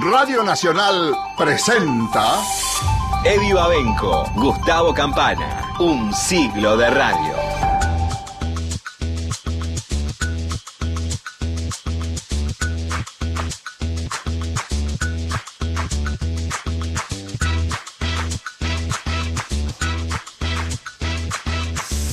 Radio 0.00 0.42
Nacional 0.42 1.16
presenta. 1.36 2.40
Eddie 3.24 3.54
Babenco, 3.54 4.28
Gustavo 4.34 4.92
Campana, 4.92 5.64
un 5.78 6.12
siglo 6.12 6.76
de 6.76 6.90
radio. 6.90 7.53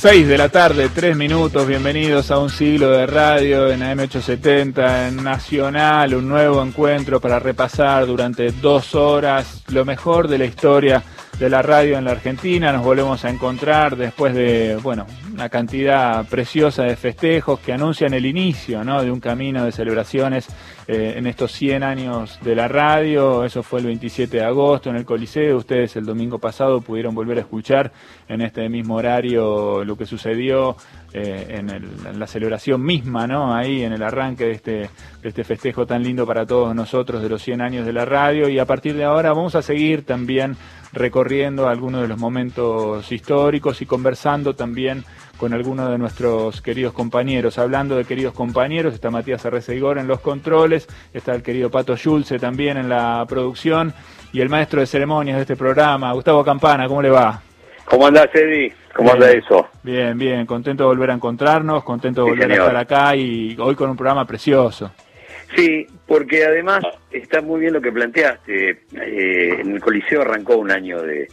6 0.01 0.27
de 0.27 0.35
la 0.35 0.49
tarde, 0.49 0.89
3 0.89 1.15
minutos, 1.15 1.67
bienvenidos 1.67 2.31
a 2.31 2.39
un 2.39 2.49
siglo 2.49 2.89
de 2.89 3.05
radio 3.05 3.71
en 3.71 3.81
AM870, 3.81 5.09
en 5.09 5.23
Nacional, 5.23 6.15
un 6.15 6.27
nuevo 6.27 6.63
encuentro 6.63 7.21
para 7.21 7.37
repasar 7.37 8.07
durante 8.07 8.51
dos 8.51 8.95
horas 8.95 9.61
lo 9.67 9.85
mejor 9.85 10.27
de 10.27 10.39
la 10.39 10.45
historia 10.45 11.03
de 11.37 11.49
la 11.51 11.61
radio 11.61 11.99
en 11.99 12.05
la 12.05 12.13
Argentina. 12.13 12.71
Nos 12.71 12.83
volvemos 12.83 13.23
a 13.25 13.29
encontrar 13.29 13.95
después 13.95 14.33
de, 14.33 14.75
bueno, 14.81 15.05
una 15.33 15.49
cantidad 15.49 16.25
preciosa 16.27 16.83
de 16.83 16.95
festejos 16.95 17.59
que 17.59 17.73
anuncian 17.73 18.13
el 18.13 18.25
inicio 18.25 18.81
de 18.81 19.11
un 19.11 19.19
camino 19.19 19.63
de 19.63 19.71
celebraciones 19.71 20.47
eh, 20.87 21.13
en 21.15 21.27
estos 21.27 21.51
100 21.53 21.83
años 21.83 22.39
de 22.41 22.55
la 22.55 22.67
radio. 22.67 23.45
Eso 23.45 23.63
fue 23.63 23.79
el 23.79 23.85
27 23.85 24.37
de 24.37 24.43
agosto 24.43 24.89
en 24.89 24.95
el 24.95 25.05
Coliseo. 25.05 25.57
Ustedes 25.57 25.95
el 25.95 26.05
domingo 26.05 26.39
pasado 26.39 26.81
pudieron 26.81 27.15
volver 27.15 27.37
a 27.37 27.41
escuchar 27.41 27.91
en 28.27 28.41
este 28.41 28.67
mismo 28.67 28.95
horario 28.95 29.83
lo 29.85 29.95
que 29.95 30.05
sucedió 30.05 30.75
eh, 31.13 31.57
en, 31.59 32.19
la 32.19 32.27
celebración 32.27 32.81
misma, 32.83 33.27
¿no? 33.27 33.53
Ahí 33.53 33.83
en 33.83 33.93
el 33.93 34.03
arranque 34.03 34.45
de 34.45 34.51
este, 34.51 34.71
de 34.71 35.29
este 35.29 35.43
festejo 35.43 35.85
tan 35.85 36.03
lindo 36.03 36.25
para 36.25 36.45
todos 36.45 36.75
nosotros 36.75 37.21
de 37.21 37.29
los 37.29 37.41
100 37.41 37.61
años 37.61 37.85
de 37.85 37.93
la 37.93 38.05
radio. 38.05 38.49
Y 38.49 38.59
a 38.59 38.65
partir 38.65 38.95
de 38.95 39.03
ahora 39.03 39.29
vamos 39.33 39.55
a 39.55 39.61
seguir 39.61 40.05
también 40.05 40.57
recorriendo 40.93 41.69
algunos 41.69 42.01
de 42.01 42.07
los 42.07 42.17
momentos 42.17 43.11
históricos 43.11 43.81
y 43.81 43.85
conversando 43.85 44.55
también 44.55 45.05
con 45.41 45.53
algunos 45.55 45.89
de 45.89 45.97
nuestros 45.97 46.61
queridos 46.61 46.93
compañeros. 46.93 47.57
Hablando 47.57 47.97
de 47.97 48.05
queridos 48.05 48.35
compañeros, 48.35 48.93
está 48.93 49.09
Matías 49.09 49.43
Arreceigor 49.43 49.97
en 49.97 50.07
los 50.07 50.19
controles, 50.19 50.87
está 51.15 51.33
el 51.33 51.41
querido 51.41 51.71
Pato 51.71 51.97
Schulze 51.97 52.37
también 52.37 52.77
en 52.77 52.87
la 52.87 53.25
producción 53.27 53.91
y 54.31 54.41
el 54.41 54.49
maestro 54.49 54.81
de 54.81 54.85
ceremonias 54.85 55.37
de 55.37 55.41
este 55.41 55.55
programa, 55.55 56.13
Gustavo 56.13 56.45
Campana, 56.45 56.87
¿cómo 56.87 57.01
le 57.01 57.09
va? 57.09 57.41
¿Cómo 57.85 58.05
andás, 58.05 58.29
Eddie? 58.35 58.71
¿Cómo 58.95 59.13
anda 59.13 59.31
eso? 59.31 59.67
Bien, 59.81 60.15
bien, 60.15 60.45
contento 60.45 60.83
de 60.83 60.89
volver 60.89 61.09
a 61.09 61.15
encontrarnos, 61.15 61.83
contento 61.83 62.23
de 62.23 62.29
volver 62.29 62.51
a 62.51 62.53
estar 62.53 62.75
acá 62.75 63.15
y 63.15 63.57
hoy 63.59 63.73
con 63.73 63.89
un 63.89 63.97
programa 63.97 64.27
precioso. 64.27 64.91
Sí, 65.55 65.87
porque 66.05 66.45
además 66.45 66.83
está 67.11 67.41
muy 67.41 67.61
bien 67.61 67.73
lo 67.73 67.81
que 67.81 67.91
planteaste. 67.91 68.69
Eh, 68.69 69.57
en 69.59 69.71
el 69.71 69.81
Coliseo 69.81 70.21
arrancó 70.21 70.57
un 70.57 70.69
año 70.69 71.01
de, 71.01 71.27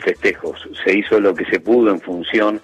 festejos. 0.00 0.68
Se 0.84 0.98
hizo 0.98 1.20
lo 1.20 1.34
que 1.34 1.44
se 1.44 1.60
pudo 1.60 1.90
en 1.90 2.00
función 2.00 2.60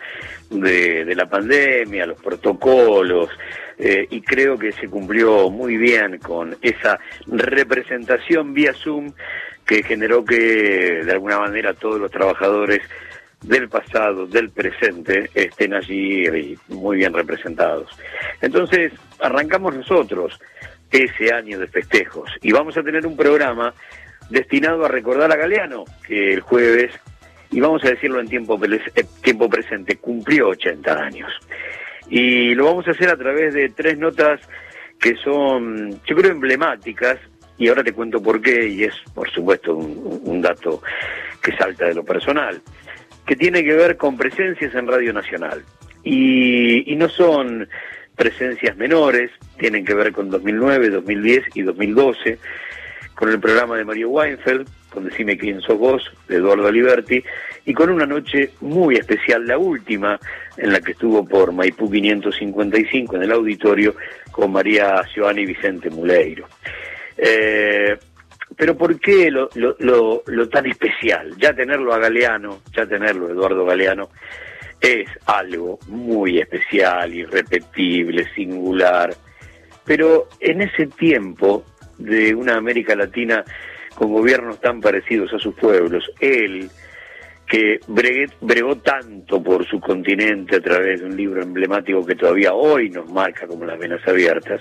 de, 0.50 1.14
la 1.14 1.26
pandemia, 1.26 2.06
los 2.06 2.20
protocolos, 2.20 3.30
eh, 3.78 4.06
y 4.10 4.20
creo 4.20 4.58
que 4.58 4.72
se 4.72 4.88
cumplió 4.88 5.50
muy 5.50 5.76
bien 5.76 6.18
con 6.18 6.56
esa 6.62 6.98
representación 7.26 8.54
vía 8.54 8.72
Zoom 8.72 9.12
que 9.66 9.82
generó 9.82 10.24
que 10.24 11.02
de 11.04 11.12
alguna 11.12 11.38
manera 11.38 11.74
todos 11.74 11.98
los 12.00 12.10
trabajadores 12.10 12.82
del 13.42 13.68
pasado, 13.68 14.26
del 14.26 14.50
presente, 14.50 15.30
estén 15.34 15.74
allí 15.74 16.56
muy 16.68 16.98
bien 16.98 17.12
representados. 17.12 17.90
Entonces, 18.40 18.92
arrancamos 19.20 19.74
nosotros 19.74 20.38
ese 20.90 21.32
año 21.32 21.58
de 21.58 21.66
festejos. 21.66 22.30
Y 22.40 22.52
vamos 22.52 22.76
a 22.76 22.82
tener 22.82 23.06
un 23.06 23.16
programa 23.16 23.74
destinado 24.30 24.84
a 24.84 24.88
recordar 24.88 25.30
a 25.30 25.36
Galeano, 25.36 25.84
que 26.06 26.32
el 26.32 26.40
jueves, 26.40 26.92
y 27.54 27.60
vamos 27.60 27.84
a 27.84 27.90
decirlo 27.90 28.18
en 28.18 28.26
tiempo, 28.26 28.60
eh, 28.64 29.04
tiempo 29.22 29.48
presente, 29.48 29.96
cumplió 29.98 30.48
80 30.48 30.92
años. 30.92 31.30
Y 32.10 32.52
lo 32.52 32.64
vamos 32.64 32.88
a 32.88 32.90
hacer 32.90 33.08
a 33.08 33.16
través 33.16 33.54
de 33.54 33.68
tres 33.68 33.96
notas 33.96 34.40
que 34.98 35.14
son, 35.14 36.00
yo 36.04 36.16
creo, 36.16 36.32
emblemáticas, 36.32 37.16
y 37.56 37.68
ahora 37.68 37.84
te 37.84 37.92
cuento 37.92 38.20
por 38.20 38.42
qué, 38.42 38.66
y 38.66 38.82
es, 38.82 38.94
por 39.14 39.30
supuesto, 39.30 39.76
un, 39.76 40.42
dato 40.42 40.82
que 41.40 41.56
salta 41.56 41.86
de 41.86 41.94
lo 41.94 42.04
personal, 42.04 42.60
que 43.24 43.36
tiene 43.36 43.62
que 43.62 43.74
ver 43.74 43.96
con 43.96 44.16
presencias 44.16 44.74
en 44.74 44.88
Radio 44.88 45.12
Nacional. 45.12 45.62
Y, 46.02 46.92
y 46.92 46.96
no 46.96 47.08
son 47.08 47.68
presencias 48.16 48.76
menores, 48.76 49.30
tienen 49.58 49.84
que 49.84 49.94
ver 49.94 50.10
con 50.10 50.28
2009, 50.28 50.90
2010 50.90 51.44
y 51.54 51.62
2012, 51.62 52.38
con 53.24 53.32
el 53.32 53.40
programa 53.40 53.78
de 53.78 53.86
Mario 53.86 54.10
Weinfeld, 54.10 54.68
con 54.90 55.06
Decime 55.06 55.38
quién 55.38 55.58
sos 55.62 55.78
vos, 55.78 56.12
de 56.28 56.36
Eduardo 56.36 56.68
Aliberti, 56.68 57.24
y 57.64 57.72
con 57.72 57.88
una 57.88 58.04
noche 58.04 58.50
muy 58.60 58.96
especial, 58.96 59.46
la 59.46 59.56
última, 59.56 60.20
en 60.58 60.70
la 60.70 60.78
que 60.82 60.92
estuvo 60.92 61.24
por 61.26 61.50
Maipú 61.50 61.90
555 61.90 63.16
en 63.16 63.22
el 63.22 63.32
auditorio 63.32 63.94
con 64.30 64.52
María 64.52 65.02
Giovanni 65.14 65.40
y 65.40 65.46
Vicente 65.46 65.88
Muleiro. 65.88 66.46
Eh, 67.16 67.96
pero 68.54 68.76
¿por 68.76 69.00
qué 69.00 69.30
lo, 69.30 69.48
lo, 69.54 70.48
tan 70.50 70.66
especial? 70.66 71.34
Ya 71.38 71.54
tenerlo 71.54 71.94
a 71.94 71.98
Galeano, 72.00 72.60
ya 72.76 72.84
tenerlo 72.84 73.30
Eduardo 73.30 73.64
Galeano, 73.64 74.10
es 74.78 75.08
algo 75.24 75.78
muy 75.88 76.40
especial, 76.40 77.14
irrepetible, 77.14 78.26
singular. 78.34 79.14
Pero 79.86 80.28
en 80.40 80.60
ese 80.60 80.88
tiempo 80.88 81.64
de 81.98 82.34
una 82.34 82.56
América 82.56 82.94
Latina 82.94 83.44
con 83.94 84.12
gobiernos 84.12 84.60
tan 84.60 84.80
parecidos 84.80 85.32
a 85.32 85.38
sus 85.38 85.54
pueblos, 85.54 86.10
él, 86.20 86.68
que 87.46 87.78
bregó 87.86 88.76
tanto 88.76 89.42
por 89.42 89.66
su 89.66 89.80
continente 89.80 90.56
a 90.56 90.60
través 90.60 91.00
de 91.00 91.06
un 91.06 91.16
libro 91.16 91.42
emblemático 91.42 92.04
que 92.04 92.16
todavía 92.16 92.52
hoy 92.52 92.90
nos 92.90 93.08
marca 93.10 93.46
como 93.46 93.64
las 93.64 93.78
venas 93.78 94.06
abiertas, 94.06 94.60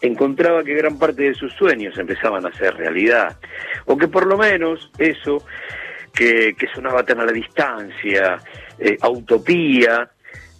encontraba 0.00 0.62
que 0.62 0.74
gran 0.74 0.98
parte 0.98 1.22
de 1.22 1.34
sus 1.34 1.52
sueños 1.54 1.96
empezaban 1.98 2.44
a 2.46 2.52
ser 2.52 2.74
realidad, 2.74 3.36
o 3.86 3.96
que 3.96 4.08
por 4.08 4.26
lo 4.26 4.36
menos 4.36 4.90
eso 4.98 5.44
que, 6.12 6.54
sonaba 6.74 7.04
tan 7.04 7.20
a 7.20 7.24
la 7.24 7.32
distancia, 7.32 8.38
eh, 8.78 8.98
utopía, 9.08 10.10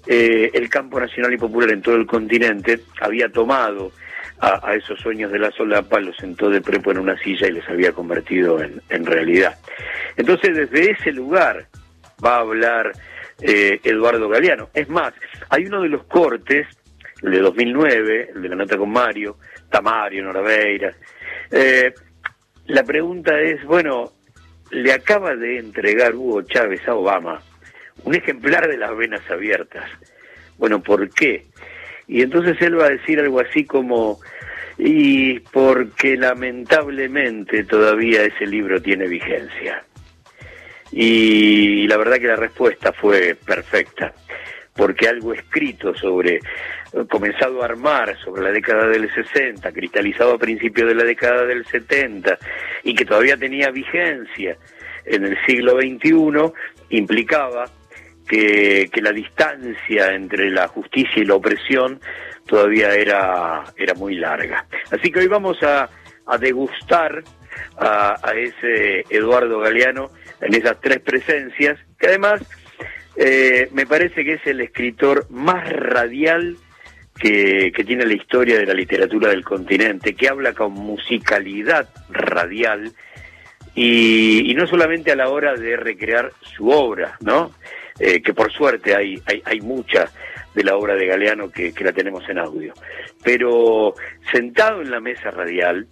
eh, 0.07 0.51
el 0.53 0.69
campo 0.69 0.99
nacional 0.99 1.33
y 1.33 1.39
popular 1.39 1.71
en 1.71 1.83
todo 1.83 1.97
el 1.97 2.07
continente 2.07 2.81
había 3.01 3.29
tomado 3.29 3.93
a, 4.43 4.75
esos 4.75 4.99
sueños 4.99 5.31
de 5.31 5.39
la 5.39 5.53
solapa, 5.53 6.01
los 6.01 6.17
sentó 6.17 6.51
de 6.51 6.61
prepo 6.61 6.91
en 6.91 6.99
una 6.99 7.17
silla 7.19 7.47
y 7.47 7.53
les 7.53 7.69
había 7.69 7.93
convertido 7.93 8.61
en, 8.61 9.07
realidad. 9.07 9.57
Entonces, 10.17 10.57
desde 10.57 10.91
ese 10.91 11.13
lugar 11.13 11.67
va 12.25 12.37
a 12.37 12.41
hablar 12.41 12.93
eh, 13.41 13.81
Eduardo 13.85 14.29
Galeano. 14.29 14.69
Es 14.75 14.89
más, 14.89 15.15
hay 15.49 15.67
uno 15.67 15.83
de 15.83 15.89
los 15.89 16.05
cortes, 16.05 16.67
el 17.23 17.31
de 17.31 17.39
2009, 17.39 18.31
el 18.35 18.43
de 18.43 18.49
la 18.49 18.57
nota 18.57 18.77
con 18.77 18.91
Mario, 18.91 19.37
Tamario, 19.71 20.25
Noraveira. 20.25 20.93
Eh, 21.51 21.95
la 22.67 22.83
pregunta 22.83 23.39
es, 23.41 23.65
bueno, 23.65 24.13
le 24.73 24.93
acaba 24.93 25.37
de 25.37 25.59
entregar 25.59 26.15
Hugo 26.17 26.43
Chávez 26.43 26.87
a 26.89 26.95
Obama 26.95 27.41
un 28.05 28.15
ejemplar 28.15 28.69
de 28.69 28.77
las 28.77 28.97
venas 28.97 29.23
abiertas. 29.31 29.85
Bueno, 30.59 30.83
¿por 30.83 31.09
qué? 31.11 31.47
Y 32.07 32.23
entonces 32.23 32.61
él 32.61 32.79
va 32.79 32.87
a 32.87 32.91
decir 32.91 33.21
algo 33.21 33.41
así 33.41 33.65
como, 33.65 34.21
y 34.79 35.41
porque 35.41 36.17
lamentablemente 36.17 37.65
todavía 37.65 38.25
ese 38.25 38.47
libro 38.47 38.81
tiene 38.81 39.07
vigencia. 39.07 39.85
Y 40.91 41.87
la 41.87 41.97
verdad 41.97 42.19
que 42.19 42.27
la 42.27 42.37
respuesta 42.37 42.93
fue 42.93 43.35
perfecta, 43.35 44.13
porque 44.75 45.09
algo 45.09 45.33
escrito 45.33 45.95
sobre, 45.95 46.41
comenzado 47.09 47.63
a 47.63 47.67
armar 47.67 48.19
sobre 48.19 48.43
la 48.43 48.51
década 48.51 48.89
del 48.89 49.13
60, 49.15 49.73
cristalizado 49.73 50.35
a 50.35 50.39
principios 50.39 50.89
de 50.89 50.95
la 50.95 51.05
década 51.05 51.47
del 51.47 51.65
70, 51.65 52.39
y 52.85 52.95
que 52.95 53.05
todavía 53.05 53.37
tenía 53.37 53.71
vigencia 53.71 54.57
en 55.05 55.25
el 55.25 55.39
siglo 55.47 55.81
XXI, 55.81 56.53
implicaba 56.91 57.65
que, 58.33 59.03
la 59.03 59.13
distancia 59.13 60.15
entre 60.15 60.51
la 60.51 60.69
justicia 60.69 61.23
y 61.23 61.27
la 61.27 61.35
opresión 61.35 62.01
todavía 62.47 62.95
era, 62.95 63.65
era 63.77 63.95
muy 63.95 64.15
larga. 64.15 64.67
Así 64.91 65.11
que 65.11 65.21
hoy 65.21 65.27
vamos 65.27 65.59
a, 65.63 65.91
degustar 66.39 67.23
a, 67.79 68.33
ese 68.35 69.05
Eduardo 69.11 69.59
Galeano 69.59 70.11
en 70.41 70.55
esas 70.55 70.81
tres 70.81 71.01
presencias, 71.01 71.79
que 71.99 72.07
además 72.07 72.41
eh, 73.17 73.69
me 73.73 73.87
parece 73.87 74.25
que 74.25 74.35
es 74.35 74.47
el 74.47 74.63
escritor 74.63 75.27
más 75.31 75.69
radial 75.71 76.57
que, 77.19 77.71
tiene 77.85 78.07
la 78.07 78.15
historia 78.15 78.57
de 78.57 78.65
la 78.65 78.73
literatura 78.73 79.29
del 79.29 79.45
continente, 79.45 80.15
que 80.15 80.29
habla 80.29 80.55
con 80.55 80.73
musicalidad 80.73 81.91
radial 82.09 82.93
y, 83.75 84.51
y 84.51 84.55
no 84.55 84.67
solamente 84.67 85.13
a 85.13 85.17
la 85.17 85.29
hora 85.29 85.55
de 85.55 85.77
recrear 85.77 86.33
su 86.57 86.71
obra, 86.71 87.19
¿no? 87.21 87.53
Eh, 88.05 88.21
que 88.21 88.35
por 88.35 88.53
suerte 88.53 88.97
hay, 88.97 89.23
hay, 89.27 89.41
hay, 89.45 89.61
mucha 89.61 90.11
de 90.53 90.65
la 90.65 90.77
obra 90.77 90.97
de 90.97 91.07
Galeano 91.07 91.53
que, 91.53 91.73
la 91.85 91.93
tenemos 91.93 92.29
en 92.29 92.39
audio. 92.39 92.75
Pero 93.23 93.95
sentado 94.33 94.83
en 94.83 94.91
la 94.91 94.99
mesa 94.99 95.31
radial, 95.31 95.87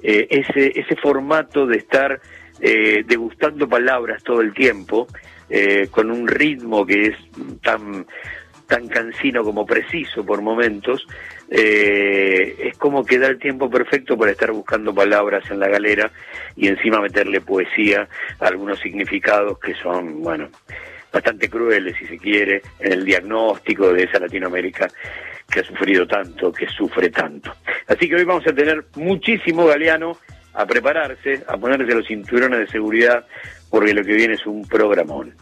eh, 0.00 0.28
ese, 0.30 0.78
ese 0.78 0.94
formato 0.94 1.66
de 1.66 1.78
estar 1.78 2.20
eh, 2.60 3.02
degustando 3.04 3.68
palabras 3.68 4.22
todo 4.22 4.42
el 4.42 4.54
tiempo, 4.54 5.08
eh, 5.48 5.88
con 5.90 6.12
un 6.12 6.28
ritmo 6.28 6.86
que 6.86 7.08
es 7.08 7.16
tan, 7.62 8.06
tan 8.68 8.86
cansino 8.86 9.42
como 9.42 9.66
preciso 9.66 10.24
por 10.24 10.42
momentos, 10.42 11.04
eh, 11.50 12.54
es 12.60 12.78
como 12.78 13.04
que 13.04 13.18
da 13.18 13.26
el 13.26 13.40
tiempo 13.40 13.68
perfecto 13.68 14.16
para 14.16 14.30
estar 14.30 14.52
buscando 14.52 14.94
palabras 14.94 15.50
en 15.50 15.58
la 15.58 15.66
galera 15.66 16.12
y 16.54 16.68
encima 16.68 17.00
meterle 17.00 17.40
poesía 17.40 18.08
a 18.38 18.46
algunos 18.46 18.78
significados 18.78 19.58
que 19.58 19.74
son, 19.74 20.22
bueno, 20.22 20.48
bastante 21.12 21.48
crueles, 21.48 21.96
si 21.98 22.06
se 22.06 22.18
quiere, 22.18 22.62
en 22.78 22.92
el 22.92 23.04
diagnóstico 23.04 23.92
de 23.92 24.04
esa 24.04 24.18
Latinoamérica 24.18 24.88
que 25.50 25.60
ha 25.60 25.64
sufrido 25.64 26.06
tanto, 26.06 26.52
que 26.52 26.66
sufre 26.68 27.10
tanto. 27.10 27.52
Así 27.88 28.08
que 28.08 28.16
hoy 28.16 28.24
vamos 28.24 28.46
a 28.46 28.52
tener 28.52 28.84
muchísimo 28.96 29.66
galeano 29.66 30.16
a 30.54 30.66
prepararse, 30.66 31.42
a 31.46 31.56
ponerse 31.56 31.94
los 31.94 32.06
cinturones 32.06 32.60
de 32.60 32.66
seguridad, 32.68 33.26
porque 33.68 33.94
lo 33.94 34.04
que 34.04 34.14
viene 34.14 34.34
es 34.34 34.46
un 34.46 34.66
programón. 34.66 35.34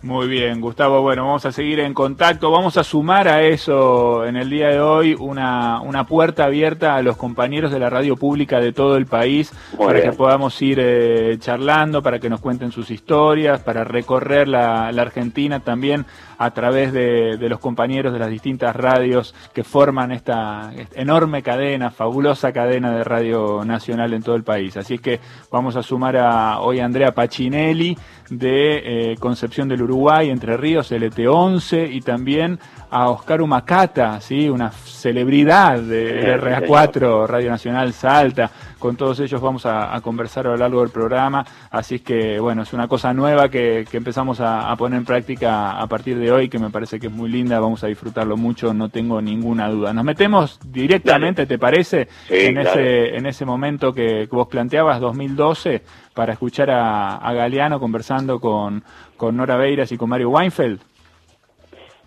Muy 0.00 0.28
bien, 0.28 0.60
Gustavo. 0.60 1.02
Bueno, 1.02 1.24
vamos 1.26 1.44
a 1.44 1.50
seguir 1.50 1.80
en 1.80 1.92
contacto. 1.92 2.52
Vamos 2.52 2.76
a 2.76 2.84
sumar 2.84 3.26
a 3.26 3.42
eso 3.42 4.24
en 4.26 4.36
el 4.36 4.48
día 4.48 4.68
de 4.68 4.80
hoy 4.80 5.16
una, 5.18 5.80
una 5.80 6.04
puerta 6.04 6.44
abierta 6.44 6.94
a 6.94 7.02
los 7.02 7.16
compañeros 7.16 7.72
de 7.72 7.80
la 7.80 7.90
radio 7.90 8.16
pública 8.16 8.60
de 8.60 8.72
todo 8.72 8.96
el 8.96 9.06
país 9.06 9.52
Muy 9.76 9.86
para 9.88 9.98
bien. 9.98 10.10
que 10.12 10.16
podamos 10.16 10.62
ir 10.62 10.78
eh, 10.80 11.36
charlando, 11.40 12.00
para 12.00 12.20
que 12.20 12.30
nos 12.30 12.40
cuenten 12.40 12.70
sus 12.70 12.92
historias, 12.92 13.60
para 13.60 13.82
recorrer 13.82 14.46
la, 14.46 14.92
la 14.92 15.02
Argentina 15.02 15.58
también 15.58 16.06
a 16.40 16.52
través 16.52 16.92
de, 16.92 17.36
de 17.36 17.48
los 17.48 17.58
compañeros 17.58 18.12
de 18.12 18.20
las 18.20 18.30
distintas 18.30 18.76
radios 18.76 19.34
que 19.52 19.64
forman 19.64 20.12
esta 20.12 20.70
enorme 20.94 21.42
cadena, 21.42 21.90
fabulosa 21.90 22.52
cadena 22.52 22.92
de 22.92 23.02
radio 23.02 23.64
nacional 23.64 24.14
en 24.14 24.22
todo 24.22 24.36
el 24.36 24.44
país. 24.44 24.76
Así 24.76 24.94
es 24.94 25.00
que 25.00 25.18
vamos 25.50 25.74
a 25.74 25.82
sumar 25.82 26.16
a 26.16 26.60
hoy 26.60 26.78
a 26.78 26.84
Andrea 26.84 27.10
Pacinelli 27.10 27.98
de 28.30 29.12
eh, 29.12 29.16
Concepción 29.18 29.68
del 29.68 29.82
Uruguay, 29.82 29.87
Entre 29.88 30.56
Ríos, 30.56 30.92
LT11 30.92 31.88
y 31.90 32.02
también 32.02 32.58
a 32.90 33.10
Oscar 33.10 33.40
Humacata, 33.42 34.20
¿sí? 34.20 34.48
una 34.48 34.70
celebridad 34.70 35.78
de 35.78 36.20
Sí, 36.20 36.26
RA4, 36.26 37.26
Radio 37.26 37.50
Nacional 37.50 37.92
Salta. 37.92 38.50
Con 38.78 38.96
todos 38.96 39.18
ellos 39.20 39.40
vamos 39.40 39.66
a, 39.66 39.94
a 39.94 40.00
conversar 40.00 40.46
a 40.46 40.50
lo 40.50 40.56
largo 40.56 40.80
del 40.80 40.90
programa. 40.90 41.44
Así 41.70 41.96
es 41.96 42.02
que, 42.02 42.38
bueno, 42.38 42.62
es 42.62 42.72
una 42.72 42.86
cosa 42.86 43.12
nueva 43.12 43.48
que, 43.48 43.86
que 43.90 43.96
empezamos 43.96 44.40
a, 44.40 44.70
a 44.70 44.76
poner 44.76 44.98
en 44.98 45.04
práctica 45.04 45.72
a 45.72 45.86
partir 45.86 46.18
de 46.18 46.30
hoy, 46.30 46.48
que 46.48 46.58
me 46.58 46.70
parece 46.70 47.00
que 47.00 47.08
es 47.08 47.12
muy 47.12 47.28
linda. 47.28 47.58
Vamos 47.60 47.82
a 47.82 47.88
disfrutarlo 47.88 48.36
mucho, 48.36 48.72
no 48.72 48.88
tengo 48.88 49.20
ninguna 49.20 49.68
duda. 49.68 49.92
Nos 49.92 50.04
metemos 50.04 50.60
directamente, 50.64 51.46
¿te 51.46 51.58
parece? 51.58 52.08
Sí, 52.28 52.34
en, 52.34 52.54
claro. 52.54 52.70
ese, 52.70 53.16
en 53.16 53.26
ese 53.26 53.44
momento 53.44 53.92
que, 53.92 54.28
que 54.28 54.36
vos 54.36 54.48
planteabas, 54.48 55.00
2012, 55.00 55.82
para 56.14 56.32
escuchar 56.32 56.70
a, 56.70 57.16
a 57.16 57.32
Galeano 57.32 57.80
conversando 57.80 58.40
con, 58.40 58.82
con 59.18 59.36
Nora 59.36 59.56
Beiras 59.58 59.92
y 59.92 59.98
con 59.98 60.08
Mario 60.08 60.30
Weinfeld. 60.30 60.80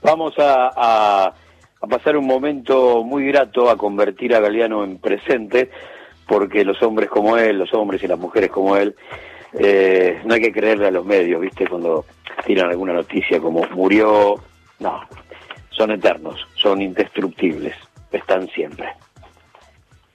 Vamos 0.01 0.33
a, 0.39 0.71
a- 0.75 1.33
a 1.83 1.87
pasar 1.87 2.15
un 2.17 2.25
momento 2.25 3.03
muy 3.03 3.25
grato 3.27 3.69
a 3.69 3.75
convertir 3.77 4.33
a 4.35 4.39
Galeano 4.39 4.83
en 4.83 4.97
presente, 4.99 5.69
porque 6.27 6.63
los 6.63 6.81
hombres 6.83 7.09
como 7.09 7.37
él, 7.37 7.57
los 7.59 7.73
hombres 7.73 8.01
y 8.03 8.07
las 8.07 8.19
mujeres 8.19 8.49
como 8.51 8.77
él, 8.77 8.95
eh, 9.53 10.21
no 10.25 10.33
hay 10.35 10.41
que 10.41 10.51
creerle 10.51 10.87
a 10.87 10.91
los 10.91 11.03
medios, 11.05 11.41
¿viste? 11.41 11.67
Cuando 11.67 12.05
tiran 12.45 12.69
alguna 12.69 12.93
noticia 12.93 13.39
como 13.39 13.63
murió, 13.75 14.35
no, 14.79 15.01
son 15.71 15.91
eternos, 15.91 16.39
son 16.55 16.81
indestructibles, 16.83 17.75
están 18.11 18.47
siempre. 18.49 18.87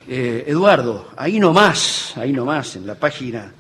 Eh, 0.09 0.45
Eduardo, 0.47 1.09
ahí 1.17 1.41
nomás, 1.41 2.17
ahí 2.17 2.33
nomás, 2.33 2.77
en 2.77 2.87
la 2.87 2.95
página 2.95 3.53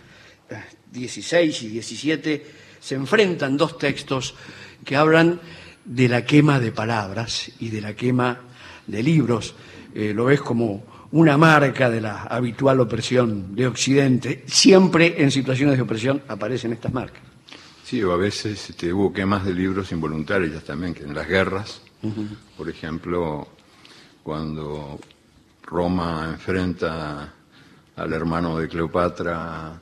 eh, 0.49 0.55
16 0.93 1.63
y 1.65 1.69
17, 1.71 2.47
se 2.87 2.95
enfrentan 2.95 3.57
dos 3.57 3.79
textos 3.79 4.37
que 4.85 4.95
hablan 4.95 5.41
de 5.85 6.09
la 6.09 6.25
quema 6.25 6.61
de 6.61 6.71
palabras 6.71 7.51
y 7.59 7.71
de 7.71 7.81
la 7.81 7.97
quema 7.97 8.39
de 8.87 9.03
libros. 9.03 9.57
Eh, 9.93 10.13
lo 10.15 10.27
ves 10.27 10.41
como 10.41 10.85
una 11.11 11.37
marca 11.37 11.91
de 11.91 12.01
la 12.01 12.23
habitual 12.23 12.79
opresión 12.79 13.57
de 13.57 13.67
Occidente. 13.67 14.45
Siempre 14.47 15.21
en 15.21 15.33
situaciones 15.33 15.77
de 15.77 15.83
opresión 15.83 16.23
aparecen 16.29 16.75
estas 16.75 16.95
marcas. 16.95 17.25
Sí, 17.83 18.01
o 18.05 18.13
a 18.13 18.17
veces 18.17 18.71
este, 18.71 18.93
hubo 18.93 19.13
quemas 19.13 19.45
de 19.45 19.53
libros 19.53 19.91
involuntarias 19.91 20.63
también, 20.63 20.95
que 20.95 21.03
en 21.03 21.13
las 21.13 21.27
guerras, 21.27 21.83
por 22.57 22.69
ejemplo, 22.69 23.49
cuando 24.23 25.01
Roma 25.65 26.29
enfrenta 26.35 27.35
al 27.97 28.13
hermano 28.13 28.59
de 28.59 28.69
Cleopatra, 28.69 29.81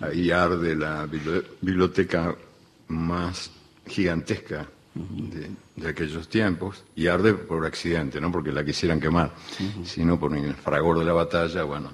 ahí 0.00 0.30
arde 0.30 0.74
la 0.76 1.06
bibli- 1.06 1.44
biblioteca 1.60 2.34
más 2.88 3.50
gigantesca 3.86 4.66
de, 4.94 5.50
de 5.76 5.88
aquellos 5.88 6.28
tiempos, 6.28 6.82
y 6.96 7.06
arde 7.06 7.34
por 7.34 7.64
accidente, 7.64 8.20
no 8.20 8.32
porque 8.32 8.50
la 8.50 8.64
quisieran 8.64 8.98
quemar, 9.00 9.32
sino 9.84 10.18
por 10.18 10.36
el 10.36 10.54
fragor 10.54 10.98
de 10.98 11.04
la 11.04 11.12
batalla, 11.12 11.62
bueno, 11.62 11.90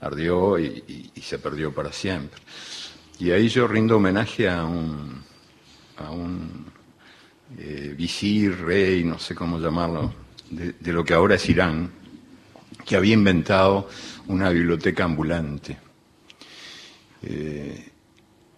ardió 0.00 0.58
y- 0.58 0.66
y- 0.86 1.10
y 1.14 1.20
se 1.22 1.38
perdió 1.38 1.72
para 1.74 1.92
siempre. 1.92 2.40
Y 3.18 3.30
ahí 3.30 3.48
yo 3.48 3.66
rindo 3.66 3.96
homenaje 3.96 4.48
a 4.48 4.64
un, 4.64 5.22
a 5.96 6.10
un 6.10 6.66
eh, 7.58 7.94
visir, 7.96 8.60
rey, 8.60 9.02
no 9.04 9.18
sé 9.18 9.34
cómo 9.34 9.58
llamarlo, 9.58 10.12
de, 10.50 10.74
de 10.78 10.92
lo 10.92 11.04
que 11.04 11.14
ahora 11.14 11.34
es 11.36 11.48
Irán, 11.48 11.90
que 12.84 12.94
había 12.96 13.14
inventado 13.14 13.88
una 14.28 14.50
biblioteca 14.50 15.04
ambulante. 15.04 15.78
Eh, 17.22 17.90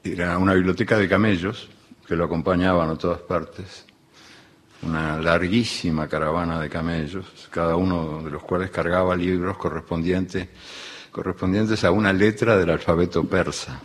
era 0.04 0.38
una 0.38 0.54
biblioteca 0.54 0.98
de 0.98 1.08
camellos 1.08 1.68
que 2.06 2.16
lo 2.16 2.24
acompañaban 2.24 2.88
a 2.88 2.96
todas 2.96 3.20
partes, 3.20 3.84
una 4.82 5.18
larguísima 5.18 6.08
caravana 6.08 6.58
de 6.60 6.68
camellos, 6.70 7.26
cada 7.50 7.76
uno 7.76 8.22
de 8.22 8.30
los 8.30 8.42
cuales 8.42 8.70
cargaba 8.70 9.14
libros 9.14 9.58
correspondientes, 9.58 10.48
correspondientes 11.10 11.84
a 11.84 11.90
una 11.90 12.12
letra 12.12 12.56
del 12.56 12.70
alfabeto 12.70 13.24
persa. 13.24 13.80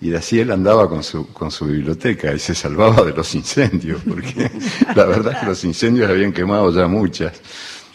Y 0.00 0.14
así 0.14 0.38
él 0.38 0.52
andaba 0.52 0.88
con 0.88 1.02
su, 1.02 1.32
con 1.32 1.50
su 1.50 1.66
biblioteca 1.66 2.32
y 2.32 2.38
se 2.38 2.54
salvaba 2.54 3.04
de 3.04 3.12
los 3.12 3.34
incendios, 3.34 4.00
porque 4.08 4.50
la 4.94 5.04
verdad 5.04 5.32
es 5.34 5.38
que 5.40 5.46
los 5.46 5.64
incendios 5.64 6.08
habían 6.08 6.32
quemado 6.32 6.72
ya 6.72 6.86
muchas. 6.86 7.40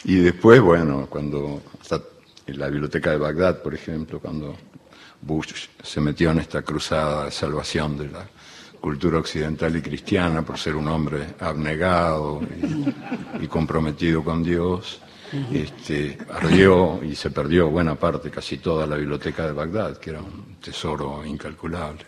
Y 0.03 0.15
después, 0.17 0.59
bueno, 0.59 1.07
cuando, 1.09 1.61
hasta 1.81 2.01
en 2.45 2.59
la 2.59 2.67
biblioteca 2.67 3.11
de 3.11 3.17
Bagdad, 3.17 3.63
por 3.63 3.73
ejemplo, 3.73 4.19
cuando 4.19 4.55
Bush 5.25 5.53
se 5.81 6.01
metió 6.01 6.31
en 6.31 6.39
esta 6.39 6.61
cruzada 6.61 7.25
de 7.25 7.31
salvación 7.31 7.97
de 7.97 8.09
la 8.09 8.27
cultura 8.79 9.19
occidental 9.19 9.75
y 9.77 9.81
cristiana 9.81 10.41
por 10.41 10.57
ser 10.57 10.75
un 10.75 10.87
hombre 10.89 11.35
abnegado 11.39 12.41
y, 13.39 13.47
comprometido 13.47 14.23
con 14.23 14.43
Dios, 14.43 14.99
este, 15.51 16.17
ardió 16.29 16.99
y 17.01 17.15
se 17.15 17.31
perdió 17.31 17.69
buena 17.69 17.95
parte, 17.95 18.29
casi 18.29 18.57
toda 18.57 18.85
la 18.85 18.97
biblioteca 18.97 19.45
de 19.45 19.53
Bagdad, 19.53 19.97
que 19.97 20.09
era 20.09 20.21
un 20.21 20.57
tesoro 20.61 21.25
incalculable. 21.25 22.05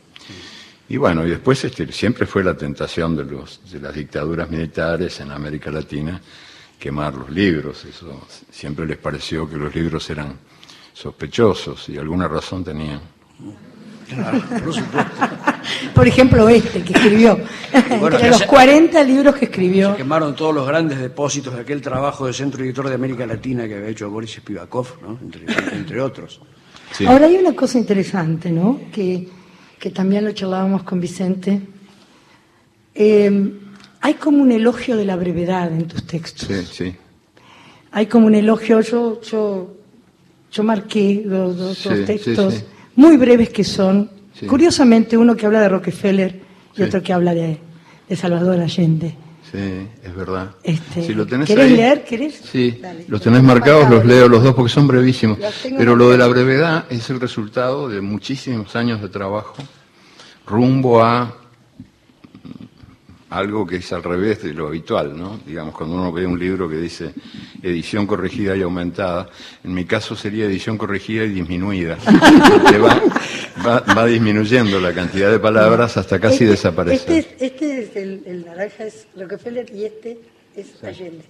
Y 0.90 0.98
bueno, 0.98 1.26
y 1.26 1.30
después 1.30 1.64
este, 1.64 1.92
siempre 1.92 2.26
fue 2.26 2.44
la 2.44 2.56
tentación 2.56 3.16
de, 3.16 3.24
los, 3.24 3.62
de 3.72 3.80
las 3.80 3.96
dictaduras 3.96 4.50
militares 4.50 5.20
en 5.22 5.32
América 5.32 5.72
Latina 5.72 6.22
quemar 6.78 7.16
los 7.16 7.30
libros. 7.30 7.86
Eso 7.86 8.28
siempre 8.52 8.86
les 8.86 8.98
pareció 8.98 9.50
que 9.50 9.58
los 9.58 9.74
libros 9.74 10.10
eran 10.10 10.38
sospechosos 10.96 11.90
y 11.90 11.98
alguna 11.98 12.28
razón 12.28 12.64
tenían. 12.64 13.02
Por 15.94 16.08
ejemplo, 16.08 16.48
este 16.48 16.82
que 16.84 16.94
escribió. 16.94 17.38
Bueno, 18.00 18.16
Entre 18.18 18.30
los 18.30 18.38
se- 18.40 18.48
40 18.48 19.04
libros 19.04 19.36
que 19.36 19.46
escribió. 19.46 19.92
Se 19.92 19.98
quemaron 19.98 20.36
todos 20.36 20.54
los 20.56 20.66
grandes 20.68 21.00
depósitos 21.00 21.54
de 21.56 21.62
aquel 21.62 21.82
trabajo 21.82 22.28
de 22.28 22.34
centro 22.34 22.64
editor 22.64 22.88
de 22.88 22.96
América 22.96 23.26
Latina 23.26 23.68
que 23.68 23.76
había 23.76 23.90
hecho 23.90 24.10
Boris 24.10 24.32
Spivakov, 24.36 25.02
¿no? 25.02 25.20
entre, 25.22 25.46
entre 25.76 26.02
otros. 26.02 26.40
Sí. 26.92 27.06
Ahora 27.06 27.26
hay 27.26 27.36
una 27.36 27.54
cosa 27.56 27.78
interesante, 27.78 28.52
¿no? 28.52 28.80
Que, 28.94 29.28
que 29.80 29.90
también 29.92 30.24
lo 30.24 30.32
charlábamos 30.32 30.84
con 30.84 31.02
Vicente. 31.02 31.62
Eh, 32.94 33.54
hay 34.02 34.14
como 34.14 34.42
un 34.44 34.52
elogio 34.52 34.96
de 34.96 35.06
la 35.06 35.16
brevedad 35.18 35.72
en 35.74 35.88
tus 35.88 36.06
textos. 36.06 36.48
Sí, 36.48 36.66
sí. 36.72 36.96
Hay 37.92 38.06
como 38.06 38.28
un 38.28 38.36
elogio, 38.36 38.80
yo, 38.82 39.20
yo, 39.22 39.74
yo 40.56 40.64
marqué 40.64 41.22
Sí, 41.22 41.30
los 41.30 41.78
sí, 41.78 41.90
textos 42.06 42.54
sí. 42.54 42.64
muy 42.96 43.18
breves 43.18 43.50
que 43.50 43.64
son. 43.64 44.10
Curiosamente, 44.48 45.18
uno 45.18 45.36
que 45.36 45.46
habla 45.46 45.62
de 45.62 45.70
Rockefeller 45.70 46.40
y 46.76 46.82
otro 46.82 47.02
que 47.02 47.14
habla 47.14 47.34
de, 47.34 47.58
de 48.10 48.16
Salvador 48.16 48.60
Allende. 48.60 49.16
Sí, 49.52 49.88
es 50.04 50.16
verdad. 50.16 50.52
Este, 50.64 51.04
si 51.06 51.14
lo 51.14 51.26
tenés 51.26 51.48
¿querés 51.48 51.66
ahí- 51.72 51.78
leer? 51.78 52.04
¿Querés? 52.04 52.42
Sí, 52.52 52.80
Dale. 52.82 53.06
los 53.08 53.22
tenés 53.22 53.44
marcados, 53.44 53.90
los 53.90 54.04
leo 54.06 54.28
los 54.28 54.44
dos 54.44 54.54
porque 54.56 54.72
son 54.72 54.88
brevísimos. 54.88 55.38
Pero 55.78 55.96
lo 55.96 56.10
de 56.10 56.18
la 56.18 56.28
brevedad 56.28 56.86
es 56.90 57.10
el 57.10 57.20
resultado 57.22 57.88
de 57.88 58.02
muchísimos 58.02 58.76
años 58.76 59.02
de 59.02 59.08
trabajo 59.10 59.56
rumbo 60.46 61.02
a 61.04 61.34
algo 63.38 63.66
que 63.68 63.78
es 63.78 63.92
al 63.94 64.02
revés 64.04 64.42
de 64.44 64.54
lo 64.54 64.68
habitual, 64.68 65.18
¿no? 65.18 65.40
Digamos, 65.46 65.74
cuando 65.76 65.96
uno 65.96 66.12
ve 66.12 66.26
un 66.26 66.38
libro 66.40 66.70
que 66.70 66.78
dice 66.78 67.14
edición 67.62 68.08
corregida 68.08 68.56
y 68.56 68.62
aumentada, 68.62 69.28
en 69.64 69.74
mi 69.74 69.86
caso 69.86 70.16
sería 70.16 70.46
edición 70.46 70.78
corregida 70.78 71.24
y 71.26 71.30
disminuida. 71.30 71.98
Va, 72.84 73.00
va- 73.66 73.94
va 73.94 74.06
disminuyendo 74.06 74.80
la 74.80 74.94
cantidad 74.94 75.32
de 75.32 75.40
palabras 75.40 75.98
hasta 75.98 76.20
casi 76.20 76.44
Este- 76.44 76.46
desaparecer. 76.48 77.10
Este, 77.12 77.18
es, 77.38 77.52
este 77.54 77.82
es 77.84 77.96
el, 77.96 78.24
el 78.26 78.46
naranja, 78.46 78.86
es 78.86 79.08
Rockefeller 79.18 79.66
y 79.74 79.86
este 79.86 80.20
es 80.56 80.84
Allende. 80.84 81.24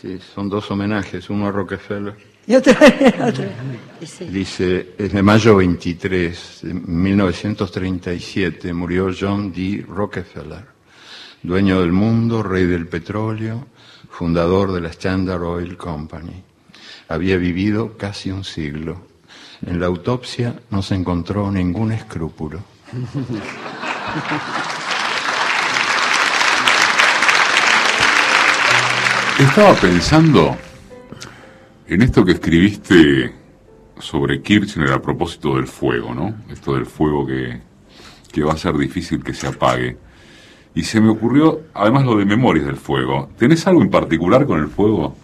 Sí, 0.00 0.18
son 0.34 0.48
dos 0.48 0.70
homenajes, 0.70 1.28
uno 1.30 1.46
a 1.48 1.50
Rockefeller. 1.52 2.14
Y 2.46 2.54
otro, 2.56 2.72
otro. 3.26 3.44
Dice, 4.30 4.88
es 4.98 5.12
de 5.12 5.22
mayo 5.22 5.56
23 5.56 6.58
de 6.62 6.74
1937, 6.74 8.72
murió 8.74 9.10
John 9.18 9.52
D. 9.52 9.84
Rockefeller, 9.88 10.64
dueño 11.44 11.80
del 11.82 11.92
mundo, 11.92 12.42
rey 12.42 12.64
del 12.64 12.88
petróleo, 12.88 13.66
fundador 14.10 14.72
de 14.72 14.80
la 14.80 14.88
Standard 14.88 15.42
Oil 15.42 15.76
Company. 15.76 16.42
Había 17.08 17.36
vivido 17.36 17.98
casi 17.98 18.30
un 18.30 18.44
siglo. 18.44 19.06
En 19.64 19.78
la 19.78 19.86
autopsia 19.86 20.58
no 20.70 20.82
se 20.82 20.94
encontró 20.94 21.52
ningún 21.52 21.92
escrúpulo. 21.92 22.60
Estaba 29.38 29.74
pensando 29.74 30.56
en 31.86 32.02
esto 32.02 32.24
que 32.24 32.32
escribiste 32.32 33.34
sobre 33.98 34.40
Kirchner 34.40 34.92
a 34.92 35.02
propósito 35.02 35.56
del 35.56 35.66
fuego, 35.66 36.14
¿no? 36.14 36.34
Esto 36.50 36.74
del 36.74 36.86
fuego 36.86 37.26
que, 37.26 37.60
que 38.32 38.42
va 38.42 38.54
a 38.54 38.56
ser 38.56 38.78
difícil 38.78 39.22
que 39.22 39.34
se 39.34 39.48
apague. 39.48 39.98
Y 40.74 40.82
se 40.82 41.00
me 41.00 41.10
ocurrió, 41.10 41.62
además, 41.72 42.04
lo 42.04 42.16
de 42.16 42.24
Memorias 42.24 42.66
del 42.66 42.76
Fuego. 42.76 43.28
¿Tenés 43.38 43.66
algo 43.66 43.82
en 43.82 43.90
particular 43.90 44.44
con 44.44 44.60
el 44.60 44.68
fuego? 44.68 45.16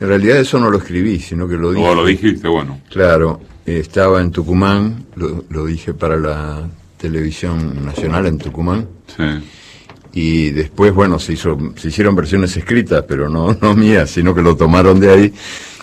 En 0.00 0.08
realidad 0.08 0.38
eso 0.38 0.58
no 0.58 0.70
lo 0.70 0.78
escribí, 0.78 1.18
sino 1.18 1.46
que 1.46 1.56
lo 1.56 1.72
dije. 1.72 1.86
O 1.86 1.94
lo 1.94 2.04
dijiste, 2.04 2.48
bueno. 2.48 2.80
Claro, 2.90 3.40
estaba 3.64 4.20
en 4.20 4.30
Tucumán, 4.30 5.06
lo, 5.16 5.44
lo 5.50 5.66
dije 5.66 5.92
para 5.94 6.16
la 6.16 6.68
televisión 6.96 7.84
nacional 7.84 8.26
en 8.26 8.38
Tucumán. 8.38 8.86
Sí. 9.14 9.22
y 10.12 10.50
después, 10.50 10.92
bueno, 10.94 11.18
se, 11.18 11.34
hizo, 11.34 11.56
se 11.76 11.88
hicieron 11.88 12.16
versiones 12.16 12.56
escritas, 12.56 13.04
pero 13.06 13.28
no, 13.28 13.52
no 13.60 13.74
mías, 13.74 14.10
sino 14.10 14.34
que 14.34 14.42
lo 14.42 14.56
tomaron 14.56 14.98
de 14.98 15.10
ahí, 15.10 15.34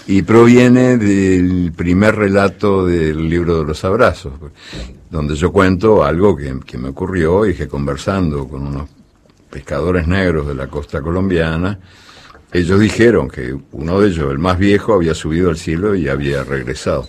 y 0.07 0.21
proviene 0.23 0.97
del 0.97 1.71
primer 1.75 2.15
relato 2.15 2.85
del 2.85 3.29
libro 3.29 3.59
de 3.59 3.65
los 3.65 3.83
abrazos, 3.85 4.33
donde 5.09 5.35
yo 5.35 5.51
cuento 5.51 6.03
algo 6.03 6.35
que, 6.35 6.59
que 6.65 6.77
me 6.77 6.89
ocurrió 6.89 7.45
y 7.47 7.53
que 7.53 7.67
conversando 7.67 8.47
con 8.47 8.67
unos 8.67 8.89
pescadores 9.53 10.07
negros 10.07 10.47
de 10.47 10.55
la 10.55 10.67
costa 10.67 11.01
colombiana, 11.01 11.79
ellos 12.51 12.79
dijeron 12.79 13.29
que 13.29 13.55
uno 13.71 13.99
de 13.99 14.07
ellos, 14.09 14.31
el 14.31 14.39
más 14.39 14.57
viejo, 14.57 14.93
había 14.93 15.13
subido 15.13 15.49
al 15.51 15.57
cielo 15.57 15.93
y 15.95 16.09
había 16.09 16.43
regresado, 16.43 17.07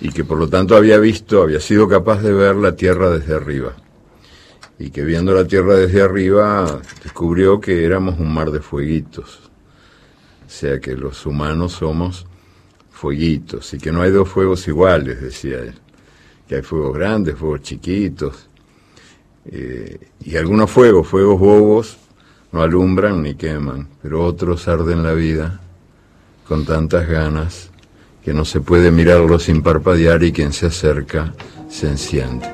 y 0.00 0.10
que 0.10 0.24
por 0.24 0.38
lo 0.38 0.48
tanto 0.48 0.76
había 0.76 0.98
visto, 0.98 1.42
había 1.42 1.60
sido 1.60 1.88
capaz 1.88 2.22
de 2.22 2.32
ver 2.32 2.56
la 2.56 2.76
tierra 2.76 3.10
desde 3.10 3.34
arriba 3.34 3.74
y 4.78 4.90
que 4.90 5.04
viendo 5.04 5.34
la 5.34 5.44
Tierra 5.44 5.74
desde 5.74 6.02
arriba 6.02 6.80
descubrió 7.02 7.60
que 7.60 7.84
éramos 7.84 8.18
un 8.18 8.32
mar 8.32 8.50
de 8.50 8.60
fueguitos. 8.60 9.50
O 10.46 10.50
sea 10.50 10.78
que 10.78 10.94
los 10.94 11.26
humanos 11.26 11.72
somos 11.72 12.26
fueguitos 12.90 13.74
y 13.74 13.78
que 13.78 13.90
no 13.90 14.02
hay 14.02 14.12
dos 14.12 14.28
fuegos 14.28 14.66
iguales, 14.68 15.20
decía 15.20 15.58
él. 15.58 15.74
Que 16.46 16.56
hay 16.56 16.62
fuegos 16.62 16.96
grandes, 16.96 17.36
fuegos 17.36 17.62
chiquitos. 17.62 18.47
Eh, 19.50 19.98
y 20.24 20.36
algunos 20.36 20.70
fuegos, 20.70 21.06
fuegos 21.08 21.38
bobos, 21.40 21.98
no 22.52 22.62
alumbran 22.62 23.22
ni 23.22 23.34
queman, 23.34 23.88
pero 24.02 24.24
otros 24.24 24.68
arden 24.68 25.02
la 25.02 25.12
vida 25.12 25.60
con 26.46 26.64
tantas 26.64 27.06
ganas 27.08 27.70
que 28.24 28.32
no 28.32 28.44
se 28.44 28.60
puede 28.60 28.90
mirarlos 28.90 29.44
sin 29.44 29.62
parpadear 29.62 30.22
y 30.22 30.32
quien 30.32 30.52
se 30.52 30.66
acerca 30.66 31.32
se 31.68 31.88
enciende. 31.88 32.46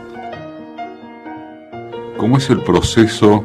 ¿Cómo 2.17 2.39
es 2.39 2.49
el 2.51 2.63
proceso 2.63 3.45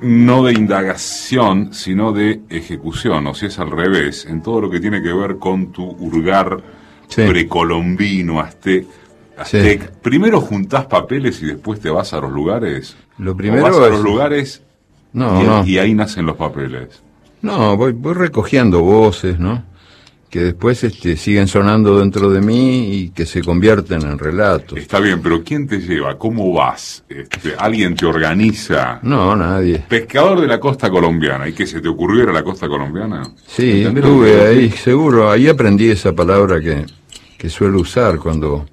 no 0.00 0.44
de 0.44 0.52
indagación, 0.52 1.72
sino 1.72 2.12
de 2.12 2.42
ejecución? 2.50 3.26
O 3.28 3.34
si 3.34 3.46
es 3.46 3.58
al 3.58 3.70
revés, 3.70 4.26
en 4.26 4.42
todo 4.42 4.60
lo 4.60 4.70
que 4.70 4.80
tiene 4.80 5.02
que 5.02 5.12
ver 5.12 5.36
con 5.38 5.72
tu 5.72 5.84
hurgar 5.84 6.62
Sí. 7.08 7.22
precolombino, 7.26 8.40
Primero 10.02 10.40
juntás 10.40 10.86
papeles 10.86 11.42
y 11.42 11.46
después 11.46 11.80
te 11.80 11.90
vas 11.90 12.12
a 12.12 12.20
los 12.20 12.32
lugares. 12.32 12.96
Lo 13.18 13.32
¿O 13.32 13.36
primero 13.36 13.62
vas 13.64 13.76
a 13.78 13.84
es- 13.86 13.90
los 13.92 14.02
lugares 14.02 14.62
No, 15.12 15.42
y, 15.42 15.46
no. 15.46 15.66
y 15.66 15.78
ahí 15.78 15.94
nacen 15.94 16.26
los 16.26 16.36
papeles. 16.36 17.02
No, 17.42 17.76
voy, 17.76 17.92
voy 17.92 18.14
recogiendo 18.14 18.80
voces, 18.80 19.38
¿no? 19.38 19.62
Que 20.28 20.40
después 20.40 20.82
este, 20.84 21.16
siguen 21.16 21.46
sonando 21.46 22.00
dentro 22.00 22.28
de 22.30 22.40
mí 22.40 22.92
y 22.94 23.10
que 23.10 23.24
se 23.24 23.42
convierten 23.42 24.02
en 24.02 24.18
relatos. 24.18 24.76
Está 24.76 24.98
bien, 24.98 25.20
pero 25.22 25.42
¿quién 25.44 25.66
te 25.68 25.78
lleva? 25.78 26.18
¿Cómo 26.18 26.52
vas? 26.52 27.04
Este, 27.08 27.54
¿Alguien 27.56 27.94
te 27.94 28.04
organiza? 28.06 28.98
No, 29.02 29.36
nadie. 29.36 29.84
Pescador 29.88 30.40
de 30.40 30.48
la 30.48 30.58
costa 30.58 30.90
colombiana. 30.90 31.48
¿Y 31.48 31.52
qué 31.52 31.66
se 31.66 31.80
te 31.80 31.88
ocurrió 31.88 32.24
ir 32.24 32.28
a 32.30 32.32
la 32.32 32.42
costa 32.42 32.66
colombiana? 32.68 33.22
Sí, 33.46 33.82
¿Entendés 33.84 34.04
lo 34.04 34.20
que 34.22 34.30
estuve 34.32 34.46
ahí, 34.48 34.70
seguro. 34.70 35.30
Ahí 35.30 35.46
aprendí 35.48 35.88
esa 35.90 36.12
palabra 36.12 36.60
que, 36.60 36.84
que 37.38 37.48
suelo 37.48 37.78
usar 37.80 38.18
cuando... 38.18 38.66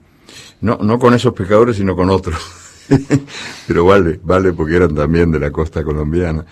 No, 0.64 0.80
no 0.82 0.98
con 0.98 1.14
esos 1.14 1.34
pescadores, 1.34 1.76
sino 1.76 1.96
con 1.96 2.10
otros. 2.10 2.42
Pero 3.68 3.86
vale, 3.86 4.20
vale 4.24 4.54
porque 4.54 4.78
eran 4.78 4.96
también 4.96 5.32
de 5.32 5.40
la 5.40 5.52
costa 5.52 5.84
colombiana. 5.84 6.46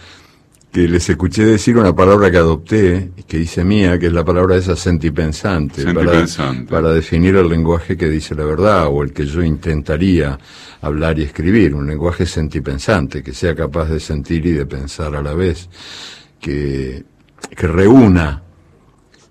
Que 0.71 0.87
les 0.87 1.09
escuché 1.09 1.43
decir 1.43 1.77
una 1.77 1.93
palabra 1.93 2.29
que 2.29 2.37
adopté, 2.37 3.11
que 3.27 3.39
hice 3.39 3.63
mía, 3.63 3.97
que 3.97 4.07
es 4.07 4.13
la 4.13 4.23
palabra 4.23 4.55
esa 4.55 4.75
sentipensante. 4.75 5.81
Sentipensante. 5.81 6.69
Para, 6.69 6.83
para 6.83 6.93
definir 6.93 7.35
el 7.35 7.49
lenguaje 7.49 7.97
que 7.97 8.07
dice 8.07 8.35
la 8.35 8.45
verdad 8.45 8.87
o 8.87 9.01
el 9.01 9.11
que 9.11 9.25
yo 9.25 9.43
intentaría 9.43 10.37
hablar 10.81 11.17
y 11.17 11.23
escribir. 11.23 11.73
Un 11.73 11.87
lenguaje 11.87 12.25
sentipensante, 12.25 13.23
que 13.23 13.33
sea 13.33 13.55
capaz 13.55 13.89
de 13.89 13.99
sentir 13.99 14.45
y 14.45 14.51
de 14.51 14.65
pensar 14.65 15.15
a 15.15 15.21
la 15.21 15.33
vez. 15.33 15.69
Que, 16.39 17.03
que 17.55 17.67
reúna 17.67 18.43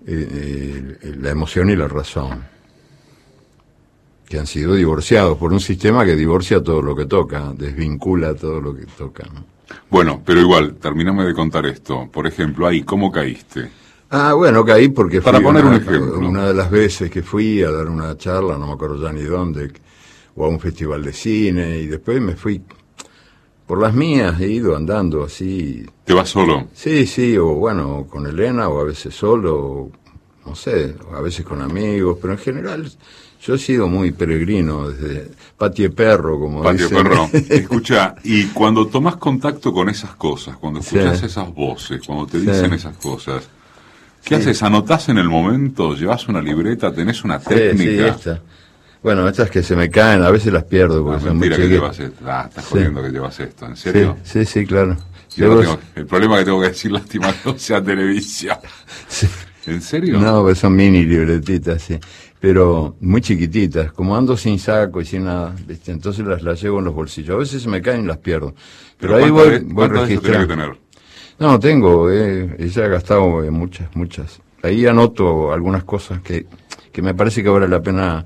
eh, 0.07 0.97
eh, 1.03 1.15
la 1.21 1.29
emoción 1.29 1.69
y 1.69 1.75
la 1.75 1.87
razón, 1.87 2.43
que 4.31 4.39
han 4.39 4.47
sido 4.47 4.75
divorciados 4.75 5.37
por 5.37 5.51
un 5.51 5.59
sistema 5.59 6.05
que 6.05 6.15
divorcia 6.15 6.63
todo 6.63 6.81
lo 6.81 6.95
que 6.95 7.05
toca, 7.05 7.51
desvincula 7.53 8.33
todo 8.33 8.61
lo 8.61 8.73
que 8.73 8.85
toca. 8.85 9.27
¿no? 9.33 9.43
Bueno, 9.89 10.21
pero 10.25 10.39
igual, 10.39 10.75
terminame 10.75 11.25
de 11.25 11.33
contar 11.33 11.65
esto. 11.65 12.07
Por 12.09 12.25
ejemplo, 12.25 12.65
ahí, 12.65 12.81
¿cómo 12.83 13.11
caíste? 13.11 13.69
Ah, 14.09 14.31
bueno, 14.33 14.63
caí 14.63 14.87
porque 14.87 15.19
fui 15.21 15.31
Para 15.33 15.43
poner 15.43 15.65
una, 15.65 15.75
un 15.75 15.81
ejemplo. 15.81 16.19
una 16.19 16.47
de 16.47 16.53
las 16.53 16.71
veces 16.71 17.11
que 17.11 17.21
fui 17.21 17.61
a 17.61 17.71
dar 17.71 17.89
una 17.89 18.17
charla, 18.17 18.57
no 18.57 18.67
me 18.67 18.73
acuerdo 18.73 19.03
ya 19.03 19.11
ni 19.11 19.23
dónde, 19.23 19.73
o 20.35 20.45
a 20.45 20.47
un 20.47 20.61
festival 20.61 21.03
de 21.03 21.11
cine, 21.11 21.79
y 21.79 21.87
después 21.87 22.21
me 22.21 22.37
fui 22.37 22.61
por 23.67 23.81
las 23.81 23.93
mías, 23.93 24.39
he 24.39 24.47
ido 24.47 24.77
andando 24.77 25.25
así, 25.25 25.85
¿Te 26.05 26.13
vas 26.13 26.29
solo? 26.29 26.69
Sí, 26.73 27.05
sí, 27.05 27.37
o 27.37 27.47
bueno, 27.55 28.07
con 28.09 28.25
Elena, 28.27 28.69
o 28.69 28.79
a 28.79 28.85
veces 28.85 29.13
solo, 29.13 29.57
o, 29.57 29.91
no 30.45 30.55
sé, 30.55 30.95
o 31.11 31.15
a 31.17 31.21
veces 31.21 31.45
con 31.45 31.61
amigos, 31.61 32.17
pero 32.21 32.31
en 32.33 32.39
general 32.39 32.91
yo 33.41 33.55
he 33.55 33.57
sido 33.57 33.87
muy 33.87 34.11
peregrino, 34.11 34.89
desde 34.89 35.31
patie 35.57 35.89
perro, 35.89 36.39
como 36.39 36.61
Patio 36.63 36.87
dicen. 36.89 37.03
Perro. 37.03 37.29
Escucha, 37.49 38.15
y 38.23 38.45
cuando 38.47 38.87
tomas 38.87 39.15
contacto 39.17 39.73
con 39.73 39.89
esas 39.89 40.15
cosas, 40.15 40.57
cuando 40.57 40.79
escuchas 40.79 41.19
Sí. 41.19 41.25
esas 41.25 41.53
voces, 41.53 42.01
cuando 42.05 42.27
te 42.27 42.39
Sí. 42.39 42.45
dicen 42.45 42.73
esas 42.73 42.95
cosas, 42.97 43.47
¿qué 44.23 44.35
Sí. 44.35 44.41
haces? 44.41 44.61
¿Anotás 44.63 45.09
en 45.09 45.17
el 45.17 45.27
momento? 45.29 45.95
¿Llevas 45.95 46.27
una 46.27 46.41
libreta? 46.41 46.93
¿Tenés 46.93 47.23
una 47.23 47.39
técnica? 47.39 48.13
sí, 48.13 48.19
esta. 48.29 48.41
Bueno, 49.03 49.27
estas 49.27 49.49
que 49.49 49.63
se 49.63 49.75
me 49.75 49.89
caen, 49.89 50.21
a 50.21 50.29
veces 50.29 50.53
las 50.53 50.63
pierdo 50.65 51.03
porque 51.03 51.21
son 51.21 51.37
muy 51.37 51.49
mentira 51.49 51.55
que 51.57 51.63
chiquitas. 51.73 51.97
llevas 51.97 52.13
esto. 52.13 52.25
Ah, 52.31 52.45
estás 52.47 52.65
jodiendo 52.65 53.01
que 53.01 53.09
llevas 53.09 53.39
esto. 53.39 53.65
¿En 53.65 53.75
serio? 53.75 54.17
sí, 54.23 54.45
sí, 54.45 54.63
claro. 54.67 54.95
Yo 55.35 55.47
no 55.47 55.59
tengo- 55.61 55.79
el 55.95 56.05
problema 56.05 56.37
que 56.37 56.45
tengo 56.45 56.61
que 56.61 56.67
decir, 56.67 56.91
lástima, 56.91 57.31
que 57.33 57.49
no 57.51 57.57
sea 57.57 57.81
televisión. 57.83 58.57
¿En 59.65 59.81
serio? 59.81 60.19
No, 60.19 60.41
pues 60.43 60.59
son 60.59 60.75
mini 60.75 61.03
libretitas, 61.05 61.81
sí. 61.81 61.97
Pero 62.41 62.95
muy 62.99 63.21
chiquititas. 63.21 63.93
Como 63.93 64.17
ando 64.17 64.35
sin 64.35 64.57
saco 64.59 64.99
y 64.99 65.05
sin 65.05 65.25
nada, 65.25 65.55
¿viste? 65.67 65.91
entonces 65.91 66.25
las, 66.25 66.41
las 66.41 66.61
llevo 66.61 66.79
en 66.79 66.85
los 66.85 66.93
bolsillos. 66.95 67.35
A 67.35 67.37
veces 67.39 67.61
se 67.61 67.69
me 67.69 67.81
caen 67.81 68.03
y 68.03 68.07
las 68.07 68.17
pierdo. 68.17 68.53
Pero, 68.99 69.15
ahí 69.15 69.29
¿cuántas 69.29 69.63
voy, 69.63 69.71
voy 69.73 69.87
tenés 69.89 70.01
que 70.01 70.07
registrando. 70.15 70.47
tener? 70.47 70.77
No, 71.39 71.59
tengo, 71.59 72.09
eh, 72.11 72.69
ya 72.69 72.85
he 72.85 72.89
gastado 72.89 73.43
eh, 73.43 73.51
muchas, 73.51 73.95
muchas. 73.95 74.41
Ahí 74.63 74.85
anoto 74.85 75.53
algunas 75.53 75.83
cosas 75.83 76.21
que, 76.21 76.45
que 76.91 77.01
me 77.01 77.13
parece 77.15 77.41
que 77.43 77.49
vale 77.49 77.67
la 77.67 77.81
pena, 77.81 78.25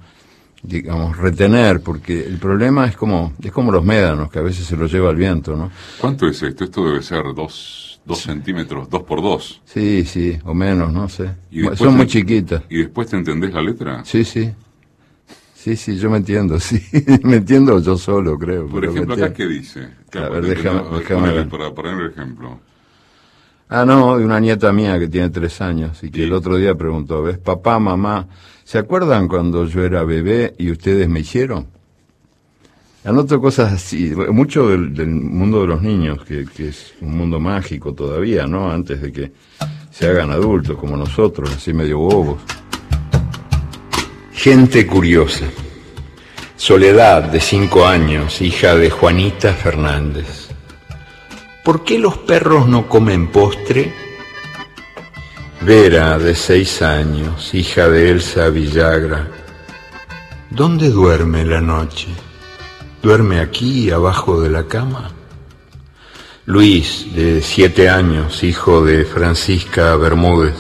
digamos, 0.64 1.16
retener, 1.18 1.82
porque 1.82 2.26
el 2.26 2.38
problema 2.40 2.86
es 2.88 2.98
como, 2.98 3.34
es 3.42 3.52
como 3.52 3.72
los 3.72 3.86
médanos, 3.86 4.30
que 4.32 4.40
a 4.40 4.42
veces 4.42 4.66
se 4.66 4.76
los 4.76 4.92
lleva 4.92 5.12
el 5.12 5.16
viento, 5.18 5.56
¿no? 5.56 5.72
¿Cuánto 6.00 6.28
es 6.28 6.42
esto? 6.42 6.64
Esto 6.66 6.86
debe 6.88 7.02
ser 7.02 7.24
dos, 7.34 7.95
dos 8.06 8.20
centímetros, 8.22 8.90
dos 8.90 9.04
por 9.04 9.22
dos. 9.22 9.62
Sí, 9.66 10.06
sí, 10.06 10.38
o 10.46 10.54
menos, 10.54 10.94
no 10.94 11.10
sé. 11.10 11.32
Y 11.52 11.64
Son 11.76 11.96
muy 11.96 12.08
chiquitas. 12.08 12.64
¿Y 12.70 12.78
después 12.78 13.08
te 13.10 13.18
entendés 13.18 13.54
la 13.54 13.62
letra? 13.62 14.04
Sí, 14.06 14.24
sí. 14.24 14.52
Sí, 15.56 15.76
sí, 15.76 15.98
yo 15.98 16.12
me 16.12 16.18
entiendo, 16.18 16.60
sí. 16.60 16.80
me 17.24 17.38
entiendo 17.38 17.80
yo 17.82 17.98
solo, 17.98 18.38
creo. 18.38 18.68
Por 18.68 18.86
ejemplo, 18.86 19.16
acá 19.16 19.34
qué 19.34 19.48
dice. 19.48 19.90
A 20.14 20.30
ver, 20.30 20.46
déjame- 20.46 20.98
déjame 21.00 21.32
ver. 21.32 21.50
Para 21.50 21.74
poner 21.74 22.00
el 22.00 22.12
ejemplo. 22.12 22.60
Ah, 23.68 23.84
no, 23.84 24.16
de 24.20 24.24
una 24.24 24.40
nieta 24.40 24.72
mía 24.72 25.00
que 25.00 25.08
tiene 25.08 25.32
tres 25.32 25.60
años 25.60 26.04
y 26.04 26.12
que 26.12 26.24
el 26.24 26.34
otro 26.34 26.56
día 26.58 26.76
preguntó, 26.76 27.24
¿ves, 27.24 27.40
papá, 27.40 27.80
mamá, 27.80 28.28
¿se 28.64 28.78
acuerdan 28.78 29.28
cuando 29.28 29.66
yo 29.66 29.84
era 29.84 30.04
bebé 30.04 30.54
y 30.60 30.70
ustedes 30.70 31.10
me 31.10 31.22
hicieron? 31.22 31.66
Anoto 33.06 33.40
cosas 33.40 33.72
así, 33.72 34.16
mucho 34.16 34.68
del, 34.68 35.08
mundo 35.08 35.62
de 35.62 35.68
los 35.68 35.82
niños, 35.84 36.26
que, 36.26 36.44
que 36.46 36.70
es 36.70 36.96
un 37.02 37.16
mundo 37.16 37.40
mágico 37.40 37.94
todavía, 37.94 38.48
¿no? 38.48 38.72
Antes 38.72 39.00
de 39.00 39.12
que 39.12 39.32
se 39.92 40.08
hagan 40.08 40.32
adultos 40.32 40.76
como 40.80 40.98
nosotros, 40.98 41.54
así 41.56 41.72
medio 41.72 42.00
bobos. 42.00 42.42
Gente 44.34 44.88
curiosa. 44.88 45.46
Soledad, 46.56 47.32
de 47.32 47.40
cinco 47.40 47.86
años, 47.86 48.42
hija 48.42 48.74
de 48.74 48.90
Juanita 48.90 49.54
Fernández. 49.54 50.50
¿Por 51.64 51.84
qué 51.84 52.00
los 52.00 52.18
perros 52.18 52.68
no 52.68 52.90
comen 52.90 53.28
postre? 53.28 53.94
Vera, 55.62 56.18
de 56.18 56.34
seis 56.34 56.82
años, 56.82 57.54
hija 57.54 57.88
de 57.88 58.10
Elsa 58.10 58.50
Villagra. 58.50 59.28
¿Dónde 60.50 60.90
duerme 60.90 61.46
la 61.46 61.62
noche? 61.62 62.08
¿Duerme 63.06 63.40
aquí, 63.40 63.92
abajo 63.92 64.42
de 64.42 64.50
la 64.50 64.66
cama? 64.66 65.12
Luis, 66.48 67.14
de 67.14 67.40
siete 67.44 67.88
años, 67.88 68.44
hijo 68.44 68.84
de 68.84 69.06
Francisca 69.06 69.96
Bermúdez. 69.96 70.56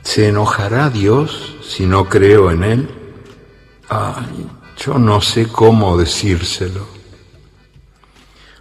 ¿Se 0.00 0.28
enojará 0.28 0.88
Dios 0.88 1.56
si 1.62 1.84
no 1.84 2.08
creo 2.08 2.50
en 2.50 2.64
Él? 2.64 2.88
Ay, 3.90 4.46
yo 4.78 4.96
no 4.96 5.20
sé 5.20 5.48
cómo 5.48 5.98
decírselo. 5.98 6.86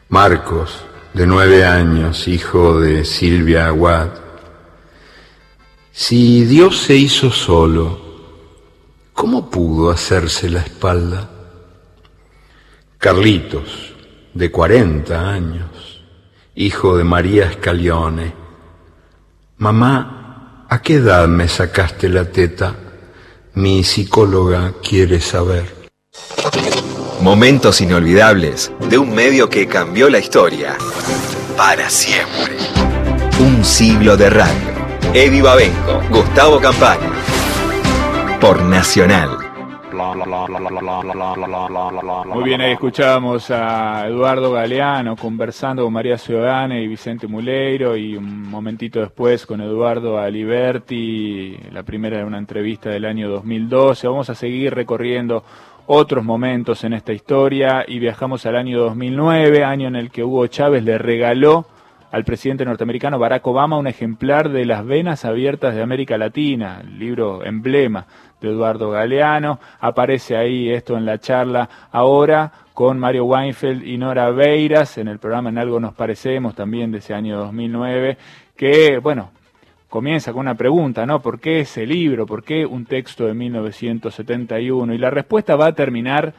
Marcos, 0.09 0.83
de 1.13 1.25
nueve 1.25 1.65
años, 1.65 2.27
hijo 2.27 2.81
de 2.81 3.05
Silvia 3.05 3.67
Aguad. 3.67 4.09
Si 5.93 6.43
Dios 6.43 6.81
se 6.81 6.97
hizo 6.97 7.31
solo, 7.31 7.97
¿cómo 9.13 9.49
pudo 9.49 9.89
hacerse 9.89 10.49
la 10.49 10.59
espalda? 10.59 11.29
Carlitos, 13.01 13.95
de 14.31 14.51
cuarenta 14.51 15.27
años, 15.27 16.03
hijo 16.53 16.97
de 16.97 17.03
María 17.03 17.45
Escalione. 17.45 18.31
Mamá, 19.57 20.67
¿a 20.69 20.81
qué 20.83 20.97
edad 20.97 21.27
me 21.27 21.47
sacaste 21.47 22.07
la 22.09 22.25
teta? 22.25 22.75
Mi 23.55 23.83
psicóloga 23.83 24.73
quiere 24.87 25.19
saber. 25.19 25.89
Momentos 27.21 27.81
inolvidables 27.81 28.71
de 28.87 28.99
un 28.99 29.15
medio 29.15 29.49
que 29.49 29.65
cambió 29.65 30.07
la 30.07 30.19
historia 30.19 30.77
para 31.57 31.89
siempre. 31.89 32.55
Un 33.39 33.65
siglo 33.65 34.15
de 34.15 34.29
radio. 34.29 34.69
Eddie 35.15 35.41
Babenco, 35.41 36.03
Gustavo 36.11 36.61
Campana. 36.61 37.11
Por 38.39 38.61
Nacional. 38.61 39.40
Muy 42.25 42.43
bien, 42.43 42.61
ahí 42.61 42.71
escuchábamos 42.71 43.51
a 43.51 44.07
Eduardo 44.07 44.51
Galeano 44.51 45.15
conversando 45.15 45.83
con 45.83 45.93
María 45.93 46.17
Ciudadane 46.17 46.81
y 46.81 46.87
Vicente 46.87 47.27
Muleiro 47.27 47.97
y 47.97 48.15
un 48.15 48.49
momentito 48.49 49.01
después 49.01 49.45
con 49.45 49.59
Eduardo 49.59 50.17
Aliberti, 50.17 51.57
la 51.71 51.83
primera 51.83 52.19
de 52.19 52.23
una 52.23 52.37
entrevista 52.37 52.89
del 52.89 53.05
año 53.05 53.29
2012. 53.29 54.07
Vamos 54.07 54.29
a 54.29 54.35
seguir 54.35 54.73
recorriendo 54.73 55.43
otros 55.87 56.23
momentos 56.23 56.83
en 56.83 56.93
esta 56.93 57.11
historia 57.11 57.83
y 57.87 57.99
viajamos 57.99 58.45
al 58.45 58.55
año 58.55 58.79
2009, 58.79 59.63
año 59.65 59.87
en 59.89 59.97
el 59.97 60.09
que 60.09 60.23
Hugo 60.23 60.47
Chávez 60.47 60.83
le 60.83 60.97
regaló 60.97 61.65
al 62.11 62.25
presidente 62.25 62.65
norteamericano 62.65 63.17
Barack 63.17 63.47
Obama 63.47 63.77
un 63.77 63.87
ejemplar 63.87 64.49
de 64.49 64.65
Las 64.65 64.85
Venas 64.85 65.23
Abiertas 65.23 65.73
de 65.73 65.81
América 65.81 66.17
Latina, 66.17 66.81
el 66.83 66.99
libro 66.99 67.45
emblema 67.45 68.05
de 68.41 68.49
Eduardo 68.49 68.91
Galeano. 68.91 69.59
Aparece 69.79 70.35
ahí 70.35 70.69
esto 70.69 70.97
en 70.97 71.05
la 71.05 71.19
charla 71.19 71.69
ahora 71.91 72.51
con 72.73 72.99
Mario 72.99 73.25
Weinfeld 73.25 73.85
y 73.85 73.97
Nora 73.97 74.29
Beiras 74.31 74.97
en 74.97 75.07
el 75.07 75.19
programa 75.19 75.49
En 75.49 75.57
Algo 75.57 75.79
Nos 75.79 75.93
Parecemos, 75.93 76.53
también 76.53 76.91
de 76.91 76.97
ese 76.97 77.13
año 77.13 77.37
2009, 77.37 78.17
que, 78.57 78.97
bueno, 78.97 79.31
comienza 79.87 80.33
con 80.33 80.41
una 80.41 80.55
pregunta, 80.55 81.05
¿no? 81.05 81.21
¿Por 81.21 81.39
qué 81.39 81.61
ese 81.61 81.85
libro? 81.85 82.25
¿Por 82.25 82.43
qué 82.43 82.65
un 82.65 82.85
texto 82.85 83.25
de 83.25 83.33
1971? 83.33 84.93
Y 84.93 84.97
la 84.97 85.09
respuesta 85.11 85.55
va 85.55 85.67
a 85.67 85.75
terminar 85.75 86.33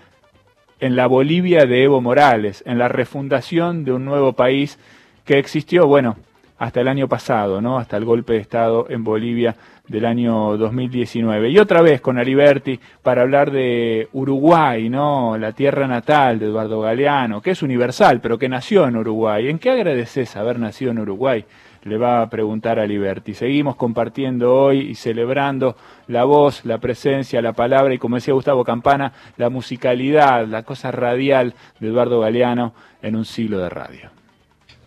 en 0.80 0.96
la 0.96 1.06
Bolivia 1.06 1.64
de 1.64 1.84
Evo 1.84 2.00
Morales, 2.00 2.62
en 2.66 2.76
la 2.78 2.88
refundación 2.88 3.84
de 3.84 3.92
un 3.92 4.04
nuevo 4.04 4.32
país 4.32 4.78
que 5.24 5.38
existió, 5.38 5.86
bueno, 5.86 6.16
hasta 6.62 6.80
el 6.80 6.86
año 6.86 7.08
pasado, 7.08 7.60
¿no? 7.60 7.76
Hasta 7.76 7.96
el 7.96 8.04
golpe 8.04 8.34
de 8.34 8.38
Estado 8.38 8.86
en 8.88 9.02
Bolivia 9.02 9.56
del 9.88 10.04
año 10.04 10.56
2019. 10.56 11.50
Y 11.50 11.58
otra 11.58 11.82
vez 11.82 12.00
con 12.00 12.20
Aliberti 12.20 12.78
para 13.02 13.22
hablar 13.22 13.50
de 13.50 14.08
Uruguay, 14.12 14.88
¿no? 14.88 15.36
La 15.36 15.50
tierra 15.50 15.88
natal 15.88 16.38
de 16.38 16.46
Eduardo 16.46 16.80
Galeano, 16.80 17.42
que 17.42 17.50
es 17.50 17.64
universal, 17.64 18.20
pero 18.20 18.38
que 18.38 18.48
nació 18.48 18.86
en 18.86 18.96
Uruguay. 18.96 19.48
¿En 19.48 19.58
qué 19.58 19.70
agradeces 19.70 20.36
haber 20.36 20.60
nacido 20.60 20.92
en 20.92 21.00
Uruguay? 21.00 21.44
Le 21.82 21.98
va 21.98 22.22
a 22.22 22.30
preguntar 22.30 22.78
Aliberti. 22.78 23.34
Seguimos 23.34 23.74
compartiendo 23.74 24.54
hoy 24.54 24.82
y 24.82 24.94
celebrando 24.94 25.74
la 26.06 26.22
voz, 26.22 26.64
la 26.64 26.78
presencia, 26.78 27.42
la 27.42 27.54
palabra 27.54 27.92
y, 27.92 27.98
como 27.98 28.14
decía 28.14 28.34
Gustavo 28.34 28.62
Campana, 28.62 29.12
la 29.36 29.50
musicalidad, 29.50 30.46
la 30.46 30.62
cosa 30.62 30.92
radial 30.92 31.54
de 31.80 31.88
Eduardo 31.88 32.20
Galeano 32.20 32.72
en 33.02 33.16
un 33.16 33.24
siglo 33.24 33.58
de 33.58 33.68
radio. 33.68 34.11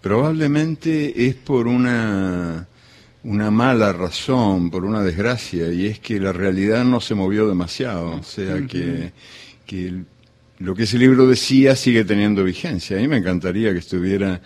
Probablemente 0.05 1.25
es 1.25 1.33
por 1.33 1.65
una, 1.65 2.67
una 3.23 3.49
mala 3.49 3.91
razón, 3.91 4.69
por 4.69 4.85
una 4.85 5.01
desgracia, 5.01 5.71
y 5.73 5.87
es 5.87 5.99
que 5.99 6.19
la 6.19 6.31
realidad 6.31 6.85
no 6.85 7.01
se 7.01 7.15
movió 7.15 7.47
demasiado. 7.47 8.11
O 8.11 8.21
sea 8.21 8.67
que, 8.67 9.13
que 9.65 10.03
lo 10.59 10.75
que 10.75 10.83
ese 10.83 10.99
libro 10.99 11.25
decía 11.25 11.75
sigue 11.75 12.05
teniendo 12.05 12.43
vigencia. 12.43 12.97
A 12.97 12.99
mí 12.99 13.07
me 13.07 13.17
encantaría 13.17 13.73
que 13.73 13.79
estuviera 13.79 14.43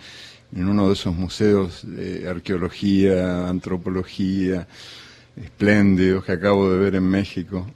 en 0.56 0.66
uno 0.66 0.86
de 0.86 0.94
esos 0.94 1.14
museos 1.14 1.82
de 1.82 2.26
arqueología, 2.26 3.46
antropología, 3.46 4.66
espléndidos 5.36 6.24
que 6.24 6.32
acabo 6.32 6.72
de 6.72 6.78
ver 6.78 6.94
en 6.94 7.04
México. 7.04 7.70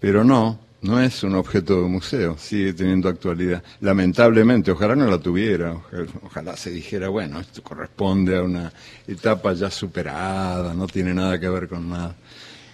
Pero 0.00 0.22
no, 0.22 0.60
no 0.86 1.00
es 1.00 1.22
un 1.22 1.34
objeto 1.34 1.82
de 1.82 1.88
museo, 1.88 2.36
sigue 2.38 2.72
teniendo 2.72 3.08
actualidad. 3.08 3.62
Lamentablemente, 3.80 4.70
ojalá 4.70 4.94
no 4.94 5.06
la 5.06 5.18
tuviera, 5.18 5.72
ojalá, 5.72 6.06
ojalá 6.22 6.56
se 6.56 6.70
dijera, 6.70 7.08
bueno, 7.08 7.40
esto 7.40 7.62
corresponde 7.62 8.36
a 8.36 8.42
una 8.42 8.72
etapa 9.06 9.52
ya 9.52 9.70
superada, 9.70 10.72
no 10.74 10.86
tiene 10.86 11.12
nada 11.12 11.38
que 11.38 11.48
ver 11.48 11.68
con 11.68 11.88
nada. 11.88 12.14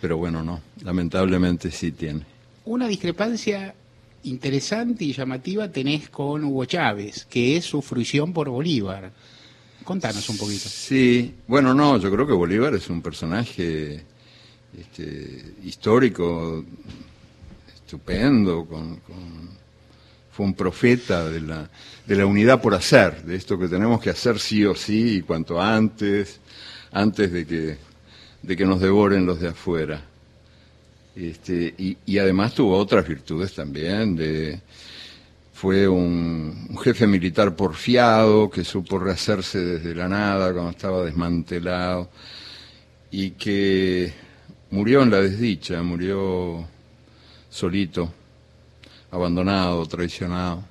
Pero 0.00 0.18
bueno, 0.18 0.42
no, 0.42 0.60
lamentablemente 0.82 1.70
sí 1.70 1.92
tiene. 1.92 2.22
Una 2.64 2.86
discrepancia 2.86 3.74
interesante 4.24 5.04
y 5.04 5.12
llamativa 5.12 5.68
tenés 5.68 6.08
con 6.08 6.44
Hugo 6.44 6.64
Chávez, 6.64 7.24
que 7.24 7.56
es 7.56 7.64
su 7.64 7.82
fruición 7.82 8.32
por 8.32 8.48
Bolívar. 8.48 9.10
Contanos 9.84 10.28
un 10.28 10.38
poquito. 10.38 10.68
Sí, 10.68 11.34
bueno, 11.46 11.74
no, 11.74 11.98
yo 11.98 12.10
creo 12.10 12.26
que 12.26 12.32
Bolívar 12.32 12.74
es 12.74 12.88
un 12.88 13.02
personaje 13.02 14.04
este, 14.78 15.54
histórico 15.64 16.64
estupendo, 17.92 18.64
con, 18.64 18.98
fue 20.30 20.46
un 20.46 20.54
profeta 20.54 21.28
de 21.28 21.42
la, 21.42 21.68
de 22.06 22.16
la 22.16 22.24
unidad 22.24 22.62
por 22.62 22.74
hacer, 22.74 23.22
de 23.22 23.36
esto 23.36 23.58
que 23.58 23.68
tenemos 23.68 24.00
que 24.00 24.08
hacer 24.08 24.38
sí 24.38 24.64
o 24.64 24.74
sí 24.74 25.16
y 25.16 25.20
cuanto 25.20 25.60
antes, 25.60 26.40
antes 26.90 27.30
de 27.30 27.46
que, 27.46 27.76
de 28.40 28.56
que 28.56 28.64
nos 28.64 28.80
devoren 28.80 29.26
los 29.26 29.40
de 29.40 29.48
afuera. 29.48 30.02
Este, 31.14 31.74
y, 31.76 31.98
y 32.06 32.16
además 32.16 32.54
tuvo 32.54 32.78
otras 32.78 33.06
virtudes 33.06 33.54
también, 33.54 34.16
de, 34.16 34.58
fue 35.52 35.86
un, 35.86 36.68
un 36.70 36.78
jefe 36.78 37.06
militar 37.06 37.54
porfiado 37.54 38.48
que 38.48 38.64
supo 38.64 38.98
rehacerse 38.98 39.58
desde 39.60 39.94
la 39.94 40.08
nada 40.08 40.50
cuando 40.54 40.70
estaba 40.70 41.04
desmantelado 41.04 42.08
y 43.10 43.32
que 43.32 44.14
murió 44.70 45.02
en 45.02 45.10
la 45.10 45.20
desdicha, 45.20 45.82
murió 45.82 46.71
solito, 47.52 48.10
abandonado, 49.10 49.84
traicionado. 49.86 50.64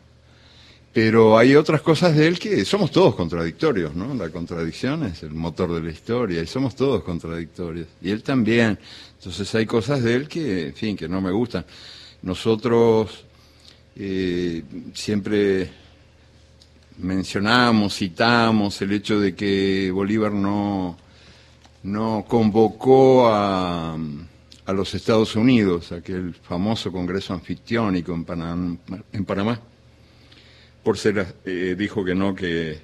Pero 0.91 1.37
hay 1.37 1.55
otras 1.55 1.81
cosas 1.81 2.15
de 2.17 2.27
él 2.27 2.37
que 2.37 2.65
somos 2.65 2.91
todos 2.91 3.15
contradictorios, 3.15 3.95
¿no? 3.95 4.13
La 4.13 4.29
contradicción 4.29 5.03
es 5.03 5.23
el 5.23 5.31
motor 5.31 5.73
de 5.73 5.81
la 5.81 5.89
historia 5.89 6.41
y 6.41 6.47
somos 6.47 6.75
todos 6.75 7.01
contradictorios. 7.03 7.87
Y 8.01 8.11
él 8.11 8.23
también. 8.23 8.77
Entonces 9.17 9.55
hay 9.55 9.65
cosas 9.65 10.03
de 10.03 10.15
él 10.15 10.27
que, 10.27 10.67
en 10.67 10.73
fin, 10.73 10.97
que 10.97 11.07
no 11.07 11.21
me 11.21 11.31
gustan. 11.31 11.63
Nosotros 12.23 13.23
eh, 13.95 14.63
siempre 14.93 15.69
mencionamos, 16.97 17.95
citamos 17.95 18.81
el 18.81 18.91
hecho 18.91 19.17
de 19.19 19.33
que 19.33 19.91
Bolívar 19.91 20.33
no, 20.33 20.97
no 21.83 22.25
convocó 22.27 23.29
a, 23.29 23.97
a 24.71 24.73
los 24.73 24.93
Estados 24.93 25.35
Unidos, 25.35 25.91
aquel 25.91 26.33
famoso 26.33 26.91
congreso 26.91 27.33
anfictiónico 27.33 28.13
en, 28.13 28.25
Panam- 28.25 28.77
en 29.11 29.25
Panamá, 29.25 29.59
por 30.81 30.97
ser, 30.97 31.35
eh, 31.45 31.75
dijo 31.77 32.05
que 32.05 32.15
no, 32.15 32.33
que 32.33 32.79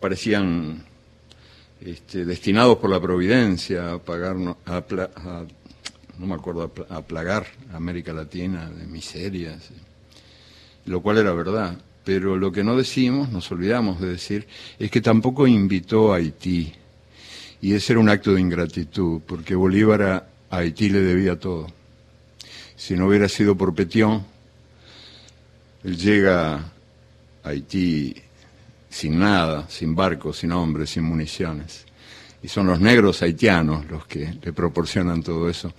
parecían 0.00 0.82
este, 1.80 2.24
destinados 2.24 2.78
por 2.78 2.88
la 2.90 2.98
providencia 3.00 3.92
a 3.92 3.98
pagar, 3.98 4.36
a, 4.66 5.44
no 6.18 6.26
me 6.26 6.34
acuerdo, 6.34 6.72
a 6.88 7.02
plagar 7.02 7.46
a 7.72 7.76
América 7.76 8.12
Latina 8.14 8.70
de 8.70 8.86
miserias, 8.86 9.68
lo 10.86 11.00
cual 11.02 11.18
era 11.18 11.32
verdad. 11.32 11.76
Pero 12.04 12.36
lo 12.36 12.50
que 12.50 12.64
no 12.64 12.74
decimos, 12.76 13.30
nos 13.30 13.52
olvidamos 13.52 14.00
de 14.00 14.08
decir, 14.08 14.48
es 14.78 14.90
que 14.90 15.00
tampoco 15.00 15.46
invitó 15.46 16.12
a 16.12 16.16
Haití. 16.16 16.72
Y 17.60 17.74
ese 17.74 17.92
era 17.92 18.00
un 18.00 18.08
acto 18.08 18.32
de 18.34 18.40
ingratitud, 18.40 19.20
porque 19.24 19.54
Bolívar 19.54 20.31
Haití 20.52 20.90
le 20.90 21.00
debía 21.00 21.38
todo. 21.38 21.66
Si 22.76 22.94
no 22.94 23.06
hubiera 23.06 23.26
sido 23.26 23.56
por 23.56 23.74
Petión, 23.74 24.22
él 25.82 25.96
llega 25.96 26.56
a 26.56 26.72
Haití 27.42 28.14
sin 28.90 29.18
nada, 29.18 29.66
sin 29.70 29.94
barcos, 29.94 30.36
sin 30.36 30.52
hombres, 30.52 30.90
sin 30.90 31.04
municiones. 31.04 31.86
Y 32.42 32.48
son 32.48 32.66
los 32.66 32.78
negros 32.80 33.22
haitianos 33.22 33.86
los 33.88 34.04
que 34.04 34.34
le 34.42 34.52
proporcionan 34.52 35.22
todo 35.22 35.48
eso. 35.48 35.72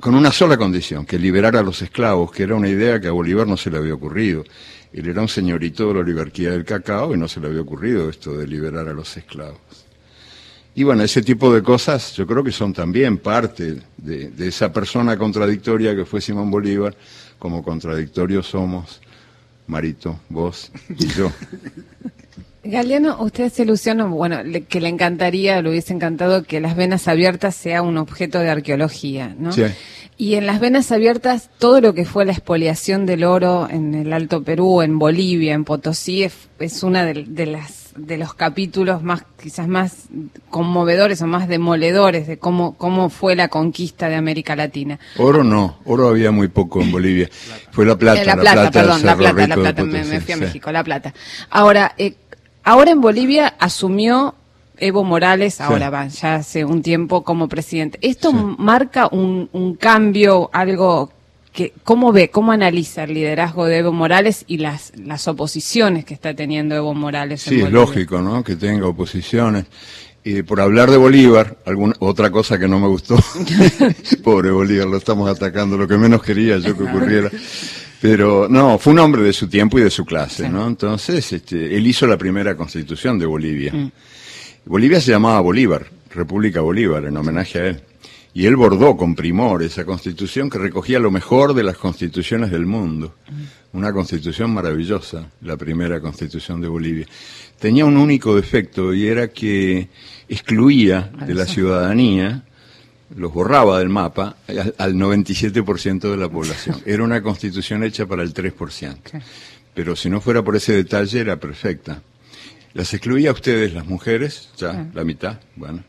Con 0.00 0.14
una 0.14 0.32
sola 0.32 0.56
condición, 0.56 1.04
que 1.04 1.18
liberara 1.18 1.60
a 1.60 1.62
los 1.62 1.82
esclavos, 1.82 2.32
que 2.32 2.44
era 2.44 2.54
una 2.54 2.68
idea 2.68 2.98
que 2.98 3.08
a 3.08 3.12
Bolívar 3.12 3.46
no 3.46 3.58
se 3.58 3.70
le 3.70 3.76
había 3.76 3.92
ocurrido. 3.92 4.44
Él 4.94 5.08
era 5.08 5.20
un 5.20 5.28
señorito 5.28 5.88
de 5.88 5.94
la 5.94 6.00
oligarquía 6.00 6.52
del 6.52 6.64
cacao 6.64 7.14
y 7.14 7.18
no 7.18 7.28
se 7.28 7.38
le 7.40 7.48
había 7.48 7.60
ocurrido 7.60 8.08
esto 8.08 8.32
de 8.32 8.46
liberar 8.46 8.88
a 8.88 8.94
los 8.94 9.14
esclavos. 9.14 9.87
Y 10.78 10.84
bueno, 10.84 11.02
ese 11.02 11.22
tipo 11.22 11.52
de 11.52 11.60
cosas 11.60 12.14
yo 12.14 12.24
creo 12.24 12.44
que 12.44 12.52
son 12.52 12.72
también 12.72 13.18
parte 13.18 13.78
de, 13.96 14.30
de 14.30 14.46
esa 14.46 14.72
persona 14.72 15.16
contradictoria 15.16 15.96
que 15.96 16.04
fue 16.04 16.20
Simón 16.20 16.52
Bolívar, 16.52 16.94
como 17.36 17.64
contradictorios 17.64 18.46
somos 18.46 19.00
Marito, 19.66 20.20
vos 20.28 20.70
y 20.96 21.08
yo. 21.08 21.32
Galeano, 22.62 23.20
usted 23.22 23.44
hace 23.46 23.62
ilusión, 23.64 24.08
bueno, 24.12 24.42
le- 24.44 24.62
que 24.66 24.80
le 24.80 24.88
encantaría, 24.88 25.60
le 25.62 25.70
hubiese 25.70 25.92
encantado 25.94 26.44
que 26.44 26.60
las 26.60 26.76
venas 26.76 27.08
abiertas 27.08 27.56
sea 27.56 27.82
un 27.82 27.96
objeto 27.96 28.38
de 28.38 28.50
arqueología, 28.50 29.34
¿no? 29.36 29.50
Sí. 29.52 29.62
Y 30.16 30.34
en 30.34 30.46
las 30.46 30.60
venas 30.60 30.92
abiertas, 30.92 31.50
todo 31.58 31.80
lo 31.80 31.94
que 31.94 32.04
fue 32.04 32.24
la 32.24 32.32
expoliación 32.32 33.04
del 33.06 33.24
oro 33.24 33.68
en 33.70 33.94
el 33.94 34.12
Alto 34.12 34.42
Perú, 34.44 34.82
en 34.82 34.98
Bolivia, 34.98 35.54
en 35.54 35.64
Potosí, 35.64 36.24
es, 36.24 36.34
es 36.58 36.82
una 36.82 37.04
de, 37.04 37.24
de 37.26 37.46
las 37.46 37.77
de 37.98 38.16
los 38.16 38.34
capítulos 38.34 39.02
más, 39.02 39.24
quizás 39.42 39.68
más 39.68 40.04
conmovedores 40.50 41.20
o 41.22 41.26
más 41.26 41.48
demoledores 41.48 42.26
de 42.26 42.38
cómo, 42.38 42.76
cómo 42.76 43.10
fue 43.10 43.36
la 43.36 43.48
conquista 43.48 44.08
de 44.08 44.16
América 44.16 44.56
Latina. 44.56 44.98
Oro 45.16 45.44
no, 45.44 45.78
oro 45.84 46.08
había 46.08 46.30
muy 46.30 46.48
poco 46.48 46.80
en 46.80 46.90
Bolivia. 46.92 47.28
Fue 47.72 47.84
la 47.84 47.96
plata, 47.96 48.22
Eh, 48.22 48.24
la 48.24 48.36
plata, 48.36 48.62
del 48.62 48.72
perdón, 48.72 49.04
la 49.04 49.16
plata, 49.16 49.46
la 49.46 49.54
plata, 49.56 49.84
me, 49.84 50.04
me 50.04 50.20
fui 50.20 50.32
a 50.32 50.36
sí. 50.36 50.40
México, 50.42 50.72
la 50.72 50.84
plata. 50.84 51.12
Ahora, 51.50 51.94
eh, 51.98 52.14
ahora 52.64 52.90
en 52.90 53.00
Bolivia 53.00 53.54
asumió 53.58 54.34
Evo 54.78 55.02
Morales, 55.02 55.60
ahora 55.60 55.90
va, 55.90 56.06
ya 56.06 56.36
hace 56.36 56.64
un 56.64 56.82
tiempo 56.82 57.24
como 57.24 57.48
presidente. 57.48 57.98
¿Esto 58.00 58.32
marca 58.32 59.08
un, 59.10 59.48
un 59.52 59.74
cambio, 59.74 60.50
algo 60.52 61.10
que, 61.58 61.72
cómo 61.82 62.12
ve, 62.12 62.30
cómo 62.30 62.52
analiza 62.52 63.02
el 63.02 63.14
liderazgo 63.14 63.66
de 63.66 63.78
Evo 63.78 63.92
Morales 63.92 64.44
y 64.46 64.58
las, 64.58 64.92
las 64.96 65.26
oposiciones 65.26 66.04
que 66.04 66.14
está 66.14 66.32
teniendo 66.32 66.76
Evo 66.76 66.94
Morales 66.94 67.44
en 67.48 67.54
Sí, 67.54 67.60
es 67.62 67.72
lógico, 67.72 68.22
¿no? 68.22 68.44
Que 68.44 68.54
tenga 68.54 68.86
oposiciones. 68.86 69.64
Y 70.22 70.42
por 70.42 70.60
hablar 70.60 70.88
de 70.88 70.96
Bolívar, 70.98 71.56
alguna, 71.66 71.94
otra 71.98 72.30
cosa 72.30 72.60
que 72.60 72.68
no 72.68 72.78
me 72.78 72.86
gustó. 72.86 73.16
Pobre 74.22 74.52
Bolívar, 74.52 74.86
lo 74.86 74.98
estamos 74.98 75.28
atacando, 75.28 75.76
lo 75.76 75.88
que 75.88 75.98
menos 75.98 76.22
quería 76.22 76.58
yo 76.58 76.76
que 76.76 76.84
ocurriera. 76.84 77.28
Pero 78.00 78.46
no, 78.48 78.78
fue 78.78 78.92
un 78.92 79.00
hombre 79.00 79.22
de 79.22 79.32
su 79.32 79.48
tiempo 79.48 79.80
y 79.80 79.82
de 79.82 79.90
su 79.90 80.04
clase, 80.04 80.48
¿no? 80.48 80.64
Entonces, 80.64 81.32
este, 81.32 81.76
él 81.76 81.84
hizo 81.88 82.06
la 82.06 82.16
primera 82.16 82.56
constitución 82.56 83.18
de 83.18 83.26
Bolivia. 83.26 83.72
Bolivia 84.64 85.00
se 85.00 85.10
llamaba 85.10 85.40
Bolívar, 85.40 85.86
República 86.14 86.60
Bolívar, 86.60 87.04
en 87.06 87.16
homenaje 87.16 87.58
a 87.58 87.66
él. 87.66 87.82
Y 88.34 88.46
él 88.46 88.56
bordó 88.56 88.96
con 88.96 89.14
primor 89.14 89.62
esa 89.62 89.84
constitución 89.84 90.48
que 90.50 90.58
recogía 90.58 90.98
lo 90.98 91.10
mejor 91.10 91.54
de 91.54 91.62
las 91.64 91.76
constituciones 91.76 92.50
del 92.50 92.66
mundo. 92.66 93.14
Una 93.72 93.92
constitución 93.92 94.52
maravillosa, 94.52 95.30
la 95.42 95.56
primera 95.56 96.00
constitución 96.00 96.60
de 96.60 96.68
Bolivia. 96.68 97.06
Tenía 97.58 97.84
un 97.84 97.96
único 97.96 98.36
defecto 98.36 98.94
y 98.94 99.06
era 99.08 99.28
que 99.28 99.88
excluía 100.28 101.10
de 101.26 101.34
la 101.34 101.46
ciudadanía, 101.46 102.44
los 103.16 103.32
borraba 103.32 103.78
del 103.78 103.88
mapa, 103.88 104.36
al- 104.46 104.74
al 104.78 104.94
97% 104.94 106.10
de 106.10 106.16
la 106.16 106.28
población. 106.28 106.76
Era 106.86 107.02
una 107.02 107.22
constitución 107.22 107.82
hecha 107.82 108.06
para 108.06 108.22
el 108.22 108.32
3%. 108.32 108.96
Pero 109.74 109.96
si 109.96 110.10
no 110.10 110.20
fuera 110.20 110.42
por 110.42 110.54
ese 110.56 110.72
detalle 110.74 111.20
era 111.20 111.36
perfecta. 111.40 112.02
Las 112.74 112.92
excluía 112.94 113.30
a 113.30 113.32
ustedes, 113.32 113.72
las 113.74 113.86
mujeres, 113.86 114.50
ya, 114.58 114.88
la 114.94 115.04
mitad, 115.04 115.40
bueno. 115.56 115.82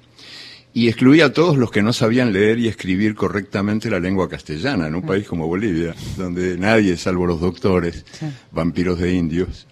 Y 0.80 0.88
excluía 0.88 1.26
a 1.26 1.34
todos 1.34 1.58
los 1.58 1.72
que 1.72 1.82
no 1.82 1.92
sabían 1.92 2.32
leer 2.32 2.58
y 2.58 2.70
escribir 2.70 3.13
correctamente 3.13 3.89
la 3.89 4.00
lengua 4.00 4.30
castellana, 4.30 4.88
en 4.88 4.96
un 4.96 5.02
país 5.02 5.28
como 5.28 5.46
Bolivia, 5.46 5.94
donde 6.15 6.58
nadie, 6.58 6.96
salvo 6.96 7.26
los 7.26 7.42
doctores, 7.42 8.06
vampiros 8.52 8.98
de 8.98 9.13
indios, 9.13 9.68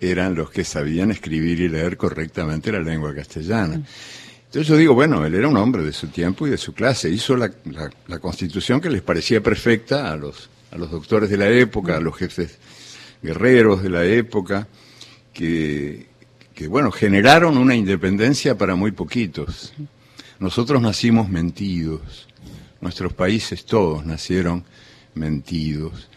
eran 0.00 0.34
los 0.34 0.50
que 0.50 0.64
sabían 0.64 1.12
escribir 1.12 1.60
y 1.60 1.68
leer 1.68 1.96
correctamente 1.96 2.72
la 2.72 2.80
lengua 2.80 3.14
castellana. 3.14 3.80
Entonces 4.46 4.66
yo 4.66 4.76
digo, 4.76 4.92
bueno, 4.94 5.24
él 5.24 5.36
era 5.36 5.46
un 5.46 5.56
hombre 5.56 5.84
de 5.84 5.92
su 5.92 6.08
tiempo 6.08 6.48
y 6.48 6.50
de 6.50 6.58
su 6.58 6.72
clase, 6.74 7.08
hizo 7.08 7.36
la, 7.36 7.48
la- 7.66 7.90
la 8.08 8.18
constitución 8.18 8.80
que 8.80 8.90
les 8.90 9.02
parecía 9.02 9.40
perfecta 9.40 10.10
a 10.10 10.16
los, 10.16 10.50
a 10.72 10.78
los 10.78 10.90
doctores 10.90 11.30
de 11.30 11.36
la 11.36 11.48
época, 11.48 11.96
a 11.96 12.00
los 12.00 12.16
jefes 12.16 12.58
guerreros 13.22 13.84
de 13.84 13.90
la 13.90 14.04
época, 14.04 14.66
que, 15.32 16.06
que, 16.54 16.66
bueno, 16.66 16.90
generaron 16.90 17.56
una 17.56 17.76
independencia 17.76 18.58
para 18.58 18.74
muy 18.74 18.90
poquitos. 18.90 19.72
Nosotros 20.40 20.80
nacimos 20.80 21.28
mentidos, 21.28 22.26
nuestros 22.80 23.12
países 23.12 23.66
todos 23.66 24.06
nacieron 24.06 24.64
mentidos, 25.14 26.08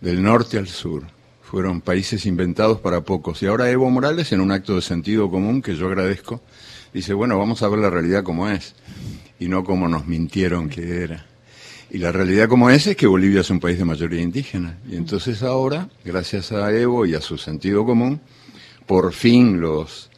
del 0.00 0.22
norte 0.22 0.56
al 0.56 0.68
sur. 0.68 1.02
Fueron 1.42 1.80
países 1.80 2.24
inventados 2.24 2.78
para 2.78 3.00
pocos. 3.00 3.42
Y 3.42 3.46
ahora 3.46 3.68
Evo 3.68 3.90
Morales, 3.90 4.30
en 4.30 4.40
un 4.40 4.52
acto 4.52 4.76
de 4.76 4.82
sentido 4.82 5.28
común 5.28 5.60
que 5.60 5.74
yo 5.74 5.88
agradezco, 5.88 6.40
dice, 6.94 7.12
bueno, 7.12 7.36
vamos 7.36 7.64
a 7.64 7.68
ver 7.68 7.80
la 7.80 7.90
realidad 7.90 8.22
como 8.22 8.48
es 8.48 8.76
y 9.40 9.48
no 9.48 9.64
como 9.64 9.88
nos 9.88 10.06
mintieron 10.06 10.68
que 10.68 11.02
era. 11.02 11.26
Y 11.90 11.98
la 11.98 12.12
realidad 12.12 12.48
como 12.48 12.70
es 12.70 12.86
es 12.86 12.96
que 12.96 13.08
Bolivia 13.08 13.40
es 13.40 13.50
un 13.50 13.58
país 13.58 13.78
de 13.78 13.84
mayoría 13.84 14.22
indígena. 14.22 14.78
Y 14.88 14.94
entonces 14.94 15.42
ahora, 15.42 15.88
gracias 16.04 16.52
a 16.52 16.72
Evo 16.72 17.04
y 17.04 17.14
a 17.14 17.20
su 17.20 17.36
sentido 17.36 17.84
común, 17.84 18.20
por 18.86 19.12
fin 19.12 19.60
los, 19.60 20.08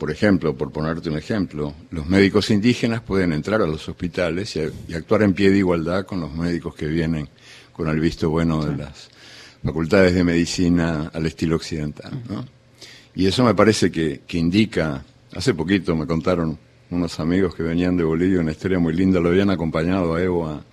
por 0.00 0.10
ejemplo, 0.10 0.56
por 0.56 0.72
ponerte 0.72 1.10
un 1.10 1.18
ejemplo, 1.18 1.74
los 1.90 2.06
médicos 2.06 2.50
indígenas 2.50 3.02
pueden 3.02 3.34
entrar 3.34 3.60
a 3.60 3.66
los 3.66 3.86
hospitales 3.86 4.56
y, 4.56 4.60
y 4.88 4.94
actuar 4.94 5.20
en 5.20 5.34
pie 5.34 5.50
de 5.50 5.58
igualdad 5.58 6.06
con 6.06 6.22
los 6.22 6.34
médicos 6.34 6.74
que 6.74 6.86
vienen 6.86 7.28
con 7.74 7.86
el 7.86 8.00
visto 8.00 8.30
bueno 8.30 8.64
de 8.64 8.78
las 8.78 9.10
facultades 9.62 10.14
de 10.14 10.24
medicina 10.24 11.10
al 11.12 11.26
estilo 11.26 11.56
occidental. 11.56 12.18
¿no? 12.30 12.46
Y 13.14 13.26
eso 13.26 13.44
me 13.44 13.54
parece 13.54 13.90
que, 13.90 14.22
que 14.26 14.38
indica, 14.38 15.04
hace 15.34 15.52
poquito 15.52 15.94
me 15.94 16.06
contaron 16.06 16.58
unos 16.88 17.20
amigos 17.20 17.54
que 17.54 17.62
venían 17.62 17.94
de 17.98 18.04
Bolivia 18.04 18.40
una 18.40 18.52
historia 18.52 18.78
muy 18.78 18.94
linda, 18.94 19.20
lo 19.20 19.28
habían 19.28 19.50
acompañado 19.50 20.14
a 20.14 20.22
Evo 20.22 20.48
a, 20.48 20.64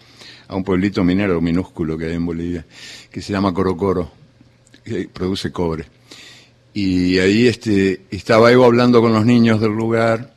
a 0.48 0.56
un 0.56 0.64
pueblito 0.64 1.04
minero 1.04 1.42
minúsculo 1.42 1.98
que 1.98 2.06
hay 2.06 2.14
en 2.14 2.26
Bolivia, 2.26 2.66
que 3.12 3.22
se 3.22 3.34
llama 3.34 3.54
Corocoro, 3.54 4.10
que 4.86 5.10
produce 5.10 5.52
cobre. 5.52 5.97
Y 6.74 7.18
ahí 7.20 7.48
este, 7.48 8.02
estaba 8.12 8.52
Evo 8.52 8.66
hablando 8.66 9.02
con 9.02 9.14
los 9.14 9.26
niños 9.26 9.60
del 9.60 9.72
lugar, 9.72 10.34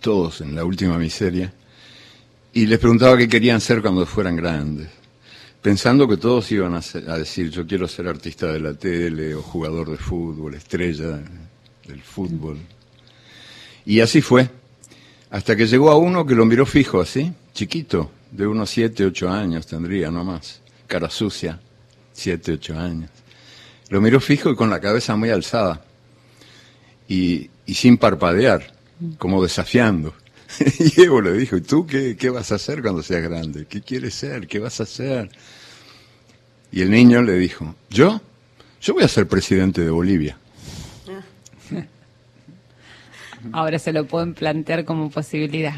todos 0.00 0.40
en 0.40 0.54
la 0.54 0.64
última 0.64 0.98
miseria, 0.98 1.52
y 2.52 2.66
les 2.66 2.78
preguntaba 2.78 3.16
qué 3.16 3.28
querían 3.28 3.60
ser 3.60 3.80
cuando 3.80 4.04
fueran 4.04 4.36
grandes, 4.36 4.88
pensando 5.62 6.06
que 6.06 6.18
todos 6.18 6.50
iban 6.52 6.74
a, 6.74 6.80
a 7.08 7.18
decir 7.18 7.50
yo 7.50 7.66
quiero 7.66 7.88
ser 7.88 8.08
artista 8.08 8.52
de 8.52 8.60
la 8.60 8.74
tele 8.74 9.34
o 9.34 9.42
jugador 9.42 9.90
de 9.90 9.96
fútbol, 9.96 10.54
estrella 10.54 11.20
del 11.86 12.02
fútbol. 12.02 12.58
Y 13.86 14.00
así 14.00 14.20
fue, 14.20 14.50
hasta 15.30 15.56
que 15.56 15.66
llegó 15.66 15.90
a 15.90 15.96
uno 15.96 16.26
que 16.26 16.34
lo 16.34 16.44
miró 16.44 16.66
fijo 16.66 17.00
así, 17.00 17.32
chiquito, 17.54 18.10
de 18.30 18.46
unos 18.46 18.70
siete, 18.70 19.04
ocho 19.04 19.30
años 19.30 19.66
tendría 19.66 20.10
nomás, 20.10 20.60
cara 20.86 21.08
sucia, 21.08 21.60
siete, 22.12 22.52
ocho 22.52 22.78
años. 22.78 23.10
Lo 23.92 24.00
miró 24.00 24.20
fijo 24.20 24.48
y 24.50 24.56
con 24.56 24.70
la 24.70 24.80
cabeza 24.80 25.16
muy 25.16 25.28
alzada 25.28 25.82
y, 27.06 27.50
y 27.66 27.74
sin 27.74 27.98
parpadear, 27.98 28.72
como 29.18 29.42
desafiando. 29.42 30.14
Y 30.78 31.02
Evo 31.02 31.20
le 31.20 31.34
dijo, 31.34 31.58
¿y 31.58 31.60
tú 31.60 31.86
qué, 31.86 32.16
qué 32.16 32.30
vas 32.30 32.52
a 32.52 32.54
hacer 32.54 32.80
cuando 32.80 33.02
seas 33.02 33.22
grande? 33.22 33.66
¿Qué 33.66 33.82
quieres 33.82 34.14
ser? 34.14 34.46
¿Qué 34.48 34.58
vas 34.60 34.80
a 34.80 34.84
hacer? 34.84 35.30
Y 36.70 36.80
el 36.80 36.90
niño 36.90 37.20
le 37.20 37.34
dijo, 37.34 37.74
¿yo? 37.90 38.22
Yo 38.80 38.94
voy 38.94 39.02
a 39.02 39.08
ser 39.08 39.28
presidente 39.28 39.82
de 39.82 39.90
Bolivia. 39.90 40.38
Ahora 43.52 43.78
se 43.78 43.92
lo 43.92 44.06
pueden 44.06 44.32
plantear 44.32 44.86
como 44.86 45.10
posibilidad. 45.10 45.74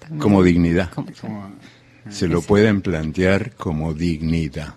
también. 0.00 0.20
Como 0.20 0.42
dignidad. 0.42 0.90
Como- 0.92 1.50
se 2.10 2.28
lo 2.28 2.42
pueden 2.42 2.82
plantear 2.82 3.52
como 3.52 3.94
dignidad. 3.94 4.74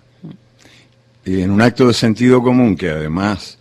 Y 1.27 1.41
en 1.41 1.51
un 1.51 1.61
acto 1.61 1.87
de 1.87 1.93
sentido 1.93 2.41
común 2.41 2.77
que 2.77 2.89
además 2.89 3.57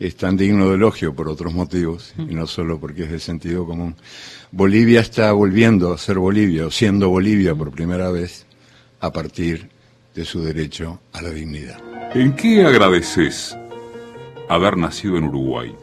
es 0.00 0.16
tan 0.16 0.34
digno 0.34 0.70
de 0.70 0.76
elogio 0.76 1.14
por 1.14 1.28
otros 1.28 1.52
motivos, 1.52 2.14
y 2.16 2.34
no 2.34 2.46
solo 2.46 2.80
porque 2.80 3.04
es 3.04 3.10
de 3.10 3.20
sentido 3.20 3.66
común, 3.66 3.94
Bolivia 4.50 5.00
está 5.00 5.30
volviendo 5.32 5.92
a 5.92 5.98
ser 5.98 6.18
Bolivia, 6.18 6.66
o 6.66 6.70
siendo 6.70 7.10
Bolivia 7.10 7.54
por 7.54 7.70
primera 7.70 8.10
vez, 8.10 8.46
a 9.00 9.12
partir 9.12 9.68
de 10.14 10.24
su 10.24 10.42
derecho 10.42 11.00
a 11.12 11.20
la 11.20 11.28
dignidad. 11.28 11.78
¿En 12.14 12.34
qué 12.34 12.64
agradeces 12.64 13.54
haber 14.48 14.78
nacido 14.78 15.18
en 15.18 15.24
Uruguay? 15.24 15.74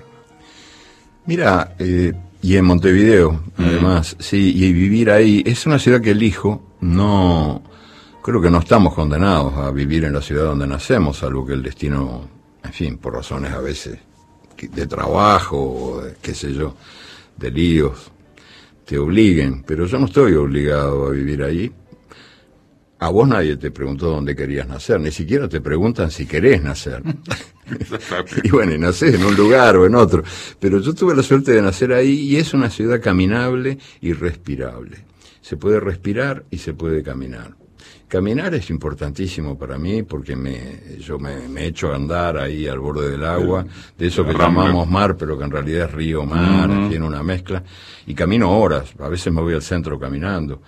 Mira, 1.28 1.76
eh, 1.78 2.12
y 2.42 2.56
en 2.56 2.65
Montevideo, 2.65 3.44
además, 3.56 4.15
sí, 4.18 4.52
y 4.56 4.74
vivir 4.74 5.12
ahí, 5.12 5.44
es 5.46 5.68
una 5.68 5.78
ciudad 5.78 6.02
que 6.02 6.12
elijo, 6.12 6.76
no, 6.82 7.62
creo 8.22 8.42
que 8.42 8.50
no 8.50 8.60
estamos 8.60 8.94
condenados 8.94 9.56
a 9.56 9.72
vivir 9.72 10.06
en 10.06 10.14
la 10.14 10.22
ciudad 10.22 10.46
donde 10.46 10.68
nacemos, 10.68 11.18
salvo 11.18 11.46
que 11.46 11.54
el 11.54 11.64
destino, 11.64 12.28
en 12.64 12.74
fin, 12.74 12.98
por 12.98 13.14
razones 13.14 13.52
a 13.52 13.60
veces 13.60 14.00
de 14.68 14.88
trabajo, 14.88 16.02
de, 16.04 16.16
qué 16.22 16.34
sé 16.34 16.54
yo, 16.54 16.76
de 17.38 17.52
líos, 17.52 18.12
te 18.86 18.98
obliguen, 18.98 19.64
pero 19.64 19.86
yo 19.86 20.00
no 20.00 20.08
estoy 20.08 20.34
obligado 20.34 21.08
a 21.08 21.12
vivir 21.12 21.44
ahí. 21.44 21.72
A 23.02 23.10
vos 23.10 23.28
nadie 23.28 23.56
te 23.56 23.72
preguntó 23.72 24.08
dónde 24.08 24.36
querías 24.36 24.68
nacer, 24.68 25.00
ni 25.00 25.12
siquiera 25.12 25.48
te 25.48 25.62
preguntan 25.62 26.12
si 26.12 26.26
querés 26.26 26.62
nacer. 26.62 27.02
y 28.44 28.50
bueno, 28.50 28.74
y 28.74 28.78
nacés 28.78 29.16
en 29.16 29.24
un 29.24 29.36
lugar 29.36 29.78
o 29.78 29.86
en 29.86 29.96
otro. 29.96 30.24
Pero 30.60 30.80
yo 30.82 30.94
tuve 30.94 31.16
la 31.16 31.24
suerte 31.24 31.54
de 31.54 31.62
nacer 31.62 31.94
ahí 31.94 32.12
y 32.12 32.36
es 32.36 32.54
una 32.54 32.70
ciudad 32.70 33.00
caminable 33.02 33.78
y 34.02 34.12
respirable. 34.12 34.98
Se 35.40 35.56
puede 35.56 35.80
respirar 35.80 36.44
y 36.52 36.58
se 36.58 36.74
puede 36.74 37.02
caminar. 37.02 37.59
Caminar 38.10 38.56
es 38.56 38.72
importantísimo 38.72 39.56
para 39.56 39.78
mí 39.78 40.02
porque 40.02 40.36
me, 40.36 40.98
yo 41.00 41.19
me, 41.19 41.48
me 41.48 41.67
echo 41.67 41.91
a 41.91 41.95
andar 41.95 42.38
ahí 42.38 42.67
al 42.67 42.80
borde 42.80 43.12
del 43.12 43.24
agua, 43.24 43.63
de 43.95 44.08
eso 44.08 44.26
que 44.26 44.34
llamamos 44.34 44.89
mar, 44.89 45.15
pero 45.15 45.38
que 45.38 45.43
en 45.43 45.52
realidad 45.52 45.86
es 45.86 45.91
río-mar, 45.91 46.89
tiene 46.89 47.06
una 47.06 47.22
mezcla, 47.22 47.63
y 48.08 48.15
camino 48.15 48.52
horas, 48.52 48.95
a 48.98 49.10
veces 49.10 49.32
me 49.32 49.41
voy 49.41 49.54
al 49.54 49.62
centro 49.62 50.00
caminando. 50.00 50.60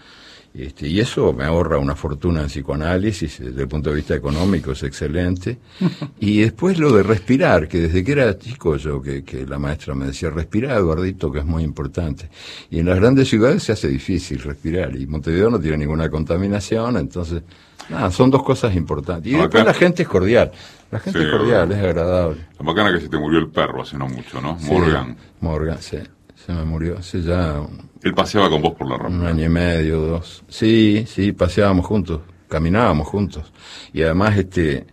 Este, 0.53 0.87
y 0.87 0.99
eso 0.99 1.31
me 1.31 1.45
ahorra 1.45 1.77
una 1.77 1.95
fortuna 1.95 2.41
en 2.41 2.47
psicoanálisis, 2.47 3.39
desde 3.39 3.61
el 3.61 3.67
punto 3.69 3.89
de 3.89 3.95
vista 3.95 4.15
económico 4.15 4.71
es 4.71 4.83
excelente. 4.83 5.57
Y 6.19 6.41
después 6.41 6.77
lo 6.77 6.91
de 6.91 7.03
respirar, 7.03 7.67
que 7.67 7.79
desde 7.79 8.03
que 8.03 8.11
era 8.11 8.37
chico 8.37 8.75
yo, 8.75 9.01
que, 9.01 9.23
que 9.23 9.45
la 9.45 9.57
maestra 9.57 9.95
me 9.95 10.05
decía, 10.05 10.29
respira, 10.29 10.75
Eduardito, 10.75 11.31
que 11.31 11.39
es 11.39 11.45
muy 11.45 11.63
importante. 11.63 12.29
Y 12.69 12.79
en 12.79 12.85
las 12.85 12.99
grandes 12.99 13.27
ciudades 13.27 13.63
se 13.63 13.71
hace 13.71 13.87
difícil 13.87 14.39
respirar, 14.39 14.95
y 14.95 15.07
Montevideo 15.07 15.49
no 15.49 15.59
tiene 15.59 15.77
ninguna 15.77 16.09
contaminación, 16.09 16.97
entonces, 16.97 17.41
nada, 17.89 18.11
son 18.11 18.29
dos 18.29 18.43
cosas 18.43 18.75
importantes. 18.75 19.31
Y 19.31 19.35
después 19.35 19.65
la 19.65 19.73
gente 19.73 20.03
es 20.03 20.07
cordial, 20.07 20.51
la 20.91 20.99
gente 20.99 21.19
Sí, 21.19 21.25
es 21.25 21.31
cordial, 21.31 21.71
es 21.71 21.77
agradable. 21.79 22.41
La 22.59 22.65
bacana 22.65 22.93
que 22.93 23.01
se 23.01 23.09
te 23.09 23.17
murió 23.17 23.39
el 23.39 23.49
perro 23.49 23.81
hace 23.81 23.97
no 23.97 24.07
mucho, 24.07 24.39
¿no? 24.41 24.59
Sí, 24.59 24.69
Morgan. 24.71 25.17
Morgan, 25.39 25.81
sí. 25.81 25.97
Se 26.45 26.53
me 26.53 26.65
murió 26.65 26.97
hace 26.99 27.21
ya 27.21 27.59
un, 27.59 27.90
Él 28.01 28.13
paseaba 28.13 28.49
con 28.49 28.61
vos 28.61 28.73
por 28.75 28.87
la 28.89 28.97
un 29.07 29.21
rampa. 29.21 29.27
año 29.27 29.45
y 29.45 29.49
medio, 29.49 29.99
dos. 30.01 30.43
Sí, 30.47 31.05
sí, 31.07 31.31
paseábamos 31.33 31.85
juntos, 31.85 32.21
caminábamos 32.47 33.07
juntos. 33.07 33.51
Y 33.93 34.01
además, 34.03 34.37
este, 34.37 34.87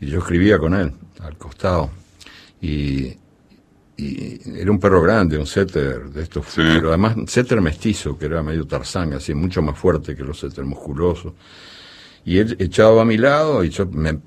yo 0.00 0.18
escribía 0.18 0.58
con 0.58 0.74
él, 0.74 0.92
al 1.20 1.36
costado. 1.36 1.90
Y, 2.60 3.14
y 3.96 4.40
era 4.58 4.70
un 4.70 4.78
perro 4.80 5.02
grande, 5.02 5.38
un 5.38 5.46
setter 5.46 6.10
de 6.10 6.22
estos. 6.22 6.46
Pero 6.54 6.88
además, 6.88 7.16
un 7.16 7.28
setter 7.28 7.60
mestizo, 7.60 8.16
que 8.18 8.26
era 8.26 8.42
medio 8.42 8.66
tarzán, 8.66 9.12
así, 9.12 9.34
mucho 9.34 9.60
más 9.62 9.78
fuerte 9.78 10.16
que 10.16 10.24
los 10.24 10.38
setter 10.38 10.64
musculosos. 10.64 11.34
Y 12.26 12.38
él 12.38 12.56
echaba 12.58 13.02
a 13.02 13.04
mi 13.04 13.16
lado 13.16 13.62
y 13.64 13.70
yo, 13.70 13.86
me, 13.86 14.18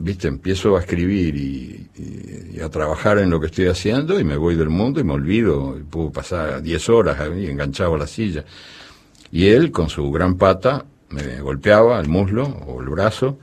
viste, 0.00 0.26
empiezo 0.28 0.76
a 0.76 0.80
escribir 0.80 1.36
y, 1.36 1.88
y- 1.96 2.56
y 2.56 2.60
a 2.60 2.68
trabajar 2.68 3.18
en 3.18 3.30
lo 3.30 3.38
que 3.40 3.46
estoy 3.46 3.66
haciendo 3.68 4.18
y 4.20 4.24
me 4.24 4.36
voy 4.36 4.56
del 4.56 4.68
mundo 4.68 5.00
y 5.00 5.04
me 5.04 5.12
olvido. 5.12 5.76
Y 5.78 5.82
puedo 5.84 6.10
pasar 6.10 6.60
10 6.62 6.88
horas 6.88 7.18
ahí 7.20 7.46
enganchado 7.48 7.94
a 7.94 7.98
la 7.98 8.06
silla. 8.08 8.44
Y 9.30 9.46
él, 9.46 9.70
con 9.70 9.88
su 9.88 10.10
gran 10.10 10.36
pata, 10.36 10.84
me 11.10 11.40
golpeaba 11.40 11.98
el 12.00 12.08
muslo 12.08 12.44
o 12.66 12.80
el 12.82 12.88
brazo 12.88 13.38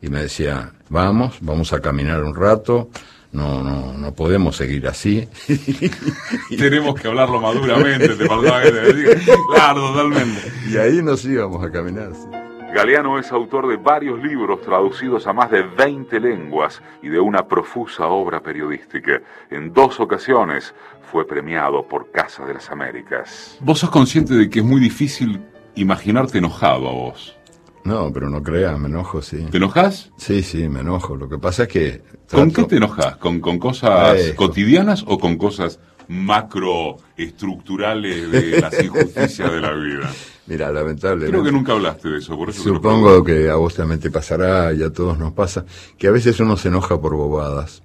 y 0.00 0.08
me 0.10 0.22
decía, 0.22 0.72
vamos, 0.88 1.36
vamos 1.40 1.72
a 1.72 1.80
caminar 1.80 2.22
un 2.22 2.34
rato, 2.36 2.90
no, 3.32 3.64
no, 3.64 3.92
no 3.94 4.14
podemos 4.14 4.56
seguir 4.56 4.86
así. 4.86 5.26
Tenemos 6.56 6.94
que 7.00 7.08
hablarlo 7.08 7.40
maduramente, 7.40 8.08
te 8.10 8.26
faltaba 8.26 8.62
que 8.62 8.70
te 8.70 8.92
diga. 8.94 9.10
Claro, 9.54 9.92
totalmente. 9.92 10.40
Y 10.70 10.76
ahí 10.76 11.02
nos 11.02 11.24
íbamos 11.24 11.64
a 11.64 11.70
caminar. 11.72 12.12
sí. 12.14 12.45
Galeano 12.74 13.18
es 13.18 13.32
autor 13.32 13.68
de 13.68 13.76
varios 13.76 14.22
libros 14.22 14.60
traducidos 14.60 15.26
a 15.26 15.32
más 15.32 15.50
de 15.50 15.62
20 15.62 16.20
lenguas 16.20 16.82
y 17.02 17.08
de 17.08 17.18
una 17.18 17.46
profusa 17.46 18.06
obra 18.06 18.40
periodística. 18.40 19.22
En 19.50 19.72
dos 19.72 19.98
ocasiones 20.00 20.74
fue 21.10 21.26
premiado 21.26 21.86
por 21.86 22.10
Casa 22.10 22.44
de 22.44 22.52
las 22.54 22.70
Américas. 22.70 23.56
Vos 23.60 23.78
sos 23.78 23.90
consciente 23.90 24.34
de 24.34 24.50
que 24.50 24.58
es 24.58 24.64
muy 24.64 24.80
difícil 24.80 25.40
imaginarte 25.74 26.38
enojado 26.38 26.88
a 26.88 26.92
vos. 26.92 27.36
No, 27.84 28.12
pero 28.12 28.28
no 28.28 28.42
creas, 28.42 28.76
me 28.78 28.88
enojo, 28.88 29.22
sí. 29.22 29.46
¿Te 29.50 29.58
enojas? 29.58 30.10
Sí, 30.16 30.42
sí, 30.42 30.68
me 30.68 30.80
enojo. 30.80 31.14
Lo 31.16 31.28
que 31.28 31.38
pasa 31.38 31.62
es 31.62 31.68
que... 31.68 32.02
¿Con 32.30 32.50
qué 32.50 32.64
te 32.64 32.78
enojas? 32.78 33.16
¿Con, 33.16 33.40
con 33.40 33.58
cosas 33.58 34.32
cotidianas 34.34 35.04
o 35.06 35.18
con 35.18 35.36
cosas 35.36 35.78
macroestructurales 36.08 38.30
de 38.30 38.60
las 38.60 38.82
injusticias 38.82 39.52
de 39.52 39.60
la 39.60 39.72
vida? 39.72 40.10
Mira, 40.46 40.70
lamentablemente... 40.70 41.32
Creo 41.32 41.44
que 41.44 41.52
nunca 41.52 41.72
hablaste 41.72 42.08
de 42.08 42.18
eso, 42.18 42.36
por 42.36 42.50
eso 42.50 42.62
Supongo 42.62 43.24
que 43.24 43.50
a 43.50 43.56
vos 43.56 43.74
también 43.74 44.00
te 44.00 44.10
pasará 44.10 44.72
y 44.72 44.82
a 44.82 44.92
todos 44.92 45.18
nos 45.18 45.32
pasa, 45.32 45.64
que 45.98 46.06
a 46.06 46.12
veces 46.12 46.38
uno 46.38 46.56
se 46.56 46.68
enoja 46.68 47.00
por 47.00 47.14
bobadas. 47.14 47.82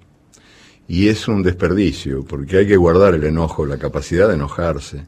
Y 0.86 1.08
es 1.08 1.26
un 1.26 1.42
desperdicio, 1.42 2.24
porque 2.24 2.58
hay 2.58 2.66
que 2.66 2.76
guardar 2.76 3.14
el 3.14 3.24
enojo, 3.24 3.66
la 3.66 3.78
capacidad 3.78 4.28
de 4.28 4.34
enojarse, 4.34 5.06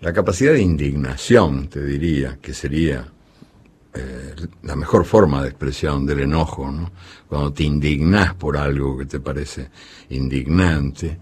la 0.00 0.12
capacidad 0.12 0.52
de 0.52 0.60
indignación, 0.60 1.68
te 1.68 1.82
diría, 1.84 2.38
que 2.42 2.52
sería 2.52 3.06
eh, 3.94 4.34
la 4.62 4.74
mejor 4.74 5.04
forma 5.04 5.42
de 5.42 5.50
expresión 5.50 6.04
del 6.04 6.20
enojo, 6.20 6.70
¿no? 6.70 6.90
Cuando 7.28 7.52
te 7.52 7.64
indignás 7.64 8.34
por 8.34 8.56
algo 8.56 8.98
que 8.98 9.06
te 9.06 9.20
parece 9.20 9.70
indignante, 10.10 11.18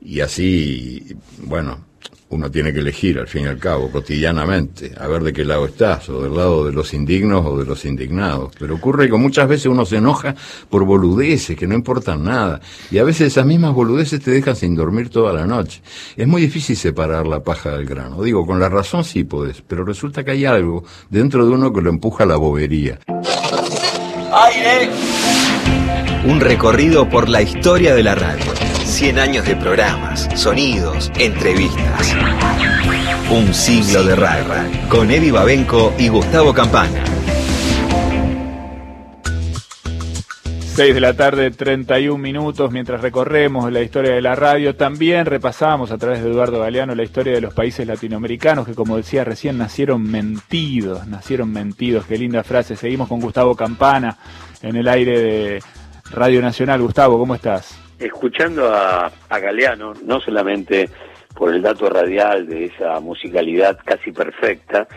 y 0.00 0.20
así, 0.20 1.16
bueno, 1.42 1.86
uno 2.28 2.50
tiene 2.50 2.72
que 2.72 2.80
elegir 2.80 3.18
al 3.18 3.28
fin 3.28 3.44
y 3.44 3.46
al 3.46 3.58
cabo, 3.58 3.90
cotidianamente, 3.90 4.92
a 4.98 5.06
ver 5.06 5.22
de 5.22 5.32
qué 5.32 5.44
lado 5.44 5.66
estás, 5.66 6.08
o 6.08 6.22
del 6.22 6.34
lado 6.34 6.64
de 6.64 6.72
los 6.72 6.92
indignos 6.92 7.46
o 7.46 7.58
de 7.58 7.64
los 7.64 7.84
indignados. 7.84 8.52
Pero 8.58 8.74
ocurre 8.74 9.08
que 9.08 9.16
muchas 9.16 9.48
veces 9.48 9.66
uno 9.66 9.86
se 9.86 9.96
enoja 9.96 10.34
por 10.68 10.84
boludeces 10.84 11.56
que 11.56 11.66
no 11.66 11.74
importan 11.74 12.24
nada, 12.24 12.60
y 12.90 12.98
a 12.98 13.04
veces 13.04 13.28
esas 13.28 13.46
mismas 13.46 13.74
boludeces 13.74 14.20
te 14.20 14.32
dejan 14.32 14.56
sin 14.56 14.74
dormir 14.74 15.08
toda 15.08 15.32
la 15.32 15.46
noche. 15.46 15.82
Es 16.16 16.26
muy 16.26 16.42
difícil 16.42 16.76
separar 16.76 17.26
la 17.26 17.40
paja 17.40 17.70
del 17.70 17.86
grano. 17.86 18.22
Digo, 18.22 18.44
con 18.44 18.58
la 18.58 18.68
razón 18.68 19.04
sí 19.04 19.24
podés, 19.24 19.62
pero 19.66 19.84
resulta 19.84 20.24
que 20.24 20.32
hay 20.32 20.44
algo 20.44 20.84
dentro 21.10 21.46
de 21.46 21.52
uno 21.52 21.72
que 21.72 21.80
lo 21.80 21.90
empuja 21.90 22.24
a 22.24 22.26
la 22.26 22.36
bobería. 22.36 22.98
¡Aire! 24.32 24.90
Un 26.26 26.40
recorrido 26.40 27.08
por 27.08 27.28
la 27.28 27.40
historia 27.40 27.94
de 27.94 28.02
la 28.02 28.16
radio. 28.16 28.55
100 28.86 29.18
años 29.18 29.44
de 29.44 29.56
programas, 29.56 30.28
sonidos, 30.36 31.10
entrevistas. 31.18 32.16
Un 33.30 33.52
siglo 33.52 34.04
de 34.04 34.14
radio. 34.14 34.44
Con 34.88 35.10
Eddie 35.10 35.32
Babenco 35.32 35.92
y 35.98 36.08
Gustavo 36.08 36.54
Campana. 36.54 37.02
6 40.76 40.94
de 40.94 41.00
la 41.00 41.14
tarde, 41.14 41.50
31 41.50 42.16
minutos, 42.16 42.70
mientras 42.70 43.00
recorremos 43.00 43.70
la 43.72 43.82
historia 43.82 44.14
de 44.14 44.22
la 44.22 44.36
radio, 44.36 44.76
también 44.76 45.26
repasamos 45.26 45.90
a 45.90 45.98
través 45.98 46.22
de 46.22 46.30
Eduardo 46.30 46.60
Galeano 46.60 46.94
la 46.94 47.02
historia 47.02 47.32
de 47.32 47.40
los 47.40 47.54
países 47.54 47.86
latinoamericanos 47.86 48.66
que, 48.66 48.74
como 48.74 48.96
decía 48.96 49.24
recién, 49.24 49.58
nacieron 49.58 50.02
mentidos, 50.02 51.06
nacieron 51.08 51.50
mentidos. 51.50 52.06
Qué 52.06 52.16
linda 52.16 52.44
frase. 52.44 52.76
Seguimos 52.76 53.08
con 53.08 53.20
Gustavo 53.20 53.56
Campana 53.56 54.16
en 54.62 54.76
el 54.76 54.86
aire 54.86 55.20
de 55.20 55.62
Radio 56.12 56.40
Nacional. 56.40 56.80
Gustavo, 56.80 57.18
¿cómo 57.18 57.34
estás? 57.34 57.85
Escuchando 57.98 58.72
a, 58.72 59.10
a 59.28 59.38
Galeano, 59.38 59.94
no 60.04 60.20
solamente 60.20 60.88
por 61.34 61.54
el 61.54 61.62
dato 61.62 61.88
radial 61.88 62.46
de 62.46 62.66
esa 62.66 62.98
musicalidad 63.00 63.78
casi 63.84 64.10
perfecta, 64.10 64.88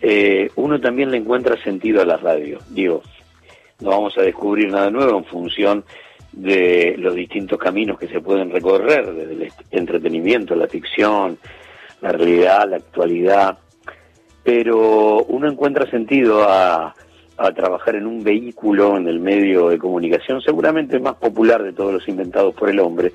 eh, 0.00 0.50
uno 0.56 0.80
también 0.80 1.10
le 1.10 1.18
encuentra 1.18 1.62
sentido 1.62 2.00
a 2.00 2.06
la 2.06 2.16
radio. 2.16 2.58
Digo, 2.68 3.02
no 3.80 3.90
vamos 3.90 4.16
a 4.16 4.22
descubrir 4.22 4.70
nada 4.70 4.90
nuevo 4.90 5.18
en 5.18 5.24
función 5.24 5.84
de 6.32 6.94
los 6.96 7.14
distintos 7.14 7.58
caminos 7.58 7.98
que 7.98 8.08
se 8.08 8.20
pueden 8.20 8.50
recorrer, 8.50 9.12
desde 9.12 9.32
el 9.32 9.52
entretenimiento, 9.72 10.54
la 10.54 10.68
ficción, 10.68 11.38
la 12.00 12.12
realidad, 12.12 12.68
la 12.68 12.76
actualidad, 12.76 13.58
pero 14.44 15.24
uno 15.24 15.50
encuentra 15.50 15.90
sentido 15.90 16.44
a, 16.48 16.94
a 17.40 17.52
trabajar 17.52 17.96
en 17.96 18.06
un 18.06 18.22
vehículo 18.22 18.98
en 18.98 19.08
el 19.08 19.18
medio 19.18 19.70
de 19.70 19.78
comunicación, 19.78 20.42
seguramente 20.42 20.98
más 21.00 21.14
popular 21.14 21.62
de 21.62 21.72
todos 21.72 21.94
los 21.94 22.06
inventados 22.06 22.54
por 22.54 22.68
el 22.68 22.78
hombre, 22.80 23.12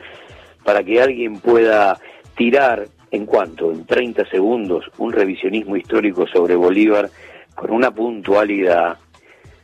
para 0.64 0.84
que 0.84 1.00
alguien 1.00 1.40
pueda 1.40 2.00
tirar 2.36 2.88
en 3.12 3.28
cuanto, 3.28 3.72
en 3.72 3.86
30 3.86 4.28
segundos, 4.30 4.86
un 4.98 5.14
revisionismo 5.14 5.78
histórico 5.78 6.26
sobre 6.26 6.56
Bolívar 6.56 7.10
con 7.54 7.72
una 7.72 7.92
puntualidad, 7.92 8.98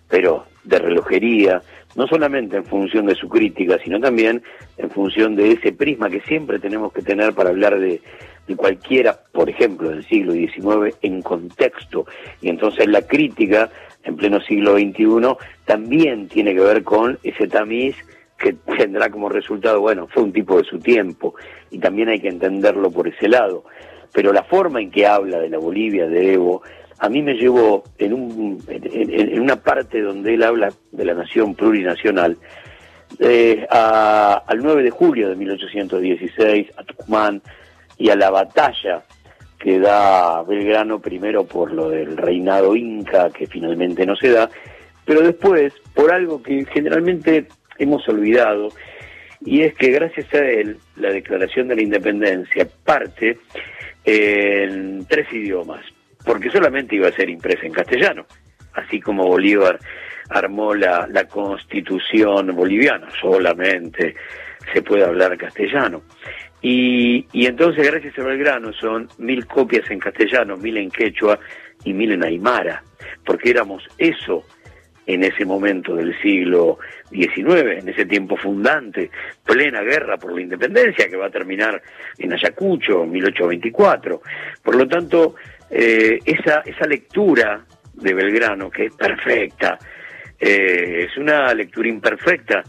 pero 0.08 0.46
de 0.64 0.78
relojería, 0.78 1.64
no 1.96 2.06
solamente 2.06 2.58
en 2.58 2.66
función 2.66 3.08
de 3.08 3.16
su 3.16 3.28
crítica, 3.28 3.80
sino 3.84 4.00
también 4.00 4.44
en 4.78 4.92
función 4.92 5.36
de 5.36 5.54
ese 5.54 5.74
prisma 5.74 6.10
que 6.10 6.22
siempre 6.22 6.60
tenemos 6.60 6.94
que 6.94 7.02
tener 7.02 7.34
para 7.34 7.50
hablar 7.50 7.80
de, 7.80 8.00
de 8.48 8.56
cualquiera, 8.56 9.20
por 9.32 9.50
ejemplo, 9.50 9.90
del 9.90 10.06
siglo 10.08 10.34
XIX 10.34 10.96
en 11.02 11.22
contexto. 11.24 12.06
Y 12.42 12.50
entonces 12.50 12.88
la 12.88 13.02
crítica 13.02 13.70
en 14.04 14.16
pleno 14.16 14.42
siglo 14.42 14.74
XXI 14.74 15.06
también 15.66 16.28
tiene 16.28 16.54
que 16.54 16.62
ver 16.62 16.84
con 16.84 17.20
ese 17.24 17.48
tamiz 17.48 17.96
que 18.38 18.54
tendrá 18.78 19.10
como 19.10 19.30
resultado, 19.30 19.82
bueno, 19.82 20.08
fue 20.12 20.24
un 20.24 20.34
tipo 20.34 20.58
de 20.58 20.64
su 20.64 20.80
tiempo 20.80 21.36
y 21.70 21.80
también 21.80 22.10
hay 22.10 22.20
que 22.20 22.30
entenderlo 22.30 22.92
por 22.92 23.08
ese 23.08 23.28
lado. 23.28 23.64
Pero 24.14 24.34
la 24.34 24.44
forma 24.44 24.82
en 24.82 24.92
que 24.92 25.08
habla 25.08 25.40
de 25.40 25.50
la 25.50 25.58
Bolivia, 25.58 26.08
de 26.08 26.34
Evo, 26.34 26.62
a 27.00 27.10
mí 27.10 27.22
me 27.22 27.34
llevó 27.34 27.84
en, 27.98 28.14
un, 28.14 28.64
en, 28.68 29.42
una 29.42 29.56
parte 29.56 30.02
donde 30.02 30.34
él 30.34 30.44
habla 30.44 30.72
de 30.92 31.06
la 31.06 31.14
nación 31.14 31.56
plurinacional, 31.56 32.38
eh, 33.20 33.66
al 33.70 34.60
9 34.62 34.84
de 34.84 34.90
julio 34.90 35.30
de 35.30 35.36
1816, 35.36 36.68
a 36.78 36.84
Tucumán 36.84 37.42
y 37.98 38.10
a 38.10 38.16
la 38.16 38.30
batalla 38.30 39.04
que 39.62 39.80
da 39.80 40.44
Belgrano 40.44 41.00
primero 41.00 41.46
por 41.46 41.72
lo 41.72 41.90
del 41.90 42.18
reinado 42.18 42.76
inca, 42.76 43.30
que 43.30 43.46
finalmente 43.46 44.06
no 44.06 44.16
se 44.16 44.32
da, 44.32 44.50
pero 45.06 45.22
después 45.22 45.74
por 45.94 46.12
algo 46.12 46.42
que 46.42 46.66
generalmente 46.66 47.48
hemos 47.78 48.08
olvidado, 48.10 48.70
y 49.44 49.62
es 49.62 49.74
que 49.76 49.92
gracias 49.92 50.34
a 50.34 50.40
él 50.40 50.78
la 50.96 51.12
declaración 51.12 51.68
de 51.68 51.76
la 51.76 51.84
independencia 51.84 52.68
parte 52.84 53.38
en 54.04 55.06
tres 55.06 55.32
idiomas, 55.32 55.86
porque 56.26 56.50
solamente 56.50 56.96
iba 56.96 57.08
a 57.08 57.14
ser 57.14 57.30
impresa 57.30 57.66
en 57.66 57.74
castellano, 57.74 58.26
así 58.74 59.00
como 59.00 59.28
Bolívar 59.28 59.80
armó 60.30 60.74
la, 60.74 61.08
constitución 61.30 62.56
boliviana, 62.56 63.08
solamente 63.20 64.16
se 64.74 64.82
puede 64.82 65.04
hablar 65.04 65.38
castellano. 65.38 66.04
Y, 66.62 67.26
entonces, 67.34 67.90
gracias 67.90 68.18
a 68.20 68.24
Belgrano, 68.24 68.72
son 68.74 69.08
mil 69.18 69.46
copias 69.48 69.90
en 69.90 70.00
castellano, 70.00 70.58
mil 70.58 70.78
en 70.78 70.92
quechua 70.92 71.40
y 71.84 71.94
mil 71.94 72.12
en 72.12 72.24
aymara, 72.24 72.84
porque 73.26 73.50
éramos 73.50 73.84
eso 73.98 74.44
en 75.08 75.24
ese 75.24 75.44
momento 75.44 75.96
del 75.96 76.16
siglo 76.22 76.78
XIX, 77.10 77.80
en 77.80 77.90
ese 77.90 78.06
tiempo 78.06 78.38
fundante, 78.38 79.10
plena 79.44 79.82
guerra 79.82 80.18
por 80.18 80.34
la 80.34 80.42
independencia 80.42 81.10
que 81.10 81.18
va 81.18 81.26
a 81.26 81.32
terminar 81.32 81.82
en 82.20 82.34
Ayacucho, 82.34 83.06
1824. 83.06 84.22
Por 84.64 84.76
lo 84.76 84.88
tanto, 84.88 85.36
eh, 85.70 86.20
esa, 86.24 86.62
esa 86.64 86.86
lectura 86.86 87.66
de 87.94 88.14
Belgrano, 88.14 88.70
que 88.70 88.86
es 88.86 88.96
perfecta, 88.96 89.80
eh, 90.40 91.08
es 91.10 91.18
una 91.18 91.52
lectura 91.56 91.90
imperfecta 91.90 92.64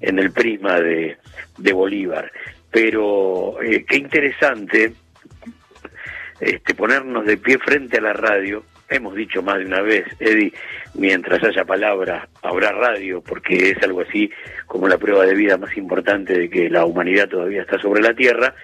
en 0.00 0.18
el 0.20 0.32
prisma 0.32 0.80
de, 0.80 1.16
de 1.58 1.72
Bolívar. 1.72 2.30
Pero 2.72 3.62
eh, 3.62 3.84
qué 3.86 3.96
interesante 3.98 4.94
este, 6.40 6.74
ponernos 6.74 7.24
de 7.24 7.36
pie 7.36 7.58
frente 7.58 7.98
a 7.98 8.00
la 8.00 8.12
radio. 8.12 8.64
Hemos 8.88 9.14
dicho 9.14 9.42
más 9.42 9.58
de 9.58 9.66
una 9.66 9.80
vez, 9.80 10.04
Eddie, 10.18 10.52
mientras 10.94 11.42
haya 11.44 11.64
palabra, 11.64 12.28
habrá 12.42 12.72
radio, 12.72 13.22
porque 13.22 13.70
es 13.70 13.82
algo 13.82 14.00
así 14.00 14.30
como 14.66 14.88
la 14.88 14.98
prueba 14.98 15.24
de 15.24 15.34
vida 15.34 15.56
más 15.56 15.76
importante 15.76 16.36
de 16.36 16.50
que 16.50 16.68
la 16.68 16.84
humanidad 16.84 17.28
todavía 17.28 17.62
está 17.62 17.78
sobre 17.78 18.02
la 18.02 18.12
Tierra 18.12 18.54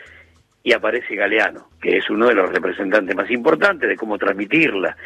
y 0.63 0.73
aparece 0.73 1.15
Galeano, 1.15 1.69
que 1.81 1.99
es 1.99 2.11
uno 2.11 2.27
de 2.27 2.35
los 2.35 2.51
representantes 2.51 3.15
más 3.15 3.31
importantes 3.31 3.89
de 3.89 3.97
cómo 3.97 4.19
transmitirla. 4.19 4.97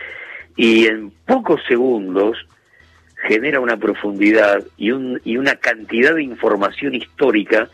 Y 0.57 0.87
en 0.87 1.11
pocos 1.27 1.61
segundos 1.69 2.39
genera 3.29 3.61
una 3.61 3.77
profundidad 3.77 4.65
y, 4.77 4.91
un, 4.91 5.21
y 5.25 5.37
una 5.37 5.57
cantidad 5.57 6.15
de 6.15 6.23
información 6.23 6.95
histórica 6.95 7.69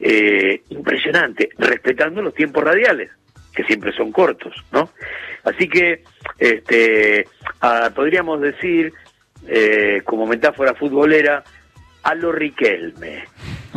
eh, 0.00 0.62
impresionante, 0.68 1.50
respetando 1.58 2.22
los 2.22 2.34
tiempos 2.34 2.64
radiales, 2.64 3.10
que 3.54 3.64
siempre 3.64 3.92
son 3.92 4.12
cortos, 4.12 4.54
¿no? 4.72 4.90
Así 5.44 5.68
que 5.68 6.04
este, 6.38 7.26
podríamos 7.94 8.40
decir, 8.40 8.92
eh, 9.46 10.02
como 10.04 10.26
metáfora 10.26 10.74
futbolera, 10.74 11.42
a 12.02 12.14
lo 12.14 12.32
Riquelme, 12.32 13.24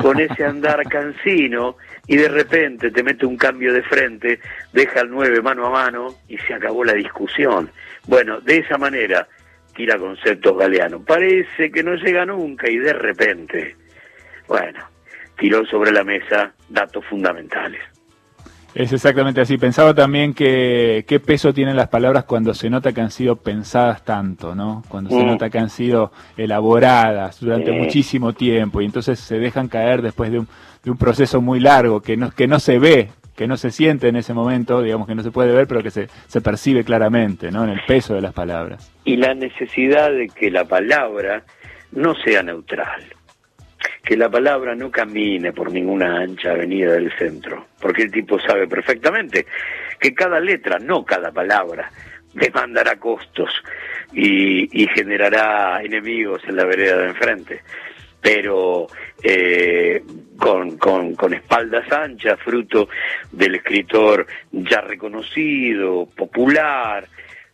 con 0.01 0.19
ese 0.19 0.45
andar 0.45 0.84
cansino 0.89 1.77
y 2.07 2.17
de 2.17 2.27
repente 2.27 2.91
te 2.91 3.03
mete 3.03 3.25
un 3.25 3.38
cambio 3.38 3.73
de 3.73 3.84
frente, 3.84 4.39
deja 4.73 5.01
el 5.01 5.10
9 5.10 5.41
mano 5.41 5.65
a 5.65 5.69
mano 5.69 6.15
y 6.27 6.38
se 6.38 6.53
acabó 6.53 6.84
la 6.84 6.93
discusión. 6.93 7.71
Bueno, 8.07 8.39
de 8.41 8.57
esa 8.57 8.77
manera 8.77 9.27
tira 9.75 9.97
conceptos 9.97 10.57
galeanos. 10.57 11.03
Parece 11.05 11.71
que 11.71 11.84
no 11.84 11.95
llega 11.95 12.25
nunca 12.25 12.69
y 12.69 12.77
de 12.77 12.93
repente, 12.93 13.75
bueno, 14.47 14.90
tiró 15.41 15.65
sobre 15.65 15.91
la 15.91 16.04
mesa 16.04 16.54
datos 16.69 17.04
fundamentales. 17.10 17.82
Es 18.75 18.93
exactamente 18.93 19.41
así. 19.41 19.58
Pensaba 19.58 19.93
también 19.93 20.36
que 20.36 21.04
qué 21.08 21.19
peso 21.19 21.51
tienen 21.51 21.75
las 21.75 21.89
palabras 21.89 22.25
cuando 22.25 22.54
se 22.54 22.69
nota 22.69 22.93
que 22.93 23.01
han 23.01 23.10
sido 23.10 23.36
pensadas 23.36 24.06
tanto, 24.06 24.54
¿no? 24.54 24.84
Cuando 24.88 25.10
se 25.10 25.17
mm. 25.17 25.25
nota 25.25 25.49
que 25.49 25.58
han 25.58 25.71
sido 25.71 26.12
elaboradas 26.38 27.41
durante 27.41 27.71
muchísimo 27.71 28.34
tiempo 28.34 28.82
y 28.82 28.86
entonces 28.86 29.19
se 29.19 29.39
dejan 29.39 29.67
caer 29.67 30.04
después 30.04 30.32
de 30.32 30.39
un, 30.39 30.47
de 30.84 30.91
un 30.91 30.97
proceso 30.97 31.41
muy 31.41 31.60
largo 31.60 32.01
que 32.01 32.15
no, 32.15 32.30
que 32.32 32.47
no 32.47 32.60
se 32.60 32.77
ve, 32.77 33.10
que 33.36 33.47
no 33.47 33.58
se 33.58 33.71
siente 33.71 34.08
en 34.10 34.17
ese 34.17 34.36
momento, 34.36 34.82
digamos 34.82 35.08
que 35.08 35.15
no 35.15 35.23
se 35.23 35.32
puede 35.32 35.51
ver, 35.54 35.67
pero 35.67 35.82
que 35.82 35.91
se, 35.91 36.08
se 36.27 36.39
percibe 36.39 36.84
claramente, 36.84 37.51
¿no? 37.51 37.63
En 37.63 37.71
el 37.71 37.82
peso 37.88 38.13
de 38.13 38.21
las 38.21 38.34
palabras. 38.34 38.93
Y 39.06 39.17
la 39.17 39.34
necesidad 39.34 40.12
de 40.12 40.27
que 40.27 40.51
la 40.51 40.65
palabra 40.65 41.43
no 41.91 42.13
sea 42.23 42.43
neutral 42.43 43.04
que 44.03 44.17
la 44.17 44.29
palabra 44.29 44.75
no 44.75 44.89
camine 44.89 45.53
por 45.53 45.71
ninguna 45.71 46.19
ancha 46.19 46.51
avenida 46.51 46.93
del 46.93 47.11
centro, 47.17 47.67
porque 47.79 48.03
el 48.03 48.11
tipo 48.11 48.39
sabe 48.39 48.67
perfectamente 48.67 49.45
que 49.99 50.13
cada 50.13 50.39
letra, 50.39 50.79
no 50.79 51.05
cada 51.05 51.31
palabra, 51.31 51.91
demandará 52.33 52.95
costos 52.95 53.49
y, 54.13 54.87
generará 54.93 55.81
enemigos 55.83 56.41
en 56.47 56.55
la 56.55 56.65
vereda 56.65 56.97
de 56.97 57.07
enfrente. 57.09 57.61
Pero 58.19 58.87
eh, 59.23 60.03
con, 60.37 60.77
con, 60.77 61.15
con 61.15 61.33
espaldas 61.33 61.91
anchas, 61.91 62.39
fruto 62.39 62.89
del 63.31 63.55
escritor 63.55 64.27
ya 64.51 64.81
reconocido, 64.81 66.07
popular, 66.15 67.07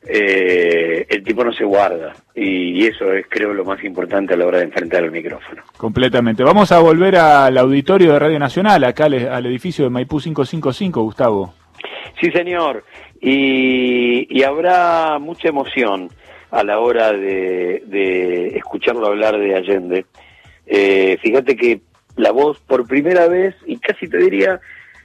eh, 0.10 1.06
el 1.10 1.24
tipo 1.24 1.44
no 1.44 1.52
se 1.52 1.66
guarda 1.66 2.14
y, 2.34 2.86
eso 2.86 3.12
es 3.12 3.26
creo 3.28 3.54
lo 3.54 3.66
más 3.66 3.84
importante 3.84 4.34
a 4.34 4.38
la 4.38 4.46
hora 4.46 4.60
de 4.60 4.66
enfrentar 4.66 5.04
el 5.04 5.12
micrófono. 5.12 5.64
Completamente. 5.76 6.44
Vamos 6.44 6.72
a 6.72 6.80
volver 6.80 7.18
al 7.18 7.58
auditorio 7.58 8.14
de 8.14 8.20
Radio 8.20 8.40
Nacional, 8.40 8.84
acá 8.86 9.06
al, 9.06 9.46
edificio 9.46 9.84
de 9.84 9.90
Maipú 9.90 10.20
555, 10.20 11.02
Gustavo. 11.02 11.54
Sí, 12.22 12.32
señor. 12.32 12.86
Y, 13.20 14.42
habrá 14.44 15.20
mucha 15.20 15.50
emoción 15.50 16.10
a 16.52 16.64
la 16.64 16.80
hora 16.80 17.12
de, 17.12 18.54
escucharlo 18.56 19.08
hablar 19.08 19.38
de 19.38 19.56
Allende. 19.56 20.06
Eh, 20.66 21.18
fíjate 21.22 21.58
que 21.58 21.82
la 22.16 22.32
voz 22.32 22.60
por 22.60 22.88
primera 22.88 23.28
vez, 23.28 23.56
y 23.66 23.78
casi 23.78 24.08
te 24.08 24.18
diría 24.18 24.62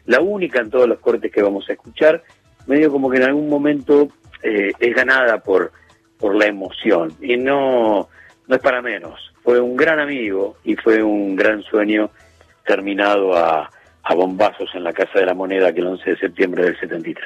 la 0.07 0.21
única 0.21 0.61
en 0.61 0.71
todos 0.71 0.88
los 0.88 1.01
cortes 1.01 1.33
que 1.33 1.43
vamos 1.43 1.69
a 1.69 1.73
escuchar, 1.73 2.23
medio 2.67 2.93
como 2.93 3.11
que 3.11 3.17
en 3.17 3.25
algún 3.25 3.49
momento 3.49 4.09
eh, 4.42 4.72
es 4.78 4.94
ganada 4.94 5.38
por, 5.38 5.72
por 6.18 6.35
la 6.35 6.46
emoción 6.46 7.14
y 7.20 7.37
no, 7.37 8.09
no 8.46 8.57
es 8.57 8.61
para 8.61 8.83
menos. 8.83 9.33
Fue 9.42 9.61
un 9.61 9.76
gran 9.76 10.00
amigo 10.00 10.57
y 10.64 10.76
fue 10.76 11.02
un 11.02 11.37
gran 11.37 11.62
sueño 11.62 12.11
terminado 12.64 13.37
a, 13.37 13.70
a 14.02 14.14
bombazos 14.14 14.70
en 14.74 14.85
la 14.85 14.92
Casa 14.92 15.18
de 15.18 15.26
la 15.26 15.35
Moneda 15.35 15.72
que 15.72 15.81
el 15.81 15.88
11 15.88 16.11
de 16.11 16.16
septiembre 16.16 16.64
del 16.64 16.78
73. 16.78 17.24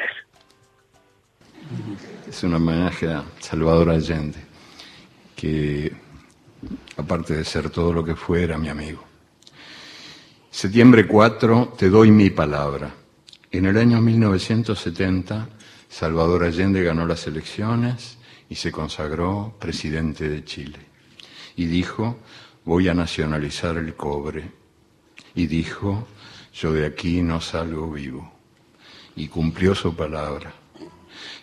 Es 2.29 2.43
un 2.43 2.55
homenaje 2.55 3.11
a 3.11 3.25
Salvador 3.41 3.91
Allende, 3.91 4.39
que 5.35 5.93
aparte 6.97 7.35
de 7.35 7.45
ser 7.45 7.71
todo 7.71 7.93
lo 7.93 8.05
que 8.05 8.15
fue, 8.15 8.43
era 8.43 8.59
mi 8.59 8.69
amigo. 8.69 9.05
Septiembre 10.51 11.07
4, 11.07 11.75
te 11.77 11.91
doy 11.91 12.11
mi 12.11 12.31
palabra. 12.31 12.91
En 13.51 13.67
el 13.67 13.77
año 13.77 14.01
1970 14.01 15.49
Salvador 15.99 16.45
Allende 16.45 16.83
ganó 16.83 17.07
las 17.07 17.27
elecciones 17.27 18.19
y 18.51 18.55
se 18.55 18.71
consagró 18.71 19.57
presidente 19.59 20.29
de 20.29 20.45
Chile. 20.45 20.79
Y 21.57 21.65
dijo, 21.65 22.19
voy 22.67 22.91
a 22.91 22.93
nacionalizar 22.93 23.79
el 23.79 23.95
cobre. 23.95 24.53
Y 25.35 25.47
dijo, 25.47 26.07
yo 26.53 26.75
de 26.75 26.85
aquí 26.85 27.23
no 27.23 27.41
salgo 27.41 27.91
vivo. 27.91 28.31
Y 29.17 29.29
cumplió 29.29 29.75
su 29.75 29.97
palabra. 29.97 30.53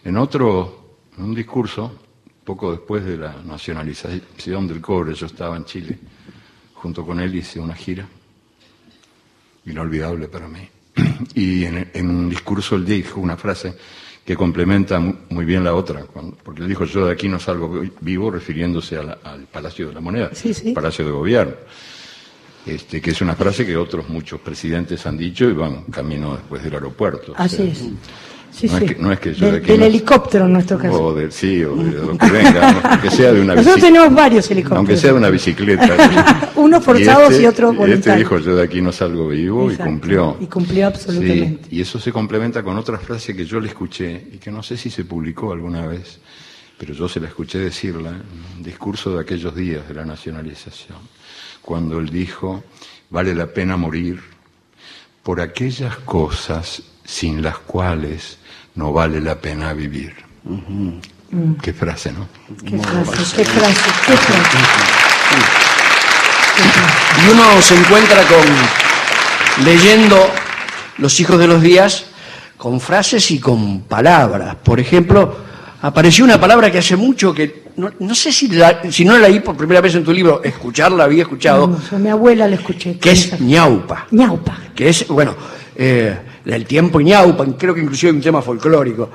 En 0.04 0.18
otro, 0.18 1.00
en 1.18 1.24
un 1.24 1.34
discurso, 1.34 2.00
poco 2.44 2.74
después 2.74 3.04
de 3.06 3.18
la 3.18 3.36
nacionalización 3.44 4.68
del 4.68 4.82
cobre, 4.82 5.16
yo 5.16 5.26
estaba 5.26 5.58
en 5.58 5.66
Chile, 5.66 5.98
junto 6.76 7.04
con 7.04 7.20
él 7.20 7.34
hice 7.34 7.60
una 7.60 7.74
gira, 7.74 8.08
inolvidable 9.66 10.28
para 10.28 10.48
mí. 10.48 10.70
Y 11.34 11.66
en, 11.66 11.90
en 11.92 12.10
un 12.12 12.30
discurso 12.30 12.76
él 12.76 12.86
dijo 12.86 13.20
una 13.20 13.36
frase 13.36 13.76
que 14.26 14.36
complementa 14.38 15.00
mu- 15.00 15.16
muy 15.30 15.44
bien 15.46 15.64
la 15.64 15.74
otra, 15.76 16.06
porque 16.44 16.62
él 16.62 16.70
dijo 16.70 16.86
yo 16.86 17.06
de 17.08 17.12
aquí 17.14 17.28
no 17.28 17.40
salgo 17.40 17.84
vivo 18.02 18.32
refiriéndose 18.32 19.02
la- 19.04 19.18
al 19.24 19.44
Palacio 19.48 19.88
de 19.90 19.94
la 19.94 20.00
Moneda, 20.00 20.30
Sí, 20.34 20.54
sí. 20.54 20.72
Palacio 20.74 21.04
de 21.06 21.12
Gobierno, 21.12 21.54
este, 22.66 23.02
que 23.02 23.12
es 23.12 23.22
una 23.22 23.36
frase 23.36 23.66
que 23.66 23.76
otros 23.76 24.08
muchos 24.08 24.40
presidentes 24.40 25.06
han 25.06 25.18
dicho 25.18 25.44
y 25.50 25.54
van 25.54 25.84
camino 25.86 26.36
después 26.38 26.64
del 26.64 26.74
aeropuerto. 26.76 27.34
o 27.34 27.36
Así 27.38 27.58
sea, 27.58 27.66
es. 27.66 27.82
Sí, 28.54 28.68
no, 28.68 28.78
sí. 28.78 28.86
Es 28.86 28.94
que, 28.96 29.02
no 29.02 29.12
es 29.12 29.20
que 29.20 29.34
yo 29.34 29.52
Del- 29.52 29.64
de 29.66 29.86
helicóptero 29.88 30.46
en 30.46 30.54
nuestro 30.54 30.78
caso. 30.78 31.04
o 31.06 31.14
del 31.16 31.32
sí, 31.32 31.64
o 31.64 31.76
de 31.76 31.92
lo 31.92 32.18
que 32.18 32.30
venga, 32.30 32.72
¿no? 32.72 32.82
aunque 32.90 33.10
sea 33.10 33.34
de 33.34 33.42
una 33.42 33.56
Nosotros 33.56 33.82
tenemos 33.82 34.14
varios 34.14 34.52
helicópteros. 34.52 34.78
Aunque 34.78 34.98
sea 34.98 35.12
de 35.12 35.18
una 35.18 35.30
bicicleta. 35.32 36.52
Unos 36.56 36.84
forzados 36.84 37.34
y, 37.40 37.46
este- 37.46 37.62
y 37.62 37.66
voluntarios. 37.66 37.98
Este 38.08 38.16
dijo, 38.16 38.38
yo 38.40 38.56
de 38.56 38.64
aquí 38.64 38.80
no 38.82 38.92
salgo 38.92 39.28
vivo 39.30 39.72
Exacto. 39.72 39.84
y 39.84 39.86
cumplió. 39.92 40.38
Y 40.40 40.46
cumplió 40.46 40.88
absolutamente. 40.88 41.64
Sí, 41.70 41.76
y 41.78 41.82
eso 41.82 42.00
se 42.00 42.12
complementa 42.12 42.62
con 42.62 42.78
otra 42.78 43.00
frase 43.00 43.36
que 43.36 43.44
yo 43.46 43.60
le 43.60 43.70
escuché 43.70 44.12
y 44.34 44.38
que 44.38 44.52
no 44.52 44.62
sé 44.62 44.78
si 44.78 44.90
se 44.92 45.04
publicó 45.04 45.52
alguna 45.52 45.88
vez, 45.88 46.20
pero 46.78 46.94
yo 46.94 47.10
se 47.10 47.20
la 47.20 47.28
escuché 47.30 47.58
decirla 47.58 48.10
en 48.10 48.58
un 48.58 48.64
discurso 48.64 49.16
de 49.16 49.22
aquellos 49.22 49.56
días 49.56 49.88
de 49.88 49.96
la 49.96 50.06
nacionalización, 50.06 50.98
cuando 51.62 51.98
él 51.98 52.10
dijo, 52.10 52.64
vale 53.10 53.34
la 53.34 53.48
pena 53.48 53.78
morir 53.78 54.20
por 55.24 55.42
aquellas 55.42 55.98
cosas 55.98 56.84
sin 57.06 57.42
las 57.42 57.58
cuales 57.60 58.38
no 58.76 58.92
vale 58.94 59.20
la 59.22 59.36
pena 59.36 59.74
vivir. 59.74 60.14
Mm. 60.44 61.54
Qué 61.62 61.74
frase, 61.74 62.12
¿no? 62.12 62.28
Qué 62.64 62.78
frase, 62.78 63.36
qué 63.38 63.46
frase, 63.46 63.90
qué 64.06 64.18
frase. 64.18 64.58
Y 67.26 67.32
uno 67.32 67.62
se 67.62 67.76
encuentra 67.76 68.22
con 68.24 69.66
leyendo 69.66 70.30
Los 70.98 71.20
hijos 71.20 71.40
de 71.40 71.48
los 71.48 71.62
días 71.62 72.06
con 72.58 72.80
frases 72.80 73.30
y 73.32 73.40
con 73.40 73.82
palabras. 73.82 74.56
Por 74.64 74.80
ejemplo, 74.80 75.36
apareció 75.82 76.24
una 76.24 76.40
palabra 76.40 76.72
que 76.72 76.78
hace 76.78 76.96
mucho 76.96 77.34
que 77.34 77.64
no, 77.76 77.90
no 78.00 78.14
sé 78.16 78.32
si, 78.32 78.48
la- 78.50 78.80
si 78.92 79.04
no 79.04 79.18
la 79.18 79.28
leí 79.28 79.40
por 79.42 79.58
primera 79.58 79.82
vez 79.82 79.96
en 79.96 80.04
tu 80.04 80.14
libro, 80.14 80.42
escucharla 80.44 81.04
había 81.06 81.24
escuchado, 81.24 81.64
Hermoso, 81.64 81.98
mi 82.00 82.10
abuela 82.10 82.48
la 82.48 82.56
escuché. 82.56 82.98
que 83.00 83.12
es 83.12 83.42
ñaupa, 83.42 84.06
ñaupa. 84.12 84.58
que 84.76 84.90
es, 84.90 85.08
bueno, 85.08 85.36
eh, 85.76 86.18
del 86.46 86.66
tiempo 86.66 87.00
ñaupa, 87.00 87.46
creo 87.58 87.74
que 87.74 87.82
inclusive 87.82 88.12
hay 88.12 88.18
un 88.18 88.22
tema 88.24 88.42
folclórico. 88.42 89.10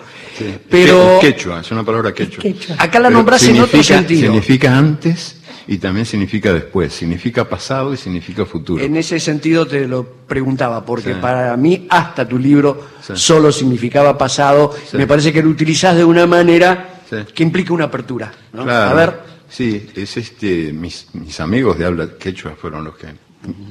Pero 0.71 1.19
Que- 1.21 1.35
quechua, 1.35 1.61
es 1.61 1.71
una 1.71 1.85
palabra 1.85 2.13
quechua. 2.13 2.43
Quechua. 2.43 2.77
acá 2.79 2.99
la 3.01 3.09
Pero 3.09 3.19
nombras 3.19 3.43
en 3.45 3.61
otro 3.61 3.83
sentido. 3.83 4.21
Significa 4.33 4.77
antes 4.77 5.37
y 5.67 5.79
también 5.79 6.07
significa 6.07 6.53
después. 6.53 6.93
Significa 6.93 7.45
pasado 7.49 7.93
y 7.93 7.97
significa 7.97 8.45
futuro. 8.47 8.83
En 8.83 8.97
ese 8.97 9.21
sentido 9.21 9.67
te 9.67 9.87
lo 9.87 10.05
preguntaba, 10.27 10.85
porque 10.85 11.15
Sí. 11.15 11.19
para 11.21 11.57
mí 11.57 11.87
hasta 11.91 12.27
tu 12.27 12.39
libro 12.39 12.89
Sí. 13.03 13.13
solo 13.17 13.53
significaba 13.53 14.17
pasado. 14.17 14.75
Sí. 14.91 14.97
Me 14.97 15.07
parece 15.07 15.33
que 15.33 15.43
lo 15.43 15.51
utilizás 15.51 15.97
de 15.97 16.05
una 16.05 16.27
manera 16.27 17.03
Sí. 17.11 17.17
que 17.35 17.43
implica 17.43 17.73
una 17.75 17.85
apertura. 17.85 18.33
¿no? 18.53 18.65
Claro. 18.65 18.91
A 18.91 18.95
ver, 18.95 19.29
Sí, 19.51 19.89
es 19.97 20.15
este, 20.19 20.75
mis, 20.75 21.07
mis 21.15 21.41
amigos 21.41 21.79
de 21.79 21.87
habla 21.87 22.07
quechua 22.19 22.53
fueron 22.61 22.85
los 22.85 22.97
que 22.99 23.07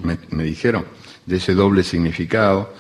me, 0.04 0.18
me 0.32 0.44
dijeron 0.44 0.84
de 1.24 1.38
ese 1.38 1.54
doble 1.54 1.84
significado, 1.84 2.74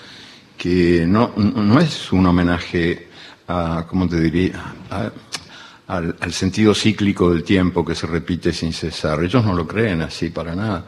que 0.58 1.06
no, 1.08 1.34
no 1.38 1.80
es 1.80 2.12
un 2.12 2.26
homenaje 2.26 3.08
a, 3.48 3.86
¿cómo 3.88 4.08
te 4.08 4.20
diría? 4.20 4.74
Al, 5.88 6.34
sentido 6.34 6.74
cíclico 6.74 7.32
del 7.32 7.44
tiempo 7.44 7.86
que 7.86 7.96
se 7.96 8.08
repite 8.08 8.52
sin 8.52 8.74
cesar. 8.74 9.24
Ellos 9.24 9.46
no 9.46 9.54
lo 9.54 9.66
creen 9.66 10.02
así 10.02 10.30
para 10.30 10.54
nada. 10.54 10.86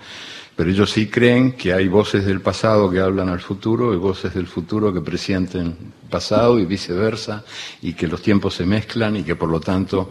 Pero 0.56 0.72
ellos 0.72 0.92
sí 0.92 1.08
creen 1.08 1.54
que 1.54 1.72
hay 1.72 1.88
voces 1.88 2.26
del 2.26 2.42
pasado 2.42 2.92
que 2.92 3.00
hablan 3.00 3.30
al 3.30 3.40
futuro 3.40 3.94
y 3.94 3.98
voces 3.98 4.34
del 4.34 4.46
futuro 4.46 4.94
que 4.94 5.00
presienten 5.00 5.94
pasado 6.10 6.60
y 6.60 6.66
viceversa, 6.66 7.46
y 7.82 7.94
que 7.94 8.08
los 8.08 8.22
tiempos 8.22 8.56
se 8.56 8.66
mezclan 8.66 9.16
y 9.16 9.24
que 9.24 9.36
por 9.36 9.48
lo 9.48 9.62
tanto 9.62 10.10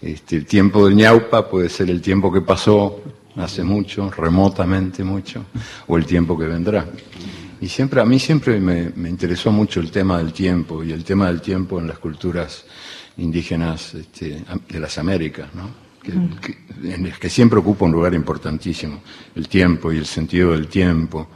este, 0.00 0.36
el 0.36 0.46
tiempo 0.46 0.86
del 0.86 0.94
ñaupa 0.94 1.48
puede 1.48 1.68
ser 1.68 1.90
el 1.90 2.00
tiempo 2.00 2.32
que 2.32 2.42
pasó 2.42 3.02
hace 3.36 3.64
mucho, 3.64 4.10
remotamente 4.10 5.02
mucho, 5.02 5.46
o 5.86 5.96
el 5.96 6.06
tiempo 6.06 6.38
que 6.38 6.46
vendrá. 6.46 6.86
Y 7.60 7.68
siempre, 7.68 8.00
a 8.00 8.04
mí 8.04 8.18
siempre 8.18 8.60
me, 8.60 8.90
me 8.94 9.08
interesó 9.08 9.50
mucho 9.50 9.80
el 9.80 9.90
tema 9.90 10.18
del 10.18 10.32
tiempo 10.32 10.84
y 10.84 10.92
el 10.92 11.04
tema 11.04 11.26
del 11.26 11.40
tiempo 11.40 11.80
en 11.80 11.88
las 11.88 11.98
culturas 11.98 12.64
indígenas 13.16 13.94
este, 13.94 14.44
de 14.68 14.80
las 14.80 14.96
Américas, 14.98 15.48
¿no? 15.54 15.68
que, 16.02 16.12
que- 16.40 16.94
en 16.94 17.08
las 17.08 17.18
que 17.18 17.28
siempre 17.28 17.58
ocupa 17.58 17.84
un 17.86 17.92
lugar 17.92 18.14
importantísimo, 18.14 19.02
el 19.34 19.48
tiempo 19.48 19.92
y 19.92 19.98
el 19.98 20.06
sentido 20.06 20.52
del 20.52 20.68
tiempo. 20.68 21.28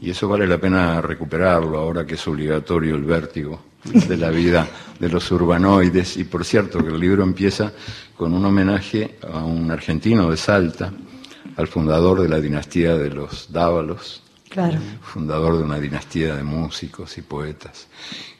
Y 0.00 0.10
eso 0.10 0.28
vale 0.28 0.46
la 0.46 0.58
pena 0.58 1.00
recuperarlo 1.02 1.78
ahora 1.78 2.06
que 2.06 2.14
es 2.14 2.26
obligatorio 2.28 2.94
el 2.94 3.02
vértigo 3.04 3.60
de 3.84 4.16
la 4.16 4.30
vida 4.40 4.68
de 5.00 5.08
los 5.08 5.30
urbanoides. 5.32 6.16
Y 6.16 6.24
por 6.24 6.44
cierto, 6.44 6.78
que 6.78 6.90
el 6.90 7.00
libro 7.00 7.24
empieza 7.24 7.72
con 8.16 8.32
un 8.32 8.44
homenaje 8.44 9.18
a 9.30 9.44
un 9.44 9.70
argentino 9.70 10.30
de 10.30 10.36
Salta, 10.36 10.92
al 11.56 11.66
fundador 11.66 12.22
de 12.22 12.28
la 12.28 12.40
dinastía 12.40 12.96
de 12.96 13.10
los 13.10 13.52
Dávalos, 13.52 14.22
Claro. 14.50 14.78
fundador 15.00 15.58
de 15.58 15.62
una 15.62 15.78
dinastía 15.78 16.34
de 16.34 16.42
músicos 16.42 17.16
y 17.18 17.22
poetas, 17.22 17.86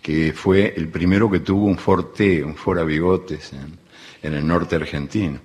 que 0.03 0.33
fue 0.33 0.75
el 0.77 0.89
primero 0.89 1.31
que 1.31 1.39
tuvo 1.39 1.67
un 1.67 1.79
forte, 1.79 2.43
un 2.43 2.57
fora 2.57 2.83
bigotes 2.83 3.53
en, 3.53 3.79
en 4.21 4.35
el 4.35 4.45
norte 4.45 4.75
argentino. 4.75 5.39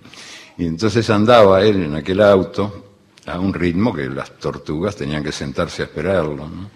Y 0.57 0.65
entonces 0.65 1.07
andaba 1.11 1.61
él 1.61 1.83
en 1.83 1.95
aquel 1.95 2.19
auto 2.21 2.85
a 3.27 3.39
un 3.39 3.53
ritmo 3.53 3.93
que 3.93 4.09
las 4.09 4.31
tortugas 4.39 4.95
tenían 4.95 5.23
que 5.23 5.31
sentarse 5.31 5.83
a 5.83 5.85
esperarlo, 5.85 6.47
¿no? 6.47 6.69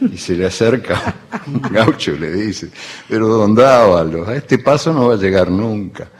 Y 0.00 0.18
se 0.18 0.34
le 0.34 0.46
acerca 0.46 1.14
un 1.46 1.62
gaucho 1.72 2.12
y 2.12 2.18
le 2.18 2.30
dice, 2.32 2.70
pero 3.08 3.28
don 3.28 3.54
Dávalos, 3.54 4.28
a 4.28 4.36
este 4.36 4.58
paso 4.58 4.92
no 4.92 5.08
va 5.08 5.14
a 5.14 5.18
llegar 5.18 5.50
nunca. 5.50 6.10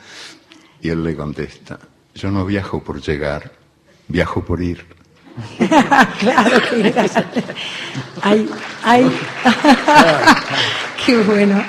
Y 0.80 0.88
él 0.88 1.02
le 1.02 1.16
contesta, 1.16 1.78
yo 2.14 2.30
no 2.30 2.46
viajo 2.46 2.82
por 2.82 3.00
llegar, 3.00 3.52
viajo 4.08 4.44
por 4.44 4.62
ir. 4.62 5.03
claro 6.18 6.60
que 6.70 6.88
era. 6.88 7.06
Ay, 8.22 8.48
ay. 8.82 9.10
Qué 11.06 11.16
bueno. 11.22 11.62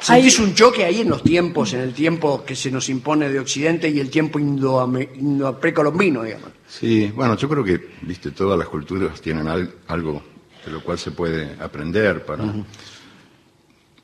¿sentís 0.00 0.38
un 0.40 0.52
choque 0.54 0.84
ahí 0.84 1.00
en 1.02 1.10
los 1.10 1.22
tiempos, 1.22 1.72
en 1.74 1.80
el 1.80 1.94
tiempo 1.94 2.44
que 2.44 2.56
se 2.56 2.70
nos 2.70 2.88
impone 2.88 3.28
de 3.28 3.38
Occidente 3.38 3.88
y 3.88 4.00
el 4.00 4.10
tiempo 4.10 4.38
indo, 4.38 4.88
indo 5.16 5.58
precolombino, 5.60 6.22
digamos? 6.24 6.50
Sí, 6.68 7.12
bueno, 7.14 7.36
yo 7.36 7.48
creo 7.48 7.62
que, 7.62 7.90
viste, 8.02 8.30
todas 8.32 8.58
las 8.58 8.68
culturas 8.68 9.20
tienen 9.20 9.46
al- 9.46 9.72
algo 9.88 10.22
de 10.64 10.72
lo 10.72 10.82
cual 10.82 10.98
se 10.98 11.10
puede 11.12 11.56
aprender 11.60 12.24
para, 12.24 12.44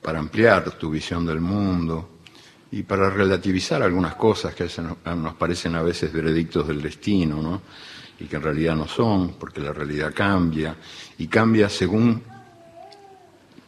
para 0.02 0.18
ampliar 0.18 0.70
tu 0.72 0.90
visión 0.90 1.24
del 1.26 1.40
mundo 1.40 2.10
y 2.70 2.82
para 2.82 3.10
relativizar 3.10 3.82
algunas 3.82 4.14
cosas 4.16 4.54
que 4.54 4.66
nos 5.16 5.34
parecen 5.34 5.74
a 5.74 5.82
veces 5.82 6.12
veredictos 6.12 6.68
del 6.68 6.82
destino, 6.82 7.40
¿no? 7.42 7.62
Y 8.20 8.24
que 8.24 8.36
en 8.36 8.42
realidad 8.42 8.74
no 8.76 8.88
son, 8.88 9.34
porque 9.38 9.60
la 9.60 9.72
realidad 9.72 10.12
cambia 10.14 10.74
y 11.18 11.26
cambia 11.28 11.68
según 11.68 12.22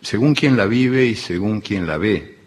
según 0.03 0.35
quien 0.35 0.57
la 0.57 0.65
vive 0.67 1.05
y 1.07 1.15
según 1.15 1.61
quien 1.61 1.87
la 1.87 1.99
ve. 1.99 2.39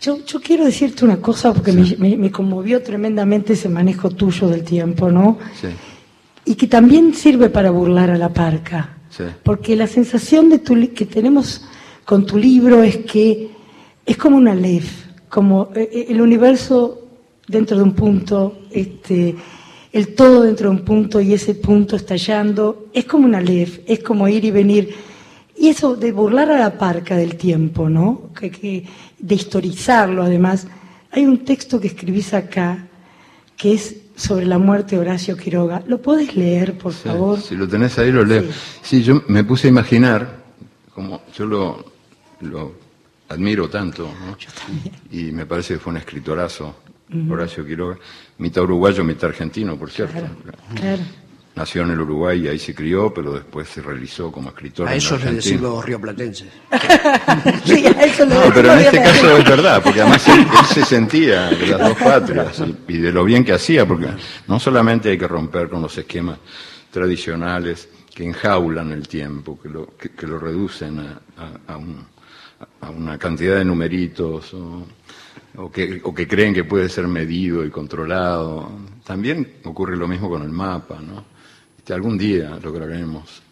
Yo, 0.00 0.24
yo 0.24 0.40
quiero 0.40 0.64
decirte 0.64 1.04
una 1.04 1.16
cosa 1.20 1.52
porque 1.52 1.72
me, 1.72 1.96
me- 1.98 2.16
me 2.16 2.30
conmovió 2.30 2.82
tremendamente 2.82 3.54
ese 3.54 3.68
manejo 3.68 4.10
tuyo 4.10 4.48
del 4.48 4.62
tiempo, 4.64 5.10
¿no? 5.10 5.38
Sí, 5.60 5.68
Y 6.44 6.54
que 6.54 6.66
también 6.68 7.14
sirve 7.14 7.50
para 7.50 7.70
burlar 7.70 8.10
a 8.10 8.16
la 8.18 8.28
parca. 8.32 8.96
sí. 9.10 9.24
Porque 9.42 9.74
la 9.76 9.86
sensación 9.88 10.48
de 10.50 10.58
tu 10.60 10.74
que 10.94 11.06
tenemos 11.06 11.64
con 12.04 12.26
tu 12.26 12.36
libro 12.38 12.82
es 12.82 12.98
que 12.98 13.50
es 14.06 14.16
como 14.16 14.36
una 14.36 14.54
ley, 14.54 14.82
como 15.28 15.70
eh, 15.74 15.88
eh, 15.92 16.06
el 16.10 16.20
universo 16.20 17.08
dentro 17.46 17.76
de 17.76 17.82
un 17.82 17.92
punto, 17.94 18.60
este, 18.70 19.34
el 19.92 20.14
todo 20.14 20.42
dentro 20.42 20.70
de 20.70 20.76
un 20.76 20.84
punto 20.84 21.20
y 21.20 21.34
ese 21.34 21.54
punto 21.54 21.96
estallando, 21.96 22.86
es 22.92 23.04
como 23.04 23.26
una 23.26 23.40
ley, 23.40 23.84
es 23.86 23.98
como 24.00 24.26
ir 24.28 24.44
y 24.44 24.50
venir. 24.50 24.94
Y 25.56 25.68
eso 25.68 25.94
de 25.96 26.12
burlar 26.12 26.50
a 26.50 26.58
la 26.58 26.78
parca 26.78 27.16
del 27.16 27.36
tiempo, 27.36 27.88
¿no? 27.88 28.30
Que, 28.38 28.50
que- 28.50 28.84
de 29.18 29.34
historizarlo 29.34 30.22
además. 30.22 30.66
Hay 31.12 31.26
un 31.26 31.44
texto 31.44 31.78
que 31.78 31.88
escribís 31.88 32.32
acá 32.34 32.86
que 33.56 33.74
es 33.74 33.96
sobre 34.16 34.46
la 34.46 34.58
muerte 34.58 34.96
de 34.96 35.02
Horacio 35.02 35.36
Quiroga. 35.36 35.82
¿Lo 35.86 36.00
podés 36.02 36.34
leer, 36.36 36.76
por 36.78 36.92
Sí, 36.92 37.00
favor? 37.04 37.40
Si 37.40 37.54
lo 37.54 37.68
tenés 37.68 37.98
ahí, 37.98 38.10
lo 38.10 38.24
leo. 38.24 38.44
Sí. 38.82 39.02
yo 39.02 39.22
me 39.28 39.44
puse 39.44 39.68
a 39.68 39.70
imaginar, 39.70 40.42
como 40.94 41.20
yo 41.36 41.46
lo, 41.46 41.84
lo 42.40 42.72
admiro 43.28 43.68
tanto, 43.68 44.04
¿no? 44.26 44.36
y 45.16 45.30
me 45.32 45.46
parece 45.46 45.74
que 45.74 45.80
fue 45.80 45.92
un 45.92 45.98
escritorazo, 45.98 46.74
Horacio 47.30 47.66
Quiroga, 47.66 47.98
mitad 48.38 48.62
uruguayo, 48.64 49.04
mitad 49.04 49.30
argentino, 49.30 49.76
por 49.76 49.90
cierto. 49.90 50.14
Claro. 50.74 51.02
Nació 51.54 51.82
en 51.82 51.90
el 51.90 52.00
Uruguay 52.00 52.46
y 52.46 52.48
ahí 52.48 52.58
se 52.58 52.74
crió, 52.74 53.12
pero 53.12 53.34
después 53.34 53.68
se 53.68 53.82
realizó 53.82 54.32
como 54.32 54.48
escritor 54.48 54.88
A 54.88 54.92
en 54.92 54.96
eso 54.96 55.18
le 55.18 55.32
decimos 55.32 55.84
rioplatenses. 55.84 56.48
Sí, 57.66 57.84
a 57.86 58.04
eso 58.04 58.24
lo 58.24 58.34
No, 58.46 58.54
pero 58.54 58.72
en 58.72 58.78
este 58.78 59.02
caso 59.02 59.36
es 59.36 59.44
verdad, 59.44 59.82
porque 59.82 60.00
además 60.00 60.26
él, 60.28 60.40
él 60.40 60.66
se 60.72 60.82
sentía 60.86 61.50
de 61.50 61.66
las 61.66 61.78
dos 61.78 61.98
patrias 61.98 62.62
y, 62.88 62.94
y 62.94 62.96
de 62.98 63.12
lo 63.12 63.24
bien 63.24 63.44
que 63.44 63.52
hacía, 63.52 63.86
porque 63.86 64.08
no 64.48 64.58
solamente 64.58 65.10
hay 65.10 65.18
que 65.18 65.28
romper 65.28 65.68
con 65.68 65.82
los 65.82 65.96
esquemas 65.98 66.38
tradicionales 66.90 67.88
que 68.14 68.24
enjaulan 68.24 68.90
el 68.92 69.06
tiempo, 69.06 69.58
que 69.60 69.68
lo, 69.68 69.94
que, 69.98 70.08
que 70.10 70.26
lo 70.26 70.38
reducen 70.38 71.00
a, 71.00 71.20
a- 71.36 71.74
a 71.74 71.76
un, 71.76 72.02
a 72.80 72.88
una 72.90 73.18
cantidad 73.18 73.56
de 73.56 73.64
numeritos 73.66 74.54
o, 74.54 74.86
o 75.56 75.70
que, 75.70 76.00
o 76.04 76.14
que 76.14 76.26
creen 76.26 76.54
que 76.54 76.64
puede 76.64 76.88
ser 76.88 77.06
medido 77.06 77.64
y 77.64 77.70
controlado. 77.70 78.70
También 79.04 79.56
ocurre 79.64 79.96
lo 79.96 80.08
mismo 80.08 80.28
con 80.28 80.42
el 80.42 80.50
mapa, 80.50 81.00
¿no? 81.00 81.24
Este, 81.76 81.92
algún 81.92 82.16
día 82.16 82.58
lograremos 82.62 83.42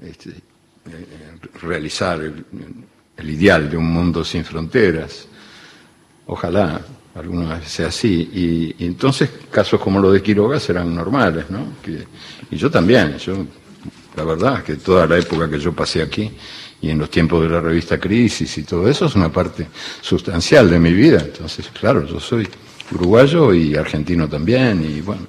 este, 0.00 0.30
eh, 0.30 1.38
realizar 1.60 2.20
el, 2.20 3.30
ideal 3.30 3.68
de 3.70 3.76
un 3.76 3.92
mundo 3.92 4.24
sin 4.24 4.44
fronteras. 4.44 5.28
Ojalá 6.26 6.80
alguna 7.14 7.58
vez 7.58 7.68
sea 7.68 7.88
así. 7.88 8.74
Y, 8.78 8.84
entonces 8.84 9.30
casos 9.50 9.80
como 9.80 10.00
los 10.00 10.12
de 10.12 10.22
Quiroga 10.22 10.58
serán 10.58 10.94
normales, 10.94 11.50
¿no? 11.50 11.74
Y 12.50 12.56
yo 12.56 12.70
también, 12.70 13.18
yo, 13.18 13.44
la 14.16 14.24
verdad 14.24 14.58
es 14.58 14.64
que 14.64 14.76
toda 14.76 15.06
la 15.06 15.18
época 15.18 15.48
que 15.50 15.58
yo 15.58 15.72
pasé 15.72 16.02
aquí 16.02 16.30
y 16.80 16.90
en 16.90 16.98
los 16.98 17.10
tiempos 17.10 17.42
de 17.42 17.48
la 17.48 17.60
revista 17.60 17.98
Crisis 17.98 18.58
y 18.58 18.62
todo 18.62 18.88
eso 18.88 19.06
es 19.06 19.14
una 19.14 19.30
parte 19.30 19.66
sustancial 20.00 20.70
de 20.70 20.78
mi 20.78 20.92
vida. 20.92 21.20
Entonces, 21.20 21.68
claro, 21.78 22.06
yo 22.06 22.20
soy 22.20 22.48
uruguayo 22.92 23.52
y 23.52 23.74
argentino 23.74 24.28
también 24.28 24.84
y 24.84 25.00
bueno, 25.00 25.22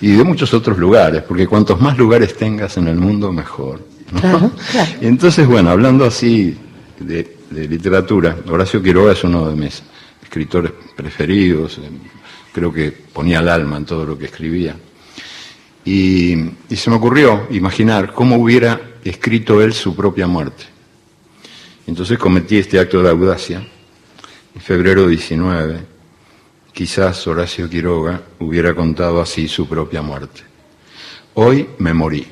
y 0.00 0.12
de 0.12 0.24
muchos 0.24 0.54
otros 0.54 0.78
lugares, 0.78 1.22
porque 1.22 1.46
cuantos 1.46 1.80
más 1.80 1.98
lugares 1.98 2.36
tengas 2.36 2.76
en 2.76 2.88
el 2.88 2.96
mundo, 2.96 3.32
mejor. 3.32 3.80
¿no? 4.12 4.20
Claro, 4.20 4.50
claro. 4.70 4.90
Y 5.00 5.06
entonces, 5.06 5.46
bueno, 5.46 5.70
hablando 5.70 6.04
así 6.04 6.56
de, 7.00 7.36
de 7.50 7.68
literatura, 7.68 8.36
Horacio 8.48 8.82
Quiroga 8.82 9.12
es 9.12 9.24
uno 9.24 9.48
de 9.50 9.56
mis 9.56 9.82
escritores 10.22 10.72
preferidos, 10.96 11.78
eh, 11.78 11.90
creo 12.52 12.72
que 12.72 12.92
ponía 12.92 13.40
el 13.40 13.48
alma 13.48 13.76
en 13.76 13.84
todo 13.84 14.04
lo 14.06 14.18
que 14.18 14.26
escribía. 14.26 14.76
Y, 15.84 16.34
y 16.68 16.76
se 16.76 16.90
me 16.90 16.96
ocurrió 16.96 17.46
imaginar 17.50 18.12
cómo 18.12 18.36
hubiera 18.36 18.80
escrito 19.04 19.62
él 19.62 19.72
su 19.72 19.96
propia 19.96 20.26
muerte. 20.26 20.77
Entonces 21.88 22.18
cometí 22.18 22.58
este 22.58 22.78
acto 22.78 23.02
de 23.02 23.08
audacia. 23.08 23.66
En 24.54 24.60
febrero 24.60 25.08
19, 25.08 25.80
quizás 26.70 27.26
Horacio 27.26 27.66
Quiroga 27.66 28.20
hubiera 28.40 28.74
contado 28.74 29.22
así 29.22 29.48
su 29.48 29.66
propia 29.66 30.02
muerte. 30.02 30.42
Hoy 31.32 31.66
me 31.78 31.94
morí. 31.94 32.26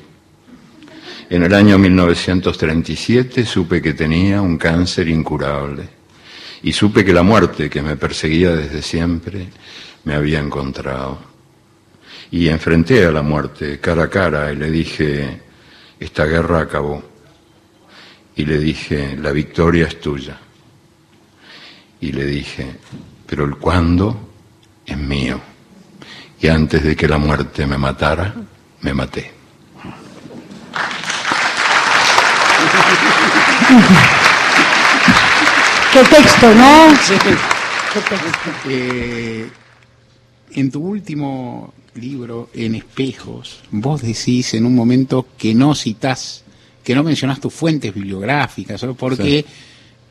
En 1.31 1.41
el 1.41 1.55
año 1.55 1.79
1937 1.79 3.45
supe 3.47 3.81
que 3.81 3.95
tenía 3.95 4.43
un 4.43 4.59
cáncer 4.59 5.07
incurable 5.07 5.89
y 6.61 6.71
supe 6.71 7.03
que 7.03 7.11
la 7.11 7.23
muerte 7.23 7.67
que 7.67 7.81
me 7.81 7.97
perseguía 7.97 8.55
desde 8.55 8.83
siempre 8.83 9.49
me 10.03 10.13
había 10.13 10.39
encontrado. 10.39 11.17
Y 12.29 12.47
enfrenté 12.47 13.07
a 13.07 13.11
la 13.11 13.23
muerte 13.23 13.79
cara 13.79 14.03
a 14.03 14.09
cara 14.09 14.53
y 14.53 14.55
le 14.55 14.69
dije, 14.69 15.41
esta 15.99 16.25
guerra 16.25 16.61
acabó. 16.61 17.16
Y 18.37 18.45
le 18.45 18.59
dije, 18.59 19.17
la 19.17 19.31
victoria 19.31 19.87
es 19.87 19.99
tuya. 19.99 20.37
Y 21.99 22.11
le 22.11 22.23
dije, 22.25 22.77
pero 23.25 23.45
el 23.45 23.57
cuándo 23.57 24.29
es 24.85 24.97
mío. 24.97 25.41
Y 26.39 26.47
antes 26.47 26.83
de 26.83 26.95
que 26.95 27.07
la 27.07 27.17
muerte 27.17 27.65
me 27.65 27.79
matara, 27.79 28.35
me 28.81 28.93
maté. 28.93 29.31
Qué 35.91 36.03
texto, 36.03 36.53
¿no? 36.53 36.95
Sí. 37.01 37.15
Qué 37.91 37.99
texto. 38.01 38.51
Eh, 38.67 39.49
en 40.51 40.71
tu 40.71 40.85
último 40.85 41.73
libro, 41.95 42.49
En 42.53 42.75
Espejos, 42.75 43.63
vos 43.71 44.03
decís 44.03 44.53
en 44.53 44.67
un 44.67 44.75
momento 44.75 45.25
que 45.39 45.55
no 45.55 45.73
citás, 45.73 46.43
que 46.87 46.95
no 46.95 47.03
mencionás 47.03 47.41
tus 47.41 47.53
fuentes 47.53 47.93
bibliográficas, 47.93 48.81
¿no? 48.83 48.95
porque 48.95 49.43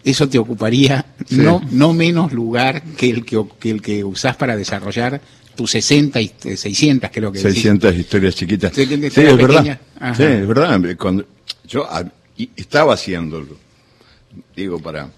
eso 0.05 0.29
te 0.29 0.39
ocuparía 0.39 1.07
Sí. 1.27 1.37
no, 1.39 1.63
no 1.71 1.95
menos 1.95 2.35
lugar 2.35 2.83
que 2.99 3.09
el 3.09 3.25
que, 3.25 3.43
que 3.59 3.71
el 3.71 3.81
que 3.81 4.05
usás 4.05 4.37
para 4.37 4.55
desarrollar 4.55 5.19
tus 5.55 5.71
60 5.71 6.21
y 6.21 6.31
600, 6.55 7.09
creo 7.11 7.33
que 7.33 7.39
decís. 7.39 7.55
600 7.55 7.95
historias 7.97 8.35
chiquitas. 8.35 8.75
Sí, 8.75 8.83
es 8.83 9.37
verdad. 9.39 9.81
Ajá. 9.99 10.15
Sí, 10.15 10.23
es 10.25 10.47
verdad. 10.47 10.79
Cuando 10.99 11.25
yo 11.67 11.89
y- 12.37 12.51
estaba 12.57 12.93
haciéndolo, 12.93 13.57
digo, 14.55 14.79
para 14.79 15.09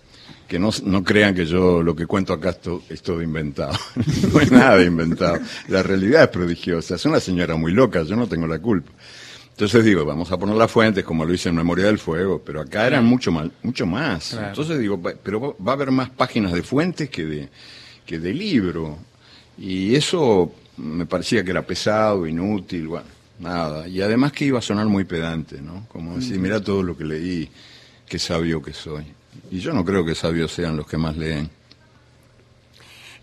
que 0.46 0.60
no, 0.60 0.70
no 0.84 1.02
crean 1.02 1.34
que 1.34 1.44
yo 1.44 1.82
lo 1.82 1.96
que 1.96 2.06
cuento 2.06 2.32
acá 2.34 2.50
es 2.50 2.60
to- 2.62 2.84
es 2.88 3.02
todo 3.02 3.20
inventado. 3.20 3.76
no 4.32 4.40
es 4.40 4.52
nada 4.52 4.80
inventado. 4.80 5.40
La 5.66 5.82
realidad 5.82 6.22
es 6.22 6.28
prodigiosa. 6.28 6.94
Es 6.94 7.04
una 7.04 7.18
señora 7.18 7.56
muy 7.56 7.72
loca, 7.72 8.04
yo 8.04 8.14
no 8.14 8.28
tengo 8.28 8.46
la 8.46 8.60
culpa. 8.60 8.92
Entonces 9.58 9.84
digo, 9.84 10.04
vamos 10.04 10.30
a 10.30 10.38
poner 10.38 10.54
las 10.54 10.70
fuentes 10.70 11.02
como 11.02 11.24
lo 11.24 11.34
hice 11.34 11.48
en 11.48 11.56
Memoria 11.56 11.86
del 11.86 11.98
Fuego, 11.98 12.40
pero 12.46 12.60
acá 12.60 12.86
eran 12.86 13.04
mucho 13.04 13.32
más. 13.32 13.48
Mucho 13.64 13.86
más. 13.86 14.28
Claro. 14.30 14.46
Entonces 14.50 14.78
digo, 14.78 15.02
pero 15.24 15.40
va- 15.40 15.54
va 15.66 15.72
a 15.72 15.74
haber 15.74 15.90
más 15.90 16.10
páginas 16.10 16.52
de 16.52 16.62
fuentes 16.62 17.10
que 17.10 17.24
de, 17.26 17.48
que 18.06 18.20
de 18.20 18.32
libro. 18.34 18.96
Y 19.58 19.96
eso 19.96 20.52
me 20.76 21.06
parecía 21.06 21.42
que 21.42 21.50
era 21.50 21.62
pesado, 21.66 22.24
inútil, 22.24 22.86
bueno, 22.86 23.06
nada. 23.40 23.88
Y 23.88 24.00
además 24.00 24.30
que 24.30 24.44
iba 24.44 24.60
a 24.60 24.62
sonar 24.62 24.86
muy 24.86 25.02
pedante, 25.02 25.60
¿no? 25.60 25.86
Como 25.88 26.14
decir, 26.14 26.38
mira 26.38 26.60
todo 26.62 26.84
lo 26.84 26.96
que 26.96 27.04
leí, 27.04 27.50
qué 28.06 28.20
sabio 28.20 28.62
que 28.62 28.72
soy. 28.72 29.06
Y 29.50 29.58
yo 29.58 29.72
no 29.72 29.84
creo 29.84 30.04
que 30.04 30.14
sabios 30.14 30.52
sean 30.52 30.76
los 30.76 30.86
que 30.86 30.96
más 30.98 31.16
leen. 31.16 31.50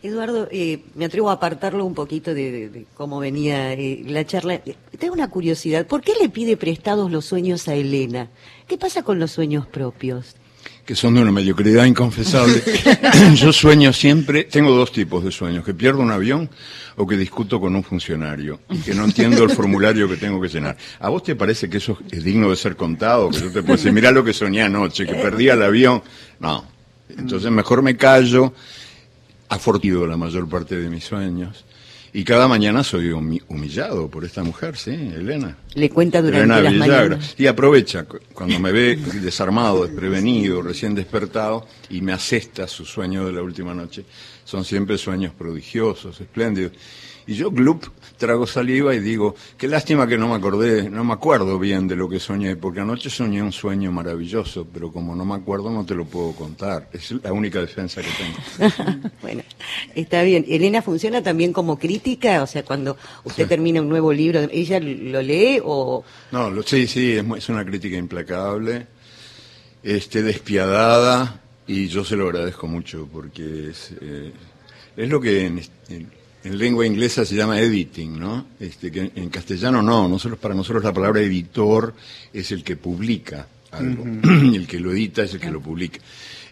Eduardo, 0.05 0.47
eh, 0.51 0.79
me 0.95 1.05
atrevo 1.05 1.29
a 1.29 1.33
apartarlo 1.33 1.85
un 1.85 1.93
poquito 1.95 2.33
de, 2.33 2.51
de- 2.51 2.69
de 2.69 2.85
cómo 2.93 3.19
venía 3.19 3.73
eh, 3.73 4.03
la 4.05 4.25
charla. 4.25 4.61
Tengo 4.99 5.13
una 5.13 5.29
curiosidad. 5.29 5.85
¿Por 5.87 6.01
qué 6.01 6.13
le 6.21 6.29
pide 6.29 6.57
prestados 6.57 7.11
los 7.11 7.25
sueños 7.25 7.67
a 7.67 7.75
Elena? 7.75 8.29
¿Qué 8.67 8.77
pasa 8.77 9.03
con 9.03 9.19
los 9.19 9.31
sueños 9.31 9.65
propios? 9.67 10.35
que 10.83 10.95
son 10.95 11.15
de 11.15 11.21
una 11.21 11.31
mediocridad 11.31 11.85
inconfesable. 11.85 12.61
Yo 13.35 13.51
sueño 13.51 13.91
siempre, 13.91 14.43
tengo 14.43 14.69
dos 14.71 14.91
tipos 14.91 15.23
de 15.23 15.31
sueños, 15.31 15.65
que 15.65 15.73
pierdo 15.73 15.99
un 16.01 16.11
avión 16.11 16.47
o 16.95 17.07
que 17.07 17.17
discuto 17.17 17.59
con 17.59 17.75
un 17.75 17.83
funcionario 17.83 18.59
y 18.69 18.77
que 18.77 18.93
no 18.93 19.03
entiendo 19.05 19.43
el 19.43 19.49
formulario 19.49 20.07
que 20.07 20.15
tengo 20.17 20.39
que 20.39 20.47
llenar. 20.47 20.77
¿A 20.99 21.09
vos 21.09 21.23
te 21.23 21.35
parece 21.35 21.71
que 21.71 21.77
eso 21.77 21.97
es 22.11 22.23
digno 22.23 22.51
de 22.51 22.55
ser 22.55 22.75
contado? 22.75 23.29
Que 23.31 23.39
yo 23.39 23.51
te 23.51 23.61
puedo 23.63 23.77
decir, 23.77 23.91
mirá 23.93 24.11
lo 24.11 24.23
que 24.23 24.31
soñé 24.33 24.61
anoche, 24.61 25.07
que 25.07 25.15
perdí 25.15 25.49
el 25.49 25.63
avión. 25.63 26.03
No. 26.39 26.65
Entonces 27.09 27.49
mejor 27.51 27.81
me 27.81 27.97
callo, 27.97 28.53
afortido 29.49 30.05
la 30.07 30.17
mayor 30.17 30.47
parte 30.49 30.75
de 30.77 30.89
mis 30.89 31.03
sueños. 31.03 31.65
Y 32.13 32.23
cada 32.23 32.47
mañana 32.47 32.81
soy 32.81 33.09
humi- 33.09 33.41
humillado 33.49 34.09
por 34.09 34.23
esta 34.23 34.41
mujer, 34.41 34.77
sí, 34.77 34.91
Elena. 34.91 35.57
Le 35.73 35.89
cuenta 35.89 36.21
durante 36.21 36.45
Elena 36.45 36.61
las 36.61 36.71
Villagra. 36.73 36.97
mañanas. 37.09 37.35
Y 37.37 37.45
aprovecha 37.47 38.05
cu- 38.05 38.19
cuando 38.33 38.57
me 38.57 38.71
ve 38.71 38.95
desarmado, 39.21 39.85
desprevenido, 39.85 40.61
recién 40.61 40.95
despertado 40.95 41.67
y 41.89 41.99
me 41.99 42.13
asesta 42.13 42.69
su 42.69 42.85
sueño 42.85 43.25
de 43.25 43.33
la 43.33 43.41
última 43.41 43.73
noche. 43.73 44.05
Son 44.45 44.63
siempre 44.63 44.97
sueños 44.97 45.33
prodigiosos, 45.37 46.21
espléndidos. 46.21 46.71
Y 47.27 47.33
yo, 47.33 47.51
glup, 47.51 47.83
trago 48.17 48.47
saliva 48.47 48.93
y 48.95 48.99
digo, 48.99 49.35
qué 49.57 49.67
lástima 49.67 50.07
que 50.07 50.17
no 50.17 50.27
me 50.29 50.35
acordé, 50.35 50.89
no 50.89 51.03
me 51.03 51.13
acuerdo 51.13 51.59
bien 51.59 51.87
de 51.87 51.95
lo 51.95 52.07
que 52.09 52.19
soñé, 52.19 52.55
porque 52.55 52.79
anoche 52.79 53.09
soñé 53.09 53.41
un 53.41 53.51
sueño 53.51 53.91
maravilloso, 53.91 54.65
pero 54.73 54.91
como 54.91 55.15
no 55.15 55.25
me 55.25 55.35
acuerdo 55.35 55.69
no 55.69 55.85
te 55.85 55.95
lo 55.95 56.05
puedo 56.05 56.31
contar. 56.33 56.87
Es 56.93 57.11
la 57.23 57.33
única 57.33 57.59
defensa 57.59 58.01
que 58.01 58.07
tengo. 58.17 59.09
bueno, 59.21 59.43
está 59.95 60.23
bien. 60.23 60.45
¿Elena 60.47 60.81
funciona 60.81 61.21
también 61.21 61.51
como 61.53 61.77
crítica? 61.77 62.41
O 62.43 62.47
sea, 62.47 62.63
cuando 62.63 62.97
usted 63.23 63.47
termina 63.47 63.81
un 63.81 63.89
nuevo 63.89 64.13
libro, 64.13 64.39
¿ella 64.51 64.79
lo 64.79 65.21
lee 65.21 65.59
o...? 65.63 66.03
No, 66.31 66.49
lo, 66.49 66.63
sí, 66.63 66.87
sí, 66.87 67.13
es 67.37 67.49
una 67.49 67.65
crítica 67.65 67.97
implacable, 67.97 68.87
este, 69.83 70.23
despiadada, 70.23 71.41
y 71.67 71.87
yo 71.87 72.03
se 72.05 72.15
lo 72.15 72.25
agradezco 72.27 72.67
mucho 72.67 73.07
porque 73.11 73.69
es, 73.71 73.91
eh, 74.01 74.31
es 74.95 75.09
lo 75.09 75.19
que 75.19 75.45
en, 75.47 75.61
en- 75.89 76.24
en 76.45 76.59
lengua 76.59 76.85
inglesa 76.85 77.25
se 77.25 77.35
llama 77.35 77.59
editing, 77.59 78.19
¿no? 78.19 78.45
Este, 78.59 78.91
que 78.91 79.11
en, 79.15 79.29
castellano 79.29 79.81
no, 79.81 80.07
nosotros, 80.07 80.39
para 80.39 80.53
nosotros 80.53 80.83
la 80.83 80.93
palabra 80.93 81.19
editor 81.21 81.95
es 82.31 82.51
el 82.51 82.63
que 82.63 82.75
publica 82.75 83.47
algo, 83.71 84.03
el 84.53 84.67
que 84.67 84.79
lo 84.79 84.91
edita 84.91 85.23
es 85.23 85.33
el 85.33 85.39
que 85.39 85.49
lo 85.49 85.59
publica. 85.59 85.99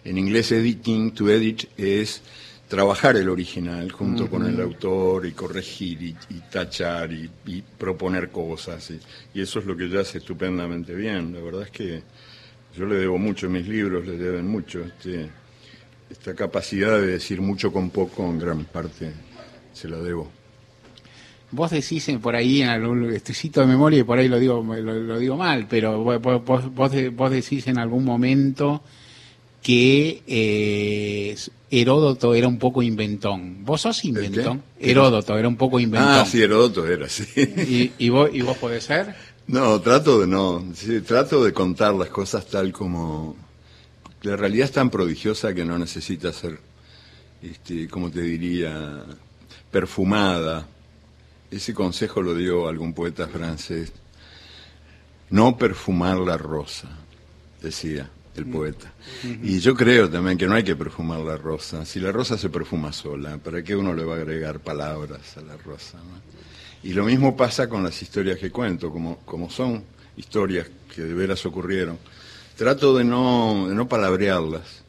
En 0.04 0.18
inglés 0.18 0.50
editing, 0.50 1.12
to 1.12 1.30
edit, 1.30 1.66
es 1.76 2.22
trabajar 2.66 3.16
el 3.16 3.28
original 3.28 3.92
junto 3.92 4.28
con 4.28 4.44
el 4.44 4.60
autor 4.60 5.26
y 5.26 5.32
corregir 5.32 6.02
y, 6.02 6.16
y 6.30 6.40
tachar 6.50 7.12
y, 7.12 7.30
y 7.46 7.62
proponer 7.62 8.30
cosas. 8.30 8.90
Y, 8.90 8.98
y 9.38 9.42
eso 9.42 9.60
es 9.60 9.64
lo 9.64 9.76
que 9.76 9.84
ella 9.84 10.00
hace 10.00 10.18
estupendamente 10.18 10.92
bien. 10.92 11.32
La 11.32 11.40
verdad 11.40 11.62
es 11.62 11.70
que 11.70 12.02
yo 12.76 12.84
le 12.84 12.96
debo 12.96 13.16
mucho, 13.16 13.48
mis 13.48 13.68
libros 13.68 14.04
le 14.04 14.16
deben 14.16 14.48
mucho. 14.48 14.80
Este, 14.80 15.30
esta 16.10 16.34
capacidad 16.34 16.98
de 17.00 17.06
decir 17.06 17.40
mucho 17.40 17.72
con 17.72 17.90
poco, 17.90 18.24
en 18.24 18.40
gran 18.40 18.64
parte, 18.64 19.12
se 19.74 19.88
la 19.88 19.98
debo. 19.98 20.30
Vos 21.50 21.70
decís 21.70 22.10
por 22.20 22.34
ahí, 22.34 22.62
en 22.62 22.68
algún 22.70 23.16
cito 23.20 23.60
de 23.60 23.66
memoria 23.66 24.00
y 24.00 24.02
por 24.02 24.18
ahí 24.18 24.26
lo 24.28 24.38
digo, 24.40 24.62
lo, 24.64 24.94
lo 24.94 25.18
digo 25.18 25.36
mal, 25.36 25.66
pero 25.68 26.02
vos, 26.02 26.20
vos- 26.44 26.74
vos 26.74 26.90
de- 26.90 27.10
vos 27.10 27.30
decís 27.30 27.66
en 27.68 27.78
algún 27.78 28.04
momento 28.04 28.82
que 29.62 30.22
eh, 30.26 31.36
Heródoto 31.70 32.34
era 32.34 32.48
un 32.48 32.58
poco 32.58 32.82
inventón. 32.82 33.64
¿Vos 33.64 33.82
sos 33.82 34.04
inventón? 34.04 34.62
Heródoto 34.80 35.38
era 35.38 35.46
un 35.48 35.56
poco 35.56 35.78
inventón. 35.80 36.10
Ah, 36.10 36.26
sí, 36.26 36.42
Heródoto 36.42 36.86
era, 36.86 37.08
sí. 37.08 37.24
¿Y, 37.36 37.92
y 38.04 38.08
vos, 38.10 38.30
¿Y 38.32 38.42
vos 38.42 38.58
podés 38.58 38.84
ser? 38.84 39.14
No, 39.46 39.80
trato 39.80 40.20
de 40.20 40.26
no. 40.26 40.64
Sí, 40.74 41.00
trato 41.02 41.44
de 41.44 41.52
contar 41.52 41.94
las 41.94 42.08
cosas 42.08 42.46
tal 42.46 42.72
como. 42.72 43.36
La 44.22 44.36
realidad 44.36 44.64
es 44.64 44.72
tan 44.72 44.88
prodigiosa 44.90 45.54
que 45.54 45.64
no 45.66 45.78
necesita 45.78 46.32
ser, 46.32 46.58
este, 47.42 47.86
como 47.88 48.10
te 48.10 48.22
diría, 48.22 49.04
perfumada. 49.74 50.68
Ese 51.50 51.74
consejo 51.74 52.22
lo 52.22 52.32
dio 52.32 52.68
algún 52.68 52.94
poeta 52.94 53.26
francés. 53.26 53.92
No 55.30 55.58
perfumar 55.58 56.18
la 56.18 56.36
rosa, 56.36 56.88
decía 57.60 58.08
el 58.36 58.46
poeta. 58.46 58.92
Y 59.42 59.58
yo 59.58 59.74
creo 59.74 60.08
también 60.08 60.38
que 60.38 60.46
no 60.46 60.54
hay 60.54 60.62
que 60.62 60.76
perfumar 60.76 61.18
la 61.20 61.36
rosa. 61.36 61.84
Si 61.84 61.98
la 61.98 62.12
rosa 62.12 62.38
se 62.38 62.50
perfuma 62.50 62.92
sola, 62.92 63.36
¿para 63.38 63.64
qué 63.64 63.74
uno 63.74 63.92
le 63.94 64.04
va 64.04 64.14
a 64.14 64.18
agregar 64.18 64.60
palabras 64.60 65.36
a 65.38 65.40
la 65.40 65.56
rosa? 65.56 65.98
Y 66.84 66.92
lo 66.92 67.02
mismo 67.02 67.36
pasa 67.36 67.68
con 67.68 67.82
las 67.82 68.00
historias 68.00 68.38
que 68.38 68.52
cuento, 68.52 68.92
como, 68.92 69.18
como 69.24 69.50
son 69.50 69.82
historias 70.16 70.68
que 70.94 71.02
de 71.02 71.14
veras 71.14 71.44
ocurrieron. 71.46 71.98
Trato 72.56 72.96
de 72.96 73.02
no, 73.02 73.66
de 73.68 73.74
no 73.74 73.88
palabrearlas 73.88 74.84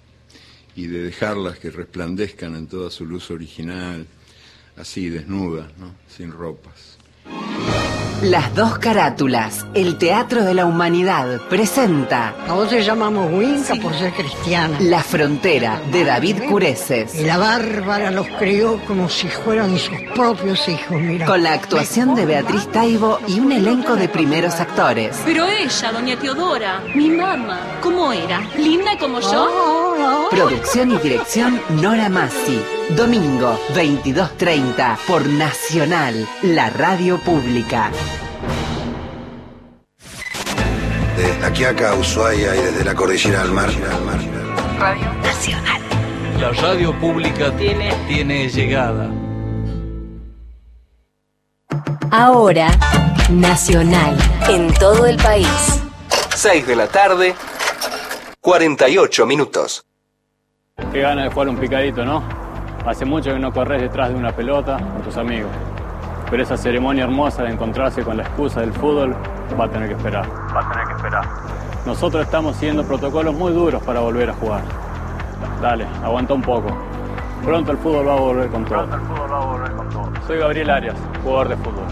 y 0.75 0.85
de 0.85 1.01
dejarlas 1.01 1.57
que 1.57 1.71
resplandezcan 1.71 2.55
en 2.55 2.67
toda 2.67 2.91
su 2.91 3.03
luz 3.07 3.31
original, 3.31 4.05
así, 4.77 5.09
desnudas, 5.09 5.67
¿no? 5.77 5.93
sin 6.07 6.31
ropas. 6.31 6.97
Las 8.21 8.55
dos 8.55 8.79
carátulas, 8.79 9.65
el 9.73 9.97
Teatro 9.97 10.43
de 10.43 10.53
la 10.53 10.65
Humanidad, 10.65 11.41
presenta. 11.49 12.33
A 12.47 12.53
vos 12.53 12.69
te 12.69 12.81
llamamos 12.81 13.31
Winca 13.31 13.75
por 13.75 13.93
ser 13.93 14.13
cristiana. 14.13 14.77
La 14.79 15.03
Frontera, 15.03 15.81
de 15.91 16.05
David 16.05 16.43
Cureses. 16.49 17.13
Y 17.13 17.25
la 17.25 17.37
Bárbara 17.37 18.11
los 18.11 18.25
crió 18.39 18.79
como 18.87 19.09
si 19.09 19.27
fueran 19.27 19.77
sus 19.77 19.99
propios 20.15 20.67
hijos, 20.69 20.99
mira. 20.99 21.25
Con 21.25 21.43
la 21.43 21.53
actuación 21.53 22.15
de 22.15 22.25
Beatriz 22.25 22.71
Taibo 22.71 23.19
y 23.27 23.41
un 23.41 23.51
elenco 23.51 23.95
de 23.95 24.07
primeros 24.07 24.55
actores. 24.61 25.21
Pero 25.25 25.45
ella, 25.45 25.91
doña 25.91 26.17
Teodora, 26.17 26.81
mi 26.95 27.09
mamá, 27.09 27.59
¿cómo 27.83 28.13
era? 28.13 28.39
¿Linda 28.57 28.97
como 28.97 29.19
yo? 29.19 29.84
Producción 30.29 30.91
y 30.91 30.97
dirección 30.97 31.61
Nora 31.81 32.09
Massi. 32.09 32.61
Domingo, 32.89 33.59
22.30, 33.73 34.97
por 35.07 35.25
Nacional, 35.25 36.27
la 36.43 36.69
radio 36.69 37.17
pública. 37.19 37.91
Desde 41.15 41.39
La 41.39 41.51
Quiaca 41.51 41.91
a 41.91 41.95
Ushuaia 41.95 42.55
y 42.55 42.61
desde 42.61 42.83
la 42.83 42.93
cordillera 42.93 43.41
al 43.41 43.51
mar. 43.51 43.69
Radio 44.79 45.13
Nacional. 45.23 45.81
La 46.39 46.51
radio 46.51 46.99
pública 46.99 47.55
tiene, 47.55 47.93
tiene 48.07 48.49
llegada. 48.49 49.09
Ahora, 52.11 52.67
Nacional, 53.29 54.17
en 54.49 54.73
todo 54.73 55.05
el 55.05 55.17
país. 55.17 55.47
6 56.35 56.67
de 56.67 56.75
la 56.75 56.87
tarde, 56.87 57.35
48 58.41 59.25
minutos. 59.25 59.84
Qué 60.95 61.01
gana 61.01 61.23
de 61.23 61.29
jugar 61.29 61.49
un 61.49 61.57
picadito, 61.57 62.05
¿no? 62.05 62.23
Hace 62.85 63.03
mucho 63.03 63.33
que 63.33 63.39
no 63.39 63.51
corres 63.51 63.81
detrás 63.81 64.09
de 64.09 64.15
una 64.15 64.31
pelota 64.31 64.77
con 64.77 65.01
tus 65.01 65.17
amigos. 65.17 65.51
Pero 66.29 66.41
esa 66.43 66.55
ceremonia 66.55 67.03
hermosa 67.03 67.43
de 67.43 67.51
encontrarse 67.51 68.01
con 68.01 68.15
la 68.15 68.23
excusa 68.23 68.61
del 68.61 68.71
fútbol 68.71 69.15
va 69.59 69.65
a 69.65 69.69
tener 69.69 69.89
que 69.89 69.95
esperar. 69.95 70.25
Va 70.55 70.65
a 70.65 70.71
tener 70.71 70.87
que 70.87 70.93
esperar. 70.93 71.25
Nosotros 71.85 72.23
estamos 72.23 72.55
siguiendo 72.55 72.85
protocolos 72.85 73.33
muy 73.35 73.51
duros 73.51 73.83
para 73.83 73.99
volver 73.99 74.29
a 74.29 74.33
jugar. 74.33 74.61
Dale, 75.61 75.85
aguanta 76.03 76.33
un 76.33 76.41
poco. 76.41 76.67
Pronto 77.43 77.71
el 77.73 77.77
fútbol 77.77 78.07
va 78.07 78.13
a 78.13 78.19
volver 78.19 78.49
con 78.49 78.65
todo. 78.65 78.77
Pronto 78.77 78.95
el 78.95 79.01
fútbol 79.01 79.31
va 79.31 79.37
a 79.37 79.45
volver 79.45 79.71
con 79.71 79.89
todo. 79.89 80.11
Soy 80.27 80.37
Gabriel 80.39 80.69
Arias, 80.69 80.95
jugador 81.23 81.49
de 81.49 81.57
fútbol. 81.57 81.85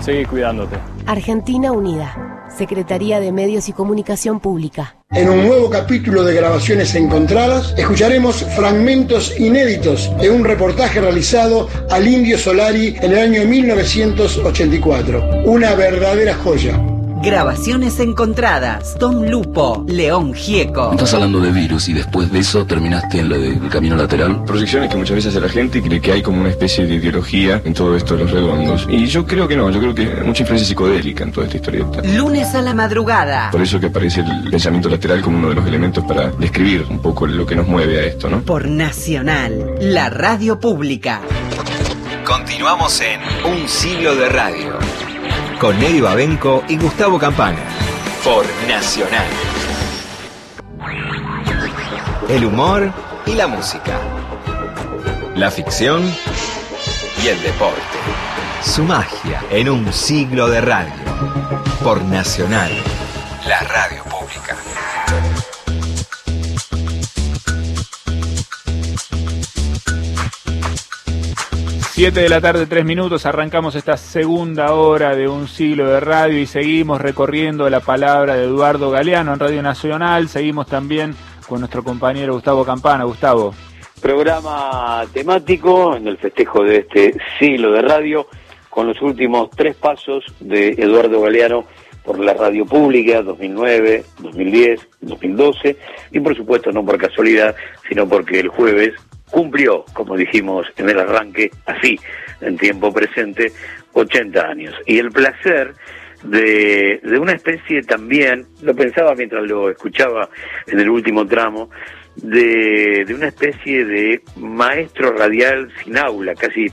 Seguí 0.00 0.24
cuidándote. 0.24 0.78
Argentina 1.06 1.72
Unida, 1.72 2.14
Secretaría 2.54 3.20
de 3.20 3.32
Medios 3.32 3.68
y 3.68 3.72
Comunicación 3.72 4.40
Pública. 4.40 4.96
En 5.10 5.28
un 5.28 5.46
nuevo 5.46 5.70
capítulo 5.70 6.24
de 6.24 6.34
grabaciones 6.34 6.94
encontradas, 6.94 7.74
escucharemos 7.76 8.44
fragmentos 8.56 9.38
inéditos 9.38 10.10
de 10.18 10.30
un 10.30 10.44
reportaje 10.44 11.00
realizado 11.00 11.68
al 11.90 12.08
Indio 12.08 12.38
Solari 12.38 12.96
en 13.00 13.12
el 13.12 13.18
año 13.18 13.44
1984. 13.44 15.42
Una 15.44 15.74
verdadera 15.74 16.34
joya. 16.34 16.95
Grabaciones 17.22 17.98
encontradas. 17.98 18.94
Tom 18.98 19.24
Lupo, 19.24 19.84
León 19.88 20.34
Gieco. 20.34 20.92
Estás 20.92 21.14
hablando 21.14 21.40
de 21.40 21.50
virus 21.50 21.88
y 21.88 21.94
después 21.94 22.30
de 22.30 22.40
eso 22.40 22.66
terminaste 22.66 23.20
en 23.20 23.28
lo 23.28 23.38
del 23.38 23.68
camino 23.68 23.96
lateral. 23.96 24.44
Proyecciones 24.44 24.90
que 24.90 24.96
muchas 24.96 25.16
veces 25.16 25.34
hace 25.34 25.40
la 25.40 25.48
gente 25.48 25.82
cree 25.82 26.00
que 26.00 26.12
hay 26.12 26.22
como 26.22 26.40
una 26.40 26.50
especie 26.50 26.86
de 26.86 26.94
ideología 26.94 27.60
en 27.64 27.74
todo 27.74 27.96
esto 27.96 28.16
de 28.16 28.24
los 28.24 28.30
redondos. 28.30 28.86
Y 28.88 29.06
yo 29.06 29.26
creo 29.26 29.48
que 29.48 29.56
no, 29.56 29.70
yo 29.70 29.80
creo 29.80 29.94
que 29.94 30.02
hay 30.02 30.24
mucha 30.24 30.42
influencia 30.42 30.68
psicodélica 30.68 31.24
en 31.24 31.32
toda 31.32 31.46
esta 31.46 31.56
historieta. 31.56 32.02
Lunes 32.02 32.54
a 32.54 32.62
la 32.62 32.74
madrugada. 32.74 33.50
Por 33.50 33.62
eso 33.62 33.80
que 33.80 33.86
aparece 33.86 34.20
el 34.20 34.50
pensamiento 34.50 34.88
lateral 34.88 35.20
como 35.22 35.38
uno 35.38 35.48
de 35.48 35.54
los 35.56 35.66
elementos 35.66 36.04
para 36.04 36.30
describir 36.30 36.86
un 36.88 37.00
poco 37.00 37.26
lo 37.26 37.46
que 37.46 37.56
nos 37.56 37.66
mueve 37.66 37.98
a 37.98 38.04
esto, 38.04 38.28
¿no? 38.28 38.42
Por 38.42 38.68
Nacional, 38.68 39.74
la 39.80 40.10
radio 40.10 40.60
pública. 40.60 41.20
Continuamos 42.26 43.00
en 43.00 43.20
Un 43.50 43.68
siglo 43.68 44.14
de 44.16 44.28
radio. 44.28 45.15
Con 45.60 45.82
Eddie 45.82 46.02
Babenco 46.02 46.62
y 46.68 46.76
Gustavo 46.76 47.18
Campana. 47.18 47.60
Por 48.22 48.44
Nacional. 48.68 49.26
El 52.28 52.44
humor 52.44 52.92
y 53.24 53.34
la 53.34 53.46
música. 53.46 53.98
La 55.34 55.50
ficción 55.50 56.02
y 57.24 57.28
el 57.28 57.40
deporte. 57.42 57.80
Su 58.62 58.84
magia 58.84 59.42
en 59.50 59.70
un 59.70 59.90
siglo 59.94 60.48
de 60.48 60.60
radio. 60.60 60.92
Por 61.82 62.02
Nacional. 62.02 62.72
La 63.48 63.60
radio 63.60 64.04
7 71.96 72.20
de 72.20 72.28
la 72.28 72.42
tarde, 72.42 72.66
3 72.66 72.84
minutos, 72.84 73.24
arrancamos 73.24 73.74
esta 73.74 73.96
segunda 73.96 74.74
hora 74.74 75.16
de 75.16 75.28
un 75.28 75.48
siglo 75.48 75.88
de 75.88 75.98
radio 75.98 76.38
y 76.38 76.44
seguimos 76.44 77.00
recorriendo 77.00 77.70
la 77.70 77.80
palabra 77.80 78.36
de 78.36 78.44
Eduardo 78.44 78.90
Galeano 78.90 79.32
en 79.32 79.38
Radio 79.38 79.62
Nacional. 79.62 80.28
Seguimos 80.28 80.66
también 80.66 81.14
con 81.48 81.60
nuestro 81.60 81.82
compañero 81.82 82.34
Gustavo 82.34 82.66
Campana. 82.66 83.04
Gustavo. 83.04 83.54
Programa 84.02 85.04
temático 85.14 85.96
en 85.96 86.06
el 86.06 86.18
festejo 86.18 86.64
de 86.64 86.80
este 86.80 87.14
siglo 87.38 87.72
de 87.72 87.80
radio 87.80 88.26
con 88.68 88.88
los 88.88 89.00
últimos 89.00 89.48
tres 89.56 89.74
pasos 89.74 90.22
de 90.38 90.72
Eduardo 90.76 91.22
Galeano 91.22 91.64
por 92.04 92.20
la 92.20 92.34
radio 92.34 92.66
pública 92.66 93.22
2009, 93.22 94.04
2010, 94.18 94.86
2012 95.00 95.76
y 96.12 96.20
por 96.20 96.36
supuesto 96.36 96.70
no 96.72 96.84
por 96.84 96.98
casualidad, 96.98 97.56
sino 97.88 98.06
porque 98.06 98.40
el 98.40 98.48
jueves 98.48 98.92
cumplió, 99.30 99.84
como 99.92 100.16
dijimos 100.16 100.66
en 100.76 100.90
el 100.90 100.98
arranque, 101.00 101.50
así, 101.66 101.98
en 102.40 102.56
tiempo 102.56 102.92
presente, 102.92 103.52
80 103.92 104.40
años. 104.40 104.74
Y 104.86 104.98
el 104.98 105.10
placer 105.10 105.74
de, 106.22 107.00
de 107.02 107.18
una 107.18 107.32
especie 107.32 107.82
también, 107.82 108.46
lo 108.62 108.74
pensaba 108.74 109.14
mientras 109.14 109.44
lo 109.44 109.70
escuchaba 109.70 110.28
en 110.66 110.80
el 110.80 110.88
último 110.88 111.26
tramo, 111.26 111.70
de, 112.16 113.04
de 113.06 113.14
una 113.14 113.28
especie 113.28 113.84
de 113.84 114.22
maestro 114.36 115.12
radial 115.12 115.70
sin 115.82 115.98
aula, 115.98 116.34
casi 116.34 116.66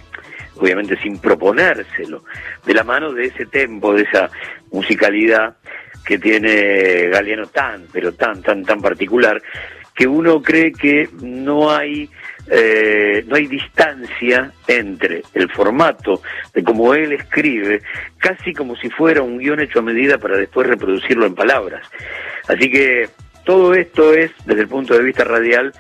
obviamente 0.56 0.98
sin 1.02 1.18
proponérselo, 1.20 2.24
de 2.66 2.74
la 2.74 2.84
mano 2.84 3.12
de 3.12 3.26
ese 3.26 3.46
tempo, 3.46 3.94
de 3.94 4.04
esa 4.04 4.30
musicalidad 4.72 5.58
que 6.06 6.18
tiene 6.18 7.08
Galeano 7.10 7.48
tan, 7.48 7.86
pero 7.92 8.14
tan, 8.14 8.42
tan, 8.42 8.64
tan 8.64 8.82
particular, 8.82 9.42
que 9.96 10.08
uno 10.08 10.42
cree 10.42 10.72
que 10.72 11.10
no 11.22 11.72
hay 11.72 12.10
eh, 12.50 13.24
no 13.28 13.36
hay 13.36 13.48
distancia 13.48 14.52
entre 14.68 15.24
el 15.34 15.50
formato 15.52 16.22
de 16.54 16.64
cómo 16.64 16.94
él 16.94 17.14
escribe, 17.14 17.82
casi 18.18 18.54
como 18.54 18.76
si 18.76 18.90
fuera 18.90 19.22
un 19.22 19.38
guion 19.38 19.62
hecho 19.62 19.80
a 19.80 19.84
medida 19.84 20.18
para 20.18 20.38
después 20.38 20.68
reproducirlo 20.68 21.26
en 21.26 21.36
palabras. 21.36 21.88
Así 22.48 22.70
que 22.70 23.10
todo 23.46 23.74
esto 23.74 24.14
es, 24.14 24.32
desde 24.46 24.62
el 24.62 24.68
punto 24.68 24.94
de 24.94 25.04
vista 25.04 25.24
radial, 25.24 25.74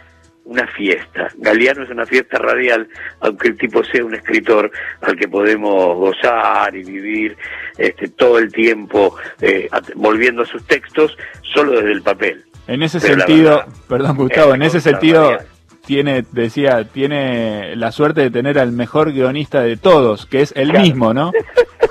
una 0.45 0.68
fiesta. 0.68 1.30
Galeano 1.38 1.84
es 1.84 1.89
una 1.89 2.05
fiesta 2.05 2.38
radial, 2.38 2.88
aunque 3.22 3.49
el 3.49 3.57
tipo 3.57 3.84
sea 3.84 4.03
un 4.03 4.14
escritor 4.14 4.72
al 5.01 5.16
que 5.16 5.28
podemos 5.28 5.97
gozar 5.97 6.76
y 6.76 6.84
vivir 6.84 7.38
este, 7.78 8.09
todo 8.09 8.39
el 8.39 8.51
tiempo 8.51 9.16
eh, 9.41 9.70
volviendo 9.95 10.43
a 10.43 10.45
sus 10.45 10.66
textos 10.66 11.18
solo 11.53 11.72
desde 11.72 11.93
el 11.93 12.01
papel. 12.01 12.43
En 12.68 12.84
ese 12.84 12.99
sentido, 12.99 13.66
perdón 13.88 14.18
Gustavo, 14.18 14.53
en 14.53 14.64
ese 14.64 14.80
sentido 14.80 15.38
tiene, 15.86 16.23
decía, 16.31 16.86
tiene 16.86 17.75
la 17.75 17.91
suerte 17.91 18.21
de 18.21 18.31
tener 18.31 18.57
al 18.57 18.71
mejor 18.71 19.11
guionista 19.11 19.61
de 19.61 19.77
todos, 19.77 20.25
que 20.25 20.41
es 20.41 20.53
el 20.55 20.73
mismo, 20.73 21.13
¿no? 21.13 21.31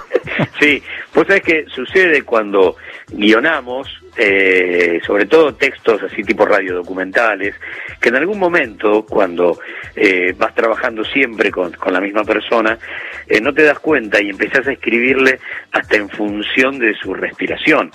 sí, 0.60 0.82
pues 1.12 1.28
es 1.30 1.42
que 1.42 1.66
sucede 1.68 2.22
cuando 2.22 2.76
guionamos, 3.08 3.88
eh, 4.16 4.98
sobre 5.06 5.26
todo 5.26 5.54
textos 5.54 6.02
así 6.02 6.22
tipo 6.22 6.46
radiodocumentales, 6.46 7.54
que 8.00 8.08
en 8.08 8.16
algún 8.16 8.38
momento, 8.38 9.04
cuando 9.04 9.58
eh, 9.94 10.34
vas 10.38 10.54
trabajando 10.54 11.04
siempre 11.04 11.50
con, 11.50 11.72
con 11.72 11.92
la 11.92 12.00
misma 12.00 12.24
persona, 12.24 12.78
eh, 13.26 13.40
no 13.40 13.52
te 13.52 13.62
das 13.62 13.78
cuenta 13.78 14.22
y 14.22 14.30
empezás 14.30 14.66
a 14.66 14.72
escribirle 14.72 15.38
hasta 15.72 15.96
en 15.96 16.08
función 16.08 16.78
de 16.78 16.94
su 16.94 17.12
respiración 17.12 17.90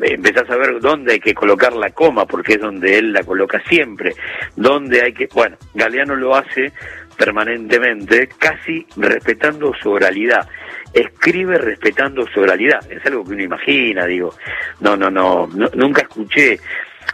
empezás 0.00 0.48
a 0.50 0.56
ver 0.56 0.80
dónde 0.80 1.14
hay 1.14 1.20
que 1.20 1.34
colocar 1.34 1.74
la 1.74 1.90
coma, 1.90 2.26
porque 2.26 2.54
es 2.54 2.60
donde 2.60 2.98
él 2.98 3.12
la 3.12 3.22
coloca 3.22 3.62
siempre, 3.68 4.14
dónde 4.56 5.02
hay 5.02 5.12
que, 5.12 5.28
bueno, 5.32 5.56
Galeano 5.74 6.14
lo 6.14 6.34
hace 6.34 6.72
permanentemente, 7.16 8.28
casi 8.38 8.86
respetando 8.96 9.72
su 9.74 9.90
oralidad. 9.90 10.48
Escribe 10.92 11.58
respetando 11.58 12.26
su 12.26 12.40
oralidad. 12.40 12.80
Es 12.90 13.04
algo 13.04 13.24
que 13.24 13.34
uno 13.34 13.42
imagina, 13.42 14.06
digo. 14.06 14.34
No, 14.80 14.96
no, 14.96 15.10
no, 15.10 15.46
no 15.46 15.68
nunca 15.74 16.02
escuché 16.02 16.58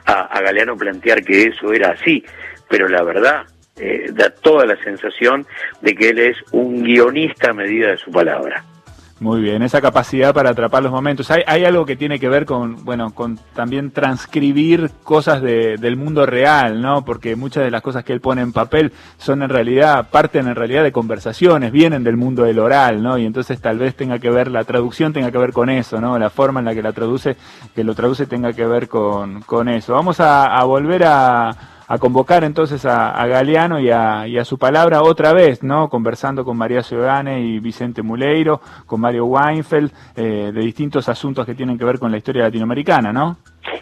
a, 0.05 0.27
a, 0.27 0.41
Galeano 0.43 0.77
plantear 0.77 1.25
que 1.25 1.49
eso 1.49 1.73
era 1.73 1.91
así, 1.91 2.25
pero 2.69 2.89
la 2.89 3.03
verdad 3.03 3.47
eh, 3.79 4.07
da 4.13 4.31
toda 4.31 4.65
la 4.65 4.77
sensación 4.83 5.45
de 5.83 5.95
que 5.95 6.11
él 6.11 6.19
es 6.21 6.37
un 6.53 6.83
guionista 6.83 7.51
a 7.51 7.55
medida 7.55 7.91
de 7.91 7.99
su 7.99 8.11
palabra. 8.11 8.65
Muy 9.19 9.41
bien, 9.41 9.63
esa 9.63 9.81
capacidad 9.81 10.35
para 10.35 10.51
atrapar 10.51 10.83
los 10.83 10.93
momentos. 10.93 11.31
Hay, 11.31 11.43
hay 11.47 11.65
algo 11.65 11.87
que 11.87 11.97
tiene 11.97 12.21
que 12.21 12.29
ver 12.29 12.45
con, 12.45 12.85
bueno, 12.85 13.15
con 13.15 13.39
también 13.55 13.91
transcribir 13.91 14.91
cosas 15.05 15.41
de, 15.41 15.79
del 15.79 15.97
mundo 15.97 16.27
real, 16.27 16.83
¿no? 16.83 17.03
Porque 17.03 17.35
muchas 17.35 17.65
de 17.65 17.71
las 17.71 17.81
cosas 17.81 18.05
que 18.05 18.13
él 18.13 18.21
pone 18.21 18.43
en 18.43 18.53
papel 18.53 18.93
son 19.17 19.43
en 19.43 19.49
realidad, 19.49 20.09
parten 20.11 20.49
en 20.49 20.55
realidad 20.55 20.85
de 20.85 20.93
conversaciones, 20.93 21.73
vienen 21.73 22.05
del 22.05 22.19
mundo 22.19 22.43
del 22.43 22.59
oral, 22.59 23.03
¿no? 23.03 23.17
Y 23.17 23.25
entonces 23.25 23.59
tal 23.59 23.79
vez 23.79 23.95
tenga 23.97 24.19
que 24.19 24.29
ver, 24.29 24.51
la 24.51 24.65
traducción 24.65 25.15
tenga 25.15 25.31
que 25.31 25.39
ver 25.39 25.55
con 25.55 25.71
eso, 25.71 25.99
¿no? 25.99 26.19
La 26.19 26.29
forma 26.29 26.61
en 26.61 26.67
la 26.67 26.75
que 26.75 26.83
la 26.83 26.93
traduce, 26.93 27.39
que 27.75 27.85
lo 27.85 27.95
traduce 27.95 28.27
tenga 28.27 28.53
que 28.53 28.67
ver 28.67 28.87
con, 28.87 29.41
con 29.41 29.71
eso. 29.71 29.95
Vamos 29.95 30.21
a, 30.21 30.45
a 30.45 30.63
volver 30.65 31.05
a 31.05 31.76
a 31.89 31.99
convocar 31.99 32.45
entonces 32.45 32.85
a, 32.85 33.11
a 33.11 33.27
Galeano 33.27 33.81
y 33.81 33.91
a, 33.91 34.45
su 34.45 34.59
palabra 34.59 35.03
otra 35.03 35.33
vez, 35.33 35.63
¿no? 35.63 35.89
Conversando 35.89 36.45
con 36.45 36.57
María 36.57 36.83
Ciudadane 36.83 37.41
y 37.41 37.59
Vicente 37.59 38.03
Muleiro, 38.03 38.61
con 38.87 39.01
Mario 39.01 39.27
Weinfeld, 39.27 39.91
eh, 40.17 40.53
de 40.53 40.61
distintos 40.61 41.09
asuntos 41.09 41.47
que 41.47 41.55
tienen 41.55 41.79
que 41.79 41.85
ver 41.85 41.99
con 41.99 42.11
la 42.11 42.19
historia 42.19 42.45
latinoamericana, 42.45 43.13
¿no? 43.13 43.39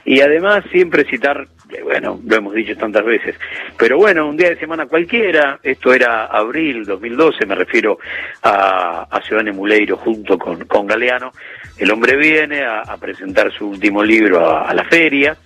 Y 0.06 0.20
además 0.20 0.64
siempre 0.70 1.04
citar, 1.04 1.46
bueno, 1.82 2.18
lo 2.24 2.36
hemos 2.36 2.54
dicho 2.54 2.76
tantas 2.76 3.04
veces, 3.04 3.36
pero 3.78 3.98
bueno, 3.98 4.28
un 4.28 4.36
día 4.36 4.50
de 4.50 4.58
semana 4.58 4.86
cualquiera, 4.86 5.58
esto 5.62 5.92
era 5.92 6.26
abril 6.26 6.84
2012, 6.84 7.46
me 7.46 7.54
refiero 7.54 7.98
a, 8.42 9.06
a 9.10 9.22
Ciudadane 9.22 9.52
Muleiro 9.52 9.96
junto 9.96 10.38
con, 10.38 10.64
con 10.64 10.86
Galeano, 10.86 11.32
el 11.76 11.90
hombre 11.90 12.16
viene 12.16 12.64
a, 12.64 12.96
presentar 12.98 13.52
su 13.52 13.68
último 13.68 14.02
libro 14.02 14.56
a 14.56 14.72
la 14.72 14.84
feria, 14.84 15.36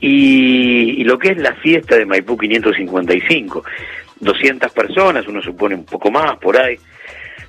y, 0.00 1.04
lo 1.04 1.18
que 1.18 1.30
es 1.30 1.38
la 1.38 1.54
fiesta 1.54 1.96
de 1.96 2.06
Maipú 2.06 2.36
555. 2.36 3.64
200 4.20 4.72
personas, 4.72 5.26
uno 5.28 5.40
supone 5.40 5.76
un 5.76 5.84
poco 5.84 6.10
más 6.10 6.36
por 6.38 6.60
ahí, 6.60 6.76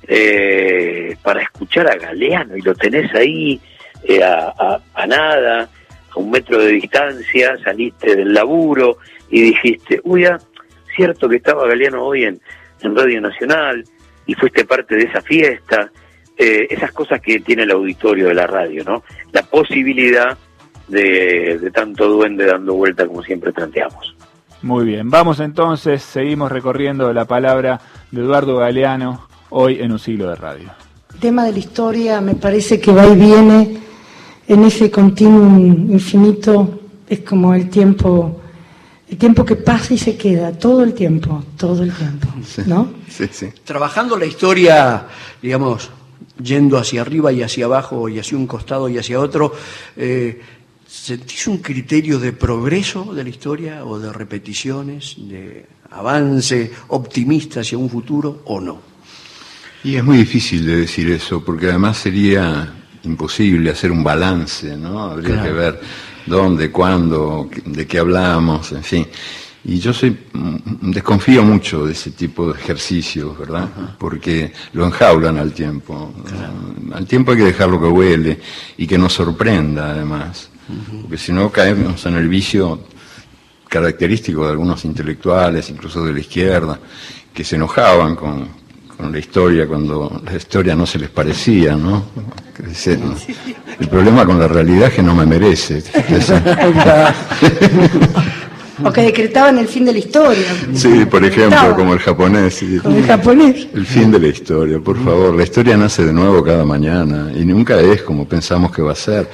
eh, 0.06 1.16
para 1.22 1.42
escuchar 1.42 1.88
a 1.90 1.96
Galeano 1.96 2.56
y 2.56 2.62
lo 2.62 2.74
tenés 2.74 3.12
ahí 3.14 3.60
eh, 4.04 4.22
a, 4.22 4.54
a, 4.56 4.80
a, 4.94 5.06
nada, 5.06 5.68
a 6.10 6.18
un 6.18 6.30
metro 6.30 6.58
de 6.58 6.72
distancia, 6.72 7.56
saliste 7.64 8.14
del 8.14 8.32
laburo 8.32 8.98
y 9.30 9.42
dijiste, 9.42 10.00
uy, 10.04 10.26
ah, 10.26 10.38
cierto 10.94 11.28
que 11.28 11.36
estaba 11.36 11.66
Galeano 11.66 12.04
hoy 12.04 12.24
en, 12.24 12.40
en 12.82 12.96
Radio 12.96 13.20
Nacional 13.20 13.84
y 14.26 14.34
fuiste 14.34 14.64
parte 14.64 14.94
de 14.96 15.04
esa 15.04 15.22
fiesta, 15.22 15.90
eh, 16.36 16.66
esas 16.70 16.92
cosas 16.92 17.20
que 17.20 17.40
tiene 17.40 17.64
el 17.64 17.70
auditorio 17.70 18.28
de 18.28 18.34
la 18.34 18.46
radio, 18.46 18.84
¿no? 18.84 19.02
La 19.32 19.42
posibilidad 19.42 20.38
de, 20.90 21.58
de, 21.60 21.70
tanto 21.70 22.08
duende 22.08 22.46
dando 22.46 22.74
vuelta 22.74 23.06
como 23.06 23.22
siempre 23.22 23.52
planteamos. 23.52 24.14
Muy 24.62 24.84
bien, 24.84 25.08
vamos 25.08 25.40
entonces, 25.40 26.02
seguimos 26.02 26.52
recorriendo 26.52 27.12
la 27.12 27.24
palabra 27.24 27.80
de 28.10 28.20
Eduardo 28.20 28.56
Galeano 28.56 29.26
hoy 29.50 29.80
en 29.80 29.92
un 29.92 29.98
siglo 29.98 30.28
de 30.28 30.36
radio. 30.36 30.70
El 31.14 31.20
tema 31.20 31.44
de 31.44 31.52
la 31.52 31.58
historia 31.58 32.20
me 32.20 32.34
parece 32.34 32.78
que 32.80 32.92
va 32.92 33.06
y 33.06 33.16
viene 33.16 33.80
en 34.48 34.64
ese 34.64 34.90
continuum 34.90 35.90
infinito, 35.92 36.80
es 37.08 37.20
como 37.20 37.54
el 37.54 37.70
tiempo, 37.70 38.40
el 39.08 39.16
tiempo 39.16 39.44
que 39.44 39.56
pasa 39.56 39.94
y 39.94 39.98
se 39.98 40.16
queda, 40.16 40.52
todo 40.52 40.82
el 40.82 40.92
tiempo, 40.92 41.44
todo 41.56 41.82
el 41.82 41.92
tiempo, 41.92 42.28
¿no? 42.66 42.92
Sí, 43.08 43.28
sí. 43.30 43.48
Trabajando 43.64 44.16
la 44.16 44.26
historia, 44.26 45.06
digamos, 45.40 45.90
yendo 46.42 46.78
hacia 46.78 47.02
arriba 47.02 47.32
y 47.32 47.42
hacia 47.42 47.66
abajo 47.66 48.08
y 48.08 48.18
hacia 48.18 48.36
un 48.36 48.46
costado 48.46 48.88
y 48.88 48.98
hacia 48.98 49.20
otro, 49.20 49.52
eh, 49.96 50.40
¿Sentís 50.90 51.46
un 51.46 51.58
criterio 51.58 52.18
de 52.18 52.32
progreso 52.32 53.14
de 53.14 53.22
la 53.22 53.30
historia 53.30 53.84
o 53.84 54.00
de 54.00 54.12
repeticiones, 54.12 55.14
de 55.18 55.64
avance 55.88 56.72
optimista 56.88 57.60
hacia 57.60 57.78
un 57.78 57.88
futuro 57.88 58.42
o 58.46 58.60
no? 58.60 58.82
Y 59.84 59.94
es 59.94 60.02
muy 60.02 60.16
difícil 60.16 60.66
de 60.66 60.80
decir 60.80 61.08
eso, 61.12 61.44
porque 61.44 61.68
además 61.68 61.96
sería 61.96 62.74
imposible 63.04 63.70
hacer 63.70 63.92
un 63.92 64.02
balance, 64.02 64.76
¿no? 64.76 65.00
Habría 65.04 65.34
claro. 65.34 65.42
que 65.44 65.52
ver 65.52 65.80
dónde, 66.26 66.72
cuándo, 66.72 67.48
de 67.66 67.86
qué 67.86 68.00
hablamos, 68.00 68.72
en 68.72 68.82
fin. 68.82 69.06
Y 69.62 69.78
yo 69.78 69.92
soy, 69.92 70.18
desconfío 70.82 71.44
mucho 71.44 71.86
de 71.86 71.92
ese 71.92 72.10
tipo 72.10 72.52
de 72.52 72.58
ejercicios, 72.58 73.38
¿verdad? 73.38 73.96
Porque 73.96 74.52
lo 74.72 74.86
enjaulan 74.86 75.38
al 75.38 75.52
tiempo. 75.52 76.12
Claro. 76.26 76.96
Al 76.96 77.06
tiempo 77.06 77.30
hay 77.30 77.38
que 77.38 77.44
dejarlo 77.44 77.80
que 77.80 77.86
huele 77.86 78.40
y 78.76 78.88
que 78.88 78.98
nos 78.98 79.12
sorprenda, 79.12 79.92
además 79.92 80.49
porque 81.02 81.18
si 81.18 81.32
no 81.32 81.50
caemos 81.50 82.04
en 82.06 82.14
el 82.14 82.28
vicio 82.28 82.80
característico 83.68 84.44
de 84.44 84.52
algunos 84.52 84.84
intelectuales, 84.84 85.70
incluso 85.70 86.04
de 86.04 86.12
la 86.12 86.20
izquierda, 86.20 86.78
que 87.32 87.44
se 87.44 87.56
enojaban 87.56 88.16
con, 88.16 88.48
con 88.96 89.12
la 89.12 89.18
historia 89.18 89.66
cuando 89.66 90.20
la 90.24 90.36
historia 90.36 90.74
no 90.74 90.86
se 90.86 90.98
les 90.98 91.08
parecía, 91.08 91.76
¿no? 91.76 92.04
El 93.78 93.88
problema 93.88 94.26
con 94.26 94.38
la 94.38 94.46
realidad 94.48 94.88
es 94.88 94.94
que 94.94 95.02
no 95.02 95.14
me 95.14 95.24
merece. 95.24 95.82
o 98.84 98.92
que 98.92 99.02
decretaban 99.02 99.58
el 99.58 99.68
fin 99.68 99.84
de 99.84 99.92
la 99.92 99.98
historia. 99.98 100.46
Sí, 100.74 101.04
por 101.06 101.24
ejemplo, 101.24 101.74
como 101.76 101.94
el 101.94 102.00
japonés. 102.00 102.54
Sí. 102.54 102.78
Como 102.82 102.96
el 102.96 103.06
japonés. 103.06 103.68
El 103.74 103.86
fin 103.86 104.10
de 104.10 104.18
la 104.18 104.28
historia, 104.28 104.78
por 104.78 105.02
favor. 105.02 105.34
La 105.34 105.44
historia 105.44 105.76
nace 105.76 106.04
de 106.04 106.12
nuevo 106.12 106.42
cada 106.42 106.64
mañana 106.64 107.30
y 107.34 107.44
nunca 107.44 107.80
es 107.80 108.02
como 108.02 108.26
pensamos 108.26 108.72
que 108.72 108.82
va 108.82 108.92
a 108.92 108.96
ser. 108.96 109.30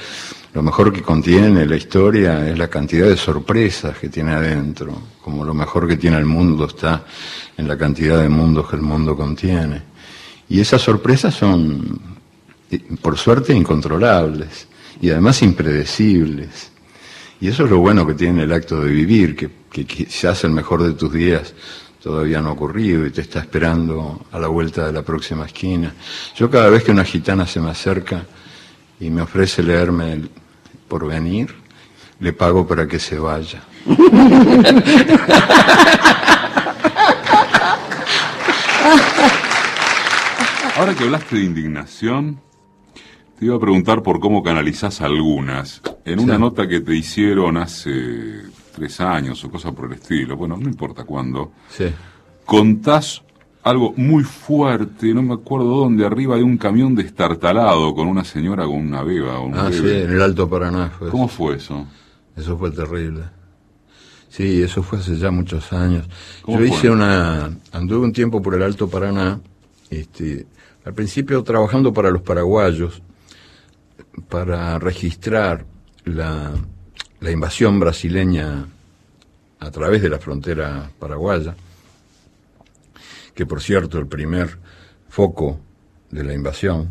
Lo 0.53 0.63
mejor 0.63 0.91
que 0.91 1.01
contiene 1.01 1.65
la 1.65 1.75
historia 1.75 2.49
es 2.49 2.57
la 2.57 2.67
cantidad 2.67 3.07
de 3.07 3.17
sorpresas 3.17 3.97
que 3.97 4.09
tiene 4.09 4.31
adentro, 4.31 4.93
como 5.21 5.43
lo 5.43 5.53
mejor 5.53 5.87
que 5.87 5.97
tiene 5.97 6.17
el 6.17 6.25
mundo 6.25 6.65
está 6.65 7.03
en 7.57 7.67
la 7.67 7.77
cantidad 7.77 8.21
de 8.21 8.29
mundos 8.29 8.69
que 8.69 8.75
el 8.75 8.81
mundo 8.81 9.15
contiene. 9.15 9.81
Y 10.49 10.59
esas 10.59 10.81
sorpresas 10.81 11.33
son, 11.33 11.99
por 13.01 13.17
suerte, 13.17 13.53
incontrolables 13.53 14.67
y 15.01 15.09
además 15.09 15.41
impredecibles. 15.41 16.71
Y 17.39 17.49
eso 17.49 17.65
es 17.65 17.69
lo 17.69 17.79
bueno 17.79 18.07
que 18.07 18.13
tiene 18.13 18.43
el 18.43 18.51
acto 18.51 18.81
de 18.81 18.89
vivir, 18.89 19.35
que, 19.35 19.49
que 19.71 19.85
quizás 19.85 20.43
el 20.43 20.51
mejor 20.51 20.81
de 20.81 20.93
tus 20.93 21.11
días 21.13 21.53
todavía 22.01 22.41
no 22.41 22.49
ha 22.49 22.53
ocurrido 22.53 23.05
y 23.05 23.11
te 23.11 23.21
está 23.21 23.39
esperando 23.39 24.25
a 24.31 24.39
la 24.39 24.47
vuelta 24.47 24.87
de 24.87 24.93
la 24.93 25.03
próxima 25.03 25.45
esquina. 25.45 25.93
Yo 26.35 26.49
cada 26.49 26.69
vez 26.69 26.83
que 26.83 26.91
una 26.91 27.03
gitana 27.03 27.45
se 27.45 27.59
me 27.59 27.69
acerca 27.69 28.25
y 28.99 29.09
me 29.09 29.21
ofrece 29.21 29.63
leerme 29.63 30.13
el 30.13 30.29
por 30.87 31.05
venir, 31.05 31.53
le 32.19 32.33
pago 32.33 32.65
para 32.65 32.87
que 32.87 32.99
se 32.99 33.19
vaya. 33.19 33.61
Ahora 40.77 40.93
que 40.95 41.03
hablaste 41.03 41.35
de 41.37 41.43
indignación, 41.43 42.39
te 43.37 43.45
iba 43.45 43.55
a 43.55 43.59
preguntar 43.59 44.01
por 44.03 44.19
cómo 44.19 44.41
canalizás 44.43 45.01
algunas. 45.01 45.81
En 46.05 46.19
una 46.19 46.35
sí. 46.35 46.39
nota 46.39 46.67
que 46.67 46.81
te 46.81 46.95
hicieron 46.95 47.57
hace 47.57 48.43
tres 48.73 49.01
años 49.01 49.43
o 49.43 49.51
cosa 49.51 49.71
por 49.71 49.87
el 49.87 49.93
estilo, 49.93 50.37
bueno, 50.37 50.55
no 50.57 50.69
importa 50.69 51.03
cuándo, 51.03 51.51
sí. 51.69 51.85
contás 52.45 53.23
algo 53.69 53.93
muy 53.97 54.23
fuerte, 54.23 55.13
no 55.13 55.21
me 55.21 55.33
acuerdo 55.33 55.67
dónde, 55.67 56.05
arriba 56.05 56.37
de 56.37 56.43
un 56.43 56.57
camión 56.57 56.95
destartalado 56.95 57.93
con 57.93 58.07
una 58.07 58.23
señora 58.23 58.65
con 58.65 58.75
una 58.75 59.03
beba. 59.03 59.39
Un 59.39 59.55
ah, 59.55 59.69
bebé. 59.69 59.77
sí, 59.77 60.05
en 60.05 60.11
el 60.11 60.21
Alto 60.21 60.49
Paraná 60.49 60.89
fue 60.89 61.09
¿Cómo 61.09 61.27
fue 61.27 61.55
eso? 61.55 61.85
Eso 62.35 62.57
fue 62.57 62.71
terrible. 62.71 63.23
Sí, 64.29 64.61
eso 64.61 64.83
fue 64.83 64.99
hace 64.99 65.17
ya 65.17 65.31
muchos 65.31 65.73
años. 65.73 66.07
Yo 66.47 66.63
hice 66.63 66.89
una, 66.89 67.49
anduve 67.71 68.05
un 68.05 68.13
tiempo 68.13 68.41
por 68.41 68.55
el 68.55 68.63
Alto 68.63 68.87
Paraná, 68.89 69.39
este, 69.89 70.45
al 70.85 70.93
principio 70.93 71.43
trabajando 71.43 71.93
para 71.93 72.11
los 72.11 72.21
paraguayos, 72.21 73.01
para 74.29 74.77
registrar 74.79 75.65
la, 76.05 76.51
la 77.19 77.31
invasión 77.31 77.79
brasileña 77.79 78.67
a 79.59 79.71
través 79.71 80.01
de 80.01 80.09
la 80.09 80.19
frontera 80.19 80.91
paraguaya 80.99 81.55
que 83.37 83.45
por 83.45 83.61
cierto 83.61 83.99
el 83.99 84.07
primer 84.07 84.57
foco 85.07 85.59
de 86.09 86.23
la 86.23 86.33
invasión 86.33 86.89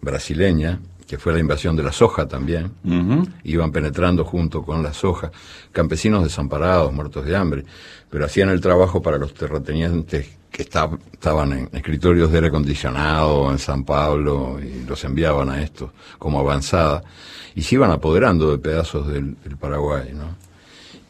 brasileña, 0.00 0.78
que 1.08 1.18
fue 1.18 1.32
la 1.32 1.40
invasión 1.40 1.74
de 1.74 1.82
la 1.82 1.90
soja 1.90 2.28
también, 2.28 2.66
uh 2.84 2.88
-huh. 2.90 3.28
iban 3.42 3.72
penetrando 3.72 4.24
junto 4.24 4.62
con 4.62 4.84
la 4.84 4.92
soja, 4.94 5.32
campesinos 5.72 6.22
desamparados, 6.22 6.92
muertos 6.92 7.24
de 7.26 7.34
hambre, 7.36 7.64
pero 8.08 8.24
hacían 8.24 8.50
el 8.50 8.60
trabajo 8.60 9.02
para 9.02 9.18
los 9.18 9.34
terratenientes 9.34 10.28
que 10.52 10.62
esta- 10.62 10.90
estaban 11.12 11.52
en 11.52 11.68
escritorios 11.72 12.30
de 12.30 12.36
aire 12.38 12.48
acondicionado 12.48 13.50
en 13.50 13.58
San 13.58 13.84
Pablo 13.84 14.58
y 14.62 14.84
los 14.88 15.02
enviaban 15.04 15.48
a 15.50 15.60
esto 15.60 15.92
como 16.20 16.38
avanzada 16.38 17.02
y 17.56 17.62
se 17.62 17.74
iban 17.74 17.90
apoderando 17.90 18.50
de 18.52 18.58
pedazos 18.58 19.08
del, 19.08 19.36
del 19.42 19.56
Paraguay, 19.56 20.12
¿no? 20.14 20.36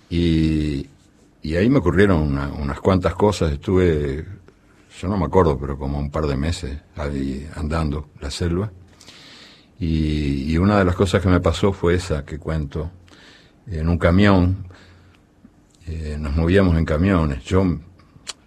Y, 0.08 0.86
y 1.42 1.56
ahí 1.56 1.68
me 1.70 1.78
ocurrieron 1.78 2.20
una- 2.22 2.48
unas 2.48 2.80
cuantas 2.80 3.14
cosas, 3.14 3.52
estuve, 3.52 4.24
yo 5.00 5.08
no 5.08 5.16
me 5.16 5.24
acuerdo, 5.24 5.58
pero 5.58 5.78
como 5.78 5.98
un 5.98 6.10
par 6.10 6.26
de 6.26 6.36
meses 6.36 6.78
ahí 6.96 7.48
andando 7.54 8.10
la 8.20 8.30
selva. 8.30 8.70
Y, 9.78 10.56
una 10.58 10.78
de 10.78 10.84
las 10.84 10.94
cosas 10.94 11.22
que 11.22 11.28
me 11.28 11.40
pasó 11.40 11.72
fue 11.72 11.94
esa 11.94 12.24
que 12.24 12.38
cuento, 12.38 12.90
en 13.66 13.88
un 13.88 13.96
camión, 13.96 14.66
eh, 15.86 16.16
nos 16.20 16.36
movíamos 16.36 16.76
en 16.76 16.84
camiones, 16.84 17.42
yo 17.44 17.64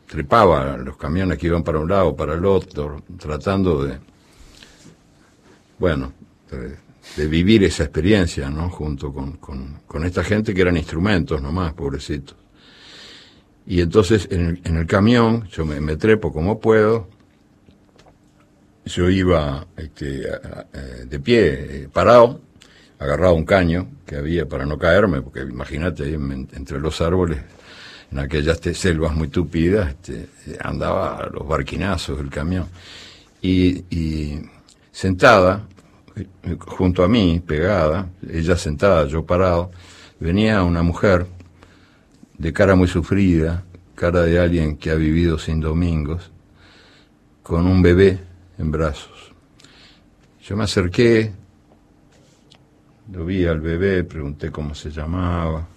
trepaba 0.07 0.77
los 0.77 0.95
camiones 0.95 1.39
que 1.39 1.47
iban 1.47 1.63
para 1.63 1.79
un 1.79 1.89
lado, 1.89 2.15
para 2.15 2.35
el 2.35 2.45
otro, 2.45 3.01
tratando 3.17 3.83
de, 3.83 3.97
bueno, 5.79 6.13
de, 6.51 6.77
de 7.17 7.27
vivir 7.27 7.63
esa 7.63 7.83
experiencia, 7.83 8.49
¿no? 8.51 8.69
Junto 8.69 9.11
con, 9.11 9.33
con- 9.37 9.79
con 9.87 10.05
esta 10.05 10.23
gente 10.23 10.53
que 10.53 10.61
eran 10.61 10.77
instrumentos 10.77 11.41
nomás, 11.41 11.73
pobrecitos. 11.73 12.35
Y 13.65 13.81
entonces 13.81 14.27
en 14.31 14.61
el, 14.63 14.87
camión 14.87 15.47
yo 15.47 15.65
me, 15.65 15.95
trepo 15.95 16.33
como 16.33 16.59
puedo, 16.59 17.07
yo 18.85 19.09
iba 19.09 19.65
este, 19.77 20.23
eh, 20.27 21.05
de 21.07 21.19
pie, 21.19 21.83
eh, 21.83 21.89
parado, 21.91 22.41
agarrado 22.99 23.35
un 23.35 23.45
caño 23.45 23.87
que 24.05 24.17
había 24.17 24.47
para 24.47 24.65
no 24.65 24.77
caerme, 24.77 25.21
porque 25.21 25.41
imagínate 25.41 26.13
entre 26.13 26.79
los 26.79 26.99
árboles, 26.99 27.39
en 28.11 28.19
aquellas 28.19 28.59
selvas 28.73 29.15
muy 29.15 29.29
tupidas, 29.29 29.89
este, 29.89 30.27
andaba 30.61 31.17
a 31.17 31.29
los 31.29 31.47
barquinazos 31.47 32.17
del 32.17 32.29
camión. 32.29 32.67
Y, 33.41 33.85
y 33.89 34.41
sentada, 34.91 35.65
eh, 36.15 36.27
junto 36.59 37.03
a 37.03 37.07
mí, 37.07 37.41
pegada, 37.45 38.09
ella 38.29 38.55
sentada, 38.55 39.07
yo 39.07 39.25
parado, 39.25 39.71
venía 40.19 40.63
una 40.63 40.83
mujer 40.83 41.25
de 42.37 42.53
cara 42.53 42.75
muy 42.75 42.87
sufrida, 42.87 43.63
cara 43.95 44.21
de 44.23 44.39
alguien 44.39 44.77
que 44.77 44.91
ha 44.91 44.95
vivido 44.95 45.37
sin 45.37 45.59
domingos, 45.59 46.31
con 47.41 47.67
un 47.67 47.81
bebé 47.81 48.19
en 48.57 48.71
brazos. 48.71 49.31
Yo 50.41 50.57
me 50.57 50.63
acerqué, 50.63 51.31
lo 53.11 53.25
vi 53.25 53.45
al 53.45 53.61
bebé, 53.61 54.03
pregunté 54.03 54.51
cómo 54.51 54.73
se 54.75 54.91
llamaba. 54.91 55.67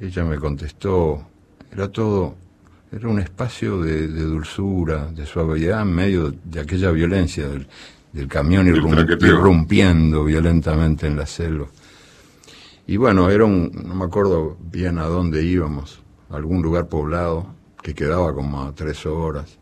Ella 0.00 0.24
me 0.24 0.36
contestó, 0.36 1.26
era 1.72 1.88
todo, 1.88 2.34
era 2.90 3.08
un 3.08 3.20
espacio 3.20 3.80
de, 3.80 4.08
de 4.08 4.22
dulzura, 4.22 5.06
de 5.06 5.24
suavidad 5.26 5.82
en 5.82 5.92
medio 5.94 6.34
de 6.44 6.60
aquella 6.60 6.90
violencia 6.90 7.48
del, 7.48 7.66
del 8.12 8.28
camión 8.28 8.66
irrum- 8.66 9.22
irrumpiendo 9.24 10.24
violentamente 10.24 11.06
en 11.06 11.16
la 11.16 11.26
selva. 11.26 11.66
Y 12.86 12.96
bueno, 12.96 13.30
era 13.30 13.44
un, 13.44 13.70
no 13.86 13.94
me 13.94 14.04
acuerdo 14.04 14.56
bien 14.60 14.98
a 14.98 15.04
dónde 15.04 15.44
íbamos, 15.44 16.02
algún 16.30 16.62
lugar 16.62 16.88
poblado 16.88 17.46
que 17.82 17.94
quedaba 17.94 18.34
como 18.34 18.62
a 18.62 18.74
tres 18.74 19.06
horas. 19.06 19.58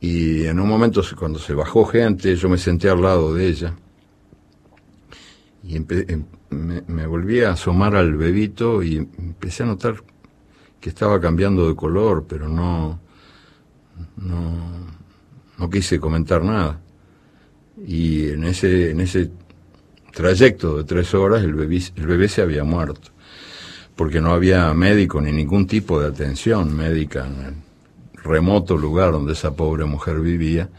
Y 0.00 0.44
en 0.46 0.60
un 0.60 0.68
momento 0.68 1.02
cuando 1.18 1.38
se 1.38 1.54
bajó 1.54 1.84
gente, 1.84 2.34
yo 2.36 2.48
me 2.48 2.58
senté 2.58 2.88
al 2.88 3.02
lado 3.02 3.34
de 3.34 3.48
ella 3.48 3.74
y 5.62 5.76
em- 5.76 6.24
me, 6.50 6.82
me 6.86 7.06
volví 7.06 7.42
a 7.42 7.52
asomar 7.52 7.94
al 7.94 8.16
bebito 8.16 8.82
y 8.82 8.96
empecé 8.96 9.64
a 9.64 9.66
notar 9.66 10.02
que 10.80 10.88
estaba 10.88 11.20
cambiando 11.20 11.68
de 11.68 11.74
color, 11.74 12.24
pero 12.26 12.48
no, 12.48 13.00
no, 14.16 14.70
no 15.58 15.70
quise 15.70 15.98
comentar 16.00 16.42
nada. 16.42 16.80
Y 17.84 18.30
en 18.30 18.44
ese, 18.44 18.90
en 18.90 19.00
ese 19.00 19.30
trayecto 20.18 20.76
de 20.76 20.82
tres 20.82 21.14
horas 21.14 21.44
el 21.44 21.54
bebé, 21.54 21.80
el 21.94 22.06
bebé 22.08 22.26
se 22.28 22.42
había 22.42 22.64
muerto, 22.64 23.12
porque 23.94 24.20
no 24.20 24.32
había 24.32 24.74
médico 24.74 25.20
ni 25.20 25.30
ningún 25.30 25.68
tipo 25.68 26.00
de 26.00 26.08
atención 26.08 26.76
médica 26.76 27.24
en 27.24 27.40
el 27.46 27.54
remoto 28.24 28.76
lugar 28.76 29.12
donde 29.12 29.34
esa 29.34 29.54
pobre 29.54 29.84
mujer 29.84 30.18
vivía. 30.18 30.70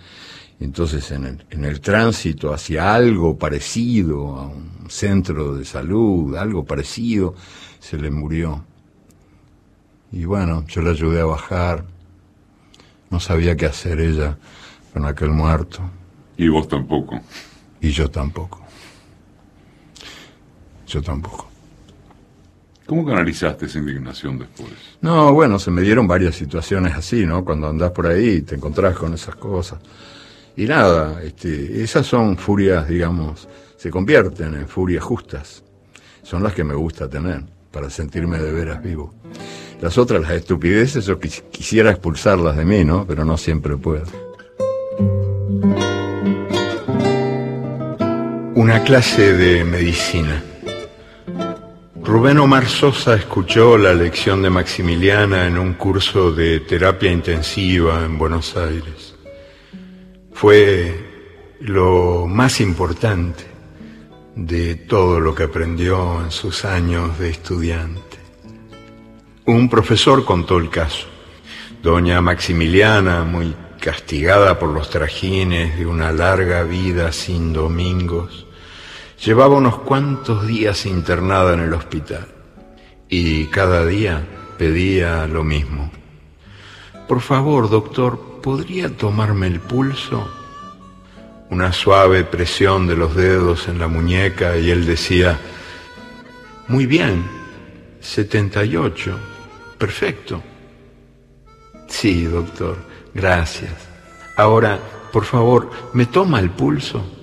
Entonces 0.60 1.10
en 1.12 1.24
el, 1.26 1.46
en 1.52 1.64
el 1.64 1.80
tránsito 1.80 2.54
hacia 2.54 2.94
algo 2.94 3.38
parecido 3.38 4.36
a 4.36 4.48
un 4.48 4.90
centro 4.90 5.56
de 5.56 5.64
salud, 5.64 6.36
algo 6.36 6.66
parecido, 6.66 7.34
se 7.80 7.98
le 7.98 8.12
murió. 8.12 8.66
Y 10.12 10.26
bueno, 10.26 10.66
yo 10.68 10.82
le 10.82 10.90
ayudé 10.90 11.22
a 11.22 11.26
bajar. 11.26 11.86
No 13.10 13.22
sabía 13.22 13.56
qué 13.56 13.68
hacer 13.68 14.02
ella 14.02 14.38
con 14.92 15.06
aquel 15.06 15.30
muerto. 15.30 15.80
Y 16.36 16.50
vos 16.50 16.68
tampoco. 16.68 17.22
Y 17.80 17.92
yo 17.92 18.12
tampoco. 18.12 18.69
Yo 20.90 21.02
tampoco. 21.02 21.48
¿Cómo 22.86 23.06
canalizaste 23.06 23.68
esa 23.68 23.78
indignación 23.78 24.40
después? 24.40 24.72
No, 25.02 25.32
bueno, 25.32 25.60
se 25.60 25.70
me 25.70 25.82
dieron 25.84 26.08
varias 26.08 26.36
situaciones 26.36 26.96
así, 26.96 27.26
¿no? 27.26 27.46
Cuando 27.46 27.68
andás 27.70 27.92
por 27.92 28.08
ahí 28.08 28.30
y 28.38 28.42
te 28.42 28.56
encontrás 28.56 28.98
con 28.98 29.14
esas 29.14 29.36
cosas. 29.36 29.80
Y 30.58 30.66
nada, 30.66 31.22
este, 31.24 31.84
esas 31.84 32.08
son 32.08 32.36
furias, 32.38 32.88
digamos, 32.90 33.48
se 33.78 33.92
convierten 33.92 34.56
en 34.56 34.68
furias 34.68 35.04
justas. 35.04 35.64
Son 36.24 36.42
las 36.42 36.54
que 36.54 36.64
me 36.64 36.74
gusta 36.74 37.08
tener, 37.08 37.44
para 37.72 37.90
sentirme 37.92 38.40
de 38.40 38.52
veras 38.52 38.82
vivo. 38.84 39.14
Las 39.82 39.98
otras, 40.00 40.22
las 40.22 40.32
estupideces, 40.32 41.06
yo 41.06 41.20
quis- 41.20 41.44
quisiera 41.52 41.92
expulsarlas 41.92 42.58
de 42.58 42.66
mí, 42.66 42.84
¿no? 42.84 43.06
Pero 43.06 43.24
no 43.24 43.38
siempre 43.38 43.78
puedo. 43.78 44.06
Una 48.56 48.84
clase 48.84 49.34
de 49.34 49.64
medicina. 49.64 50.44
Rubén 52.10 52.40
Omar 52.40 52.68
Sosa 52.68 53.14
escuchó 53.14 53.78
la 53.78 53.94
lección 53.94 54.42
de 54.42 54.50
Maximiliana 54.50 55.46
en 55.46 55.60
un 55.60 55.76
curso 55.76 56.32
de 56.32 56.62
terapia 56.62 57.12
intensiva 57.12 58.04
en 58.04 58.18
Buenos 58.18 58.58
Aires. 58.58 59.14
Fue 60.34 61.56
lo 61.60 62.26
más 62.26 62.62
importante 62.62 63.46
de 64.36 64.74
todo 64.74 65.20
lo 65.20 65.36
que 65.36 65.44
aprendió 65.44 66.20
en 66.24 66.32
sus 66.32 66.66
años 66.66 67.20
de 67.20 67.30
estudiante. 67.30 68.18
Un 69.46 69.70
profesor 69.70 70.26
contó 70.26 70.58
el 70.58 70.72
caso. 70.72 71.06
Doña 71.84 72.22
Maximiliana, 72.22 73.24
muy 73.24 73.56
castigada 73.80 74.58
por 74.58 74.70
los 74.70 74.90
trajines 74.90 75.78
de 75.78 75.86
una 75.86 76.12
larga 76.12 76.64
vida 76.64 77.12
sin 77.12 77.54
domingos, 77.54 78.48
llevaba 79.24 79.56
unos 79.56 79.80
cuantos 79.80 80.48
días 80.48 80.86
internada 80.86 81.54
en 81.54 81.60
el 81.60 81.74
hospital 81.74 82.28
y 83.10 83.46
cada 83.48 83.86
día 83.86 84.26
pedía 84.58 85.28
lo 85.28 85.44
mismo. 85.44 85.92
Por 87.08 87.22
favor, 87.22 87.70
doctor, 87.70 88.40
¿podría 88.42 88.90
tomarme 88.96 89.48
el 89.48 89.60
pulso? 89.60 90.28
Una 91.50 91.74
suave 91.74 92.24
presión 92.24 92.88
de 92.88 92.96
los 92.96 93.16
dedos 93.16 93.68
en 93.68 93.80
la 93.80 93.88
muñeca 93.88 94.58
y 94.58 94.70
él 94.70 94.86
decía, 94.86 95.40
muy 96.68 96.86
bien, 96.86 97.26
78, 98.00 99.18
perfecto. 99.78 100.44
Sí, 101.88 102.26
doctor, 102.26 102.78
gracias. 103.14 103.74
Ahora, 104.38 104.80
por 105.12 105.26
favor, 105.26 105.72
¿me 105.94 106.06
toma 106.06 106.40
el 106.40 106.52
pulso? 106.52 107.19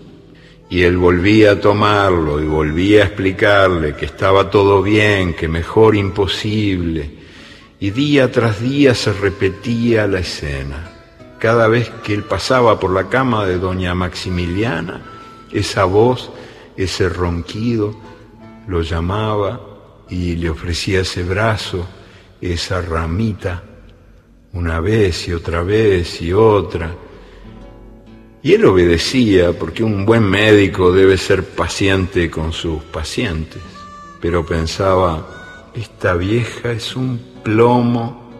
Y 0.68 0.82
él 0.82 0.96
volvía 0.96 1.52
a 1.52 1.60
tomarlo 1.60 2.40
y 2.40 2.46
volvía 2.46 3.02
a 3.02 3.06
explicarle 3.06 3.94
que 3.94 4.06
estaba 4.06 4.50
todo 4.50 4.82
bien, 4.82 5.34
que 5.34 5.46
mejor 5.48 5.94
imposible. 5.94 7.10
Y 7.78 7.90
día 7.90 8.32
tras 8.32 8.60
día 8.60 8.94
se 8.94 9.12
repetía 9.12 10.06
la 10.06 10.20
escena. 10.20 10.92
Cada 11.38 11.68
vez 11.68 11.90
que 12.02 12.14
él 12.14 12.24
pasaba 12.24 12.80
por 12.80 12.90
la 12.90 13.08
cama 13.08 13.46
de 13.46 13.58
doña 13.58 13.94
Maximiliana, 13.94 15.02
esa 15.52 15.84
voz, 15.84 16.30
ese 16.76 17.08
ronquido, 17.08 17.94
lo 18.66 18.82
llamaba 18.82 19.60
y 20.08 20.36
le 20.36 20.50
ofrecía 20.50 21.00
ese 21.00 21.22
brazo, 21.22 21.86
esa 22.40 22.80
ramita, 22.80 23.62
una 24.52 24.80
vez 24.80 25.28
y 25.28 25.32
otra 25.32 25.62
vez 25.62 26.20
y 26.22 26.32
otra. 26.32 26.94
Y 28.47 28.55
él 28.55 28.64
obedecía 28.64 29.53
porque 29.55 29.82
un 29.82 30.07
buen 30.07 30.22
médico 30.22 30.92
debe 30.92 31.16
ser 31.18 31.42
paciente 31.42 32.30
con 32.30 32.53
sus 32.53 32.80
pacientes. 32.80 33.61
Pero 34.20 34.47
pensaba, 34.47 35.26
esta 35.74 36.14
vieja 36.14 36.70
es 36.70 36.94
un 36.94 37.40
plomo 37.42 38.30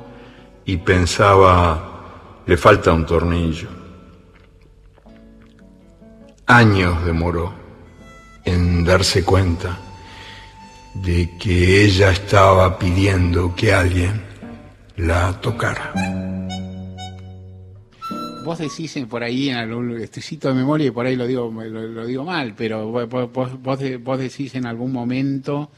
y 0.65 0.77
pensaba, 0.77 2.43
le 2.47 2.57
falta 2.57 2.93
un 2.93 3.05
tornillo. 3.05 3.69
Años 6.47 7.05
demoró 7.05 7.53
en 8.45 8.85
darse 8.85 9.25
cuenta 9.25 9.77
de 10.95 11.37
que 11.37 11.83
ella 11.83 12.13
estaba 12.13 12.79
pidiendo 12.79 13.57
que 13.57 13.73
alguien 13.73 14.23
la 14.99 15.33
tocara. 15.41 16.36
Vos 18.47 18.59
decís 18.59 18.97
en- 18.97 19.09
por 19.09 19.23
ahí 19.23 19.51
en 19.51 19.57
algún 19.57 20.01
estoy 20.01 20.23
cito 20.23 20.49
de 20.49 20.55
memoria 20.55 20.87
y 20.87 20.91
por 20.91 21.05
ahí 21.07 21.17
lo 21.17 21.27
digo 21.27 21.51
lo, 21.53 21.87
lo 21.89 22.07
digo 22.07 22.25
mal, 22.25 22.55
pero 22.57 22.87
vos, 22.91 23.09
vos- 23.09 23.33
vos, 23.33 23.63
vos 23.63 23.79
de- 23.79 23.99
vos 23.99 24.19
decís 24.19 24.55
en 24.55 24.65
algún 24.67 24.93
momento 24.93 25.71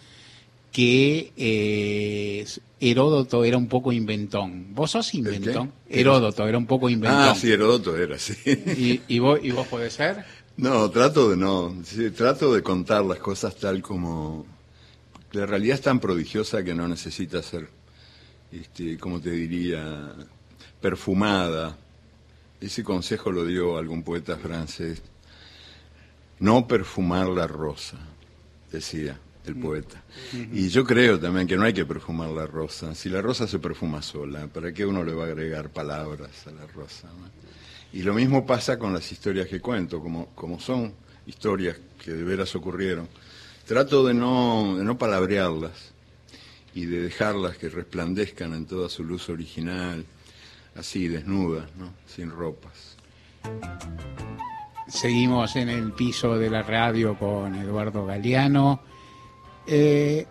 que 0.70 1.32
eh, 1.36 2.46
Heródoto 2.80 3.42
era 3.44 3.56
un 3.56 3.66
poco 3.68 3.90
inventón. 3.92 4.74
¿Vos 4.74 4.92
sos 4.92 5.14
inventón? 5.14 5.72
Heródoto 5.88 6.46
era 6.46 6.58
un 6.58 6.66
poco 6.66 6.88
inventón. 6.88 7.18
Ah, 7.20 7.34
sí, 7.34 7.50
Heródoto 7.50 7.96
era, 7.96 8.18
sí. 8.18 8.34
¿Y, 8.46 9.00
y 9.08 9.18
vos, 9.18 9.40
¿Y 9.42 9.50
vos 9.50 9.66
podés 9.66 9.94
ser? 9.94 10.24
No, 10.56 10.90
trato 10.90 11.30
de 11.30 11.36
no. 11.36 11.74
sí, 11.84 12.10
trato 12.10 12.52
de 12.54 12.62
contar 12.62 13.04
las 13.04 13.18
cosas 13.18 13.56
tal 13.56 13.80
como. 13.80 14.44
La 15.32 15.46
realidad 15.46 15.74
es 15.76 15.82
tan 15.82 16.00
prodigiosa 16.00 16.62
que 16.64 16.74
no 16.74 16.88
necesita 16.88 17.42
ser, 17.42 17.68
este, 18.52 18.98
como 18.98 19.20
te 19.20 19.30
diría, 19.30 20.14
perfumada. 20.80 21.76
Ese 22.60 22.82
consejo 22.82 23.30
lo 23.30 23.44
dio 23.44 23.76
algún 23.76 24.02
poeta 24.02 24.36
francés. 24.36 25.02
No 26.40 26.66
perfumar 26.66 27.28
la 27.28 27.46
rosa, 27.46 27.98
decía 28.70 29.18
el 29.44 29.56
poeta. 29.56 30.02
Y 30.52 30.68
yo 30.68 30.84
creo 30.84 31.18
también 31.18 31.46
que 31.46 31.56
no 31.56 31.64
hay 31.64 31.72
que 31.72 31.86
perfumar 31.86 32.30
la 32.30 32.46
rosa. 32.46 32.94
Si 32.94 33.08
la 33.08 33.22
rosa 33.22 33.46
se 33.46 33.58
perfuma 33.58 34.02
sola, 34.02 34.46
¿para 34.46 34.72
qué 34.72 34.84
uno 34.84 35.02
le 35.02 35.14
va 35.14 35.24
a 35.24 35.26
agregar 35.28 35.70
palabras 35.70 36.46
a 36.46 36.50
la 36.50 36.66
rosa? 36.66 37.08
no? 37.08 37.30
Y 37.92 38.02
lo 38.02 38.12
mismo 38.12 38.44
pasa 38.44 38.78
con 38.78 38.92
las 38.92 39.10
historias 39.10 39.48
que 39.48 39.60
cuento, 39.60 40.00
como, 40.00 40.26
como 40.34 40.60
son 40.60 40.92
historias 41.26 41.76
que 42.02 42.12
de 42.12 42.22
veras 42.22 42.54
ocurrieron. 42.54 43.08
Trato 43.66 44.04
de 44.06 44.14
no, 44.14 44.76
de 44.76 44.84
no 44.84 44.98
palabrearlas 44.98 45.92
y 46.74 46.86
de 46.86 47.02
dejarlas 47.02 47.56
que 47.56 47.68
resplandezcan 47.68 48.52
en 48.54 48.66
toda 48.66 48.88
su 48.88 49.04
luz 49.04 49.28
original, 49.30 50.04
así, 50.78 51.08
desnudas, 51.08 51.68
¿no? 51.76 51.92
sin 52.06 52.30
ropas. 52.30 52.96
Seguimos 54.86 55.56
en 55.56 55.68
el 55.68 55.92
piso 55.92 56.38
de 56.38 56.48
la 56.48 56.62
radio 56.62 57.18
con 57.18 57.54
Eduardo 57.54 58.06
Galeano. 58.06 58.80
Eh, 59.66 60.26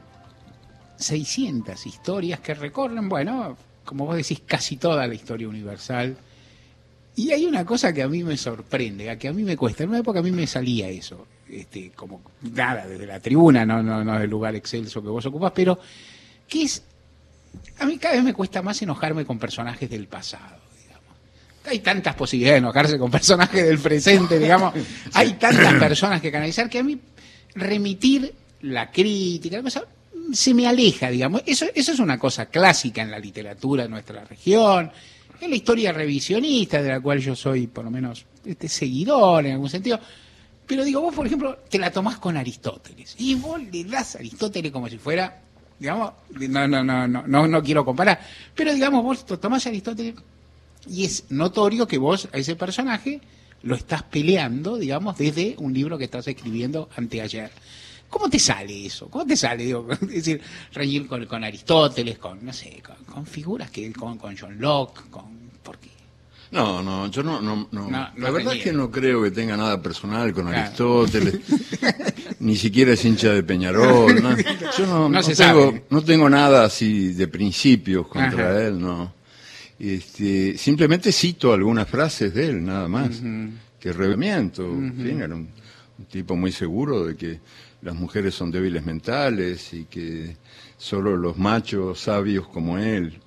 600 0.97 1.85
historias 1.85 2.39
que 2.39 2.55
recorren, 2.55 3.07
bueno, 3.07 3.55
como 3.85 4.05
vos 4.05 4.15
decís, 4.15 4.41
casi 4.45 4.77
toda 4.77 5.05
la 5.07 5.13
historia 5.13 5.47
universal. 5.47 6.17
Y 7.15 7.31
hay 7.31 7.45
una 7.45 7.65
cosa 7.65 7.93
que 7.93 8.01
a 8.01 8.07
mí 8.07 8.23
me 8.23 8.37
sorprende, 8.37 9.09
a 9.09 9.17
que 9.17 9.27
a 9.27 9.33
mí 9.33 9.43
me 9.43 9.55
cuesta. 9.55 9.83
En 9.83 9.89
una 9.89 9.99
época 9.99 10.19
a 10.19 10.23
mí 10.23 10.31
me 10.31 10.47
salía 10.47 10.87
eso, 10.89 11.27
este, 11.49 11.91
como 11.91 12.21
nada, 12.53 12.87
desde 12.87 13.05
la 13.05 13.19
tribuna, 13.19 13.65
no, 13.65 13.81
no, 13.81 14.03
no 14.03 14.19
del 14.19 14.29
lugar 14.29 14.55
excelso 14.55 15.01
que 15.01 15.09
vos 15.09 15.25
ocupás, 15.25 15.51
pero 15.53 15.79
que 16.47 16.63
es. 16.63 16.83
A 17.79 17.85
mí 17.85 17.97
cada 17.97 18.15
vez 18.15 18.23
me 18.23 18.33
cuesta 18.33 18.61
más 18.61 18.81
enojarme 18.81 19.25
con 19.25 19.39
personajes 19.39 19.89
del 19.89 20.07
pasado. 20.07 20.57
digamos. 20.81 21.15
Hay 21.65 21.79
tantas 21.79 22.15
posibilidades 22.15 22.61
de 22.61 22.67
enojarse 22.67 22.97
con 22.97 23.11
personajes 23.11 23.65
del 23.65 23.79
presente, 23.79 24.39
digamos. 24.39 24.73
Hay 25.13 25.33
tantas 25.33 25.73
personas 25.75 26.21
que 26.21 26.31
canalizar 26.31 26.69
que 26.69 26.79
a 26.79 26.83
mí 26.83 26.99
remitir 27.55 28.33
la 28.61 28.91
crítica, 28.91 29.57
la 29.57 29.63
cosa, 29.63 29.83
se 30.33 30.53
me 30.53 30.67
aleja, 30.67 31.09
digamos. 31.09 31.43
Eso, 31.45 31.65
eso 31.73 31.91
es 31.91 31.99
una 31.99 32.17
cosa 32.17 32.47
clásica 32.47 33.01
en 33.01 33.11
la 33.11 33.19
literatura 33.19 33.83
de 33.83 33.89
nuestra 33.89 34.23
región, 34.25 34.91
en 35.39 35.49
la 35.49 35.55
historia 35.55 35.91
revisionista, 35.91 36.81
de 36.81 36.89
la 36.89 36.99
cual 36.99 37.19
yo 37.19 37.35
soy 37.35 37.67
por 37.67 37.85
lo 37.85 37.91
menos 37.91 38.25
este, 38.45 38.67
seguidor 38.67 39.45
en 39.45 39.53
algún 39.53 39.69
sentido. 39.69 39.99
Pero 40.65 40.83
digo, 40.83 41.01
vos, 41.01 41.15
por 41.15 41.25
ejemplo, 41.25 41.59
te 41.69 41.79
la 41.79 41.91
tomás 41.91 42.17
con 42.17 42.35
Aristóteles. 42.35 43.15
Y 43.17 43.35
vos 43.35 43.61
le 43.71 43.85
das 43.85 44.15
a 44.15 44.19
Aristóteles 44.19 44.71
como 44.71 44.89
si 44.89 44.97
fuera, 44.97 45.41
digamos, 45.79 46.13
no, 46.31 46.67
no, 46.67 46.83
no, 46.83 47.07
no, 47.07 47.47
no, 47.47 47.63
quiero 47.63 47.85
comparar, 47.85 48.19
pero 48.55 48.73
digamos, 48.73 49.03
vos 49.03 49.25
to- 49.25 49.39
tomás 49.39 49.65
a 49.65 49.69
Aristóteles 49.69 50.15
y 50.87 51.05
es 51.05 51.25
notorio 51.29 51.87
que 51.87 51.97
vos 51.97 52.27
a 52.33 52.37
ese 52.37 52.55
personaje 52.55 53.21
lo 53.63 53.75
estás 53.75 54.03
peleando, 54.03 54.77
digamos, 54.77 55.17
desde 55.17 55.55
un 55.59 55.73
libro 55.73 55.97
que 55.97 56.05
estás 56.05 56.27
escribiendo 56.27 56.89
anteayer. 56.95 57.51
¿Cómo 58.09 58.29
te 58.29 58.39
sale 58.39 58.85
eso? 58.85 59.09
¿Cómo 59.09 59.25
te 59.25 59.35
sale? 59.35 59.65
Digo, 59.65 59.87
es 59.91 59.99
decir, 60.07 60.41
reír 60.73 61.07
con, 61.07 61.25
con 61.25 61.43
Aristóteles, 61.43 62.17
con, 62.17 62.45
no 62.45 62.53
sé, 62.53 62.81
con, 62.85 62.95
con 63.05 63.25
figuras 63.25 63.69
que, 63.69 63.91
con, 63.91 64.17
con 64.17 64.37
John 64.37 64.57
Locke, 64.59 65.09
con. 65.09 65.36
No, 66.51 66.81
no, 66.81 67.07
yo 67.11 67.23
no, 67.23 67.41
no, 67.41 67.67
no. 67.71 67.89
No, 67.89 67.89
no 67.89 68.09
la 68.17 68.31
verdad 68.31 68.51
tenía. 68.51 68.53
es 68.53 68.63
que 68.63 68.73
no 68.73 68.89
creo 68.89 69.21
que 69.23 69.31
tenga 69.31 69.57
nada 69.57 69.81
personal 69.81 70.31
con 70.33 70.45
Claro. 70.47 70.59
Aristóteles, 70.65 71.39
ni 72.39 72.55
siquiera 72.55 72.93
es 72.93 73.03
hincha 73.03 73.31
de 73.33 73.43
Peñarol. 73.43 74.21
no. 74.23 74.37
Yo 74.77 74.85
no, 74.87 74.93
No 75.01 75.09
no 75.09 75.23
se 75.23 75.35
tengo, 75.35 75.65
sabe. 75.71 75.83
no 75.89 76.01
tengo 76.03 76.29
nada 76.29 76.63
así 76.65 77.13
de 77.13 77.27
principios 77.27 78.07
contra 78.07 78.49
Ajá. 78.51 78.63
él, 78.67 78.79
no. 78.79 79.13
Este, 79.79 80.57
simplemente 80.57 81.11
cito 81.11 81.53
algunas 81.53 81.87
frases 81.87 82.33
de 82.33 82.47
él, 82.49 82.65
nada 82.65 82.87
más. 82.87 83.21
Que 83.79 83.93
revemiento, 83.93 84.65
en 84.65 84.95
fin, 84.95 85.21
era 85.21 85.35
un, 85.35 85.49
un 85.99 86.05
tipo 86.05 86.35
muy 86.35 86.51
seguro 86.51 87.05
de 87.05 87.15
que 87.15 87.39
las 87.83 87.93
mujeres 87.93 88.33
son 88.33 88.49
débiles 88.51 88.83
mentales 88.85 89.71
y 89.73 89.83
que 89.85 90.35
solo 90.77 91.15
los 91.15 91.37
machos 91.37 91.99
sabios 91.99 92.47
como 92.47 92.79
él, 92.79 93.19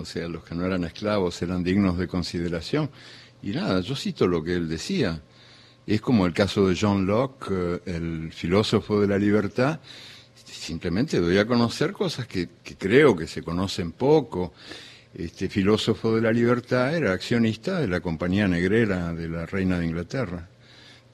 o 0.00 0.04
sea, 0.04 0.28
los 0.28 0.42
que 0.44 0.54
no 0.54 0.64
eran 0.64 0.84
esclavos, 0.84 1.40
eran 1.42 1.62
dignos 1.62 1.98
de 1.98 2.08
consideración. 2.08 2.90
Y 3.42 3.50
nada, 3.50 3.80
yo 3.80 3.94
cito 3.94 4.26
lo 4.26 4.42
que 4.42 4.54
él 4.54 4.68
decía. 4.68 5.20
Es 5.86 6.00
como 6.00 6.24
el 6.24 6.32
caso 6.32 6.66
de 6.68 6.76
John 6.78 7.06
Locke, 7.06 7.50
eh, 7.50 7.80
el 7.84 8.32
filósofo 8.32 9.00
de 9.00 9.08
la 9.08 9.18
libertad. 9.18 9.80
Simplemente 10.44 11.20
doy 11.20 11.38
a 11.38 11.46
conocer 11.46 11.92
cosas 11.92 12.26
que, 12.26 12.48
que 12.62 12.76
creo 12.76 13.14
que 13.14 13.26
se 13.26 13.42
conocen 13.42 13.92
poco. 13.92 14.54
Este 15.12 15.48
filósofo 15.48 16.14
de 16.14 16.22
la 16.22 16.32
libertad 16.32 16.94
era 16.96 17.12
accionista 17.12 17.80
de 17.80 17.88
la 17.88 18.00
compañía 18.00 18.48
negrera 18.48 19.12
de 19.12 19.28
la 19.28 19.44
reina 19.44 19.78
de 19.78 19.86
Inglaterra. 19.86 20.48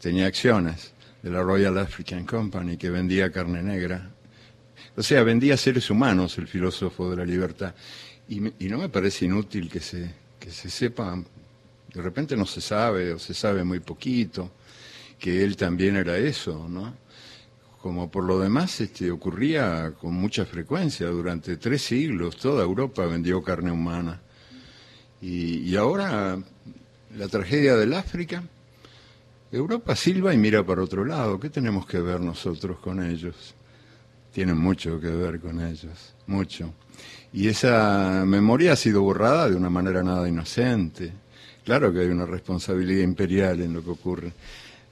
Tenía 0.00 0.26
acciones 0.26 0.92
de 1.22 1.30
la 1.30 1.42
Royal 1.42 1.76
African 1.78 2.24
Company 2.24 2.76
que 2.76 2.90
vendía 2.90 3.32
carne 3.32 3.62
negra. 3.62 4.10
O 4.96 5.02
sea, 5.02 5.22
vendía 5.22 5.56
seres 5.56 5.90
humanos 5.90 6.38
el 6.38 6.46
filósofo 6.46 7.10
de 7.10 7.16
la 7.16 7.24
libertad. 7.24 7.74
Y, 8.28 8.64
y 8.64 8.68
no 8.68 8.78
me 8.78 8.88
parece 8.88 9.24
inútil 9.24 9.70
que 9.70 9.80
se, 9.80 10.12
que 10.38 10.50
se 10.50 10.68
sepa, 10.68 11.16
de 11.94 12.02
repente 12.02 12.36
no 12.36 12.46
se 12.46 12.60
sabe 12.60 13.12
o 13.12 13.18
se 13.18 13.34
sabe 13.34 13.62
muy 13.64 13.80
poquito, 13.80 14.50
que 15.18 15.44
él 15.44 15.56
también 15.56 15.96
era 15.96 16.18
eso, 16.18 16.68
¿no? 16.68 16.94
Como 17.80 18.10
por 18.10 18.24
lo 18.24 18.40
demás 18.40 18.80
este, 18.80 19.10
ocurría 19.10 19.92
con 19.92 20.14
mucha 20.14 20.44
frecuencia, 20.44 21.06
durante 21.06 21.56
tres 21.56 21.82
siglos 21.82 22.36
toda 22.36 22.64
Europa 22.64 23.06
vendió 23.06 23.42
carne 23.42 23.70
humana. 23.70 24.20
Y, 25.22 25.58
y 25.58 25.76
ahora 25.76 26.38
la 27.16 27.28
tragedia 27.28 27.76
del 27.76 27.94
África, 27.94 28.42
Europa 29.52 29.94
silba 29.94 30.34
y 30.34 30.36
mira 30.36 30.64
para 30.64 30.82
otro 30.82 31.04
lado. 31.04 31.38
¿Qué 31.38 31.48
tenemos 31.48 31.86
que 31.86 32.00
ver 32.00 32.20
nosotros 32.20 32.78
con 32.78 33.02
ellos? 33.02 33.54
Tienen 34.32 34.58
mucho 34.58 35.00
que 35.00 35.08
ver 35.08 35.40
con 35.40 35.60
ellos, 35.60 36.14
mucho. 36.26 36.74
Y 37.36 37.48
esa 37.48 38.24
memoria 38.24 38.72
ha 38.72 38.76
sido 38.76 39.02
borrada 39.02 39.50
de 39.50 39.56
una 39.56 39.68
manera 39.68 40.02
nada 40.02 40.26
inocente. 40.26 41.12
Claro 41.66 41.92
que 41.92 42.00
hay 42.00 42.06
una 42.06 42.24
responsabilidad 42.24 43.02
imperial 43.02 43.60
en 43.60 43.74
lo 43.74 43.84
que 43.84 43.90
ocurre 43.90 44.32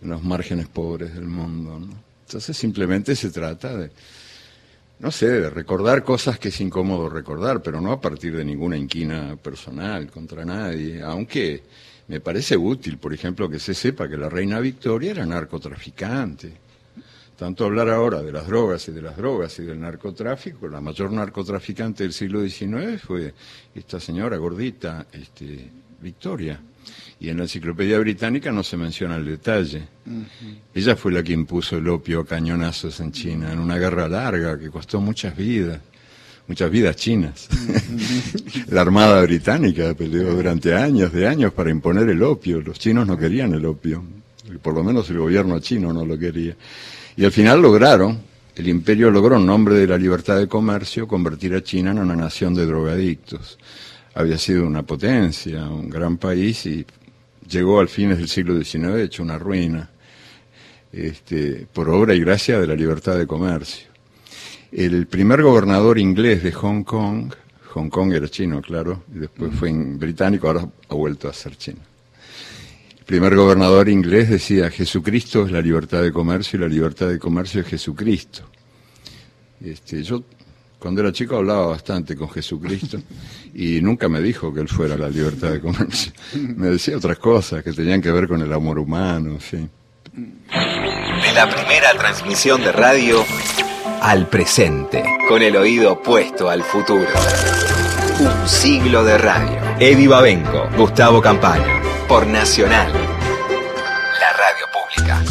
en 0.02 0.10
los 0.10 0.22
márgenes 0.22 0.68
pobres 0.68 1.14
del 1.14 1.24
mundo. 1.24 1.80
¿no? 1.80 1.94
Entonces 2.26 2.54
simplemente 2.54 3.16
se 3.16 3.30
trata 3.30 3.74
de, 3.74 3.90
no 4.98 5.10
sé, 5.10 5.28
de 5.28 5.48
recordar 5.48 6.04
cosas 6.04 6.38
que 6.38 6.48
es 6.48 6.60
incómodo 6.60 7.08
recordar, 7.08 7.62
pero 7.62 7.80
no 7.80 7.92
a 7.92 8.00
partir 8.02 8.36
de 8.36 8.44
ninguna 8.44 8.76
inquina 8.76 9.36
personal 9.36 10.10
contra 10.10 10.44
nadie, 10.44 11.00
aunque 11.00 11.62
me 12.08 12.20
parece 12.20 12.58
útil, 12.58 12.98
por 12.98 13.14
ejemplo, 13.14 13.48
que 13.48 13.58
se 13.58 13.72
sepa 13.72 14.06
que 14.06 14.18
la 14.18 14.28
reina 14.28 14.60
Victoria 14.60 15.12
era 15.12 15.24
narcotraficante. 15.24 16.52
Tanto 17.36 17.64
hablar 17.64 17.90
ahora 17.90 18.22
de 18.22 18.30
las 18.30 18.46
drogas 18.46 18.86
y 18.88 18.92
de 18.92 19.02
las 19.02 19.16
drogas 19.16 19.58
y 19.58 19.64
del 19.64 19.80
narcotráfico, 19.80 20.68
la 20.68 20.80
mayor 20.80 21.10
narcotraficante 21.10 22.04
del 22.04 22.12
siglo 22.12 22.46
XIX 22.46 23.00
fue 23.02 23.34
esta 23.74 23.98
señora 23.98 24.36
gordita, 24.36 25.06
este, 25.12 25.68
Victoria. 26.00 26.60
Y 27.18 27.30
en 27.30 27.38
la 27.38 27.44
enciclopedia 27.44 27.98
británica 27.98 28.52
no 28.52 28.62
se 28.62 28.76
menciona 28.76 29.16
el 29.16 29.24
detalle. 29.24 29.82
Ella 30.72 30.94
fue 30.94 31.10
la 31.10 31.22
que 31.22 31.32
impuso 31.32 31.78
el 31.78 31.88
opio 31.88 32.20
a 32.20 32.26
cañonazos 32.26 33.00
en 33.00 33.10
China, 33.10 33.52
en 33.52 33.58
una 33.58 33.78
guerra 33.78 34.08
larga 34.08 34.58
que 34.58 34.70
costó 34.70 35.00
muchas 35.00 35.36
vidas, 35.36 35.80
muchas 36.46 36.70
vidas 36.70 36.94
chinas. 36.94 37.48
la 38.68 38.82
Armada 38.82 39.22
Británica 39.22 39.94
peleó 39.94 40.34
durante 40.34 40.74
años, 40.74 41.12
de 41.12 41.26
años, 41.26 41.52
para 41.52 41.70
imponer 41.70 42.08
el 42.08 42.22
opio. 42.22 42.60
Los 42.60 42.78
chinos 42.78 43.06
no 43.06 43.16
querían 43.16 43.54
el 43.54 43.64
opio, 43.64 44.04
por 44.62 44.74
lo 44.74 44.84
menos 44.84 45.08
el 45.10 45.18
gobierno 45.18 45.58
chino 45.60 45.92
no 45.92 46.04
lo 46.04 46.18
quería. 46.18 46.54
Y 47.16 47.24
al 47.24 47.32
final 47.32 47.62
lograron, 47.62 48.20
el 48.56 48.68
imperio 48.68 49.10
logró 49.10 49.36
en 49.36 49.46
nombre 49.46 49.76
de 49.76 49.86
la 49.86 49.98
libertad 49.98 50.38
de 50.38 50.48
comercio 50.48 51.06
convertir 51.06 51.54
a 51.54 51.62
China 51.62 51.92
en 51.92 51.98
una 51.98 52.16
nación 52.16 52.54
de 52.54 52.66
drogadictos. 52.66 53.58
Había 54.14 54.38
sido 54.38 54.66
una 54.66 54.82
potencia, 54.82 55.64
un 55.64 55.88
gran 55.88 56.18
país 56.18 56.66
y 56.66 56.84
llegó 57.48 57.80
al 57.80 57.88
fines 57.88 58.18
del 58.18 58.28
siglo 58.28 58.60
XIX 58.60 58.96
hecho 59.00 59.22
una 59.22 59.38
ruina, 59.38 59.90
este, 60.92 61.66
por 61.72 61.88
obra 61.88 62.14
y 62.14 62.20
gracia 62.20 62.58
de 62.58 62.66
la 62.66 62.74
libertad 62.74 63.16
de 63.16 63.26
comercio. 63.26 63.88
El 64.72 65.06
primer 65.06 65.42
gobernador 65.42 65.98
inglés 65.98 66.42
de 66.42 66.52
Hong 66.52 66.82
Kong, 66.82 67.32
Hong 67.74 67.88
Kong 67.88 68.12
era 68.12 68.28
chino, 68.28 68.60
claro, 68.60 69.04
y 69.14 69.18
después 69.18 69.52
fue 69.54 69.72
británico, 69.72 70.48
ahora 70.48 70.68
ha 70.88 70.94
vuelto 70.94 71.28
a 71.28 71.32
ser 71.32 71.56
chino. 71.56 71.93
El 73.04 73.20
primer 73.20 73.36
gobernador 73.36 73.90
inglés 73.90 74.30
decía, 74.30 74.70
Jesucristo 74.70 75.44
es 75.44 75.52
la 75.52 75.60
libertad 75.60 76.00
de 76.00 76.10
comercio 76.10 76.56
y 76.58 76.62
la 76.62 76.68
libertad 76.68 77.08
de 77.08 77.18
comercio 77.18 77.60
es 77.60 77.66
Jesucristo. 77.66 78.44
Este, 79.60 80.02
yo 80.02 80.22
cuando 80.78 81.02
era 81.02 81.12
chico 81.12 81.36
hablaba 81.36 81.66
bastante 81.66 82.16
con 82.16 82.30
Jesucristo 82.30 82.98
y 83.54 83.82
nunca 83.82 84.08
me 84.08 84.22
dijo 84.22 84.54
que 84.54 84.62
él 84.62 84.68
fuera 84.68 84.96
la 84.96 85.10
libertad 85.10 85.50
de 85.50 85.60
comercio. 85.60 86.14
Me 86.32 86.68
decía 86.68 86.96
otras 86.96 87.18
cosas 87.18 87.62
que 87.62 87.74
tenían 87.74 88.00
que 88.00 88.10
ver 88.10 88.26
con 88.26 88.40
el 88.40 88.50
amor 88.50 88.78
humano, 88.78 89.32
en 89.32 89.40
fin. 89.40 89.70
De 90.14 91.32
la 91.34 91.46
primera 91.46 91.92
transmisión 91.98 92.62
de 92.62 92.72
radio 92.72 93.22
al 94.00 94.28
presente, 94.30 95.04
con 95.28 95.42
el 95.42 95.56
oído 95.56 96.00
puesto 96.00 96.48
al 96.48 96.62
futuro. 96.62 97.10
Un 98.20 98.48
siglo 98.48 99.04
de 99.04 99.18
radio. 99.18 99.58
Eddie 99.78 100.08
Babenco, 100.08 100.70
Gustavo 100.78 101.20
Campaña, 101.20 101.82
por 102.08 102.26
Nacional, 102.26 102.92
la 102.92 104.32
radio 104.32 104.66
pública. 104.72 105.22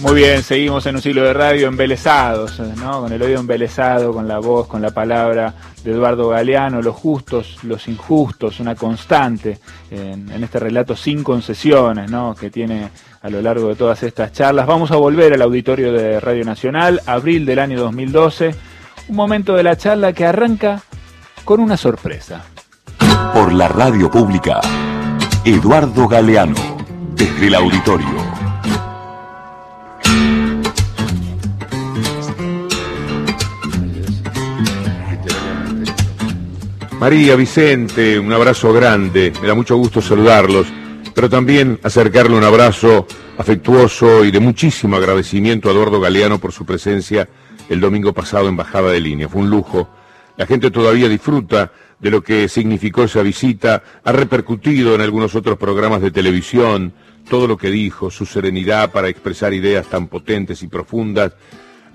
Muy 0.00 0.14
bien, 0.14 0.42
seguimos 0.42 0.86
en 0.86 0.96
un 0.96 1.02
siglo 1.02 1.22
de 1.22 1.32
radio 1.32 1.68
embelesados, 1.68 2.58
¿no? 2.58 3.00
Con 3.00 3.12
el 3.12 3.22
oído 3.22 3.40
embelesado, 3.40 4.12
con 4.12 4.26
la 4.26 4.38
voz, 4.38 4.66
con 4.66 4.82
la 4.82 4.90
palabra 4.90 5.54
de 5.82 5.92
Eduardo 5.92 6.28
Galeano, 6.28 6.82
los 6.82 6.94
justos, 6.94 7.58
los 7.62 7.88
injustos, 7.88 8.60
una 8.60 8.74
constante 8.74 9.58
en, 9.90 10.30
en 10.30 10.44
este 10.44 10.58
relato 10.58 10.96
sin 10.96 11.22
concesiones, 11.22 12.10
¿no? 12.10 12.34
Que 12.34 12.50
tiene 12.50 12.90
a 13.22 13.30
lo 13.30 13.40
largo 13.42 13.68
de 13.68 13.76
todas 13.76 14.02
estas 14.02 14.32
charlas. 14.32 14.66
Vamos 14.66 14.90
a 14.90 14.96
volver 14.96 15.34
al 15.34 15.42
auditorio 15.42 15.92
de 15.92 16.20
Radio 16.20 16.44
Nacional, 16.44 17.00
abril 17.06 17.46
del 17.46 17.58
año 17.58 17.80
2012, 17.80 18.54
un 19.08 19.16
momento 19.16 19.54
de 19.54 19.62
la 19.62 19.76
charla 19.76 20.12
que 20.12 20.26
arranca 20.26 20.82
con 21.44 21.60
una 21.60 21.76
sorpresa. 21.76 22.44
Por 23.32 23.52
la 23.52 23.68
radio 23.68 24.10
pública, 24.10 24.60
Eduardo 25.44 26.08
Galeano, 26.08 26.54
desde 27.16 27.46
el 27.46 27.54
auditorio. 27.54 28.34
María, 37.00 37.36
Vicente, 37.36 38.18
un 38.18 38.32
abrazo 38.32 38.72
grande, 38.72 39.32
me 39.42 39.48
da 39.48 39.54
mucho 39.54 39.76
gusto 39.76 40.00
saludarlos, 40.00 40.66
pero 41.14 41.28
también 41.28 41.78
acercarle 41.82 42.34
un 42.34 42.44
abrazo 42.44 43.06
afectuoso 43.36 44.24
y 44.24 44.30
de 44.30 44.40
muchísimo 44.40 44.96
agradecimiento 44.96 45.68
a 45.68 45.72
Eduardo 45.72 46.00
Galeano 46.00 46.38
por 46.38 46.52
su 46.52 46.64
presencia 46.64 47.28
el 47.68 47.80
domingo 47.80 48.12
pasado 48.12 48.48
en 48.48 48.56
Bajada 48.56 48.90
de 48.90 49.00
Línea. 49.00 49.28
Fue 49.28 49.42
un 49.42 49.50
lujo. 49.50 49.88
La 50.36 50.46
gente 50.46 50.70
todavía 50.70 51.08
disfruta 51.08 51.72
de 52.00 52.10
lo 52.10 52.22
que 52.22 52.48
significó 52.48 53.04
esa 53.04 53.22
visita, 53.22 53.82
ha 54.04 54.12
repercutido 54.12 54.94
en 54.94 55.00
algunos 55.00 55.34
otros 55.34 55.58
programas 55.58 56.02
de 56.02 56.10
televisión, 56.10 56.92
todo 57.28 57.46
lo 57.46 57.56
que 57.56 57.70
dijo, 57.70 58.10
su 58.10 58.26
serenidad 58.26 58.92
para 58.92 59.08
expresar 59.08 59.54
ideas 59.54 59.86
tan 59.86 60.08
potentes 60.08 60.62
y 60.62 60.68
profundas, 60.68 61.32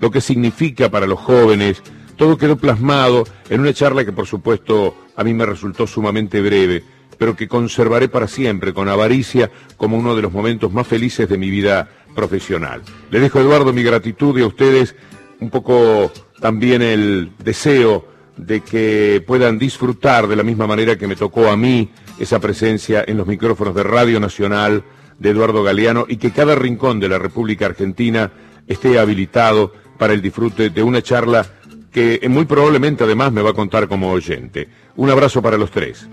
lo 0.00 0.10
que 0.10 0.20
significa 0.20 0.90
para 0.90 1.06
los 1.06 1.20
jóvenes, 1.20 1.82
todo 2.16 2.36
quedó 2.36 2.56
plasmado 2.56 3.24
en 3.48 3.60
una 3.60 3.72
charla 3.72 4.04
que 4.04 4.12
por 4.12 4.26
supuesto 4.26 4.94
a 5.16 5.24
mí 5.24 5.32
me 5.34 5.46
resultó 5.46 5.86
sumamente 5.86 6.40
breve, 6.40 6.82
pero 7.18 7.36
que 7.36 7.48
conservaré 7.48 8.08
para 8.08 8.26
siempre 8.26 8.72
con 8.72 8.88
avaricia 8.88 9.50
como 9.76 9.98
uno 9.98 10.16
de 10.16 10.22
los 10.22 10.32
momentos 10.32 10.72
más 10.72 10.86
felices 10.86 11.28
de 11.28 11.38
mi 11.38 11.50
vida 11.50 11.88
profesional. 12.14 12.82
Le 13.10 13.20
dejo, 13.20 13.40
Eduardo, 13.40 13.72
mi 13.72 13.82
gratitud 13.82 14.38
y 14.38 14.42
a 14.42 14.46
ustedes 14.46 14.96
un 15.40 15.50
poco 15.50 16.10
también 16.40 16.82
el 16.82 17.32
deseo 17.42 18.06
de 18.46 18.60
que 18.60 19.22
puedan 19.26 19.58
disfrutar 19.58 20.26
de 20.26 20.36
la 20.36 20.42
misma 20.42 20.66
manera 20.66 20.96
que 20.96 21.06
me 21.06 21.16
tocó 21.16 21.50
a 21.50 21.56
mí 21.56 21.90
esa 22.18 22.40
presencia 22.40 23.04
en 23.06 23.16
los 23.16 23.26
micrófonos 23.26 23.74
de 23.74 23.82
Radio 23.82 24.18
Nacional 24.20 24.84
de 25.18 25.30
Eduardo 25.30 25.62
Galeano 25.62 26.06
y 26.08 26.16
que 26.16 26.30
cada 26.30 26.54
rincón 26.54 27.00
de 27.00 27.08
la 27.08 27.18
República 27.18 27.66
Argentina 27.66 28.30
esté 28.66 28.98
habilitado 28.98 29.72
para 29.98 30.14
el 30.14 30.22
disfrute 30.22 30.70
de 30.70 30.82
una 30.82 31.02
charla 31.02 31.46
que 31.92 32.20
muy 32.28 32.46
probablemente 32.46 33.04
además 33.04 33.32
me 33.32 33.42
va 33.42 33.50
a 33.50 33.54
contar 33.54 33.88
como 33.88 34.10
oyente. 34.10 34.68
Un 34.96 35.10
abrazo 35.10 35.42
para 35.42 35.58
los 35.58 35.70
tres. 35.70 36.06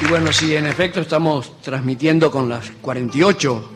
Y 0.00 0.04
bueno, 0.08 0.32
sí, 0.32 0.54
en 0.54 0.66
efecto 0.66 1.00
estamos 1.00 1.60
transmitiendo 1.62 2.30
con 2.30 2.48
las 2.48 2.70
48 2.82 3.75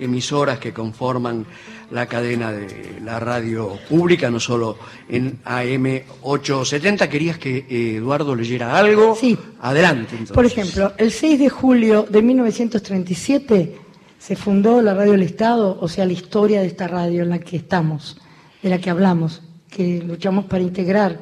emisoras 0.00 0.58
que 0.58 0.72
conforman 0.72 1.46
la 1.90 2.06
cadena 2.06 2.52
de 2.52 3.00
la 3.04 3.18
radio 3.20 3.78
pública, 3.88 4.30
no 4.30 4.40
solo 4.40 4.78
en 5.08 5.38
AM 5.44 6.02
870. 6.22 7.08
¿Querías 7.08 7.38
que 7.38 7.66
eh, 7.68 7.96
Eduardo 7.96 8.34
leyera 8.34 8.76
algo? 8.76 9.16
Sí. 9.16 9.36
Adelante. 9.60 10.12
Entonces. 10.12 10.34
Por 10.34 10.46
ejemplo, 10.46 10.92
el 10.96 11.12
6 11.12 11.38
de 11.38 11.48
julio 11.48 12.06
de 12.08 12.22
1937 12.22 13.76
se 14.18 14.36
fundó 14.36 14.82
la 14.82 14.94
Radio 14.94 15.12
del 15.12 15.22
Estado, 15.22 15.78
o 15.80 15.88
sea, 15.88 16.04
la 16.04 16.12
historia 16.12 16.60
de 16.60 16.66
esta 16.66 16.86
radio 16.86 17.22
en 17.22 17.30
la 17.30 17.38
que 17.38 17.56
estamos, 17.56 18.20
de 18.62 18.68
la 18.68 18.78
que 18.78 18.90
hablamos, 18.90 19.42
que 19.70 20.02
luchamos 20.02 20.44
para 20.44 20.62
integrar, 20.62 21.20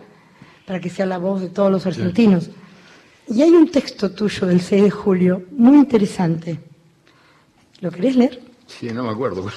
para 0.67 0.81
que 0.81 0.91
sea 0.91 1.07
la 1.07 1.19
voz 1.19 1.41
de 1.41 1.49
todos 1.49 1.71
los 1.71 1.87
argentinos. 1.87 2.51
Y 3.29 3.43
hay 3.43 3.51
un 3.51 3.71
texto 3.71 4.11
tuyo 4.11 4.47
del 4.47 4.61
6 4.61 4.83
de 4.83 4.91
julio 4.91 5.43
muy 5.53 5.79
interesante. 5.79 6.59
¿Lo 7.81 7.91
querés 7.91 8.17
leer? 8.17 8.48
Sí, 8.69 8.91
no 8.93 9.05
me 9.05 9.11
acuerdo. 9.11 9.45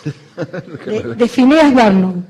De, 0.86 1.16
de 1.16 1.28
Phineas 1.28 1.74
Barnum. 1.74 2.24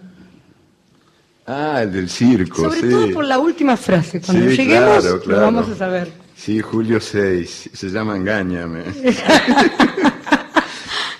Ah, 1.47 1.81
el 1.83 1.91
del 1.93 2.09
circo, 2.09 2.63
Sobre 2.63 2.81
sí. 2.81 2.89
todo 2.89 3.11
por 3.13 3.25
la 3.25 3.39
última 3.39 3.77
frase. 3.77 4.19
Cuando 4.21 4.49
Sí, 4.49 4.57
lleguemos, 4.57 4.99
claro, 5.01 5.15
lo 5.17 5.21
claro. 5.21 5.41
vamos 5.41 5.69
a 5.69 5.75
saber. 5.75 6.11
Sí, 6.35 6.59
julio 6.59 6.99
6, 6.99 7.69
se 7.73 7.89
llama 7.89 8.17
Engáñame. 8.17 8.83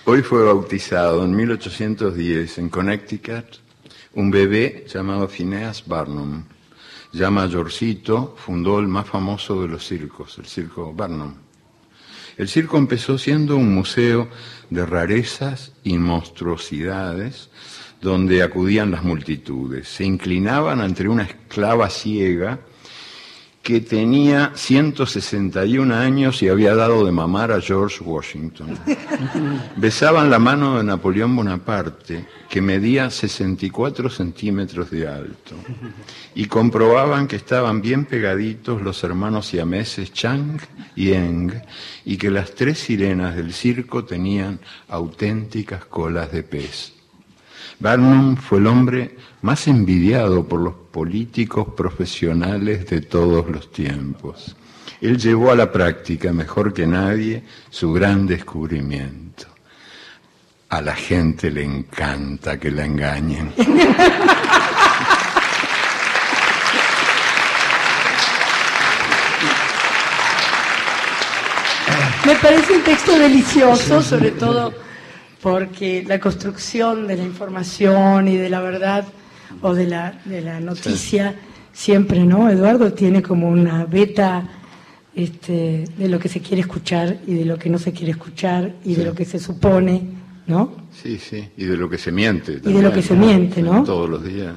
Hoy 0.06 0.22
fue 0.24 0.44
bautizado 0.44 1.24
en 1.24 1.36
1810 1.36 2.58
en 2.58 2.70
Connecticut 2.70 3.46
un 4.16 4.32
bebé 4.32 4.86
llamado 4.92 5.28
Phineas 5.28 5.84
Barnum. 5.88 6.44
Ya 7.14 7.30
mayorcito, 7.30 8.36
fundó 8.38 8.80
el 8.80 8.88
más 8.88 9.06
famoso 9.08 9.62
de 9.62 9.68
los 9.68 9.86
circos, 9.86 10.38
el 10.40 10.46
circo 10.46 10.94
Barnum. 10.94 11.34
El 12.42 12.50
circo 12.50 12.80
empezó 12.80 13.20
siendo 13.20 13.56
un 13.56 13.72
museo 13.72 14.28
de 14.72 14.84
rarezas 14.84 15.74
y 15.84 16.00
monstruosidades 16.00 17.52
donde 18.02 18.42
acudían 18.42 18.90
las 18.90 19.04
multitudes. 19.04 19.88
Se 19.88 20.06
inclinaban 20.06 20.82
ante 20.82 21.08
una 21.08 21.22
esclava 21.22 21.88
ciega 21.92 22.62
que 23.62 23.80
tenía 23.80 24.52
161 24.56 25.94
años 25.94 26.42
y 26.42 26.50
había 26.50 26.74
dado 26.74 27.06
de 27.06 27.12
mamar 27.12 27.52
a 27.52 27.62
George 27.62 28.04
Washington. 28.04 28.78
Besaban 29.76 30.32
la 30.32 30.40
mano 30.40 30.78
de 30.78 30.84
Napoleón 30.84 31.36
Bonaparte, 31.36 32.26
que 32.50 32.60
medía 32.60 33.12
64 33.12 34.10
centímetros 34.10 34.90
de 34.90 35.08
alto, 35.08 35.56
y 36.34 36.46
comprobaban 36.46 37.28
que 37.28 37.36
estaban 37.36 37.82
bien 37.82 38.06
pegaditos 38.06 38.82
los 38.82 39.04
hermanos 39.04 39.48
siameses 39.48 40.12
Chang 40.12 40.60
y 40.96 41.12
Eng, 41.12 41.52
y 42.04 42.18
que 42.18 42.32
las 42.32 42.56
tres 42.56 42.80
sirenas 42.80 43.36
del 43.36 43.54
circo 43.54 44.06
tenían 44.06 44.60
auténticas 44.90 45.86
colas 45.86 46.32
de 46.32 46.42
pez. 46.42 46.94
Barnum 47.80 48.36
fue 48.36 48.60
el 48.60 48.68
hombre 48.68 49.18
más 49.42 49.68
envidiado 49.68 50.48
por 50.48 50.60
los 50.60 50.74
políticos 50.92 51.68
profesionales 51.76 52.88
de 52.88 53.02
todos 53.02 53.50
los 53.50 53.72
tiempos. 53.72 54.56
Él 55.02 55.18
llevó 55.18 55.52
a 55.52 55.56
la 55.56 55.72
práctica 55.72 56.32
mejor 56.32 56.74
que 56.74 56.86
nadie 56.86 57.44
su 57.70 57.92
gran 57.92 58.28
descubrimiento. 58.28 59.48
A 60.70 60.82
la 60.82 60.96
gente 60.96 61.50
le 61.50 61.64
encanta 61.64 62.60
que 62.60 62.70
la 62.72 62.86
engañen. 62.86 63.52
Me 72.26 72.36
parece 72.36 72.74
un 72.74 72.84
texto 72.84 73.18
delicioso, 73.18 74.02
sobre 74.04 74.32
todo 74.32 74.74
porque 75.42 76.04
la 76.08 76.20
construcción 76.20 77.08
de 77.08 77.18
la 77.18 77.24
información 77.24 78.28
y 78.28 78.38
de 78.38 78.50
la 78.50 78.62
verdad 78.62 79.06
o 79.62 79.74
de 79.74 79.88
la, 79.88 80.20
de 80.26 80.42
la 80.42 80.60
noticia 80.60 81.36
siempre, 81.74 82.24
¿no? 82.26 82.50
Eduardo 82.50 82.94
tiene 82.94 83.22
como 83.22 83.50
una 83.50 83.86
beta 83.86 84.48
este, 85.16 85.86
de 85.98 86.08
lo 86.10 86.20
que 86.20 86.30
se 86.30 86.40
quiere 86.42 86.62
escuchar 86.62 87.18
y 87.28 87.34
de 87.36 87.46
lo 87.46 87.58
que 87.58 87.70
no 87.70 87.78
se 87.78 87.92
quiere 87.92 88.12
escuchar 88.12 88.76
y 88.86 88.96
de 88.96 89.06
lo 89.06 89.14
que 89.14 89.26
se 89.26 89.40
supone, 89.40 90.02
¿no? 90.48 90.74
Sí, 90.92 91.18
sí, 91.18 91.50
y 91.58 91.66
de 91.66 91.78
lo 91.78 91.90
que 91.90 91.98
se 91.98 92.12
miente. 92.12 92.54
Y 92.54 92.56
de 92.56 92.62
también, 92.62 92.84
lo 92.84 92.92
que 92.94 93.02
se 93.02 93.16
miente, 93.16 93.62
¿no? 93.62 93.84
Todos 93.84 94.10
los 94.10 94.24
días. 94.24 94.54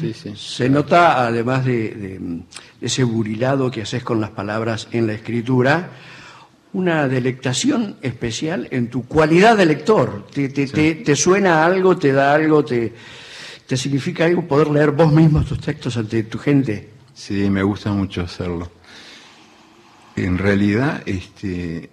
Sí, 0.00 0.12
sí. 0.14 0.32
Se 0.34 0.68
nota, 0.68 1.26
además 1.26 1.64
de, 1.64 1.90
de- 1.94 2.18
de 2.18 2.42
ese 2.86 3.04
burilado 3.04 3.70
que 3.70 3.82
haces 3.82 4.02
con 4.02 4.20
las 4.20 4.30
palabras 4.30 4.88
en 4.90 5.06
la 5.06 5.12
escritura, 5.12 5.90
una 6.72 7.06
delectación 7.06 7.96
especial 8.02 8.66
en 8.72 8.88
tu 8.88 9.04
cualidad 9.04 9.56
de 9.56 9.66
lector. 9.66 10.26
Te, 10.32 10.48
te- 10.48 10.66
te- 10.66 10.94
te 10.96 11.14
suena 11.16 11.64
algo, 11.64 11.96
te 11.96 12.12
da 12.12 12.34
algo, 12.34 12.64
te, 12.64 12.92
¿Te 13.70 13.76
significa 13.76 14.24
algo 14.24 14.48
poder 14.48 14.66
leer 14.66 14.90
vos 14.90 15.12
mismo 15.12 15.44
tus 15.44 15.60
textos 15.60 15.96
ante 15.96 16.24
tu 16.24 16.38
gente? 16.40 16.90
Sí, 17.14 17.48
me 17.48 17.62
gusta 17.62 17.92
mucho 17.92 18.22
hacerlo. 18.22 18.68
En 20.16 20.38
realidad, 20.38 21.04
este, 21.06 21.88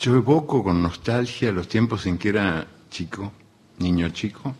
yo 0.00 0.16
evoco 0.16 0.64
con 0.64 0.82
nostalgia 0.82 1.52
los 1.52 1.68
tiempos 1.68 2.06
en 2.06 2.16
que 2.16 2.30
era 2.30 2.66
chico, 2.90 3.30
niño 3.76 4.08
chico, 4.08 4.56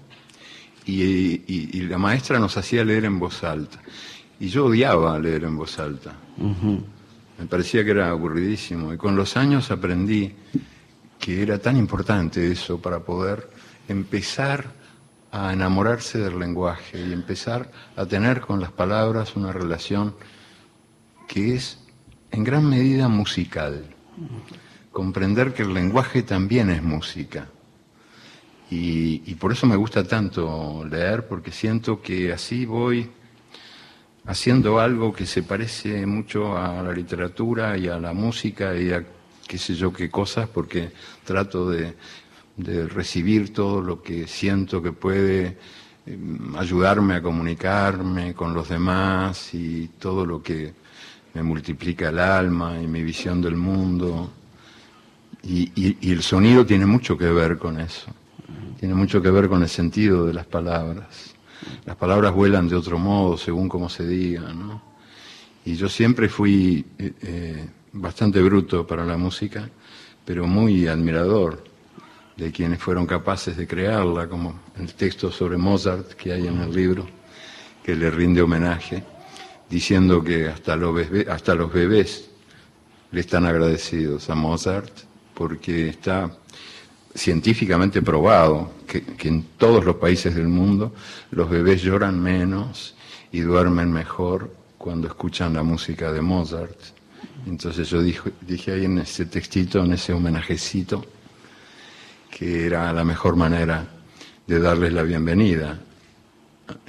y, 0.85 1.02
y- 1.02 1.70
y 1.72 1.80
la 1.89 1.97
maestra 1.97 2.39
nos 2.39 2.59
hacía 2.59 2.85
leer 2.85 3.06
en 3.06 3.18
voz 3.18 3.43
alta. 3.44 3.80
Y 4.39 4.48
yo 4.48 4.66
odiaba 4.66 5.18
leer 5.18 5.44
en 5.44 5.56
voz 5.56 5.78
alta. 5.78 6.12
Me 7.39 7.47
parecía 7.47 7.82
que 7.82 7.93
era 7.93 8.10
aburridísimo. 8.10 8.93
Y 8.93 8.98
con 8.98 9.16
los 9.16 9.39
años 9.39 9.70
aprendí 9.70 10.35
que 11.18 11.43
era 11.43 11.59
tan 11.59 11.78
importante 11.78 12.52
eso 12.52 12.78
para 12.78 12.98
poder 13.01 13.48
empezar 13.89 14.76
a 15.31 15.53
enamorarse 15.53 16.19
del 16.19 16.39
lenguaje 16.39 16.99
y 16.99 17.13
empezar 17.13 17.71
a 17.97 18.07
tener 18.07 18.41
con 18.41 18.61
las 18.61 18.73
palabras 18.73 19.37
una 19.37 19.53
relación 19.53 20.15
que 21.27 21.55
es 21.55 21.79
en 22.31 22.45
gran 22.45 22.69
medida 22.69 23.09
musical. 23.09 23.85
Comprender 24.93 25.53
que 25.53 25.63
el 25.63 25.75
lenguaje 25.75 26.23
también 26.23 26.71
es 26.71 26.83
música. 26.83 27.49
Y, 28.71 29.23
y 29.31 29.35
por 29.35 29.53
eso 29.53 29.67
me 29.67 29.77
gusta 29.77 30.05
tanto 30.05 30.85
leer, 30.85 31.27
porque 31.27 31.53
siento 31.53 32.03
que 32.03 32.33
así 32.33 32.67
voy 32.67 33.11
haciendo 34.27 34.79
algo 34.79 35.13
que 35.13 35.25
se 35.25 35.43
parece 35.43 36.05
mucho 36.05 36.57
a 36.57 36.83
la 36.83 36.93
literatura 36.93 37.79
y 37.79 37.89
a 37.89 37.99
la 37.99 38.13
música 38.13 38.77
y 38.77 38.93
a 38.93 39.05
qué 39.47 39.57
sé 39.57 39.75
yo 39.75 39.91
qué 39.93 40.11
cosas, 40.11 40.49
porque 40.49 40.93
trato 41.25 41.71
de, 41.71 41.95
de 42.59 42.89
recibir 42.89 43.52
todo 43.52 43.80
lo 43.80 44.02
que 44.02 44.26
siento 44.26 44.82
que 44.82 44.93
puede 44.93 45.56
eh, 46.05 46.18
ayudarme 46.59 47.14
a 47.14 47.22
comunicarme 47.22 48.35
con 48.35 48.52
los 48.52 48.68
demás 48.68 49.55
y 49.55 49.89
todo 49.98 50.26
lo 50.26 50.43
que 50.43 50.74
me 51.35 51.43
multiplica 51.43 52.09
el 52.09 52.18
alma 52.18 52.82
y 52.82 52.86
mi 52.89 53.02
visión 53.02 53.40
del 53.40 53.56
mundo. 53.56 54.32
Y, 55.44 56.10
el 56.10 56.22
sonido 56.22 56.66
tiene 56.66 56.85
mucho 56.85 57.16
que 57.16 57.26
ver 57.26 57.59
con 57.59 57.78
eso, 57.78 58.10
tiene 58.78 58.94
mucho 58.94 59.22
que 59.22 59.30
ver 59.30 59.48
con 59.48 59.62
el 59.62 59.68
sentido 59.68 60.26
de 60.26 60.35
las 60.35 60.47
palabras. 60.47 61.35
Las 61.86 61.97
palabras 61.97 62.35
vuelan 62.35 62.68
de 62.68 62.74
otro 62.74 62.98
modo 62.98 63.39
según 63.39 63.68
como 63.68 63.89
se 63.89 64.06
diga, 64.06 64.52
¿no? 64.52 64.82
Y 65.64 65.76
yo 65.76 65.89
siempre 65.89 66.28
fui 66.28 66.85
eh, 66.98 67.12
eh, 67.22 67.68
bastante 67.93 68.43
bruto 68.43 68.85
para 68.86 69.05
la 69.05 69.16
música, 69.16 69.68
pero 70.24 70.47
muy 70.47 70.89
admirador 70.89 71.68
de 72.39 72.52
quienes 72.52 72.78
fueron 72.78 73.05
capaces 73.05 73.56
de 73.56 73.66
crearla, 73.66 74.28
como 74.28 74.60
el 74.78 74.94
texto 74.94 75.32
sobre 75.32 75.56
Mozart 75.56 76.12
que 76.12 76.32
hay 76.32 76.47
en 76.47 76.60
el 76.60 76.73
libro, 76.73 77.05
que 77.82 77.97
le 77.97 78.10
rinde 78.10 78.40
homenaje, 78.40 79.02
diciendo 79.69 80.23
que 80.23 80.48
hasta 80.48 80.77
los 80.77 80.97
hasta 81.28 81.55
los 81.56 81.73
bebés 81.73 82.31
le 83.10 83.20
están 83.20 83.44
agradecidos 83.44 84.31
a 84.31 84.36
Mozart 84.36 84.93
porque 85.35 85.89
está 85.89 86.31
científicamente 87.12 88.02
probado 88.02 88.73
que, 88.86 89.02
que 89.02 89.28
en 89.28 89.43
todos 89.56 89.85
los 89.85 89.97
países 89.97 90.36
del 90.36 90.47
mundo 90.47 90.94
los 91.32 91.51
bebés 91.51 91.82
lloran 91.82 92.23
menos 92.23 92.94
y 93.32 93.40
duermen 93.40 93.93
mejor 93.93 94.55
cuando 94.78 95.09
escuchan 95.09 95.55
la 95.55 95.65
música 95.65 96.12
de 96.12 96.20
Mozart. 96.20 96.78
Entonces 97.47 97.90
yo 97.90 98.01
dije, 98.01 98.31
dije 98.43 98.73
ahí 98.73 98.85
en 98.85 98.98
ese 98.98 99.27
textito, 99.27 99.85
en 99.85 99.93
ese 99.93 100.12
homenajecito, 100.12 101.05
que 102.31 102.67
era 102.67 102.93
la 102.93 103.05
mejor 103.05 103.37
manera 103.37 103.87
de 104.47 104.59
darles 104.61 104.93
la 104.93 105.03
bienvenida 105.03 105.79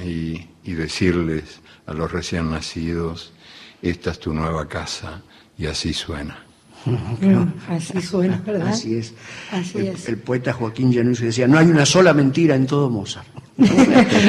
y, 0.03 0.45
y 0.63 0.73
decirles 0.73 1.59
a 1.87 1.93
los 1.93 2.11
recién 2.11 2.49
nacidos, 2.51 3.33
esta 3.81 4.11
es 4.11 4.19
tu 4.19 4.33
nueva 4.33 4.67
casa 4.67 5.21
y 5.57 5.65
así 5.65 5.93
suena. 5.93 6.45
Así 7.69 8.01
suena, 8.01 8.41
¿verdad? 8.45 8.69
Así 8.69 8.95
es. 8.95 9.13
Así 9.51 9.79
El, 9.79 9.87
es. 9.87 10.07
el 10.07 10.17
poeta 10.17 10.53
Joaquín 10.53 10.93
Januzzi 10.93 11.25
decía, 11.25 11.45
no 11.45 11.57
hay 11.59 11.67
una 11.67 11.85
sola 11.85 12.13
mentira 12.13 12.55
en 12.55 12.65
todo 12.67 12.89
Mozart. 12.89 13.27
No 13.57 13.65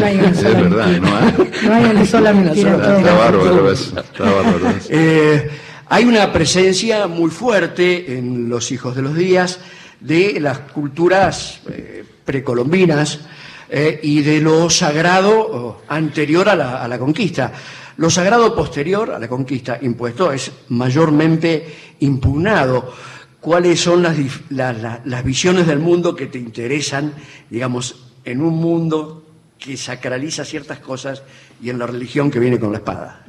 hay 0.05 0.17
una 0.19 0.31
Es 0.31 0.39
sola 0.39 0.61
verdad, 0.63 0.87
mentira. 0.89 1.11
no 1.11 1.17
hay. 1.17 1.51
No 1.65 1.75
hay 1.75 1.85
una 1.85 2.07
sola 2.07 2.33
mentira. 2.35 2.71
en 2.75 2.81
todo 2.81 2.99
Está 2.99 3.15
bárbaro 3.15 3.71
eso, 3.73 4.01
está 4.01 4.25
bárbaro. 4.25 4.75
Eh, 4.89 5.51
hay 5.89 6.05
una 6.05 6.33
presencia 6.33 7.07
muy 7.07 7.31
fuerte 7.31 8.19
en 8.19 8.49
los 8.49 8.73
hijos 8.73 8.97
de 8.97 9.03
los 9.03 9.15
días 9.15 9.61
de 10.01 10.41
las 10.41 10.59
culturas 10.61 11.61
eh, 11.69 12.05
precolombinas 12.25 13.21
eh, 13.69 14.01
y 14.03 14.23
de 14.23 14.41
lo 14.41 14.69
sagrado 14.71 15.39
oh, 15.39 15.83
anterior 15.89 16.49
a 16.49 16.57
la, 16.57 16.83
a 16.83 16.89
la 16.89 16.99
conquista. 16.99 17.53
Lo 17.97 18.09
sagrado 18.09 18.55
posterior 18.55 19.11
a 19.11 19.19
la 19.19 19.29
conquista 19.29 19.79
impuesto 19.83 20.33
es 20.33 20.51
mayormente 20.69 21.95
impugnado. 22.01 22.95
¿Cuáles 23.41 23.81
son 23.81 24.03
las, 24.03 24.17
las 24.49 25.25
visiones 25.25 25.67
del 25.67 25.79
mundo 25.79 26.17
que 26.17 26.27
te 26.27 26.39
interesan, 26.39 27.13
digamos, 27.49 28.09
en 28.25 28.43
un 28.43 28.55
mundo 28.55 29.25
que 29.59 29.77
sacraliza 29.77 30.45
ciertas 30.45 30.79
cosas 30.79 31.23
y 31.63 31.71
en 31.71 31.79
la 31.79 31.87
religión 31.87 32.31
que 32.31 32.39
viene 32.39 32.59
con 32.59 32.73
la 32.73 32.79
espada? 32.79 33.25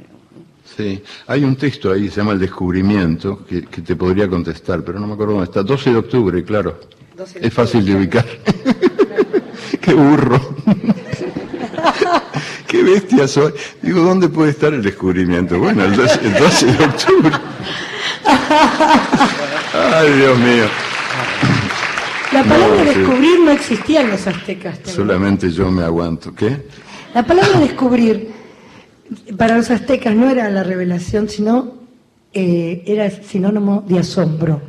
Sí, 0.75 1.01
hay 1.27 1.43
un 1.43 1.55
texto 1.55 1.91
ahí, 1.91 2.09
se 2.09 2.17
llama 2.17 2.33
El 2.33 2.39
Descubrimiento, 2.39 3.45
que, 3.45 3.63
que 3.63 3.81
te 3.81 3.95
podría 3.95 4.27
contestar, 4.27 4.83
pero 4.83 4.99
no 4.99 5.07
me 5.07 5.13
acuerdo 5.13 5.33
dónde 5.33 5.45
está. 5.45 5.63
12 5.63 5.91
de 5.91 5.97
octubre, 5.97 6.43
claro. 6.43 6.79
12 7.17 7.39
de 7.39 7.47
Es 7.47 7.53
fácil 7.53 7.85
de 7.85 7.95
ubicar. 7.95 8.25
Qué 9.81 9.93
burro. 9.93 10.39
Qué 12.67 12.83
bestia 12.83 13.27
soy. 13.27 13.53
Digo, 13.81 14.01
¿dónde 14.01 14.29
puede 14.29 14.51
estar 14.51 14.73
el 14.73 14.81
descubrimiento? 14.81 15.59
Bueno, 15.59 15.83
el 15.83 15.95
12, 15.95 16.19
el 16.23 16.33
12 16.33 16.65
de 16.67 16.85
octubre. 16.85 17.31
Ay, 19.73 20.11
Dios 20.13 20.37
mío. 20.37 20.65
La 22.31 22.43
palabra 22.43 22.77
No, 22.77 22.85
descubrir 22.85 23.39
no 23.41 23.51
existía 23.51 24.01
en 24.01 24.11
los 24.11 24.25
aztecas. 24.25 24.79
¿te 24.79 24.91
Solamente 24.91 25.51
yo 25.51 25.69
me 25.69 25.83
aguanto. 25.83 26.33
¿Qué? 26.33 26.65
La 27.13 27.23
palabra 27.23 27.59
descubrir 27.59 28.29
para 29.37 29.57
los 29.57 29.69
aztecas 29.69 30.15
no 30.15 30.29
era 30.29 30.49
la 30.49 30.63
revelación, 30.63 31.27
sino 31.29 31.73
eh, 32.33 32.83
era 32.85 33.09
sinónimo 33.09 33.83
de 33.87 33.99
asombro, 33.99 34.61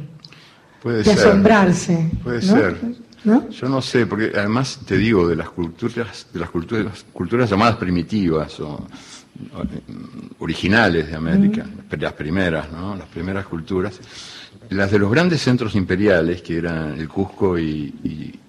Puede 0.83 0.99
de 0.99 1.05
ser. 1.05 1.19
asombrarse. 1.19 2.11
Puede 2.23 2.45
¿no? 2.47 2.55
ser. 2.55 2.77
¿No? 3.25 3.49
Yo 3.51 3.69
no 3.69 3.81
sé, 3.81 4.07
porque 4.07 4.33
además 4.35 4.81
te 4.85 4.97
digo 4.97 5.29
de 5.29 5.37
las 5.37 5.49
culturas, 5.51 6.27
de 6.33 6.41
las 6.41 6.51
culturas, 6.51 7.07
culturas 7.13 7.49
llamadas 7.49 7.77
primitivas 7.77 8.59
o, 8.59 8.71
o, 8.71 9.63
originales 10.41 11.07
de 11.07 11.15
América, 11.15 11.65
las 11.99 12.13
primeras, 12.15 12.73
¿no? 12.73 12.97
Las 12.97 13.07
primeras 13.07 13.47
culturas, 13.47 14.01
las 14.71 14.91
de 14.91 14.99
los 14.99 15.09
grandes 15.09 15.41
centros 15.41 15.77
imperiales, 15.77 16.43
que 16.43 16.59
eran 16.59 16.99
el 16.99 17.09
Cusco 17.09 17.57
y, 17.57 17.95
y, 18.03 18.41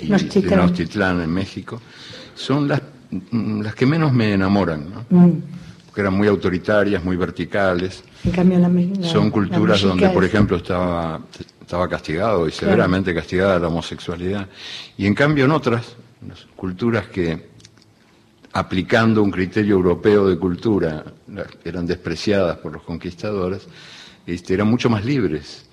y 0.00 0.42
Tenochtitlán. 0.42 1.20
En 1.20 1.30
México, 1.30 1.80
son 2.34 2.66
las, 2.66 2.82
las 3.10 3.74
que 3.74 3.86
menos 3.86 4.12
me 4.12 4.32
enamoran, 4.34 4.86
¿no? 4.90 5.04
Mm. 5.26 5.32
Porque 5.86 6.00
eran 6.02 6.14
muy 6.14 6.28
autoritarias, 6.28 7.02
muy 7.02 7.16
verticales. 7.16 8.04
En 8.24 8.30
cambio, 8.32 8.58
la, 8.58 8.68
me- 8.68 8.86
la- 8.94 9.06
Son 9.08 9.30
culturas 9.30 9.80
donde, 9.82 10.08
por 10.10 10.24
ejemplo, 10.24 10.56
estaba, 10.58 11.20
estaba 11.60 11.88
castigado 11.88 12.46
y 12.46 12.52
severamente 12.52 13.14
castigada 13.14 13.58
la 13.58 13.68
homosexualidad. 13.68 14.46
Y 14.96 15.06
en 15.06 15.14
cambio 15.14 15.44
en 15.46 15.52
otras 15.52 15.96
culturas 16.56 17.06
que, 17.08 17.48
aplicando 18.52 19.22
un 19.22 19.30
criterio 19.30 19.74
europeo 19.76 20.28
de 20.28 20.38
cultura, 20.38 21.04
eran 21.64 21.86
despreciadas 21.86 22.58
por 22.58 22.72
los 22.72 22.82
conquistadores, 22.82 23.66
este, 24.26 24.54
eran 24.54 24.68
mucho 24.68 24.90
más 24.90 25.04
libres, 25.04 25.64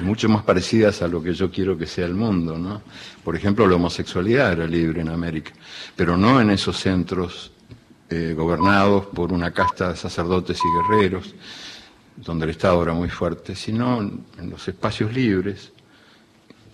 mucho 0.00 0.28
más 0.28 0.42
parecidas 0.42 1.02
a 1.02 1.08
lo 1.08 1.22
que 1.22 1.32
yo 1.32 1.50
quiero 1.50 1.76
que 1.76 1.86
sea 1.86 2.06
el 2.06 2.14
mundo. 2.14 2.58
¿no? 2.58 2.82
Por 3.24 3.36
ejemplo, 3.36 3.66
la 3.66 3.76
homosexualidad 3.76 4.52
era 4.52 4.66
libre 4.66 5.00
en 5.00 5.08
América, 5.08 5.52
pero 5.94 6.16
no 6.16 6.40
en 6.40 6.50
esos 6.50 6.78
centros 6.78 7.52
eh, 8.10 8.34
gobernados 8.36 9.06
por 9.06 9.32
una 9.32 9.50
casta 9.52 9.90
de 9.90 9.96
sacerdotes 9.96 10.58
y 10.58 10.94
guerreros, 10.94 11.34
donde 12.16 12.44
el 12.44 12.50
Estado 12.50 12.82
era 12.82 12.92
muy 12.92 13.08
fuerte, 13.08 13.54
sino 13.54 14.00
en 14.00 14.50
los 14.50 14.66
espacios 14.68 15.12
libres, 15.12 15.72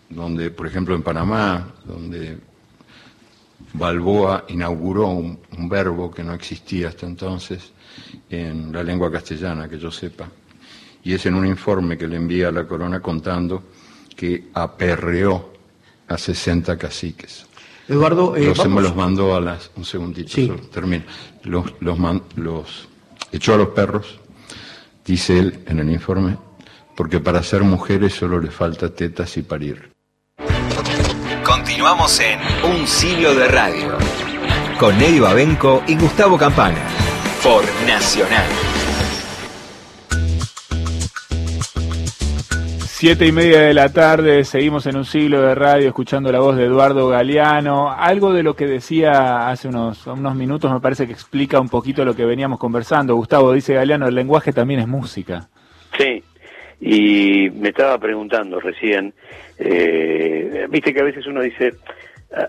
donde, 0.08 0.50
por 0.50 0.66
ejemplo, 0.66 0.94
en 0.94 1.02
Panamá, 1.02 1.74
donde 1.84 2.38
Balboa 3.72 4.44
inauguró 4.48 5.08
un 5.08 5.68
verbo 5.68 6.10
que 6.10 6.22
no 6.22 6.34
existía 6.34 6.88
hasta 6.88 7.06
entonces 7.06 7.72
en 8.30 8.72
la 8.72 8.82
lengua 8.82 9.10
castellana, 9.10 9.68
que 9.68 9.78
yo 9.78 9.90
sepa, 9.90 10.28
y 11.04 11.14
es 11.14 11.26
en 11.26 11.34
un 11.34 11.46
informe 11.46 11.96
que 11.98 12.06
le 12.08 12.16
envía 12.16 12.48
a 12.48 12.52
la 12.52 12.66
corona 12.66 13.00
contando 13.00 13.62
que 14.16 14.48
aperreó 14.54 15.52
a 16.08 16.16
60 16.18 16.76
caciques. 16.78 17.46
Eduardo, 17.88 18.36
eh, 18.36 18.44
los, 18.46 18.58
vamos- 18.58 18.74
me 18.74 18.82
los 18.82 18.94
mandó 18.96 19.34
a 19.34 19.40
las... 19.40 19.70
Un 19.76 19.84
segundito, 19.84 20.28
Sí. 20.30 20.46
solo 20.46 20.60
termino. 20.68 21.04
Los, 21.44 21.72
los, 21.80 21.98
man- 21.98 22.22
los 22.36 22.88
echó 23.32 23.54
a 23.54 23.56
los 23.56 23.68
perros, 23.68 24.18
dice 25.04 25.38
él 25.38 25.64
en 25.66 25.80
el 25.80 25.90
informe, 25.90 26.36
porque 26.96 27.18
para 27.20 27.42
ser 27.42 27.62
mujeres 27.64 28.12
solo 28.14 28.38
les 28.40 28.54
falta 28.54 28.94
tetas 28.94 29.36
y 29.36 29.42
parir. 29.42 29.90
Continuamos 31.44 32.20
en 32.20 32.38
Un 32.64 32.86
siglo 32.86 33.34
de 33.34 33.48
radio. 33.48 33.98
Con 34.78 35.00
Eddie 35.00 35.20
Babenco 35.20 35.82
y 35.86 35.96
Gustavo 35.96 36.38
Campana. 36.38 36.78
Por 37.42 37.64
Nacional. 37.86 38.46
Siete 43.02 43.26
y 43.26 43.32
media 43.32 43.62
de 43.62 43.74
la 43.74 43.92
tarde, 43.92 44.44
seguimos 44.44 44.86
en 44.86 44.94
un 44.94 45.04
siglo 45.04 45.42
de 45.42 45.56
radio 45.56 45.88
escuchando 45.88 46.30
la 46.30 46.38
voz 46.38 46.56
de 46.56 46.66
Eduardo 46.66 47.08
Galeano. 47.08 47.90
Algo 47.90 48.32
de 48.32 48.44
lo 48.44 48.54
que 48.54 48.68
decía 48.68 49.48
hace 49.48 49.66
unos, 49.66 50.06
unos 50.06 50.36
minutos 50.36 50.70
me 50.70 50.78
parece 50.78 51.08
que 51.08 51.12
explica 51.12 51.58
un 51.58 51.68
poquito 51.68 52.04
lo 52.04 52.14
que 52.14 52.24
veníamos 52.24 52.60
conversando. 52.60 53.16
Gustavo 53.16 53.54
dice 53.54 53.74
Galeano, 53.74 54.06
el 54.06 54.14
lenguaje 54.14 54.52
también 54.52 54.78
es 54.78 54.86
música. 54.86 55.48
Sí, 55.98 56.22
y 56.80 57.50
me 57.50 57.70
estaba 57.70 57.98
preguntando 57.98 58.60
recién, 58.60 59.12
eh, 59.58 60.68
viste 60.70 60.94
que 60.94 61.00
a 61.00 61.04
veces 61.04 61.26
uno 61.26 61.42
dice, 61.42 61.74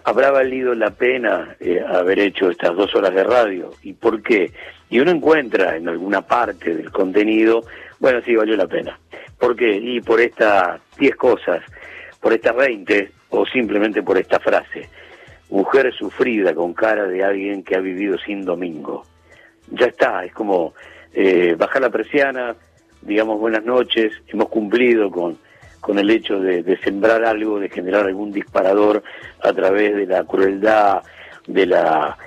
¿habrá 0.04 0.30
valido 0.30 0.76
la 0.76 0.92
pena 0.92 1.56
eh, 1.60 1.84
haber 1.84 2.20
hecho 2.20 2.52
estas 2.52 2.76
dos 2.76 2.94
horas 2.94 3.16
de 3.16 3.24
radio? 3.24 3.72
¿Y 3.82 3.94
por 3.94 4.22
qué? 4.22 4.52
Y 4.92 5.00
uno 5.00 5.10
encuentra 5.10 5.76
en 5.76 5.90
alguna 5.90 6.22
parte 6.22 6.76
del 6.76 6.92
contenido, 6.92 7.64
bueno, 8.04 8.20
sí, 8.26 8.36
valió 8.36 8.58
la 8.58 8.68
pena. 8.68 9.00
¿Por 9.40 9.56
qué? 9.56 9.78
Y 9.78 10.02
por 10.02 10.20
estas 10.20 10.82
10 11.00 11.16
cosas, 11.16 11.62
por 12.20 12.34
estas 12.34 12.54
20, 12.54 13.10
o 13.30 13.46
simplemente 13.46 14.04
por 14.04 14.18
esta 14.18 14.42
frase. 14.42 14.90
Mujer 15.50 15.94
sufrida 15.94 16.54
con 16.54 16.74
cara 16.74 17.06
de 17.06 17.24
alguien 17.24 17.64
que 17.64 17.78
ha 17.78 17.80
vivido 17.80 18.18
sin 18.18 18.44
domingo. 18.44 19.06
Ya 19.72 19.86
está, 19.86 20.26
es 20.26 20.34
como 20.34 20.74
eh, 21.14 21.56
bajar 21.58 21.82
la 21.82 21.90
persiana, 21.92 22.58
digamos 23.02 23.40
buenas 23.40 23.64
noches, 23.64 24.12
hemos 24.28 24.50
cumplido 24.50 25.10
con, 25.10 25.38
con 25.80 25.98
el 25.98 26.10
hecho 26.10 26.42
de, 26.42 26.62
de 26.62 26.76
sembrar 26.80 27.24
algo, 27.24 27.58
de 27.58 27.70
generar 27.70 28.06
algún 28.06 28.34
disparador 28.34 29.02
a 29.42 29.54
través 29.54 29.96
de 29.96 30.08
la 30.08 30.26
crueldad, 30.26 31.04
de 31.48 31.66
la 31.68 32.18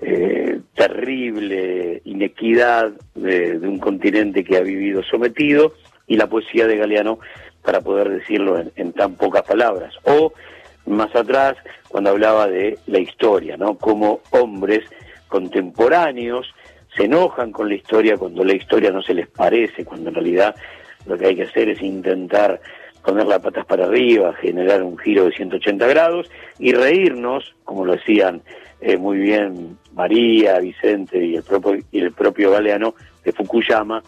eh, 0.00 0.60
terrible 0.74 2.02
inequidad 2.04 2.92
de, 3.14 3.58
un 3.58 3.78
continente 3.78 4.44
que 4.44 4.56
ha 4.56 4.60
vivido 4.60 5.02
sometido 5.02 5.74
y 6.06 6.16
la 6.16 6.28
poesía 6.28 6.66
de 6.66 6.76
Galeano 6.76 7.18
para 7.62 7.80
poder 7.80 8.10
decirlo 8.10 8.58
en, 8.58 8.70
en 8.76 8.92
tan 8.92 9.14
pocas 9.14 9.42
palabras. 9.42 9.94
O 10.04 10.32
más 10.86 11.14
atrás, 11.16 11.56
cuando 11.88 12.10
hablaba 12.10 12.46
de 12.46 12.78
la 12.86 13.00
historia, 13.00 13.56
¿no? 13.56 13.76
Como 13.76 14.20
hombres 14.30 14.84
contemporáneos 15.28 16.46
se 16.96 17.04
enojan 17.04 17.52
con 17.52 17.68
la 17.68 17.74
historia 17.74 18.16
cuando 18.16 18.44
la 18.44 18.54
historia 18.54 18.90
no 18.90 19.02
se 19.02 19.14
les 19.14 19.28
parece, 19.28 19.84
cuando 19.84 20.08
en 20.08 20.14
realidad 20.14 20.54
lo 21.06 21.16
que 21.18 21.26
hay 21.26 21.36
que 21.36 21.42
hacer 21.44 21.68
es 21.68 21.82
intentar 21.82 22.60
poner 23.04 23.26
las 23.26 23.40
patas 23.40 23.64
para 23.66 23.84
arriba, 23.84 24.34
generar 24.34 24.82
un 24.82 24.98
giro 24.98 25.26
de 25.26 25.32
180 25.32 25.86
grados 25.86 26.28
y 26.58 26.72
reírnos, 26.72 27.54
como 27.64 27.84
lo 27.84 27.92
decían 27.92 28.42
eh, 28.80 28.96
muy 28.96 29.18
bien 29.18 29.78
María, 29.96 30.58
Vicente 30.58 31.24
y 31.24 31.36
el 31.36 31.42
propio, 31.42 31.82
y 31.90 31.98
el 31.98 32.12
propio 32.12 32.50
Galeano 32.50 32.94
de 33.24 33.32
Fukuyama, 33.32 34.02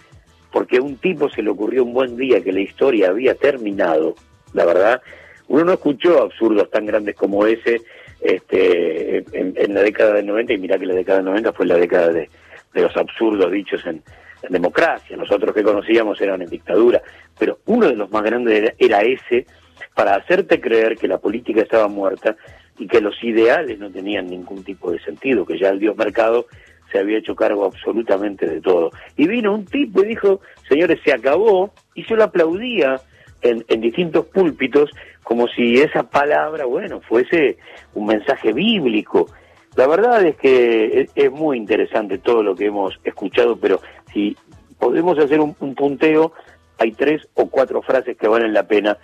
porque 0.53 0.77
a 0.77 0.83
un 0.83 0.97
tipo 0.99 1.29
se 1.31 1.43
le 1.43 1.51
ocurrió 1.51 1.83
un 1.83 1.95
buen 1.95 2.17
día 2.17 2.43
que 2.43 2.53
la 2.53 2.61
historia 2.61 3.09
había 3.09 3.35
terminado, 3.35 4.15
la 4.53 4.67
verdad, 4.67 5.01
uno 5.49 5.65
no 5.65 5.73
escuchó 5.73 6.23
absurdos 6.23 6.71
tan 6.71 6.85
grandes 6.85 7.17
como 7.17 7.47
ese 7.47 7.81
este, 8.21 9.25
en, 9.33 9.75
la 9.75 9.83
década 9.83 10.13
del 10.13 10.27
90, 10.27 10.53
y 10.53 10.59
mirá 10.59 10.79
que 10.79 10.87
la 10.87 10.95
década 10.95 11.19
del 11.19 11.27
90 11.27 11.53
fue 11.55 11.67
la 11.67 11.77
década 11.77 12.09
de, 12.09 12.29
de 12.75 12.83
los 12.83 12.95
absurdos 12.95 13.51
dichos 13.51 13.85
en, 13.87 14.03
en 14.43 14.53
democracia, 14.53 15.17
los 15.17 15.31
otros 15.33 15.55
que 15.55 15.63
conocíamos 15.63 16.21
eran 16.21 16.43
en 16.43 16.51
dictadura, 16.51 17.01
pero 17.39 17.61
uno 17.65 17.89
de 17.89 17.97
los 17.97 18.11
más 18.11 18.23
grandes 18.23 18.59
era, 18.59 18.75
era 18.79 19.01
ese 19.01 19.47
para 19.95 20.17
hacerte 20.17 20.61
creer 20.61 20.99
que 20.99 21.09
la 21.09 21.19
política 21.19 21.63
estaba 21.63 21.89
muerta 21.89 22.37
y 22.79 22.87
que 22.87 23.01
los 23.01 23.23
ideales 23.23 23.79
no 23.79 23.91
tenían 23.91 24.27
ningún 24.27 24.63
tipo 24.63 24.91
de 24.91 25.01
sentido, 25.01 25.45
que 25.45 25.59
ya 25.59 25.71
el 25.71 25.79
Dios 25.79 25.97
mercado 25.97 26.47
se 26.91 26.99
había 26.99 27.19
hecho 27.19 27.35
cargo 27.35 27.67
absolutamente 27.67 28.47
de 28.47 28.61
todo. 28.61 28.91
Y 29.17 29.27
vino 29.27 29.55
un 29.55 29.67
tipo 29.67 30.03
y 30.03 30.09
dijo, 30.09 30.41
señores, 30.69 31.01
se 31.05 31.13
acabó, 31.13 31.73
y 31.95 32.05
yo 32.05 32.17
lo 32.17 32.25
aplaudía 32.25 33.01
en, 33.43 33.65
en 33.69 33.81
distintos 33.81 34.27
púlpitos 34.27 34.91
como 35.23 35.47
si 35.49 35.75
esa 35.75 36.05
palabra, 36.05 36.65
bueno, 36.65 37.01
fuese 37.03 37.59
un 37.95 38.07
mensaje 38.07 38.53
bíblico. 38.53 39.29
La 39.77 39.87
verdad 39.87 40.25
es 40.25 40.37
que 40.37 41.09
es, 41.15 41.31
muy 41.31 41.59
interesante 41.59 42.17
todo 42.19 42.43
lo 42.43 42.55
que 42.55 42.67
hemos 42.67 42.99
escuchado, 43.05 43.57
pero 43.57 43.81
si 44.13 44.35
podemos 44.79 45.19
hacer 45.19 45.41
un 45.41 45.55
punteo, 45.75 46.33
hay 46.79 46.93
tres 46.93 47.29
o 47.35 47.47
cuatro 47.51 47.83
frases 47.83 48.17
que 48.17 48.29
valen 48.29 48.55
la 48.55 48.67
pena 48.67 48.97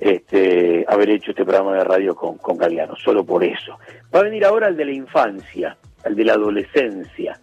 este, 0.00 0.84
haber 0.88 1.10
hecho 1.10 1.30
este 1.30 1.44
programa 1.44 1.74
de 1.74 1.84
radio 1.84 2.14
con, 2.14 2.38
con 2.38 2.56
Galeano, 2.56 2.96
solo 2.96 3.24
por 3.24 3.44
eso. 3.44 3.78
Va 4.14 4.20
a 4.20 4.24
venir 4.24 4.44
ahora 4.44 4.68
el 4.68 4.76
de 4.76 4.86
la 4.86 4.92
infancia, 4.92 5.76
el 6.04 6.16
de 6.16 6.24
la 6.24 6.32
adolescencia. 6.32 7.38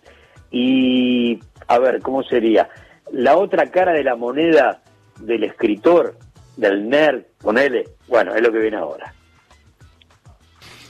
Y, 0.50 1.40
a 1.68 1.80
ver, 1.80 2.02
¿cómo 2.02 2.24
sería? 2.24 2.68
La 3.12 3.38
otra 3.38 3.68
cara 3.68 3.94
de 3.94 4.04
la 4.04 4.16
moneda 4.16 4.82
del 5.20 5.44
escritor, 5.44 6.18
del 6.56 6.90
nerd, 6.90 7.24
ponele, 7.40 7.86
bueno, 8.08 8.34
es 8.34 8.42
lo 8.42 8.52
que 8.52 8.60
viene 8.60 8.78
ahora. 8.78 9.14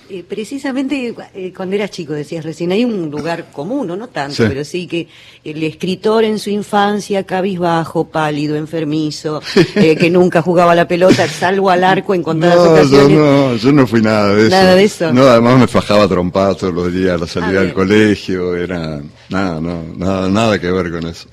Eh, 0.09 0.23
precisamente 0.27 1.13
eh, 1.33 1.53
cuando 1.55 1.75
eras 1.75 1.91
chico, 1.91 2.13
decías 2.13 2.45
recién, 2.45 2.71
hay 2.71 2.85
un 2.85 3.09
lugar 3.11 3.51
común, 3.51 3.87
¿no? 3.87 3.97
no 3.97 4.07
tanto, 4.07 4.35
Sí. 4.35 4.43
pero 4.47 4.63
sí 4.63 4.87
que 4.87 5.07
el 5.43 5.61
escritor 5.63 6.23
en 6.23 6.39
su 6.39 6.49
infancia, 6.49 7.23
cabizbajo, 7.23 8.05
pálido, 8.07 8.55
enfermizo, 8.55 9.41
eh, 9.75 9.97
que 9.97 10.09
nunca 10.09 10.41
jugaba 10.41 10.71
a 10.71 10.75
la 10.75 10.87
pelota, 10.87 11.27
salvo 11.27 11.69
al 11.69 11.83
arco 11.83 12.13
en 12.15 12.23
contadas 12.23 12.55
No, 12.55 12.65
yo 12.65 12.71
ocasiones. 12.71 13.17
no, 13.17 13.55
yo 13.57 13.71
no 13.73 13.85
fui 13.87 14.01
nada 14.01 14.33
de 14.33 14.41
eso. 14.47 14.49
Nada 14.51 14.75
de 14.75 14.83
eso. 14.85 15.11
No, 15.13 15.23
además 15.23 15.59
me 15.59 15.67
fajaba 15.67 16.07
trompadas 16.07 16.57
todos 16.57 16.73
los 16.73 16.93
días 16.93 17.15
a 17.15 17.17
la 17.17 17.27
salida 17.27 17.61
del 17.61 17.73
colegio, 17.73 18.55
era 18.55 19.01
nada, 19.29 19.59
no, 19.59 19.83
nada, 19.97 20.29
nada 20.29 20.59
que 20.59 20.71
ver 20.71 20.89
con 20.89 21.05
eso. 21.05 21.27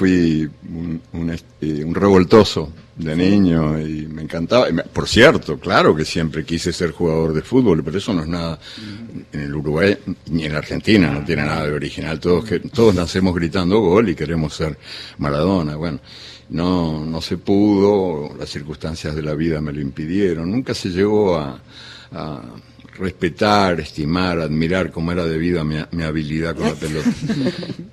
Fui 0.00 0.48
un, 0.72 0.98
un, 1.12 1.28
este, 1.28 1.84
un 1.84 1.94
revoltoso 1.94 2.72
de 2.96 3.14
niño 3.14 3.78
y 3.78 4.06
me 4.06 4.22
encantaba. 4.22 4.66
Por 4.90 5.06
cierto, 5.06 5.58
claro 5.58 5.94
que 5.94 6.06
siempre 6.06 6.42
quise 6.42 6.72
ser 6.72 6.92
jugador 6.92 7.34
de 7.34 7.42
fútbol, 7.42 7.84
pero 7.84 7.98
eso 7.98 8.14
no 8.14 8.22
es 8.22 8.28
nada 8.28 8.58
en 9.30 9.40
el 9.40 9.54
Uruguay 9.54 9.98
ni 10.30 10.46
en 10.46 10.54
la 10.54 10.60
Argentina, 10.60 11.10
no 11.10 11.22
tiene 11.22 11.42
nada 11.42 11.66
de 11.66 11.72
original. 11.74 12.18
Todos, 12.18 12.46
que, 12.46 12.60
todos 12.60 12.94
nacemos 12.94 13.34
gritando 13.34 13.78
gol 13.80 14.08
y 14.08 14.14
queremos 14.14 14.54
ser 14.54 14.78
Maradona. 15.18 15.76
Bueno, 15.76 16.00
no, 16.48 17.04
no 17.04 17.20
se 17.20 17.36
pudo, 17.36 18.34
las 18.38 18.48
circunstancias 18.48 19.14
de 19.14 19.20
la 19.20 19.34
vida 19.34 19.60
me 19.60 19.70
lo 19.70 19.82
impidieron. 19.82 20.50
Nunca 20.50 20.72
se 20.72 20.88
llegó 20.88 21.36
a, 21.36 21.60
a 22.10 22.40
respetar, 22.96 23.80
estimar, 23.80 24.38
admirar 24.40 24.90
como 24.90 25.12
era 25.12 25.24
debida 25.24 25.64
mi, 25.64 25.76
mi 25.92 26.02
habilidad 26.02 26.54
con 26.56 26.66
la 26.66 26.74
pelota. 26.74 27.10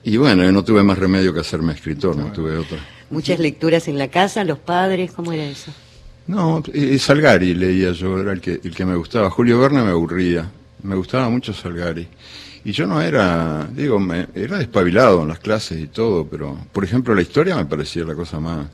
Y 0.04 0.18
bueno, 0.18 0.44
yo 0.44 0.52
no 0.52 0.64
tuve 0.64 0.84
más 0.84 0.98
remedio 0.98 1.34
que 1.34 1.42
hacerme 1.42 1.74
escritor, 1.74 2.16
no 2.16 2.32
tuve 2.32 2.58
otra. 2.58 2.78
Muchas 3.10 3.40
lecturas 3.40 3.88
en 3.88 3.98
la 3.98 4.10
casa, 4.10 4.44
los 4.44 4.60
padres, 4.60 5.12
¿cómo 5.12 5.32
era 5.32 5.44
eso? 5.46 5.72
No, 6.28 6.62
eh, 6.74 7.00
Salgari 7.00 7.54
leía 7.54 7.92
yo, 7.92 8.20
era 8.20 8.34
el 8.34 8.42
que, 8.42 8.60
el 8.64 8.76
que 8.76 8.86
me 8.86 8.96
gustaba. 8.96 9.30
Julio 9.30 9.60
Verne 9.60 9.82
me 9.82 9.92
aburría, 9.92 10.50
me 10.84 10.96
gustaba 10.96 11.30
mucho 11.30 11.54
Salgari. 11.54 12.08
Y 12.66 12.74
yo 12.74 12.86
no 12.86 13.02
era, 13.02 13.66
digo, 13.72 13.98
me, 13.98 14.28
era 14.36 14.58
despabilado 14.58 15.22
en 15.22 15.30
las 15.30 15.40
clases 15.40 15.80
y 15.80 15.88
todo, 15.88 16.28
pero, 16.28 16.58
por 16.74 16.84
ejemplo, 16.84 17.16
la 17.16 17.22
historia 17.22 17.56
me 17.56 17.66
parecía 17.66 18.04
la 18.04 18.14
cosa 18.14 18.42
más, 18.42 18.68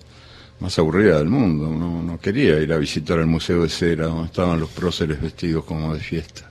más 0.63 0.79
aburrida 0.79 1.17
del 1.17 1.27
mundo. 1.27 1.69
No, 1.69 2.01
no 2.01 2.17
quería 2.19 2.57
ir 2.59 2.71
a 2.71 2.77
visitar 2.77 3.19
el 3.19 3.25
Museo 3.25 3.63
de 3.63 3.69
Cera, 3.69 4.05
donde 4.05 4.27
estaban 4.27 4.61
los 4.61 4.69
próceres 4.69 5.21
vestidos 5.21 5.65
como 5.65 5.93
de 5.93 5.99
fiesta. 5.99 6.49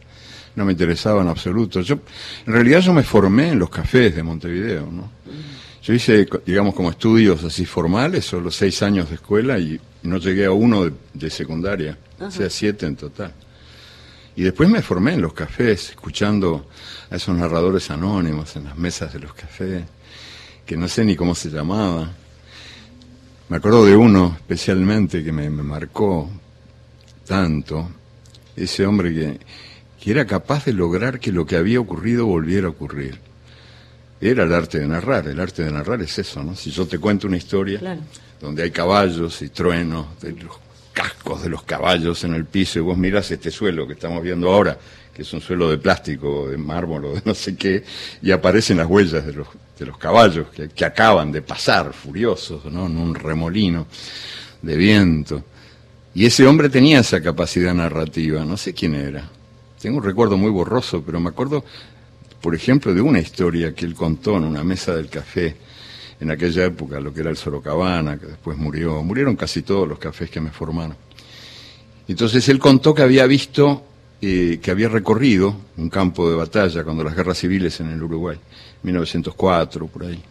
No 0.55 0.67
me 0.67 0.73
interesaba 0.73 1.23
en 1.23 1.29
absoluto. 1.29 1.81
Yo, 1.81 1.99
en 2.47 2.53
realidad 2.53 2.81
yo 2.81 2.93
me 2.93 3.05
formé 3.05 3.49
en 3.49 3.59
los 3.59 3.71
cafés 3.71 4.15
de 4.15 4.23
Montevideo, 4.23 4.87
¿no? 4.93 5.11
Yo 5.83 5.95
hice, 5.95 6.29
digamos, 6.45 6.75
como 6.75 6.91
estudios 6.91 7.43
así 7.43 7.65
formales, 7.65 8.27
solo 8.27 8.51
seis 8.51 8.83
años 8.83 9.09
de 9.09 9.15
escuela 9.15 9.59
y 9.59 9.81
no 10.03 10.19
llegué 10.19 10.45
a 10.45 10.53
uno 10.53 10.85
de, 10.85 10.93
de 11.15 11.31
secundaria, 11.31 11.97
o 12.21 12.31
sea, 12.31 12.51
siete 12.51 12.85
en 12.85 12.97
total. 12.97 13.33
Y 14.37 14.43
después 14.43 14.69
me 14.69 14.83
formé 14.83 15.15
en 15.15 15.23
los 15.23 15.33
cafés, 15.33 15.91
escuchando 15.91 16.67
a 17.11 17.17
esos 17.17 17.35
narradores 17.35 17.91
anónimos 17.91 18.55
en 18.57 18.65
las 18.65 18.77
mesas 18.77 19.13
de 19.13 19.21
los 19.21 19.33
cafés, 19.33 19.85
que 20.67 20.77
no 20.77 20.87
sé 20.87 21.03
ni 21.05 21.17
cómo 21.17 21.35
se 21.35 21.49
llamaba. 21.49 22.13
Me 23.53 23.59
acuerdo 23.59 23.85
de 23.85 23.95
uno 23.95 24.35
especialmente 24.41 25.23
que 25.23 25.31
me, 25.31 25.51
me 25.51 25.63
marcó 25.63 26.27
tanto, 27.27 27.87
ese 28.57 28.87
hombre 28.87 29.13
que, 29.13 29.41
que 30.01 30.11
era 30.11 30.25
capaz 30.27 30.65
de 30.65 30.73
lograr 30.73 31.21
que 31.21 31.33
lo 31.33 31.45
que 31.45 31.57
había 31.57 31.79
ocurrido 31.79 32.25
volviera 32.25 32.69
a 32.69 32.71
ocurrir. 32.71 33.19
Era 34.23 34.45
el 34.45 34.55
arte 34.55 34.79
de 34.79 34.87
narrar, 34.87 35.29
el 35.29 35.39
arte 35.39 35.65
de 35.65 35.71
narrar 35.71 36.01
es 36.01 36.19
eso, 36.19 36.43
¿no? 36.43 36.57
Si 36.57 36.71
yo 36.71 36.87
te 36.87 36.99
cuento 36.99 37.27
una 37.27 37.37
historia 37.37 37.79
Claro. 37.79 38.01
donde 38.41 38.63
hay 38.63 38.71
caballos 38.71 39.43
y 39.43 39.51
truenos 39.51 40.19
de 40.23 40.33
los 40.33 40.59
cascos 40.95 41.43
de 41.43 41.51
los 41.51 41.63
caballos 41.63 42.25
en 42.25 42.33
el 42.33 42.47
piso 42.47 42.79
y 42.79 42.83
vos 42.83 42.97
mirás 42.97 43.31
este 43.33 43.51
suelo 43.51 43.87
que 43.87 43.93
estamos 43.93 44.23
viendo 44.23 44.51
ahora, 44.51 44.79
que 45.13 45.21
es 45.21 45.33
un 45.35 45.43
suelo 45.43 45.69
de 45.69 45.77
plástico, 45.77 46.49
de 46.49 46.57
mármol 46.57 47.05
o 47.05 47.15
de 47.17 47.23
no 47.27 47.35
sé 47.35 47.55
qué, 47.57 47.85
y 48.23 48.31
aparecen 48.31 48.79
las 48.79 48.87
huellas 48.87 49.27
de 49.27 49.35
los, 49.35 49.47
de 49.79 49.87
los 49.87 49.99
caballos 49.99 50.49
que, 50.49 50.85
acaban 50.85 51.33
de 51.33 51.43
pasar 51.43 51.93
furiosos, 51.93 52.65
¿no? 52.67 52.87
En 52.87 52.97
un 52.97 53.15
remolino 53.15 53.87
de 54.61 54.77
viento. 54.77 55.43
Y 56.15 56.27
ese 56.27 56.47
hombre 56.47 56.69
tenía 56.69 57.01
esa 57.01 57.23
capacidad 57.23 57.75
narrativa, 57.75 58.45
no 58.45 58.57
sé 58.57 58.75
quién 58.75 58.95
era, 58.95 59.29
tengo 59.83 59.99
un 59.99 60.05
recuerdo 60.05 60.37
muy 60.37 60.51
borroso, 60.51 61.03
pero 61.05 61.19
me 61.19 61.31
acuerdo, 61.31 61.65
por 62.41 62.55
ejemplo, 62.55 62.95
de 62.95 63.01
una 63.01 63.19
historia 63.19 63.75
que 63.75 63.85
él 63.85 63.95
contó 63.95 64.37
en 64.37 64.45
una 64.45 64.63
mesa 64.63 64.95
del 64.95 65.09
café 65.09 65.57
en 66.21 66.31
aquella 66.31 66.67
época, 66.67 67.01
lo 67.01 67.13
que 67.13 67.21
era 67.21 67.31
el 67.31 67.37
Sorocabana, 67.37 68.17
que 68.17 68.27
después 68.27 68.57
murió, 68.57 69.03
murieron 69.03 69.35
casi 69.35 69.63
todos 69.63 69.89
los 69.89 69.99
cafés 69.99 70.31
que 70.31 70.41
me 70.41 70.51
formaron. 70.51 70.97
Entonces 72.07 72.49
él 72.49 72.61
contó 72.61 72.95
que 72.95 73.03
había 73.03 73.27
visto, 73.27 73.85
eh, 74.21 74.61
que 74.63 74.71
había 74.71 74.89
recorrido 74.89 75.57
un 75.77 75.91
campo 75.91 76.31
de 76.31 76.37
batalla 76.37 76.85
cuando 76.85 77.03
las 77.03 77.17
guerras 77.17 77.39
civiles 77.39 77.81
en 77.81 77.91
el 77.91 78.01
Uruguay, 78.01 78.39
1904, 78.83 79.87
por 79.87 80.05
ahí. 80.05 80.23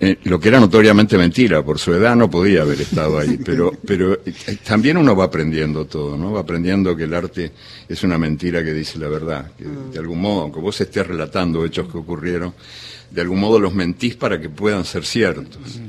Eh, 0.00 0.18
lo 0.24 0.38
que 0.38 0.48
era 0.48 0.60
notoriamente 0.60 1.16
mentira, 1.16 1.64
por 1.64 1.78
su 1.78 1.92
edad 1.92 2.14
no 2.14 2.30
podía 2.30 2.62
haber 2.62 2.80
estado 2.80 3.18
ahí, 3.18 3.38
pero, 3.44 3.72
pero 3.84 4.14
eh, 4.24 4.58
también 4.64 4.96
uno 4.96 5.16
va 5.16 5.24
aprendiendo 5.24 5.86
todo, 5.86 6.16
¿no? 6.16 6.32
Va 6.32 6.40
aprendiendo 6.40 6.96
que 6.96 7.04
el 7.04 7.14
arte 7.14 7.52
es 7.88 8.02
una 8.02 8.18
mentira 8.18 8.62
que 8.62 8.72
dice 8.72 8.98
la 8.98 9.08
verdad, 9.08 9.52
que 9.56 9.64
de 9.64 9.98
algún 9.98 10.20
modo, 10.20 10.42
aunque 10.42 10.60
vos 10.60 10.80
estés 10.80 11.06
relatando 11.06 11.64
hechos 11.64 11.90
que 11.90 11.98
ocurrieron, 11.98 12.54
de 13.10 13.20
algún 13.20 13.40
modo 13.40 13.58
los 13.58 13.74
mentís 13.74 14.16
para 14.16 14.40
que 14.40 14.48
puedan 14.48 14.84
ser 14.84 15.04
ciertos. 15.04 15.80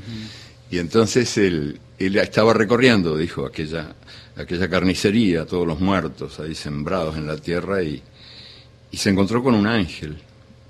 Y 0.70 0.78
entonces 0.78 1.36
él, 1.38 1.78
él 1.98 2.16
estaba 2.16 2.54
recorriendo, 2.54 3.16
dijo, 3.16 3.44
aquella, 3.44 3.94
aquella 4.36 4.68
carnicería, 4.68 5.44
todos 5.44 5.66
los 5.66 5.80
muertos 5.80 6.40
ahí 6.40 6.54
sembrados 6.54 7.16
en 7.16 7.26
la 7.26 7.36
tierra 7.36 7.82
y, 7.82 8.02
y 8.90 8.96
se 8.96 9.10
encontró 9.10 9.42
con 9.42 9.54
un 9.54 9.66
ángel, 9.66 10.16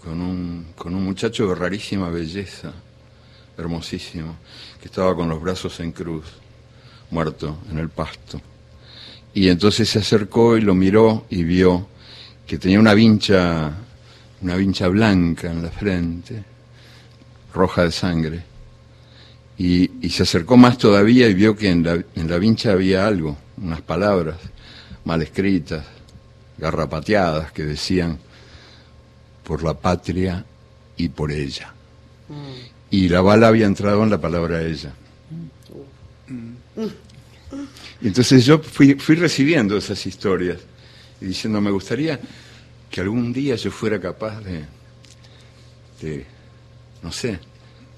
con 0.03 0.21
un, 0.21 0.67
con 0.77 0.95
un 0.95 1.05
muchacho 1.05 1.49
de 1.49 1.55
rarísima 1.55 2.09
belleza, 2.09 2.73
hermosísimo, 3.57 4.37
que 4.81 4.89
estaba 4.89 5.15
con 5.15 5.29
los 5.29 5.41
brazos 5.41 5.79
en 5.81 5.93
cruz, 5.93 6.25
muerto 7.11 7.59
en 7.71 7.79
el 7.79 7.89
pasto. 7.89 8.41
Y 9.35 9.49
entonces 9.49 9.89
se 9.89 9.99
acercó 9.99 10.57
y 10.57 10.63
lo 10.63 10.75
miró 10.75 11.27
y 11.31 11.45
vio 11.45 11.89
que 12.47 12.59
tenía 12.59 12.81
una 12.81 12.95
vincha, 12.95 13.73
una 14.41 14.57
vincha 14.57 14.89
blanca 14.89 15.51
en 15.51 15.63
la 15.63 15.71
frente, 15.71 16.43
roja 17.55 17.85
de 17.85 17.93
sangre. 17.93 18.43
Y, 19.59 20.07
y 20.07 20.11
se 20.11 20.23
acercó 20.23 20.57
más 20.57 20.79
todavía 20.79 21.29
y 21.29 21.35
vio 21.35 21.55
que 21.55 21.69
en 21.69 21.85
la, 21.85 21.93
en 21.93 22.31
la 22.31 22.39
vincha 22.39 22.73
había 22.73 23.07
algo, 23.07 23.37
unas 23.59 23.83
palabras 23.83 24.37
mal 25.05 25.23
escritas, 25.23 25.85
garrapateadas, 26.59 27.53
que 27.53 27.65
decían, 27.65 28.19
por 29.51 29.65
la 29.65 29.75
patria 29.75 30.45
y 30.97 31.09
por 31.09 31.33
ella. 31.33 31.75
Y 32.89 33.09
la 33.09 33.21
bala 33.21 33.49
había 33.49 33.67
entrado 33.67 34.05
en 34.05 34.11
la 34.11 34.21
palabra 34.21 34.63
ella. 34.63 34.93
Y 38.01 38.07
entonces 38.07 38.47
yo 38.47 38.61
fui, 38.61 38.95
fui 38.95 39.17
recibiendo 39.17 39.77
esas 39.77 40.07
historias 40.07 40.59
y 41.21 41.25
diciendo, 41.27 41.61
me 41.61 41.73
gustaría 41.73 42.21
que 42.89 43.01
algún 43.01 43.33
día 43.33 43.57
yo 43.57 43.73
fuera 43.73 44.01
capaz 44.01 44.41
de, 44.43 44.65
de 46.01 46.25
no 47.03 47.11
sé, 47.11 47.41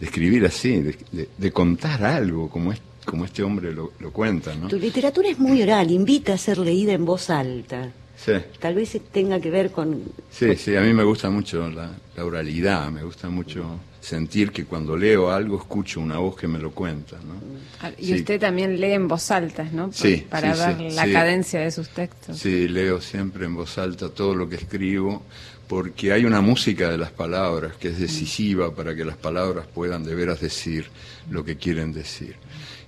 de 0.00 0.06
escribir 0.06 0.46
así, 0.46 0.80
de, 0.80 0.96
de- 1.12 1.28
de 1.36 1.52
contar 1.52 2.02
algo 2.02 2.48
como, 2.48 2.72
es- 2.72 2.80
como 3.04 3.26
este 3.26 3.42
hombre 3.42 3.74
lo, 3.74 3.92
lo 4.00 4.10
cuenta, 4.10 4.54
¿no? 4.54 4.68
Tu 4.68 4.78
literatura 4.78 5.28
es 5.28 5.38
muy 5.38 5.60
oral, 5.60 5.90
invita 5.90 6.32
a 6.32 6.38
ser 6.38 6.56
leída 6.56 6.94
en 6.94 7.04
voz 7.04 7.28
alta. 7.28 7.92
Sí, 8.24 8.32
Tal 8.60 8.74
vez 8.76 8.96
tenga 9.10 9.40
que 9.40 9.50
ver 9.50 9.72
con... 9.72 10.02
sí, 10.30 10.54
sí, 10.56 10.76
a 10.76 10.80
mí 10.80 10.92
me 10.94 11.02
gusta 11.02 11.28
mucho 11.28 11.68
la, 11.68 11.90
la 12.16 12.24
oralidad, 12.24 12.88
me 12.90 13.02
gusta 13.02 13.28
mucho 13.28 13.80
sentir 14.00 14.52
que 14.52 14.64
cuando 14.64 14.96
leo 14.96 15.30
algo 15.30 15.58
escucho 15.58 16.00
una 16.00 16.18
voz 16.18 16.36
que 16.36 16.46
me 16.46 16.58
lo 16.60 16.70
cuenta, 16.72 17.16
¿no? 17.16 17.34
Ah, 17.80 17.90
Y 17.98 18.06
Sí. 18.06 18.14
usted 18.14 18.40
también 18.40 18.80
lee 18.80 18.92
en 18.92 19.08
voz 19.08 19.30
alta, 19.30 19.64
¿no? 19.72 19.86
Por- 19.86 19.94
Sí, 19.94 20.24
Para 20.30 20.54
sí, 20.54 20.60
ver 20.60 20.90
sí, 20.90 20.96
la 20.96 21.04
sí. 21.06 21.12
cadencia 21.12 21.60
de 21.60 21.70
sus 21.72 21.88
textos. 21.88 22.38
Sí, 22.38 22.68
leo 22.68 23.00
siempre 23.00 23.44
en 23.46 23.54
voz 23.56 23.76
alta 23.78 24.08
todo 24.08 24.34
lo 24.36 24.48
que 24.48 24.56
escribo, 24.56 25.22
porque 25.66 26.12
hay 26.12 26.24
una 26.24 26.40
música 26.40 26.90
de 26.90 26.98
las 26.98 27.10
palabras 27.10 27.74
que 27.76 27.88
es 27.88 27.98
decisiva 27.98 28.72
para 28.74 28.94
que 28.94 29.04
las 29.04 29.16
palabras 29.16 29.66
puedan 29.72 30.04
de 30.04 30.14
veras 30.14 30.40
decir 30.40 30.86
lo 31.30 31.44
que 31.44 31.56
quieren 31.56 31.92
decir. 31.92 32.36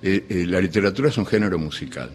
Eh, 0.03 0.25
eh, 0.29 0.47
la 0.47 0.61
literatura 0.61 1.09
es 1.09 1.17
un 1.19 1.27
género 1.27 1.59
musical. 1.59 2.11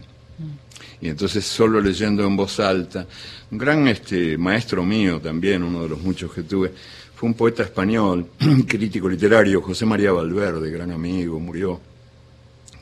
Y 1.01 1.09
entonces 1.09 1.45
solo 1.45 1.80
leyendo 1.80 2.26
en 2.26 2.35
voz 2.35 2.59
alta, 2.59 3.07
un 3.51 3.57
gran 3.57 3.88
este, 3.88 4.38
maestro 4.38 4.84
mío 4.84 5.19
también, 5.21 5.63
uno 5.63 5.84
de 5.84 5.89
los 5.89 6.01
muchos 6.01 6.34
que 6.34 6.43
tuve, 6.43 6.73
fue 7.15 7.27
un 7.27 7.35
poeta 7.35 7.63
español, 7.63 8.31
crítico 8.67 9.07
literario, 9.09 9.61
José 9.61 9.85
María 9.85 10.11
Valverde, 10.11 10.69
gran 10.71 10.91
amigo, 10.91 11.39
murió, 11.39 11.80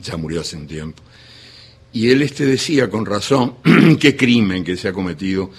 ya 0.00 0.16
murió 0.16 0.40
hace 0.40 0.56
un 0.56 0.66
tiempo. 0.66 1.02
Y 1.92 2.10
él 2.10 2.22
este 2.22 2.44
decía 2.44 2.90
con 2.90 3.06
razón 3.06 3.56
qué 4.00 4.16
crimen 4.16 4.64
que 4.64 4.76
se 4.76 4.88
ha 4.88 4.92
cometido 4.92 5.50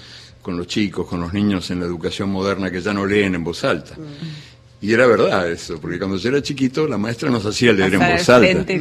con 0.41 0.57
los 0.57 0.68
chicos, 0.68 1.07
con 1.07 1.22
los 1.22 1.34
niños 1.34 1.69
en 1.72 1.80
la 1.80 1.86
educación 1.86 2.30
moderna 2.30 2.72
que 2.72 2.81
ya 2.81 2.94
no 2.94 3.06
leen 3.06 3.36
en 3.36 3.44
voz 3.44 3.64
alta. 3.64 3.95
Y 4.81 4.93
era 4.93 5.06
verdad 5.07 5.49
eso, 5.51 5.80
porque 5.81 5.97
cuando 5.99 6.15
yo 6.18 6.30
era 6.30 6.41
chiquito 6.41 6.88
la 6.88 6.97
maestra 6.97 7.30
nos 7.30 7.45
hacía 7.45 7.73
leer 7.73 7.93
en 7.95 7.99
voz 7.99 8.30
al 8.30 8.43
alta. 8.45 8.64
frente. 8.64 8.76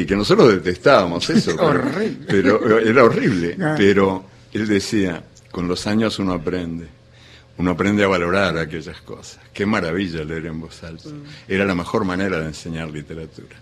Sí, 0.00 0.06
que 0.06 0.16
nosotros 0.16 0.48
detestábamos 0.54 1.28
eso. 1.28 1.50
pero- 1.56 1.68
Horrible. 1.68 2.26
Pero 2.26 2.78
era 2.78 3.04
horrible. 3.04 3.56
Ah. 3.60 3.74
Pero 3.76 4.24
él 4.52 4.66
decía, 4.66 5.22
con 5.50 5.68
los 5.68 5.86
años 5.86 6.18
uno 6.18 6.32
aprende. 6.32 6.86
Uno 7.56 7.70
aprende 7.72 8.02
a 8.02 8.08
valorar 8.08 8.56
aquellas 8.58 9.00
cosas. 9.02 9.38
Qué 9.52 9.64
maravilla 9.66 10.24
leer 10.24 10.46
en 10.46 10.60
voz 10.60 10.82
alta. 10.82 11.10
Era 11.46 11.64
la 11.64 11.74
mejor 11.74 12.04
manera 12.04 12.40
de 12.40 12.46
enseñar 12.46 12.90
literatura. 12.90 13.54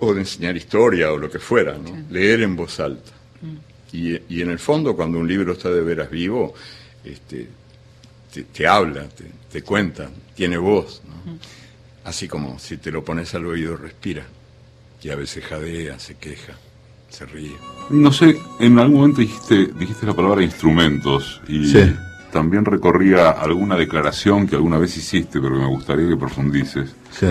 O 0.00 0.12
de 0.12 0.20
enseñar 0.20 0.56
historia 0.56 1.12
o 1.12 1.16
lo 1.18 1.30
que 1.30 1.38
fuera, 1.38 1.78
¿no? 1.78 2.04
Leer 2.10 2.42
en 2.42 2.56
voz 2.56 2.78
alta. 2.80 3.10
Y, 3.92 4.10
y 4.28 4.42
en 4.42 4.50
el 4.50 4.58
fondo, 4.58 4.94
cuando 4.94 5.18
un 5.18 5.26
libro 5.26 5.52
está 5.54 5.70
de 5.70 5.80
veras 5.80 6.10
vivo, 6.10 6.52
este, 7.04 7.48
te, 8.32 8.44
te 8.44 8.66
habla, 8.66 9.08
te, 9.08 9.24
te 9.50 9.62
cuenta, 9.62 10.08
tiene 10.34 10.56
voz. 10.58 11.02
¿no? 11.06 11.38
Así 12.04 12.26
como 12.28 12.58
si 12.58 12.76
te 12.78 12.90
lo 12.90 13.04
pones 13.04 13.34
al 13.34 13.46
oído, 13.46 13.76
respira. 13.76 14.24
Y 15.02 15.10
a 15.10 15.16
veces 15.16 15.44
jadea, 15.44 15.98
se 15.98 16.16
queja, 16.16 16.54
se 17.08 17.24
ríe. 17.26 17.54
No 17.90 18.12
sé, 18.12 18.36
en 18.60 18.78
algún 18.78 18.96
momento 19.00 19.20
dijiste, 19.20 19.66
dijiste 19.78 20.06
la 20.06 20.14
palabra 20.14 20.42
instrumentos 20.42 21.40
y 21.48 21.70
Sí. 21.70 21.94
también 22.32 22.64
recorría 22.64 23.30
alguna 23.30 23.76
declaración 23.76 24.46
que 24.46 24.56
alguna 24.56 24.78
vez 24.78 24.96
hiciste, 24.96 25.40
pero 25.40 25.54
que 25.54 25.60
me 25.60 25.68
gustaría 25.68 26.08
que 26.08 26.16
profundices. 26.16 26.90
Sí. 27.12 27.26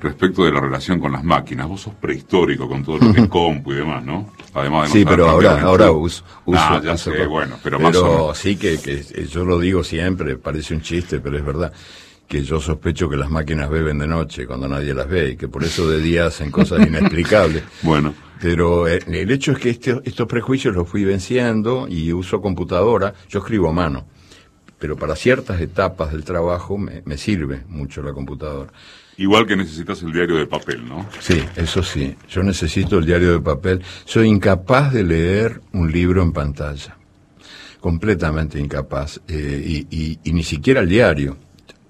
Respecto 0.00 0.44
de 0.44 0.50
la 0.52 0.60
relación 0.60 0.98
con 0.98 1.12
las 1.12 1.22
máquinas, 1.22 1.68
vos 1.68 1.82
sos 1.82 1.94
prehistórico 1.94 2.68
con 2.68 2.84
todo 2.84 2.98
lo 2.98 3.12
que 3.12 3.20
es 3.22 3.28
compu 3.30 3.72
y 3.72 3.76
demás, 3.76 4.04
¿no? 4.04 4.32
Además 4.54 4.82
de 4.82 4.88
no 4.88 4.92
Sí, 4.94 5.04
pero 5.04 5.28
ahora, 5.28 5.60
ahora 5.62 5.90
uso, 5.92 6.24
uso, 6.44 6.58
Ah, 6.60 6.80
ya 6.82 6.94
uso 6.94 7.10
sé, 7.12 7.18
todo. 7.18 7.28
bueno, 7.30 7.56
pero, 7.62 7.78
más 7.78 7.96
o 7.96 8.04
menos. 8.08 8.38
sí 8.38 8.56
que, 8.56 8.78
que 8.78 8.94
eh, 8.94 9.26
yo 9.30 9.44
lo 9.44 9.58
digo 9.58 9.84
siempre, 9.84 10.36
parece 10.36 10.74
un 10.74 10.80
chiste, 10.82 11.20
pero 11.20 11.38
es 11.38 11.44
verdad 11.44 11.72
que 12.26 12.42
yo 12.42 12.58
sospecho 12.60 13.08
que 13.08 13.16
las 13.16 13.30
máquinas 13.30 13.68
beben 13.70 13.98
de 13.98 14.06
noche 14.08 14.46
cuando 14.46 14.66
nadie 14.66 14.94
las 14.94 15.08
ve 15.08 15.30
y 15.30 15.36
que 15.36 15.46
por 15.46 15.62
eso 15.62 15.88
de 15.88 16.00
día 16.00 16.26
hacen 16.26 16.50
cosas 16.50 16.80
inexplicables. 16.86 17.62
Bueno. 17.82 18.14
Pero 18.40 18.88
eh, 18.88 18.98
el 19.06 19.30
hecho 19.30 19.52
es 19.52 19.58
que 19.58 19.70
este- 19.70 20.00
estos 20.04 20.26
prejuicios 20.26 20.74
los 20.74 20.88
fui 20.88 21.04
venciendo 21.04 21.86
y 21.88 22.12
uso 22.12 22.40
computadora, 22.42 23.14
yo 23.28 23.38
escribo 23.38 23.68
a 23.68 23.72
mano, 23.72 24.06
pero 24.78 24.96
para 24.96 25.14
ciertas 25.16 25.60
etapas 25.60 26.10
del 26.12 26.24
trabajo 26.24 26.76
me, 26.76 27.02
me 27.04 27.16
sirve 27.16 27.62
mucho 27.68 28.02
la 28.02 28.12
computadora. 28.12 28.72
Igual 29.16 29.46
que 29.46 29.56
necesitas 29.56 30.02
el 30.02 30.12
diario 30.12 30.36
de 30.36 30.46
papel, 30.46 30.86
¿no? 30.88 31.08
Sí, 31.20 31.42
eso 31.56 31.82
sí. 31.82 32.16
Yo 32.28 32.42
necesito 32.42 32.98
el 32.98 33.06
diario 33.06 33.32
de 33.32 33.40
papel. 33.40 33.82
Soy 34.04 34.28
incapaz 34.28 34.92
de 34.92 35.04
leer 35.04 35.60
un 35.72 35.92
libro 35.92 36.22
en 36.22 36.32
pantalla. 36.32 36.96
Completamente 37.80 38.58
incapaz. 38.58 39.20
Eh, 39.28 39.86
y, 39.90 40.32
ni 40.32 40.42
siquiera 40.42 40.80
el 40.80 40.88
diario. 40.88 41.36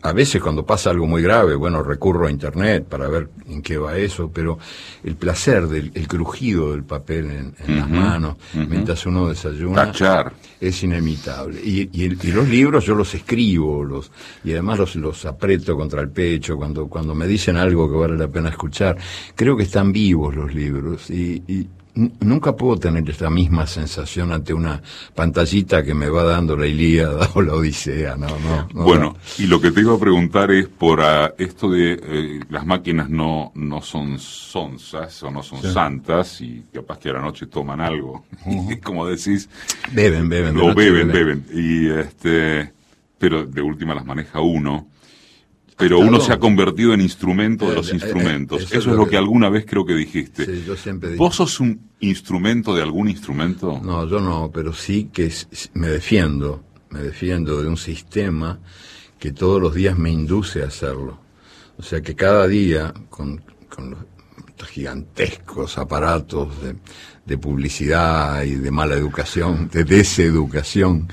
A 0.06 0.12
veces 0.12 0.42
cuando 0.42 0.66
pasa 0.66 0.90
algo 0.90 1.06
muy 1.06 1.22
grave, 1.22 1.54
bueno, 1.54 1.82
recurro 1.82 2.26
a 2.26 2.30
internet 2.30 2.84
para 2.86 3.08
ver 3.08 3.30
en 3.48 3.62
qué 3.62 3.78
va 3.78 3.96
eso, 3.96 4.30
pero 4.30 4.58
el 5.02 5.16
placer 5.16 5.66
del 5.66 5.90
el 5.94 6.06
crujido 6.06 6.72
del 6.72 6.84
papel 6.84 7.30
en, 7.30 7.54
en 7.66 7.76
las 7.78 7.88
manos 7.88 8.36
mientras 8.52 9.06
uno 9.06 9.28
desayuna 9.30 9.86
Tachar. 9.86 10.34
es 10.60 10.82
inimitable. 10.82 11.58
Y, 11.64 11.88
y 11.90 12.04
el- 12.04 12.18
y 12.22 12.32
los 12.32 12.46
libros 12.46 12.84
yo 12.84 12.94
los 12.94 13.14
escribo, 13.14 13.82
los 13.82 14.12
y 14.44 14.52
además 14.52 14.78
los, 14.78 14.94
los 14.96 15.24
aprieto 15.24 15.74
contra 15.74 16.02
el 16.02 16.10
pecho 16.10 16.58
cuando, 16.58 16.86
cuando 16.86 17.14
me 17.14 17.26
dicen 17.26 17.56
algo 17.56 17.90
que 17.90 17.96
vale 17.96 18.18
la 18.18 18.28
pena 18.28 18.50
escuchar. 18.50 18.98
Creo 19.34 19.56
que 19.56 19.62
están 19.62 19.90
vivos 19.90 20.34
los 20.36 20.52
libros 20.54 21.08
y, 21.10 21.42
nunca 21.94 22.56
puedo 22.56 22.76
tener 22.78 23.08
esta 23.08 23.30
misma 23.30 23.66
sensación 23.66 24.32
ante 24.32 24.52
una 24.52 24.82
pantallita 25.14 25.82
que 25.84 25.94
me 25.94 26.08
va 26.08 26.24
dando 26.24 26.56
la 26.56 26.66
Ilíada 26.66 27.30
o 27.34 27.42
la 27.42 27.54
Odisea. 27.54 28.16
No, 28.16 28.26
no, 28.28 28.68
no 28.74 28.82
Bueno, 28.82 29.16
y 29.38 29.46
lo 29.46 29.60
que 29.60 29.70
te 29.70 29.80
iba 29.80 29.94
a 29.94 29.98
preguntar 29.98 30.50
es 30.50 30.66
por 30.68 31.00
ah, 31.00 31.32
esto 31.38 31.70
de 31.70 32.00
eh, 32.02 32.40
las 32.50 32.66
máquinas 32.66 33.08
no, 33.08 33.52
no 33.54 33.80
son 33.82 34.18
sonzas 34.18 35.22
o 35.22 35.30
no 35.30 35.42
son 35.42 35.60
Sí. 35.62 35.72
santas 35.72 36.40
y 36.40 36.64
capaz 36.72 36.98
que 36.98 37.10
a 37.10 37.14
la 37.14 37.20
noche 37.20 37.46
toman 37.46 37.80
algo. 37.80 38.24
Y 38.70 38.76
como 38.78 39.06
decís, 39.06 39.48
Beben, 39.92 40.28
beben. 40.28 40.54
de 40.54 40.60
o 40.62 40.68
noche 40.68 40.90
beben, 40.90 41.08
beben. 41.12 41.46
Y 41.52 41.88
este, 41.90 42.72
pero 43.18 43.44
de 43.44 43.62
última 43.62 43.94
las 43.94 44.04
maneja 44.04 44.40
uno. 44.40 44.88
Pero 45.76 45.98
uno 45.98 46.20
se 46.20 46.32
ha 46.32 46.38
convertido 46.38 46.94
en 46.94 47.00
instrumento 47.00 47.68
de 47.68 47.74
los 47.76 47.88
Eh, 47.88 47.92
eh, 47.92 47.94
instrumentos. 47.96 48.62
eso 48.72 48.78
es 48.90 48.96
lo 48.96 49.06
que- 49.08 49.16
alguna 49.16 49.48
vez 49.48 49.64
creo 49.68 49.84
que 49.84 49.94
dijiste. 49.94 50.44
Sí, 50.46 50.64
yo 50.66 50.76
siempre 50.76 51.10
dije- 51.10 51.18
¿Vos 51.18 51.36
sos 51.36 51.58
un 51.60 51.80
instrumento 52.00 52.74
de 52.74 52.82
algún 52.82 53.08
instrumento? 53.08 53.80
No, 53.82 54.08
yo 54.08 54.20
no, 54.20 54.50
pero 54.52 54.72
sí 54.72 55.10
que 55.12 55.32
me 55.74 55.88
defiendo, 55.88 56.62
me 56.90 57.00
defiendo 57.00 57.60
de 57.62 57.68
un 57.68 57.76
sistema 57.76 58.58
que 59.18 59.32
todos 59.32 59.60
los 59.60 59.74
días 59.74 59.98
me 59.98 60.10
induce 60.10 60.62
a 60.62 60.66
hacerlo. 60.66 61.18
O 61.76 61.82
sea 61.82 62.00
que 62.02 62.14
cada 62.14 62.46
día, 62.46 62.92
con, 63.10 63.42
con 63.68 63.90
los 64.58 64.68
gigantescos 64.68 65.76
aparatos 65.78 66.62
de, 66.62 66.76
de 67.26 67.38
publicidad 67.38 68.42
y 68.44 68.54
de 68.54 68.70
mala 68.70 68.94
educación, 68.94 69.68
de 69.72 69.82
deseducación, 69.84 71.08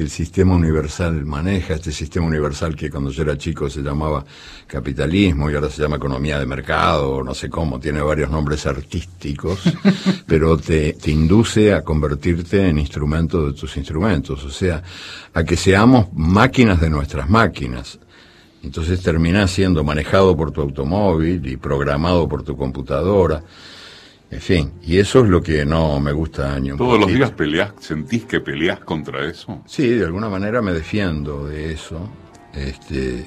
que 0.00 0.04
el 0.04 0.10
sistema 0.10 0.54
universal 0.54 1.26
maneja, 1.26 1.74
este 1.74 1.92
sistema 1.92 2.26
universal 2.26 2.74
que 2.74 2.90
cuando 2.90 3.10
yo 3.10 3.22
era 3.22 3.36
chico 3.36 3.68
se 3.68 3.82
llamaba 3.82 4.24
capitalismo 4.66 5.50
y 5.50 5.54
ahora 5.54 5.68
se 5.68 5.82
llama 5.82 5.96
economía 5.96 6.38
de 6.38 6.46
mercado, 6.46 7.22
no 7.22 7.34
sé 7.34 7.50
cómo, 7.50 7.78
tiene 7.78 8.00
varios 8.00 8.30
nombres 8.30 8.64
artísticos, 8.64 9.60
pero 10.26 10.56
te, 10.56 10.94
te 10.94 11.10
induce 11.10 11.74
a 11.74 11.82
convertirte 11.82 12.66
en 12.66 12.78
instrumento 12.78 13.46
de 13.46 13.52
tus 13.52 13.76
instrumentos, 13.76 14.42
o 14.42 14.50
sea, 14.50 14.82
a 15.34 15.44
que 15.44 15.54
seamos 15.54 16.06
máquinas 16.14 16.80
de 16.80 16.88
nuestras 16.88 17.28
máquinas. 17.28 17.98
Entonces 18.62 19.02
terminás 19.02 19.50
siendo 19.50 19.84
manejado 19.84 20.34
por 20.34 20.50
tu 20.50 20.62
automóvil 20.62 21.46
y 21.46 21.58
programado 21.58 22.26
por 22.26 22.42
tu 22.42 22.56
computadora. 22.56 23.42
En 24.30 24.40
fin, 24.40 24.72
y 24.82 24.98
eso 24.98 25.24
es 25.24 25.28
lo 25.28 25.42
que 25.42 25.64
no 25.64 25.98
me 25.98 26.12
gusta 26.12 26.58
ni 26.60 26.70
un 26.70 26.78
Todos 26.78 27.00
los 27.00 27.12
días 27.12 27.32
peleás, 27.32 27.72
sentís 27.80 28.26
que 28.26 28.40
peleás 28.40 28.78
contra 28.80 29.28
eso. 29.28 29.62
Sí, 29.66 29.88
de 29.88 30.04
alguna 30.04 30.28
manera 30.28 30.62
me 30.62 30.72
defiendo 30.72 31.48
de 31.48 31.72
eso, 31.72 32.08
este, 32.54 33.26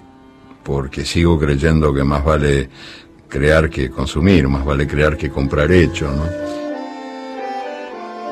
porque 0.63 1.03
sigo 1.03 1.37
creyendo 1.37 1.93
que 1.93 2.05
más 2.05 2.23
vale 2.23 2.69
crear 3.27 3.69
que 3.69 3.89
consumir, 3.89 4.47
más 4.47 4.63
vale 4.63 4.87
crear 4.87 5.17
que 5.17 5.29
comprar 5.29 5.69
hecho, 5.73 6.09
¿no? 6.09 6.23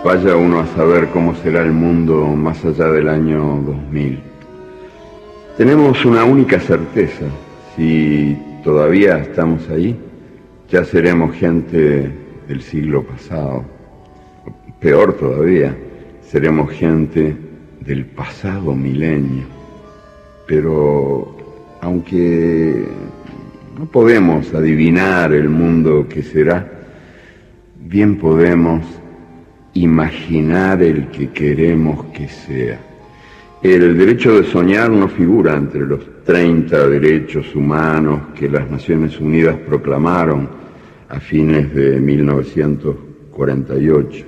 Vaya 0.06 0.35
uno 0.38 0.61
a 0.61 0.68
saber 0.68 1.10
cómo 1.10 1.35
será 1.43 1.64
el 1.64 1.73
mundo 1.73 2.26
más 2.26 2.64
allá 2.64 2.85
del 2.85 3.10
año 3.10 3.61
2000. 3.65 4.19
Tenemos 5.57 6.06
una 6.06 6.23
única 6.23 6.60
certeza, 6.60 7.26
si 7.76 8.38
todavía 8.64 9.18
estamos 9.18 9.68
ahí, 9.69 9.99
ya 10.69 10.85
seremos 10.85 11.35
gente 11.35 12.31
del 12.47 12.61
siglo 12.61 13.03
pasado. 13.03 13.63
Peor 14.80 15.13
todavía, 15.13 15.76
seremos 16.22 16.72
gente 16.72 17.35
del 17.80 18.05
pasado 18.05 18.76
milenio. 18.76 19.43
Pero 20.47 21.38
aunque 21.81 22.85
no 23.77 23.85
podemos 23.85 24.53
adivinar 24.53 25.34
el 25.34 25.49
mundo 25.49 26.07
que 26.07 26.23
será, 26.23 26.69
bien 27.80 28.18
podemos 28.18 28.85
imaginar 29.73 30.81
el 30.81 31.07
que 31.07 31.30
queremos 31.30 32.05
que 32.07 32.27
sea. 32.27 32.80
El 33.61 33.97
derecho 33.97 34.41
de 34.41 34.43
soñar 34.49 34.89
no 34.89 35.07
figura 35.07 35.55
entre 35.55 35.81
los 35.81 36.23
30 36.23 36.88
derechos 36.89 37.55
humanos 37.55 38.22
que 38.35 38.49
las 38.49 38.69
Naciones 38.69 39.19
Unidas 39.19 39.55
proclamaron 39.68 40.60
a 41.11 41.19
fines 41.19 41.71
de 41.75 41.99
1948, 41.99 44.25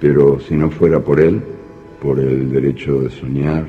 pero 0.00 0.40
si 0.40 0.56
no 0.56 0.68
fuera 0.68 0.98
por 0.98 1.20
él, 1.20 1.40
por 2.02 2.18
el 2.18 2.50
derecho 2.50 3.02
de 3.02 3.10
soñar 3.10 3.66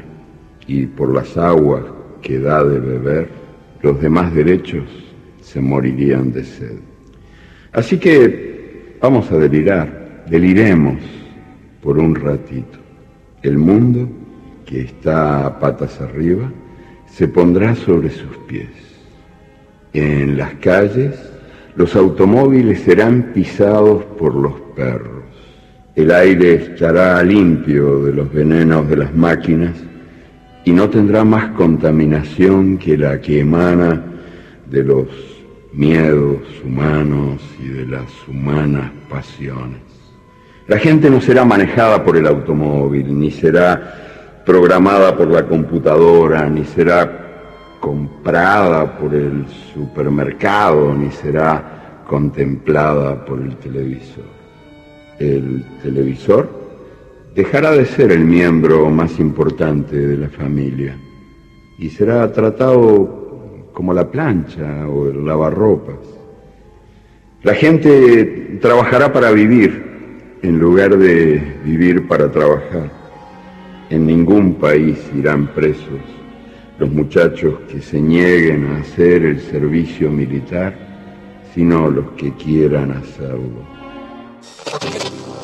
y 0.65 0.87
por 0.87 1.13
las 1.13 1.37
aguas 1.37 1.83
que 2.23 2.39
da 2.39 2.63
de 2.63 2.79
beber, 2.79 3.29
los 3.83 4.01
demás 4.01 4.33
derechos 4.33 4.89
se 5.41 5.61
morirían 5.61 6.31
de 6.31 6.43
sed. 6.43 6.79
Así 7.71 7.99
que 7.99 8.95
vamos 8.99 9.31
a 9.31 9.37
delirar, 9.37 10.25
deliremos 10.27 10.97
por 11.83 11.99
un 11.99 12.15
ratito. 12.15 12.79
El 13.43 13.59
mundo, 13.59 14.09
que 14.65 14.81
está 14.81 15.45
a 15.45 15.59
patas 15.59 16.01
arriba, 16.01 16.51
se 17.05 17.27
pondrá 17.27 17.75
sobre 17.75 18.09
sus 18.09 18.35
pies. 18.47 18.71
En 19.93 20.35
las 20.35 20.55
calles, 20.55 21.34
los 21.75 21.95
automóviles 21.95 22.81
serán 22.81 23.31
pisados 23.33 24.03
por 24.17 24.33
los 24.33 24.53
perros. 24.75 25.23
El 25.95 26.11
aire 26.11 26.55
estará 26.55 27.21
limpio 27.23 28.03
de 28.03 28.13
los 28.13 28.31
venenos 28.31 28.87
de 28.89 28.97
las 28.97 29.13
máquinas 29.13 29.73
y 30.63 30.71
no 30.71 30.89
tendrá 30.89 31.23
más 31.23 31.51
contaminación 31.51 32.77
que 32.77 32.97
la 32.97 33.19
que 33.19 33.41
emana 33.41 34.01
de 34.69 34.83
los 34.83 35.07
miedos 35.73 36.41
humanos 36.65 37.41
y 37.63 37.67
de 37.67 37.85
las 37.85 38.09
humanas 38.27 38.91
pasiones. 39.09 39.81
La 40.67 40.77
gente 40.77 41.09
no 41.09 41.21
será 41.21 41.45
manejada 41.45 42.03
por 42.03 42.17
el 42.17 42.25
automóvil, 42.25 43.19
ni 43.19 43.29
será 43.29 44.41
programada 44.45 45.15
por 45.15 45.27
la 45.29 45.45
computadora, 45.45 46.49
ni 46.49 46.63
será 46.65 47.24
comprada 47.85 48.97
por 48.97 49.13
el 49.13 49.45
supermercado, 49.71 50.91
ni 50.95 51.11
será 51.11 52.01
contemplada 52.07 53.23
por 53.23 53.39
el 53.39 53.55
televisor. 53.57 54.25
El 55.19 55.63
televisor 55.83 56.49
dejará 57.35 57.69
de 57.73 57.85
ser 57.85 58.11
el 58.11 58.25
miembro 58.25 58.89
más 58.89 59.19
importante 59.19 59.95
de 59.95 60.17
la 60.17 60.29
familia 60.29 60.97
y 61.77 61.91
será 61.91 62.31
tratado 62.33 63.69
como 63.71 63.93
la 63.93 64.09
plancha 64.09 64.87
o 64.89 65.07
el 65.07 65.23
lavarropas. 65.23 65.99
La 67.43 67.53
gente 67.53 68.57
trabajará 68.63 69.13
para 69.13 69.29
vivir 69.29 70.39
en 70.41 70.57
lugar 70.57 70.97
de 70.97 71.39
vivir 71.63 72.07
para 72.07 72.31
trabajar. 72.31 72.89
En 73.91 74.07
ningún 74.07 74.55
país 74.55 74.97
irán 75.15 75.45
presos 75.53 76.24
los 76.77 76.89
muchachos 76.89 77.59
que 77.71 77.81
se 77.81 77.99
nieguen 77.99 78.67
a 78.67 78.81
hacer 78.81 79.23
el 79.23 79.41
servicio 79.41 80.09
militar, 80.09 80.75
sino 81.53 81.89
los 81.89 82.11
que 82.11 82.33
quieran 82.33 82.91
hacerlo. 82.91 83.65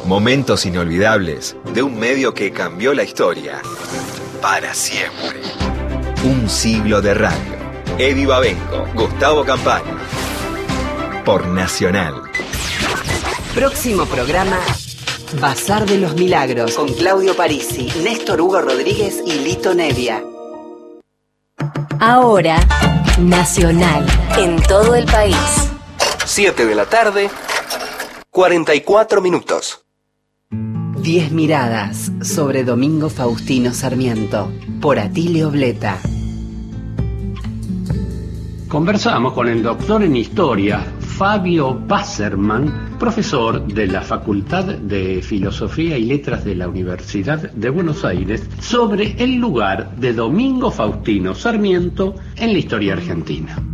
Momentos 0.06 0.66
inolvidables 0.66 1.56
de 1.74 1.84
un 1.84 1.98
medio 1.98 2.34
que 2.34 2.52
cambió 2.52 2.94
la 2.94 3.04
historia 3.04 3.62
para 4.42 4.74
siempre. 4.74 5.40
Un 6.26 6.50
siglo 6.50 7.02
de 7.02 7.14
radio. 7.14 7.62
Eddie 7.98 8.26
Babenco, 8.26 8.88
Gustavo 8.96 9.46
Campana. 9.46 10.02
Por 11.24 11.48
Nacional. 11.48 12.16
Próximo 13.54 14.06
programa. 14.06 14.58
Bazar 15.40 15.86
de 15.86 15.98
los 15.98 16.16
Milagros 16.16 16.76
con 16.76 16.92
Claudio 16.94 17.36
Parisi, 17.36 17.88
Néstor 18.04 18.42
Hugo 18.42 18.62
Rodríguez 18.62 19.22
y 19.26 19.34
Lito 19.40 19.74
Nevia. 19.74 20.24
Ahora, 22.04 22.60
Nacional, 23.20 24.04
en 24.40 24.60
todo 24.64 24.96
el 24.96 25.06
país. 25.06 25.36
7 26.26 26.66
de 26.66 26.74
la 26.74 26.88
tarde, 26.88 27.30
44 28.32 29.22
minutos. 29.22 29.86
10 30.50 31.32
miradas 31.32 32.12
sobre 32.24 32.64
Domingo 32.64 33.12
Faustino 33.12 33.72
Sarmiento 33.76 34.52
por 34.82 34.98
Atilio 34.98 35.52
Bleta. 35.52 36.00
Conversamos 38.68 39.34
con 39.34 39.48
el 39.48 39.62
doctor 39.62 40.02
en 40.02 40.16
historia 40.16 40.84
Fabio 41.22 41.76
Basserman, 41.76 42.98
profesor 42.98 43.68
de 43.68 43.86
la 43.86 44.02
Facultad 44.02 44.66
de 44.66 45.22
Filosofía 45.22 45.96
y 45.96 46.06
Letras 46.06 46.44
de 46.44 46.56
la 46.56 46.68
Universidad 46.68 47.52
de 47.52 47.70
Buenos 47.70 48.04
Aires, 48.04 48.50
sobre 48.60 49.24
el 49.24 49.36
lugar 49.36 49.96
de 49.98 50.14
Domingo 50.14 50.72
Faustino 50.72 51.36
Sarmiento 51.36 52.16
en 52.38 52.54
la 52.54 52.58
historia 52.58 52.94
argentina. 52.94 53.71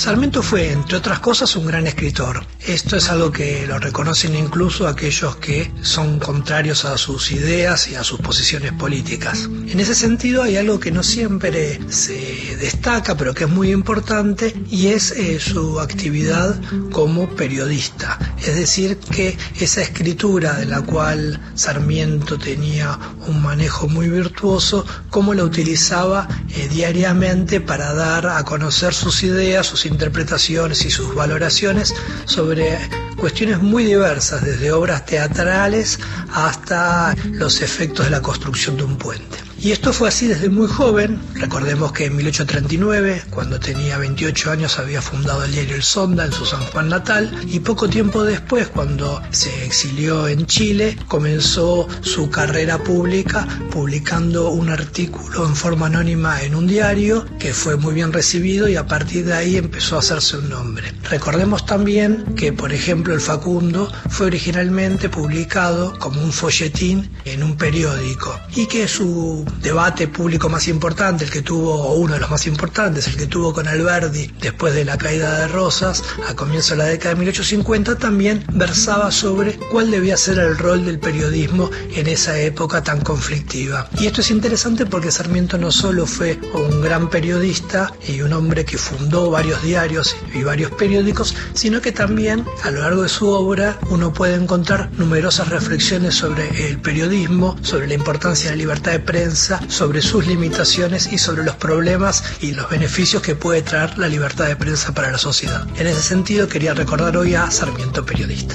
Sarmiento 0.00 0.42
fue, 0.42 0.72
entre 0.72 0.96
otras 0.96 1.18
cosas, 1.18 1.54
un 1.56 1.66
gran 1.66 1.86
escritor. 1.86 2.46
Esto 2.66 2.96
es 2.96 3.10
algo 3.10 3.30
que 3.30 3.66
lo 3.66 3.78
reconocen 3.78 4.34
incluso 4.34 4.88
aquellos 4.88 5.36
que 5.36 5.70
son 5.82 6.18
contrarios 6.18 6.86
a 6.86 6.96
sus 6.96 7.30
ideas 7.32 7.86
y 7.86 7.96
a 7.96 8.02
sus 8.02 8.18
posiciones 8.18 8.72
políticas. 8.72 9.50
En 9.68 9.78
ese 9.78 9.94
sentido 9.94 10.42
hay 10.42 10.56
algo 10.56 10.80
que 10.80 10.90
no 10.90 11.02
siempre 11.02 11.78
se 11.90 12.56
destaca, 12.56 13.14
pero 13.18 13.34
que 13.34 13.44
es 13.44 13.50
muy 13.50 13.72
importante, 13.72 14.54
y 14.70 14.86
es 14.86 15.10
eh, 15.10 15.38
su 15.38 15.78
actividad 15.80 16.58
como 16.90 17.28
periodista. 17.36 18.18
Es 18.38 18.56
decir, 18.56 18.96
que 18.96 19.36
esa 19.60 19.82
escritura 19.82 20.54
de 20.54 20.64
la 20.64 20.80
cual 20.80 21.38
Sarmiento 21.54 22.38
tenía 22.38 22.98
un 23.26 23.42
manejo 23.42 23.86
muy 23.86 24.08
virtuoso, 24.08 24.86
cómo 25.10 25.34
la 25.34 25.44
utilizaba 25.44 26.26
eh, 26.56 26.68
diariamente 26.72 27.60
para 27.60 27.92
dar 27.92 28.26
a 28.28 28.42
conocer 28.44 28.94
sus 28.94 29.22
ideas, 29.24 29.66
sus 29.66 29.89
interpretaciones 29.90 30.84
y 30.84 30.90
sus 30.90 31.14
valoraciones 31.14 31.94
sobre 32.24 32.78
cuestiones 33.16 33.60
muy 33.60 33.84
diversas, 33.84 34.42
desde 34.42 34.72
obras 34.72 35.04
teatrales 35.04 35.98
hasta 36.32 37.14
los 37.32 37.60
efectos 37.60 38.06
de 38.06 38.10
la 38.10 38.22
construcción 38.22 38.76
de 38.76 38.84
un 38.84 38.96
puente. 38.96 39.49
Y 39.62 39.72
esto 39.72 39.92
fue 39.92 40.08
así 40.08 40.26
desde 40.26 40.48
muy 40.48 40.66
joven. 40.66 41.20
Recordemos 41.34 41.92
que 41.92 42.06
en 42.06 42.16
1839, 42.16 43.24
cuando 43.28 43.60
tenía 43.60 43.98
28 43.98 44.52
años, 44.52 44.78
había 44.78 45.02
fundado 45.02 45.44
el 45.44 45.52
diario 45.52 45.76
El 45.76 45.82
Sonda 45.82 46.24
en 46.24 46.32
su 46.32 46.46
San 46.46 46.64
Juan 46.66 46.88
natal 46.88 47.30
y 47.46 47.60
poco 47.60 47.86
tiempo 47.86 48.24
después, 48.24 48.68
cuando 48.68 49.20
se 49.30 49.66
exilió 49.66 50.28
en 50.28 50.46
Chile, 50.46 50.96
comenzó 51.08 51.86
su 52.00 52.30
carrera 52.30 52.78
pública 52.78 53.46
publicando 53.70 54.48
un 54.48 54.70
artículo 54.70 55.46
en 55.46 55.54
forma 55.54 55.86
anónima 55.86 56.42
en 56.42 56.54
un 56.54 56.66
diario 56.66 57.26
que 57.38 57.52
fue 57.52 57.76
muy 57.76 57.92
bien 57.92 58.14
recibido 58.14 58.66
y 58.66 58.76
a 58.76 58.86
partir 58.86 59.26
de 59.26 59.34
ahí 59.34 59.56
empezó 59.58 59.96
a 59.96 59.98
hacerse 59.98 60.38
un 60.38 60.48
nombre. 60.48 60.90
Recordemos 61.10 61.66
también 61.66 62.34
que, 62.34 62.54
por 62.54 62.72
ejemplo, 62.72 63.12
el 63.12 63.20
Facundo 63.20 63.92
fue 64.08 64.28
originalmente 64.28 65.10
publicado 65.10 65.98
como 65.98 66.22
un 66.22 66.32
folletín 66.32 67.10
en 67.26 67.42
un 67.42 67.58
periódico 67.58 68.40
y 68.56 68.66
que 68.66 68.88
su 68.88 69.44
debate 69.62 70.08
público 70.08 70.48
más 70.48 70.68
importante, 70.68 71.24
el 71.24 71.30
que 71.30 71.42
tuvo, 71.42 71.74
o 71.74 71.94
uno 71.94 72.14
de 72.14 72.20
los 72.20 72.30
más 72.30 72.46
importantes, 72.46 73.06
el 73.08 73.16
que 73.16 73.26
tuvo 73.26 73.52
con 73.52 73.68
Alberdi 73.68 74.32
después 74.40 74.74
de 74.74 74.84
la 74.84 74.98
caída 74.98 75.38
de 75.38 75.48
Rosas 75.48 76.02
a 76.28 76.34
comienzo 76.34 76.74
de 76.74 76.78
la 76.78 76.84
década 76.84 77.14
de 77.14 77.20
1850, 77.20 77.96
también 77.96 78.44
versaba 78.52 79.10
sobre 79.10 79.58
cuál 79.70 79.90
debía 79.90 80.16
ser 80.16 80.38
el 80.38 80.56
rol 80.56 80.84
del 80.84 80.98
periodismo 80.98 81.70
en 81.94 82.06
esa 82.06 82.38
época 82.38 82.82
tan 82.82 83.00
conflictiva. 83.00 83.88
Y 83.98 84.06
esto 84.06 84.20
es 84.20 84.30
interesante 84.30 84.86
porque 84.86 85.10
Sarmiento 85.10 85.58
no 85.58 85.70
solo 85.70 86.06
fue 86.06 86.38
un 86.54 86.80
gran 86.80 87.10
periodista 87.10 87.92
y 88.06 88.20
un 88.22 88.32
hombre 88.32 88.64
que 88.64 88.78
fundó 88.78 89.30
varios 89.30 89.62
diarios 89.62 90.16
y 90.34 90.42
varios 90.42 90.70
periódicos, 90.72 91.34
sino 91.54 91.80
que 91.80 91.92
también 91.92 92.44
a 92.62 92.70
lo 92.70 92.82
largo 92.82 93.02
de 93.02 93.08
su 93.08 93.28
obra 93.28 93.78
uno 93.90 94.12
puede 94.12 94.34
encontrar 94.34 94.90
numerosas 94.98 95.48
reflexiones 95.48 96.14
sobre 96.14 96.68
el 96.68 96.80
periodismo, 96.80 97.56
sobre 97.62 97.86
la 97.86 97.94
importancia 97.94 98.50
de 98.50 98.56
la 98.56 98.62
libertad 98.62 98.92
de 98.92 99.00
prensa, 99.00 99.39
sobre 99.68 100.02
sus 100.02 100.26
limitaciones 100.26 101.12
y 101.12 101.18
sobre 101.18 101.42
los 101.42 101.56
problemas 101.56 102.22
y 102.40 102.52
los 102.52 102.68
beneficios 102.68 103.22
que 103.22 103.34
puede 103.34 103.62
traer 103.62 103.96
la 103.98 104.08
libertad 104.08 104.46
de 104.46 104.56
prensa 104.56 104.92
para 104.92 105.10
la 105.10 105.18
sociedad. 105.18 105.66
En 105.76 105.86
ese 105.86 106.02
sentido 106.02 106.46
quería 106.46 106.74
recordar 106.74 107.16
hoy 107.16 107.34
a 107.34 107.50
Sarmiento 107.50 108.04
Periodista. 108.04 108.54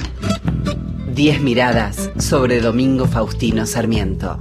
Diez 1.08 1.42
miradas 1.42 2.10
sobre 2.20 2.62
Domingo 2.62 3.08
Faustino 3.08 3.66
Sarmiento. 3.66 4.40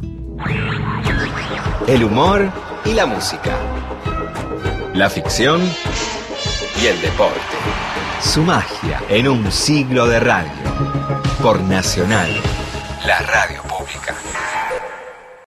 El 1.86 2.04
humor 2.04 2.50
y 2.84 2.92
la 2.92 3.06
música. 3.06 3.56
La 4.92 5.08
ficción 5.08 5.62
y 6.82 6.86
el 6.86 7.00
deporte. 7.00 7.40
Su 8.20 8.42
magia 8.42 9.02
en 9.08 9.28
un 9.28 9.50
siglo 9.50 10.06
de 10.06 10.20
radio. 10.20 10.52
Por 11.42 11.60
Nacional, 11.60 12.30
la 13.06 13.18
radio 13.20 13.63